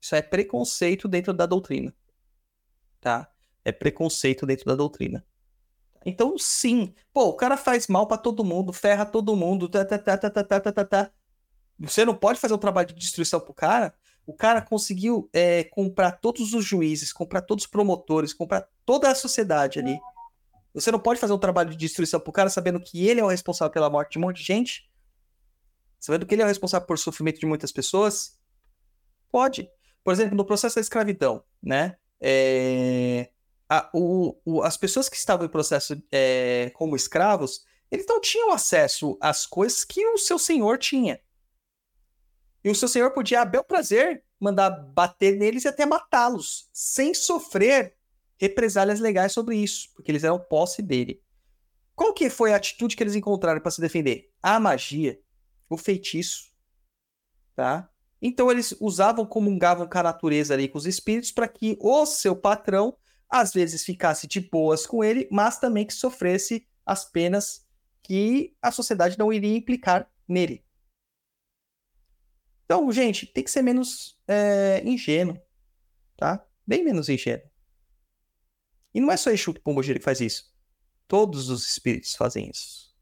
Isso 0.00 0.14
é 0.14 0.22
preconceito 0.22 1.08
dentro 1.08 1.32
da 1.32 1.46
doutrina. 1.46 1.94
Tá? 3.00 3.28
É 3.64 3.72
preconceito 3.72 4.46
dentro 4.46 4.66
da 4.66 4.76
doutrina. 4.76 5.24
Então, 6.04 6.36
sim. 6.38 6.94
Pô, 7.12 7.26
o 7.28 7.34
cara 7.34 7.56
faz 7.56 7.86
mal 7.86 8.06
pra 8.06 8.18
todo 8.18 8.44
mundo, 8.44 8.72
ferra 8.72 9.06
todo 9.06 9.34
mundo, 9.34 9.68
tá, 9.68 9.84
tá, 9.84 9.98
tá, 9.98 10.18
tá, 10.18 10.30
tá, 10.30 10.44
tá, 10.44 10.60
tá, 10.60 10.72
tá, 10.72 10.84
tá. 10.84 11.10
Você 11.78 12.04
não 12.04 12.14
pode 12.14 12.38
fazer 12.38 12.54
um 12.54 12.58
trabalho 12.58 12.88
de 12.88 12.94
destruição 12.94 13.40
pro 13.40 13.54
cara. 13.54 13.94
O 14.26 14.32
cara 14.32 14.62
conseguiu 14.62 15.28
é, 15.32 15.64
comprar 15.64 16.12
todos 16.12 16.54
os 16.54 16.64
juízes, 16.64 17.12
comprar 17.12 17.42
todos 17.42 17.64
os 17.64 17.70
promotores, 17.70 18.32
comprar 18.32 18.66
toda 18.84 19.10
a 19.10 19.14
sociedade 19.14 19.78
ali. 19.78 19.98
Você 20.72 20.90
não 20.90 20.98
pode 20.98 21.20
fazer 21.20 21.32
um 21.32 21.38
trabalho 21.38 21.70
de 21.70 21.76
destruição 21.76 22.18
pro 22.18 22.32
cara 22.32 22.50
sabendo 22.50 22.80
que 22.80 23.06
ele 23.06 23.20
é 23.20 23.24
o 23.24 23.28
responsável 23.28 23.72
pela 23.72 23.90
morte 23.90 24.12
de 24.12 24.18
um 24.18 24.22
monte 24.22 24.38
de 24.38 24.44
gente? 24.44 24.90
Sabendo 26.00 26.26
que 26.26 26.34
ele 26.34 26.42
é 26.42 26.44
o 26.44 26.48
responsável 26.48 26.86
por 26.86 26.98
sofrimento 26.98 27.40
de 27.40 27.46
muitas 27.46 27.70
pessoas? 27.70 28.38
Pode. 29.30 29.68
Por 30.02 30.12
exemplo, 30.12 30.36
no 30.36 30.44
processo 30.44 30.76
da 30.76 30.80
escravidão, 30.80 31.42
né? 31.62 31.96
É, 32.20 33.30
a- 33.78 33.90
o- 33.94 34.36
o- 34.44 34.62
as 34.62 34.76
pessoas 34.76 35.08
que 35.08 35.16
estavam 35.16 35.46
em 35.46 35.50
processo 35.50 36.00
é, 36.12 36.70
como 36.74 36.96
escravos, 36.96 37.64
eles 37.90 38.06
não 38.08 38.20
tinham 38.20 38.50
acesso 38.52 39.16
às 39.20 39.46
coisas 39.46 39.84
que 39.84 40.04
o 40.06 40.18
seu 40.18 40.38
senhor 40.38 40.78
tinha. 40.78 41.20
E 42.62 42.70
o 42.70 42.74
seu 42.74 42.88
senhor 42.88 43.10
podia, 43.12 43.42
a 43.42 43.44
bel 43.44 43.62
prazer, 43.62 44.24
mandar 44.40 44.70
bater 44.70 45.36
neles 45.36 45.64
e 45.64 45.68
até 45.68 45.84
matá-los, 45.86 46.68
sem 46.72 47.14
sofrer 47.14 47.96
represálias 48.38 49.00
legais 49.00 49.32
sobre 49.32 49.56
isso, 49.56 49.90
porque 49.94 50.10
eles 50.10 50.24
eram 50.24 50.38
posse 50.38 50.82
dele. 50.82 51.22
Qual 51.94 52.12
que 52.12 52.28
foi 52.28 52.52
a 52.52 52.56
atitude 52.56 52.96
que 52.96 53.02
eles 53.02 53.14
encontraram 53.14 53.60
para 53.60 53.70
se 53.70 53.80
defender? 53.80 54.32
A 54.42 54.58
magia, 54.58 55.20
o 55.68 55.76
feitiço, 55.76 56.50
tá? 57.54 57.88
Então 58.20 58.50
eles 58.50 58.74
usavam, 58.80 59.26
comungavam 59.26 59.86
com 59.86 59.98
a 59.98 60.02
natureza 60.02 60.54
ali, 60.54 60.66
com 60.66 60.78
os 60.78 60.86
espíritos, 60.86 61.30
para 61.30 61.46
que 61.46 61.76
o 61.80 62.06
seu 62.06 62.34
patrão, 62.34 62.96
às 63.28 63.52
vezes, 63.52 63.84
ficasse 63.84 64.26
de 64.26 64.40
boas 64.40 64.86
com 64.86 65.02
ele, 65.02 65.28
mas 65.30 65.58
também 65.58 65.86
que 65.86 65.94
sofresse 65.94 66.66
as 66.84 67.04
penas 67.04 67.66
que 68.02 68.54
a 68.60 68.70
sociedade 68.70 69.18
não 69.18 69.32
iria 69.32 69.56
implicar 69.56 70.10
nele. 70.28 70.64
Então, 72.64 72.90
gente, 72.92 73.26
tem 73.26 73.44
que 73.44 73.50
ser 73.50 73.62
menos 73.62 74.18
é, 74.26 74.82
ingênuo, 74.84 75.40
tá? 76.16 76.46
Bem 76.66 76.84
menos 76.84 77.08
ingênuo. 77.08 77.48
E 78.94 79.00
não 79.00 79.10
é 79.10 79.16
só 79.16 79.30
Exu 79.30 79.52
Pombogira 79.54 79.98
que 79.98 80.04
faz 80.04 80.20
isso. 80.20 80.54
Todos 81.08 81.48
os 81.48 81.68
espíritos 81.68 82.14
fazem 82.14 82.48
isso. 82.48 82.94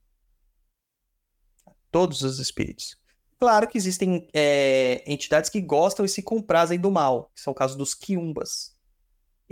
Todos 1.90 2.22
os 2.22 2.38
espíritos. 2.38 2.96
Claro 3.38 3.68
que 3.68 3.76
existem 3.76 4.28
é, 4.32 5.04
entidades 5.06 5.50
que 5.50 5.60
gostam 5.60 6.04
e 6.04 6.08
se 6.08 6.22
comprazem 6.22 6.78
do 6.78 6.90
mal, 6.90 7.30
que 7.34 7.40
são 7.40 7.52
o 7.52 7.56
caso 7.56 7.76
dos 7.76 7.92
quiumbas. 7.92 8.74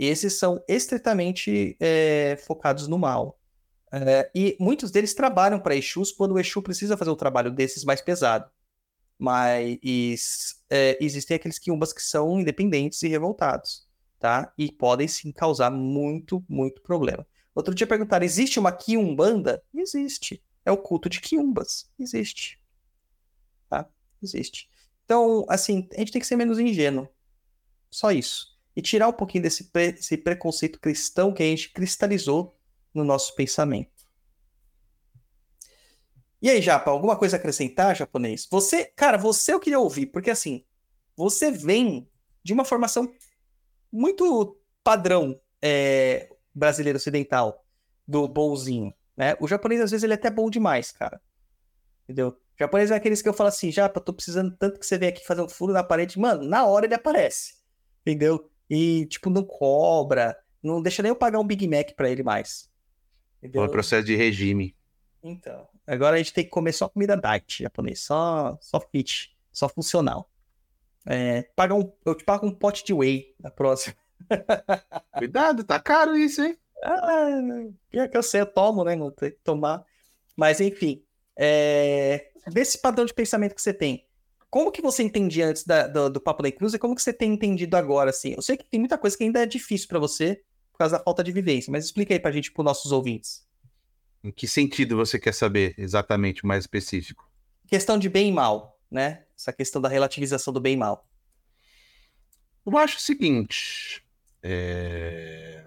Esses 0.03 0.39
são 0.39 0.63
estritamente 0.67 1.77
é, 1.79 2.35
focados 2.47 2.87
no 2.87 2.97
mal. 2.97 3.39
É, 3.91 4.31
e 4.33 4.57
muitos 4.59 4.89
deles 4.89 5.13
trabalham 5.13 5.59
para 5.59 5.75
Exus 5.75 6.11
quando 6.11 6.31
o 6.31 6.39
Exu 6.39 6.59
precisa 6.61 6.97
fazer 6.97 7.11
um 7.11 7.15
trabalho 7.15 7.51
desses 7.51 7.83
mais 7.83 8.01
pesado. 8.01 8.49
Mas 9.19 10.55
é, 10.71 10.97
existem 10.99 11.35
aqueles 11.35 11.59
quiumbas 11.59 11.93
que 11.93 12.01
são 12.01 12.39
independentes 12.39 13.03
e 13.03 13.07
revoltados, 13.07 13.87
tá? 14.19 14.51
E 14.57 14.71
podem 14.71 15.07
sim 15.07 15.31
causar 15.31 15.69
muito, 15.69 16.43
muito 16.49 16.81
problema. 16.81 17.27
Outro 17.53 17.75
dia 17.75 17.85
perguntaram: 17.85 18.25
existe 18.25 18.59
uma 18.59 18.71
quiumbanda? 18.71 19.61
Existe. 19.71 20.43
É 20.65 20.71
o 20.71 20.77
culto 20.77 21.07
de 21.07 21.21
quiumbas. 21.21 21.91
Existe. 21.99 22.59
Tá? 23.69 23.87
Existe. 24.23 24.67
Então, 25.05 25.45
assim, 25.47 25.87
a 25.93 25.99
gente 25.99 26.11
tem 26.11 26.21
que 26.21 26.27
ser 26.27 26.37
menos 26.37 26.57
ingênuo. 26.57 27.07
Só 27.91 28.11
isso. 28.11 28.50
E 28.75 28.81
tirar 28.81 29.07
um 29.07 29.13
pouquinho 29.13 29.43
desse, 29.43 29.65
pre- 29.65 29.95
preconceito 30.23 30.79
cristão 30.79 31.33
que 31.33 31.43
a 31.43 31.45
gente 31.45 31.71
cristalizou 31.71 32.57
no 32.93 33.03
nosso 33.03 33.35
pensamento. 33.35 33.91
E 36.41 36.49
aí, 36.49 36.61
Japa, 36.61 36.89
alguma 36.89 37.15
coisa 37.15 37.37
a 37.37 37.39
acrescentar, 37.39 37.95
japonês? 37.95 38.47
Você, 38.49 38.85
cara, 38.85 39.17
você 39.17 39.53
eu 39.53 39.59
queria 39.59 39.79
ouvir, 39.79 40.07
porque 40.07 40.31
assim, 40.31 40.65
você 41.15 41.51
vem 41.51 42.09
de 42.43 42.53
uma 42.53 42.65
formação 42.65 43.13
muito 43.91 44.59
padrão 44.83 45.39
é, 45.61 46.29
brasileiro 46.53 46.97
ocidental, 46.97 47.63
do 48.07 48.27
bonzinho, 48.27 48.93
né? 49.15 49.35
O 49.39 49.47
japonês, 49.47 49.81
às 49.81 49.91
vezes, 49.91 50.03
ele 50.03 50.13
é 50.13 50.15
até 50.15 50.29
bom 50.29 50.49
demais, 50.49 50.91
cara. 50.91 51.21
Entendeu? 52.03 52.29
O 52.29 52.35
japonês 52.57 52.89
é 52.89 52.95
aqueles 52.95 53.21
que 53.21 53.29
eu 53.29 53.33
falo 53.33 53.49
assim, 53.49 53.71
Japa, 53.71 54.01
tô 54.01 54.11
precisando 54.11 54.55
tanto 54.57 54.79
que 54.79 54.85
você 54.85 54.97
venha 54.97 55.11
aqui 55.11 55.25
fazer 55.25 55.41
um 55.41 55.49
furo 55.49 55.71
na 55.73 55.83
parede. 55.83 56.19
Mano, 56.19 56.43
na 56.43 56.65
hora 56.65 56.85
ele 56.85 56.95
aparece. 56.95 57.53
Entendeu? 58.01 58.49
E, 58.73 59.05
tipo, 59.07 59.29
não 59.29 59.43
cobra, 59.43 60.33
não 60.63 60.81
deixa 60.81 61.03
nem 61.03 61.09
eu 61.09 61.15
pagar 61.15 61.39
um 61.39 61.45
Big 61.45 61.67
Mac 61.67 61.91
pra 61.93 62.09
ele 62.09 62.23
mais. 62.23 62.71
Entendeu? 63.39 63.63
Foi 63.63 63.67
um 63.67 63.71
processo 63.71 64.05
de 64.05 64.15
regime. 64.15 64.73
Então, 65.21 65.67
agora 65.85 66.15
a 66.15 66.17
gente 66.17 66.31
tem 66.31 66.45
que 66.45 66.49
comer 66.49 66.71
só 66.71 66.87
comida 66.87 67.17
diet 67.17 67.63
japonês, 67.63 67.99
só, 67.99 68.57
só 68.61 68.79
fit, 68.79 69.37
só 69.51 69.67
funcional. 69.67 70.31
É, 71.05 71.43
paga 71.53 71.75
um, 71.75 71.91
eu 72.05 72.15
te 72.15 72.23
pago 72.23 72.47
um 72.47 72.55
pote 72.55 72.85
de 72.85 72.93
whey 72.93 73.35
na 73.37 73.51
próxima. 73.51 73.93
Cuidado, 75.17 75.65
tá 75.65 75.77
caro 75.77 76.15
isso, 76.15 76.41
hein? 76.41 76.57
Ah, 76.81 77.27
pior 77.89 78.07
que 78.07 78.15
eu 78.15 78.23
sei, 78.23 78.39
eu 78.39 78.45
tomo, 78.45 78.85
né? 78.85 78.95
Não 78.95 79.11
tem 79.11 79.31
que 79.31 79.39
tomar. 79.43 79.83
Mas 80.33 80.61
enfim, 80.61 81.03
é, 81.37 82.31
desse 82.47 82.77
padrão 82.77 83.03
de 83.03 83.13
pensamento 83.13 83.53
que 83.53 83.61
você 83.61 83.73
tem, 83.73 84.07
como 84.51 84.71
que 84.71 84.81
você 84.81 85.01
entendia 85.01 85.47
antes 85.47 85.63
da- 85.63 85.87
do, 85.87 86.09
do 86.09 86.21
Papo 86.21 86.43
da 86.43 86.51
Cruz 86.51 86.73
e 86.73 86.79
como 86.79 86.93
que 86.93 87.01
você 87.01 87.13
tem 87.13 87.33
entendido 87.33 87.75
agora, 87.77 88.09
assim? 88.09 88.33
Eu 88.35 88.41
sei 88.41 88.57
que 88.57 88.65
tem 88.65 88.79
muita 88.79 88.97
coisa 88.97 89.17
que 89.17 89.23
ainda 89.23 89.41
é 89.41 89.45
difícil 89.45 89.87
pra 89.87 89.97
você 89.97 90.43
por 90.71 90.77
causa 90.77 90.97
da 90.97 91.03
falta 91.03 91.23
de 91.23 91.31
vivência, 91.31 91.71
mas 91.71 91.85
explica 91.85 92.13
aí 92.13 92.19
pra 92.19 92.31
gente, 92.31 92.51
pros 92.51 92.65
nossos 92.65 92.91
ouvintes. 92.91 93.47
Em 94.23 94.31
que 94.31 94.47
sentido 94.47 94.97
você 94.97 95.17
quer 95.17 95.33
saber 95.33 95.73
exatamente, 95.77 96.45
mais 96.45 96.63
específico? 96.65 97.27
Questão 97.65 97.97
de 97.97 98.09
bem 98.09 98.29
e 98.29 98.31
mal, 98.31 98.77
né? 98.91 99.23
Essa 99.37 99.53
questão 99.53 99.81
da 99.81 99.87
relativização 99.89 100.53
do 100.53 100.59
bem 100.59 100.73
e 100.73 100.77
mal. 100.77 101.07
Eu 102.65 102.77
acho 102.77 102.97
o 102.97 103.01
seguinte: 103.01 104.03
é, 104.43 105.65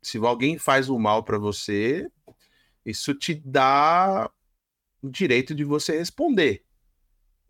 se 0.00 0.18
alguém 0.18 0.56
faz 0.56 0.88
o 0.88 0.98
mal 0.98 1.24
pra 1.24 1.36
você, 1.38 2.08
isso 2.86 3.12
te 3.14 3.34
dá 3.34 4.30
o 5.02 5.10
direito 5.10 5.54
de 5.54 5.64
você 5.64 5.98
responder. 5.98 6.64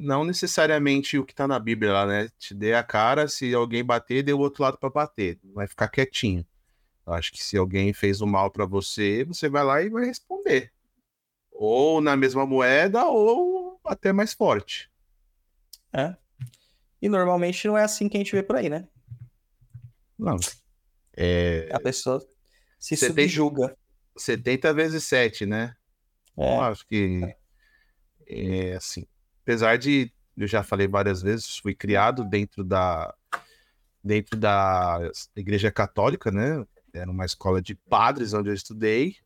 Não 0.05 0.23
necessariamente 0.23 1.19
o 1.19 1.25
que 1.25 1.35
tá 1.35 1.49
na 1.49 1.59
Bíblia 1.59 1.93
lá, 1.93 2.07
né? 2.07 2.29
Te 2.39 2.53
dê 2.55 2.75
a 2.75 2.83
cara, 2.83 3.27
se 3.27 3.55
alguém 3.55 3.83
bater, 3.83 4.23
dê 4.23 4.35
o 4.35 4.39
outro 4.39 4.63
lado 4.63 4.77
pra 4.77 4.91
bater. 4.91 5.39
Vai 5.55 5.67
ficar 5.67 5.89
quietinho. 5.89 6.47
Eu 7.07 7.15
acho 7.15 7.33
que 7.33 7.43
se 7.43 7.57
alguém 7.57 7.93
fez 7.95 8.21
o 8.21 8.27
mal 8.27 8.51
pra 8.51 8.67
você, 8.67 9.25
você 9.25 9.49
vai 9.49 9.65
lá 9.65 9.81
e 9.83 9.89
vai 9.89 10.05
responder. 10.05 10.71
Ou 11.51 12.03
na 12.03 12.17
mesma 12.17 12.45
moeda, 12.45 13.05
ou 13.07 13.81
até 13.85 14.13
mais 14.13 14.35
forte. 14.35 14.91
É. 15.91 16.15
E 17.01 17.09
normalmente 17.09 17.67
não 17.67 17.79
é 17.79 17.83
assim 17.85 18.07
que 18.09 18.19
a 18.19 18.21
gente 18.21 18.33
vê 18.33 18.43
por 18.43 18.57
aí, 18.57 18.69
né? 18.69 18.87
Não. 20.19 20.37
É 21.17 21.69
A 21.73 21.81
pessoa 21.81 22.21
se 22.79 22.95
Você 22.97 23.07
tem- 23.13 23.27
subjuga. 23.29 23.75
70 24.19 24.73
vezes 24.75 25.05
7, 25.05 25.47
né? 25.47 25.75
É. 26.37 26.57
Eu 26.57 26.61
acho 26.61 26.87
que 26.87 27.21
é 28.27 28.75
assim, 28.75 29.07
apesar 29.45 29.79
de 29.79 30.11
eu 30.37 30.49
já 30.49 30.65
falei 30.65 30.89
várias 30.89 31.23
vezes, 31.23 31.59
fui 31.59 31.75
criado 31.75 32.25
dentro 32.25 32.65
da 32.65 33.15
dentro 34.03 34.37
da 34.37 34.99
Igreja 35.37 35.71
Católica, 35.71 36.31
né? 36.31 36.65
Era 36.93 37.11
uma 37.11 37.25
escola 37.25 37.62
de 37.62 37.75
padres 37.75 38.35
onde 38.35 38.51
eu 38.51 38.55
estudei. 38.55 39.16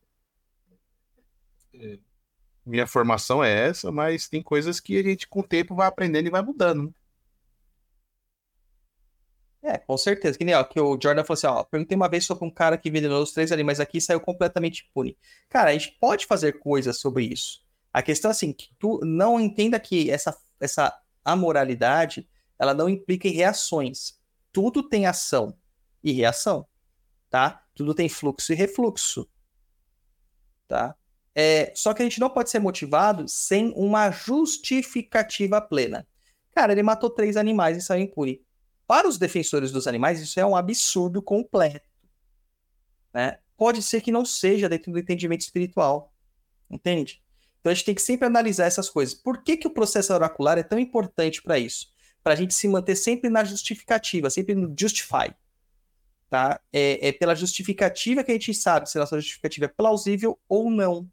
minha 2.65 2.87
formação 2.87 3.43
é 3.43 3.67
essa, 3.67 3.91
mas 3.91 4.29
tem 4.29 4.41
coisas 4.41 4.79
que 4.79 4.97
a 4.97 5.03
gente 5.03 5.27
com 5.27 5.41
o 5.41 5.47
tempo 5.47 5.75
vai 5.75 5.87
aprendendo 5.87 6.27
e 6.27 6.31
vai 6.31 6.41
mudando. 6.41 6.83
né? 6.83 6.91
É, 9.61 9.77
com 9.77 9.97
certeza. 9.97 10.37
Que 10.37 10.45
nem 10.45 10.55
ó, 10.55 10.63
que 10.63 10.79
o 10.79 10.97
Jordan 11.01 11.23
falou 11.23 11.33
assim: 11.37 11.47
ó, 11.47 11.63
perguntei 11.63 11.95
uma 11.95 12.09
vez 12.09 12.25
sobre 12.25 12.45
um 12.45 12.51
cara 12.51 12.77
que 12.77 12.89
envenenou 12.89 13.21
os 13.21 13.33
três 13.33 13.51
animais 13.51 13.79
aqui 13.79 13.97
e 13.97 14.01
saiu 14.01 14.19
completamente 14.21 14.85
impune. 14.89 15.17
Cara, 15.49 15.71
a 15.71 15.73
gente 15.73 15.97
pode 15.99 16.25
fazer 16.25 16.59
coisas 16.59 16.99
sobre 16.99 17.25
isso. 17.25 17.61
A 17.93 18.01
questão 18.01 18.29
é 18.29 18.33
assim, 18.33 18.53
que 18.53 18.69
tu 18.77 18.99
não 19.03 19.39
entenda 19.39 19.79
que 19.79 20.09
essa, 20.11 20.37
essa 20.59 20.97
amoralidade, 21.23 22.27
ela 22.57 22.73
não 22.73 22.87
implica 22.87 23.27
em 23.27 23.33
reações. 23.33 24.19
Tudo 24.51 24.87
tem 24.87 25.05
ação 25.05 25.57
e 26.03 26.11
reação, 26.11 26.67
tá? 27.29 27.63
Tudo 27.73 27.93
tem 27.93 28.09
fluxo 28.09 28.51
e 28.53 28.55
refluxo, 28.55 29.29
tá? 30.67 30.95
É, 31.35 31.71
só 31.75 31.93
que 31.93 32.01
a 32.01 32.05
gente 32.05 32.19
não 32.19 32.29
pode 32.29 32.49
ser 32.49 32.59
motivado 32.59 33.27
sem 33.27 33.71
uma 33.75 34.11
justificativa 34.11 35.61
plena. 35.61 36.07
Cara, 36.53 36.71
ele 36.73 36.83
matou 36.83 37.09
três 37.09 37.37
animais 37.37 37.77
e 37.77 37.81
saiu 37.81 38.03
impune. 38.03 38.41
Para 38.85 39.07
os 39.07 39.17
defensores 39.17 39.71
dos 39.71 39.87
animais, 39.87 40.19
isso 40.19 40.39
é 40.39 40.45
um 40.45 40.55
absurdo 40.55 41.21
completo. 41.21 41.87
Né? 43.13 43.39
Pode 43.55 43.81
ser 43.83 44.01
que 44.01 44.11
não 44.11 44.25
seja 44.25 44.67
dentro 44.67 44.91
do 44.91 44.99
entendimento 44.99 45.41
espiritual. 45.41 46.11
Entende? 46.69 47.23
Então 47.59 47.71
a 47.71 47.73
gente 47.73 47.85
tem 47.85 47.95
que 47.95 48.01
sempre 48.01 48.25
analisar 48.25 48.65
essas 48.65 48.89
coisas. 48.89 49.13
Por 49.13 49.43
que, 49.43 49.57
que 49.57 49.67
o 49.67 49.73
processo 49.73 50.13
oracular 50.13 50.57
é 50.57 50.63
tão 50.63 50.79
importante 50.79 51.41
para 51.41 51.59
isso? 51.59 51.87
Para 52.23 52.33
a 52.33 52.35
gente 52.35 52.53
se 52.53 52.67
manter 52.67 52.95
sempre 52.95 53.29
na 53.29 53.43
justificativa, 53.43 54.29
sempre 54.29 54.55
no 54.55 54.73
justify. 54.77 55.33
Tá? 56.29 56.59
É, 56.71 57.09
é 57.09 57.11
pela 57.11 57.35
justificativa 57.35 58.23
que 58.23 58.31
a 58.31 58.35
gente 58.35 58.53
sabe 58.53 58.89
se 58.89 58.97
a 58.97 59.01
nossa 59.01 59.19
justificativa 59.19 59.65
é 59.65 59.69
plausível 59.69 60.39
ou 60.47 60.69
não. 60.69 61.09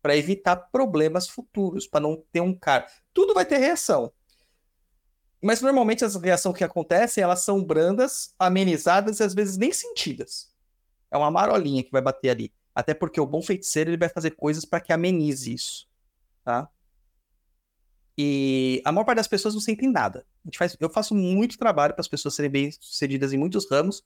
Para 0.00 0.16
evitar 0.16 0.56
problemas 0.56 1.28
futuros, 1.28 1.86
para 1.86 2.00
não 2.00 2.22
ter 2.30 2.40
um 2.40 2.54
cara. 2.54 2.86
Tudo 3.12 3.34
vai 3.34 3.44
ter 3.44 3.58
reação. 3.58 4.12
Mas 5.42 5.60
normalmente 5.60 6.04
as 6.04 6.14
reações 6.14 6.56
que 6.56 6.64
acontecem, 6.64 7.22
elas 7.22 7.44
são 7.44 7.62
brandas, 7.62 8.34
amenizadas 8.38 9.20
e 9.20 9.22
às 9.22 9.34
vezes 9.34 9.56
nem 9.56 9.72
sentidas. 9.72 10.54
É 11.10 11.16
uma 11.16 11.30
marolinha 11.30 11.82
que 11.82 11.90
vai 11.90 12.00
bater 12.00 12.30
ali. 12.30 12.52
Até 12.76 12.94
porque 12.94 13.20
o 13.20 13.26
bom 13.26 13.42
feiticeiro 13.42 13.90
ele 13.90 13.96
vai 13.96 14.08
fazer 14.08 14.32
coisas 14.32 14.64
para 14.64 14.80
que 14.80 14.92
amenize 14.92 15.52
isso, 15.52 15.88
tá? 16.44 16.68
E 18.18 18.82
a 18.84 18.92
maior 18.92 19.04
parte 19.04 19.16
das 19.16 19.28
pessoas 19.28 19.54
não 19.54 19.60
sentem 19.60 19.90
nada. 19.90 20.26
Faz, 20.54 20.76
eu 20.78 20.90
faço 20.90 21.14
muito 21.14 21.58
trabalho 21.58 21.94
para 21.94 22.02
as 22.02 22.08
pessoas 22.08 22.34
serem 22.34 22.50
bem 22.50 22.70
sucedidas 22.70 23.32
em 23.32 23.38
muitos 23.38 23.68
ramos 23.70 24.04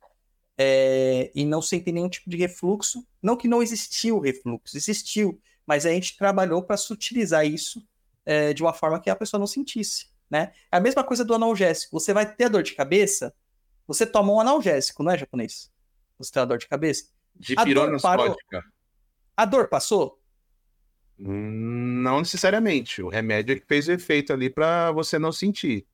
é, 0.57 1.31
e 1.35 1.45
não 1.45 1.61
sentem 1.61 1.93
nenhum 1.93 2.09
tipo 2.09 2.31
de 2.31 2.37
refluxo. 2.37 3.05
Não 3.21 3.37
que 3.37 3.49
não 3.49 3.63
existiu 3.63 4.21
refluxo, 4.21 4.77
existiu, 4.77 5.41
mas 5.67 5.85
a 5.85 5.91
gente 5.91 6.17
trabalhou 6.17 6.63
para 6.63 6.77
sutilizar 6.77 7.45
isso 7.45 7.87
é, 8.25 8.55
de 8.55 8.63
uma 8.63 8.73
forma 8.73 9.01
que 9.01 9.11
a 9.11 9.17
pessoa 9.17 9.39
não 9.39 9.47
sentisse 9.47 10.11
né? 10.31 10.53
É 10.71 10.77
a 10.77 10.81
mesma 10.81 11.03
coisa 11.03 11.25
do 11.25 11.35
analgésico. 11.35 11.99
Você 11.99 12.15
vai 12.15 12.33
ter 12.33 12.49
dor 12.49 12.63
de 12.63 12.75
cabeça, 12.75 13.35
você 13.87 14.07
toma 14.07 14.33
um 14.33 14.41
analgésico, 14.41 15.03
não 15.03 15.11
é 15.11 15.19
japonês? 15.19 15.71
Você 16.17 16.31
tem 16.31 16.41
uma 16.41 16.47
dor 16.47 16.59
de 16.59 16.69
cabeça. 16.69 17.07
De 17.41 17.55
A 17.55 17.65
parou. 18.03 18.27
sódica. 18.27 18.65
A 19.35 19.45
dor 19.47 19.69
passou? 19.69 20.21
Não 21.17 22.19
necessariamente. 22.19 23.01
O 23.01 23.09
remédio 23.09 23.55
é 23.55 23.59
que 23.59 23.67
fez 23.67 23.89
o 23.89 23.93
efeito 23.93 24.31
ali 24.33 24.51
para 24.51 24.93
você 24.93 25.19
não 25.19 25.33
sentir. 25.33 25.87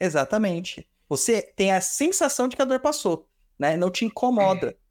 Exatamente. 0.00 0.88
Você 1.06 1.42
tem 1.42 1.70
a 1.72 1.82
sensação 1.82 2.48
de 2.48 2.56
que 2.56 2.62
a 2.62 2.64
dor 2.64 2.80
passou, 2.80 3.28
né? 3.58 3.76
Não 3.76 3.90
te 3.90 4.04
incomoda. 4.04 4.76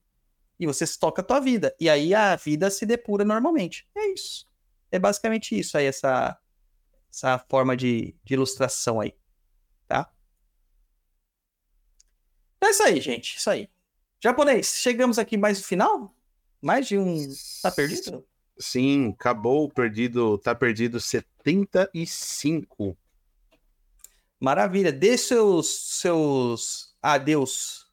E 0.58 0.66
você 0.66 0.88
se 0.88 0.98
toca 0.98 1.22
a 1.22 1.26
tua 1.26 1.42
vida. 1.42 1.76
E 1.78 1.90
aí 1.90 2.16
a 2.16 2.34
vida 2.38 2.72
se 2.72 2.86
depura 2.86 3.26
normalmente. 3.26 3.86
É 3.94 4.14
isso. 4.14 4.48
É 4.90 4.98
basicamente 4.98 5.60
isso 5.60 5.78
aí, 5.78 5.86
essa, 5.86 6.40
essa 7.12 7.38
forma 7.50 7.76
de, 7.76 8.16
de 8.24 8.36
ilustração 8.36 9.02
aí. 9.02 9.14
Tá? 9.86 10.10
Então 12.56 12.70
é 12.70 12.72
isso 12.72 12.84
aí, 12.84 13.02
gente. 13.02 13.36
Isso 13.36 13.50
aí. 13.50 13.70
Japonês, 14.22 14.76
chegamos 14.78 15.20
aqui 15.20 15.38
mais 15.38 15.60
no 15.60 15.66
final? 15.66 16.16
Mais 16.62 16.88
de 16.88 16.98
um. 16.98 17.28
Tá 17.62 17.72
perdido? 17.72 18.26
Sim, 18.58 19.10
acabou 19.10 19.70
perdido, 19.70 20.38
tá 20.38 20.56
perdido 20.56 21.00
75. 21.00 22.98
Maravilha. 24.40 24.92
Dê 24.92 25.18
seus. 25.18 26.00
seus 26.00 26.96
adeus. 27.02 27.86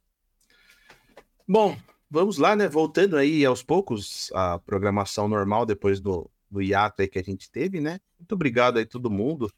Bom, 1.46 1.76
vamos 2.10 2.38
lá, 2.38 2.56
né? 2.56 2.68
Voltando 2.68 3.16
aí 3.16 3.44
aos 3.44 3.62
poucos 3.62 4.30
a 4.32 4.58
programação 4.58 5.28
normal 5.28 5.66
depois 5.66 6.00
do, 6.00 6.30
do 6.50 6.62
hiato 6.62 7.02
aí 7.02 7.08
que 7.08 7.18
a 7.18 7.22
gente 7.22 7.50
teve, 7.50 7.80
né? 7.80 8.00
Muito 8.18 8.32
obrigado 8.34 8.78
aí 8.78 8.86
todo 8.86 9.10
mundo 9.10 9.52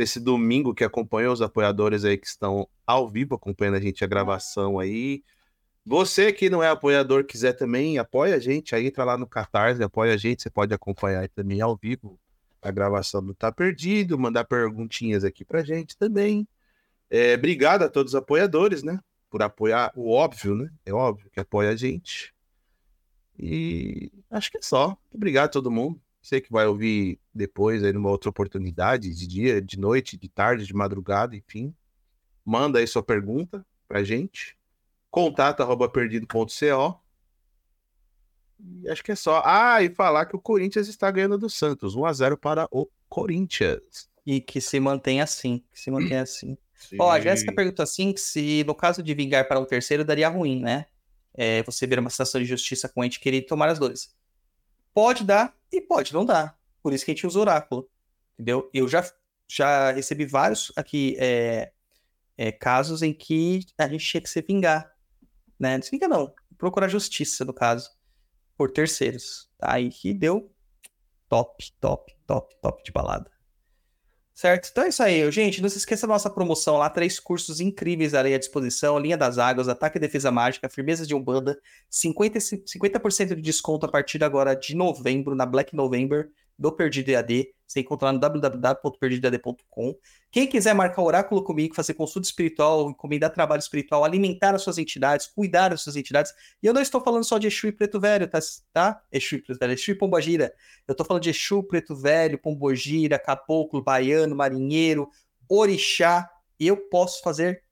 nesse 0.00 0.18
domingo 0.18 0.74
que 0.74 0.84
acompanhou 0.84 1.32
os 1.32 1.42
apoiadores 1.42 2.04
aí 2.04 2.16
que 2.16 2.26
estão 2.26 2.66
ao 2.86 3.08
vivo 3.08 3.34
acompanhando 3.34 3.76
a 3.76 3.80
gente 3.80 4.02
a 4.02 4.06
gravação 4.06 4.78
aí. 4.78 5.22
Você 5.84 6.32
que 6.32 6.50
não 6.50 6.62
é 6.62 6.68
apoiador, 6.68 7.24
quiser 7.24 7.54
também, 7.54 7.98
apoia 7.98 8.36
a 8.36 8.38
gente, 8.38 8.74
aí 8.74 8.86
entra 8.86 9.04
lá 9.04 9.16
no 9.16 9.26
Catarse, 9.26 9.82
apoia 9.82 10.14
a 10.14 10.16
gente, 10.16 10.42
você 10.42 10.50
pode 10.50 10.74
acompanhar 10.74 11.28
também 11.28 11.60
ao 11.60 11.76
vivo 11.76 12.18
a 12.60 12.70
gravação 12.70 13.24
do 13.24 13.34
Tá 13.34 13.50
Perdido, 13.50 14.18
mandar 14.18 14.44
perguntinhas 14.44 15.24
aqui 15.24 15.44
pra 15.44 15.64
gente 15.64 15.96
também. 15.96 16.46
É, 17.08 17.34
obrigado 17.34 17.82
a 17.82 17.88
todos 17.88 18.12
os 18.12 18.18
apoiadores, 18.18 18.82
né? 18.82 19.00
Por 19.30 19.42
apoiar 19.42 19.92
o 19.96 20.10
óbvio, 20.12 20.54
né? 20.54 20.70
É 20.84 20.92
óbvio 20.92 21.30
que 21.30 21.40
apoia 21.40 21.70
a 21.70 21.76
gente. 21.76 22.34
E 23.38 24.12
acho 24.30 24.50
que 24.50 24.58
é 24.58 24.62
só. 24.62 24.96
Obrigado 25.12 25.46
a 25.46 25.52
todo 25.52 25.70
mundo. 25.70 26.00
Você 26.20 26.40
que 26.40 26.52
vai 26.52 26.66
ouvir 26.66 27.18
depois 27.34 27.82
aí 27.82 27.92
numa 27.92 28.10
outra 28.10 28.28
oportunidade, 28.28 29.14
de 29.14 29.26
dia, 29.26 29.62
de 29.62 29.78
noite, 29.78 30.18
de 30.18 30.28
tarde, 30.28 30.66
de 30.66 30.74
madrugada, 30.74 31.34
enfim. 31.34 31.74
Manda 32.44 32.78
aí 32.78 32.86
sua 32.86 33.02
pergunta 33.02 33.64
pra 33.88 34.04
gente. 34.04 34.59
Contato 35.10 35.62
arroba 35.62 35.88
perdido.co. 35.88 37.00
E 38.82 38.88
acho 38.88 39.02
que 39.02 39.12
é 39.12 39.16
só. 39.16 39.42
Ah, 39.44 39.82
e 39.82 39.94
falar 39.94 40.26
que 40.26 40.36
o 40.36 40.40
Corinthians 40.40 40.88
está 40.88 41.10
ganhando 41.10 41.38
do 41.38 41.48
Santos. 41.48 41.96
1x0 41.96 42.36
para 42.36 42.68
o 42.70 42.88
Corinthians. 43.08 44.08
E 44.26 44.40
que 44.40 44.60
se 44.60 44.78
mantém 44.78 45.20
assim. 45.20 45.64
Que 45.72 45.80
se 45.80 45.90
mantém 45.90 46.16
assim. 46.20 46.56
Ó, 46.98 47.10
a 47.10 47.20
Jéssica 47.20 47.52
perguntou 47.52 47.82
assim 47.82 48.12
que 48.12 48.20
se 48.20 48.64
no 48.64 48.74
caso 48.74 49.02
de 49.02 49.14
vingar 49.14 49.46
para 49.46 49.60
um 49.60 49.64
terceiro 49.64 50.04
daria 50.04 50.28
ruim, 50.28 50.60
né? 50.60 50.86
É, 51.34 51.62
você 51.62 51.86
ver 51.86 51.98
uma 51.98 52.10
situação 52.10 52.40
de 52.40 52.46
justiça 52.46 52.88
com 52.88 53.00
o 53.00 53.04
ente 53.04 53.20
querido 53.20 53.44
e 53.44 53.46
tomar 53.46 53.68
as 53.68 53.78
dores. 53.78 54.14
Pode 54.92 55.24
dar 55.24 55.54
e 55.72 55.80
pode 55.80 56.12
não 56.12 56.24
dar. 56.24 56.58
Por 56.82 56.92
isso 56.92 57.04
que 57.04 57.10
a 57.10 57.14
gente 57.14 57.26
usa 57.26 57.38
o 57.38 57.42
oráculo. 57.42 57.88
Entendeu? 58.34 58.70
Eu 58.72 58.88
já, 58.88 59.08
já 59.46 59.92
recebi 59.92 60.24
vários 60.24 60.72
aqui 60.74 61.16
é, 61.18 61.70
é, 62.36 62.50
casos 62.50 63.02
em 63.02 63.12
que 63.12 63.66
a 63.78 63.86
gente 63.86 64.04
tinha 64.04 64.20
que 64.20 64.30
se 64.30 64.40
vingar. 64.40 64.89
Né? 65.60 65.78
Vinga 65.90 66.08
não. 66.08 66.32
Procurar 66.56 66.88
justiça, 66.88 67.44
no 67.44 67.52
caso. 67.52 67.90
Por 68.56 68.70
terceiros. 68.70 69.50
Tá? 69.58 69.74
Aí 69.74 69.90
que 69.90 70.14
deu 70.14 70.50
top, 71.28 71.70
top, 71.78 72.16
top, 72.26 72.56
top 72.60 72.82
de 72.82 72.90
balada. 72.90 73.30
Certo? 74.32 74.70
Então 74.70 74.84
é 74.84 74.88
isso 74.88 75.02
aí, 75.02 75.30
gente. 75.30 75.60
Não 75.60 75.68
se 75.68 75.76
esqueça 75.76 76.06
da 76.06 76.14
nossa 76.14 76.30
promoção 76.30 76.78
lá, 76.78 76.88
três 76.88 77.20
cursos 77.20 77.60
incríveis 77.60 78.14
ali 78.14 78.32
à 78.32 78.38
disposição: 78.38 78.98
Linha 78.98 79.18
das 79.18 79.36
Águas, 79.36 79.68
Ataque 79.68 79.98
e 79.98 80.00
Defesa 80.00 80.30
Mágica, 80.30 80.66
Firmeza 80.66 81.06
de 81.06 81.14
Umbanda, 81.14 81.60
50, 81.90 82.38
50% 82.38 83.34
de 83.34 83.42
desconto 83.42 83.84
a 83.84 83.88
partir 83.90 84.24
agora 84.24 84.54
de 84.54 84.74
novembro, 84.74 85.34
na 85.34 85.44
Black 85.44 85.76
November 85.76 86.30
do 86.60 86.70
Perdido 86.70 87.08
EAD. 87.08 87.48
Você 87.66 87.80
encontra 87.80 88.06
lá 88.06 88.12
no 88.12 88.18
www.perdidoead.com. 88.18 89.94
Quem 90.30 90.46
quiser 90.46 90.74
marcar 90.74 91.02
oráculo 91.02 91.42
comigo, 91.42 91.74
fazer 91.74 91.94
consulta 91.94 92.28
espiritual, 92.28 92.90
encomendar 92.90 93.32
trabalho 93.32 93.60
espiritual, 93.60 94.04
alimentar 94.04 94.54
as 94.54 94.62
suas 94.62 94.76
entidades, 94.76 95.26
cuidar 95.26 95.70
das 95.70 95.80
suas 95.80 95.96
entidades. 95.96 96.34
E 96.62 96.66
eu 96.66 96.74
não 96.74 96.82
estou 96.82 97.00
falando 97.00 97.24
só 97.24 97.38
de 97.38 97.46
Exu 97.46 97.68
e 97.68 97.72
Preto 97.72 97.98
Velho, 97.98 98.28
tá? 98.28 98.38
tá? 98.72 99.02
Exu 99.10 99.36
e 99.36 99.42
Preto 99.42 99.58
Velho, 99.58 99.72
Exu 99.72 99.92
e 99.92 99.94
Pombogira. 99.94 100.52
Eu 100.86 100.92
estou 100.92 101.06
falando 101.06 101.22
de 101.22 101.30
Exu, 101.30 101.62
Preto 101.62 101.96
Velho, 101.96 102.38
Pombogira, 102.38 103.18
Caboclo, 103.18 103.82
Baiano, 103.82 104.36
Marinheiro, 104.36 105.08
Orixá. 105.48 106.28
E 106.58 106.66
eu 106.66 106.76
posso 106.76 107.22
fazer 107.22 107.64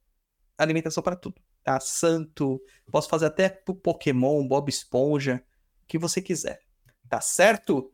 alimentação 0.56 1.02
para 1.02 1.14
tudo, 1.14 1.36
tá? 1.62 1.78
Santo, 1.78 2.58
posso 2.90 3.08
fazer 3.08 3.26
até 3.26 3.48
Pokémon, 3.50 4.46
Bob 4.48 4.70
Esponja, 4.70 5.44
o 5.82 5.86
que 5.86 5.98
você 5.98 6.22
quiser. 6.22 6.60
Tá 7.08 7.20
certo? 7.20 7.90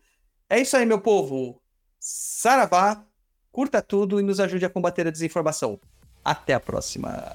É 0.49 0.61
isso 0.61 0.77
aí, 0.77 0.85
meu 0.85 1.01
povo. 1.01 1.61
Saravá, 1.99 3.05
curta 3.51 3.81
tudo 3.81 4.21
e 4.21 4.23
nos 4.23 4.41
ajude 4.41 4.65
a 4.65 4.71
combater 4.71 5.07
a 5.07 5.11
desinformação. 5.11 5.81
Até 6.25 6.55
a 6.55 6.61
próxima. 6.61 7.35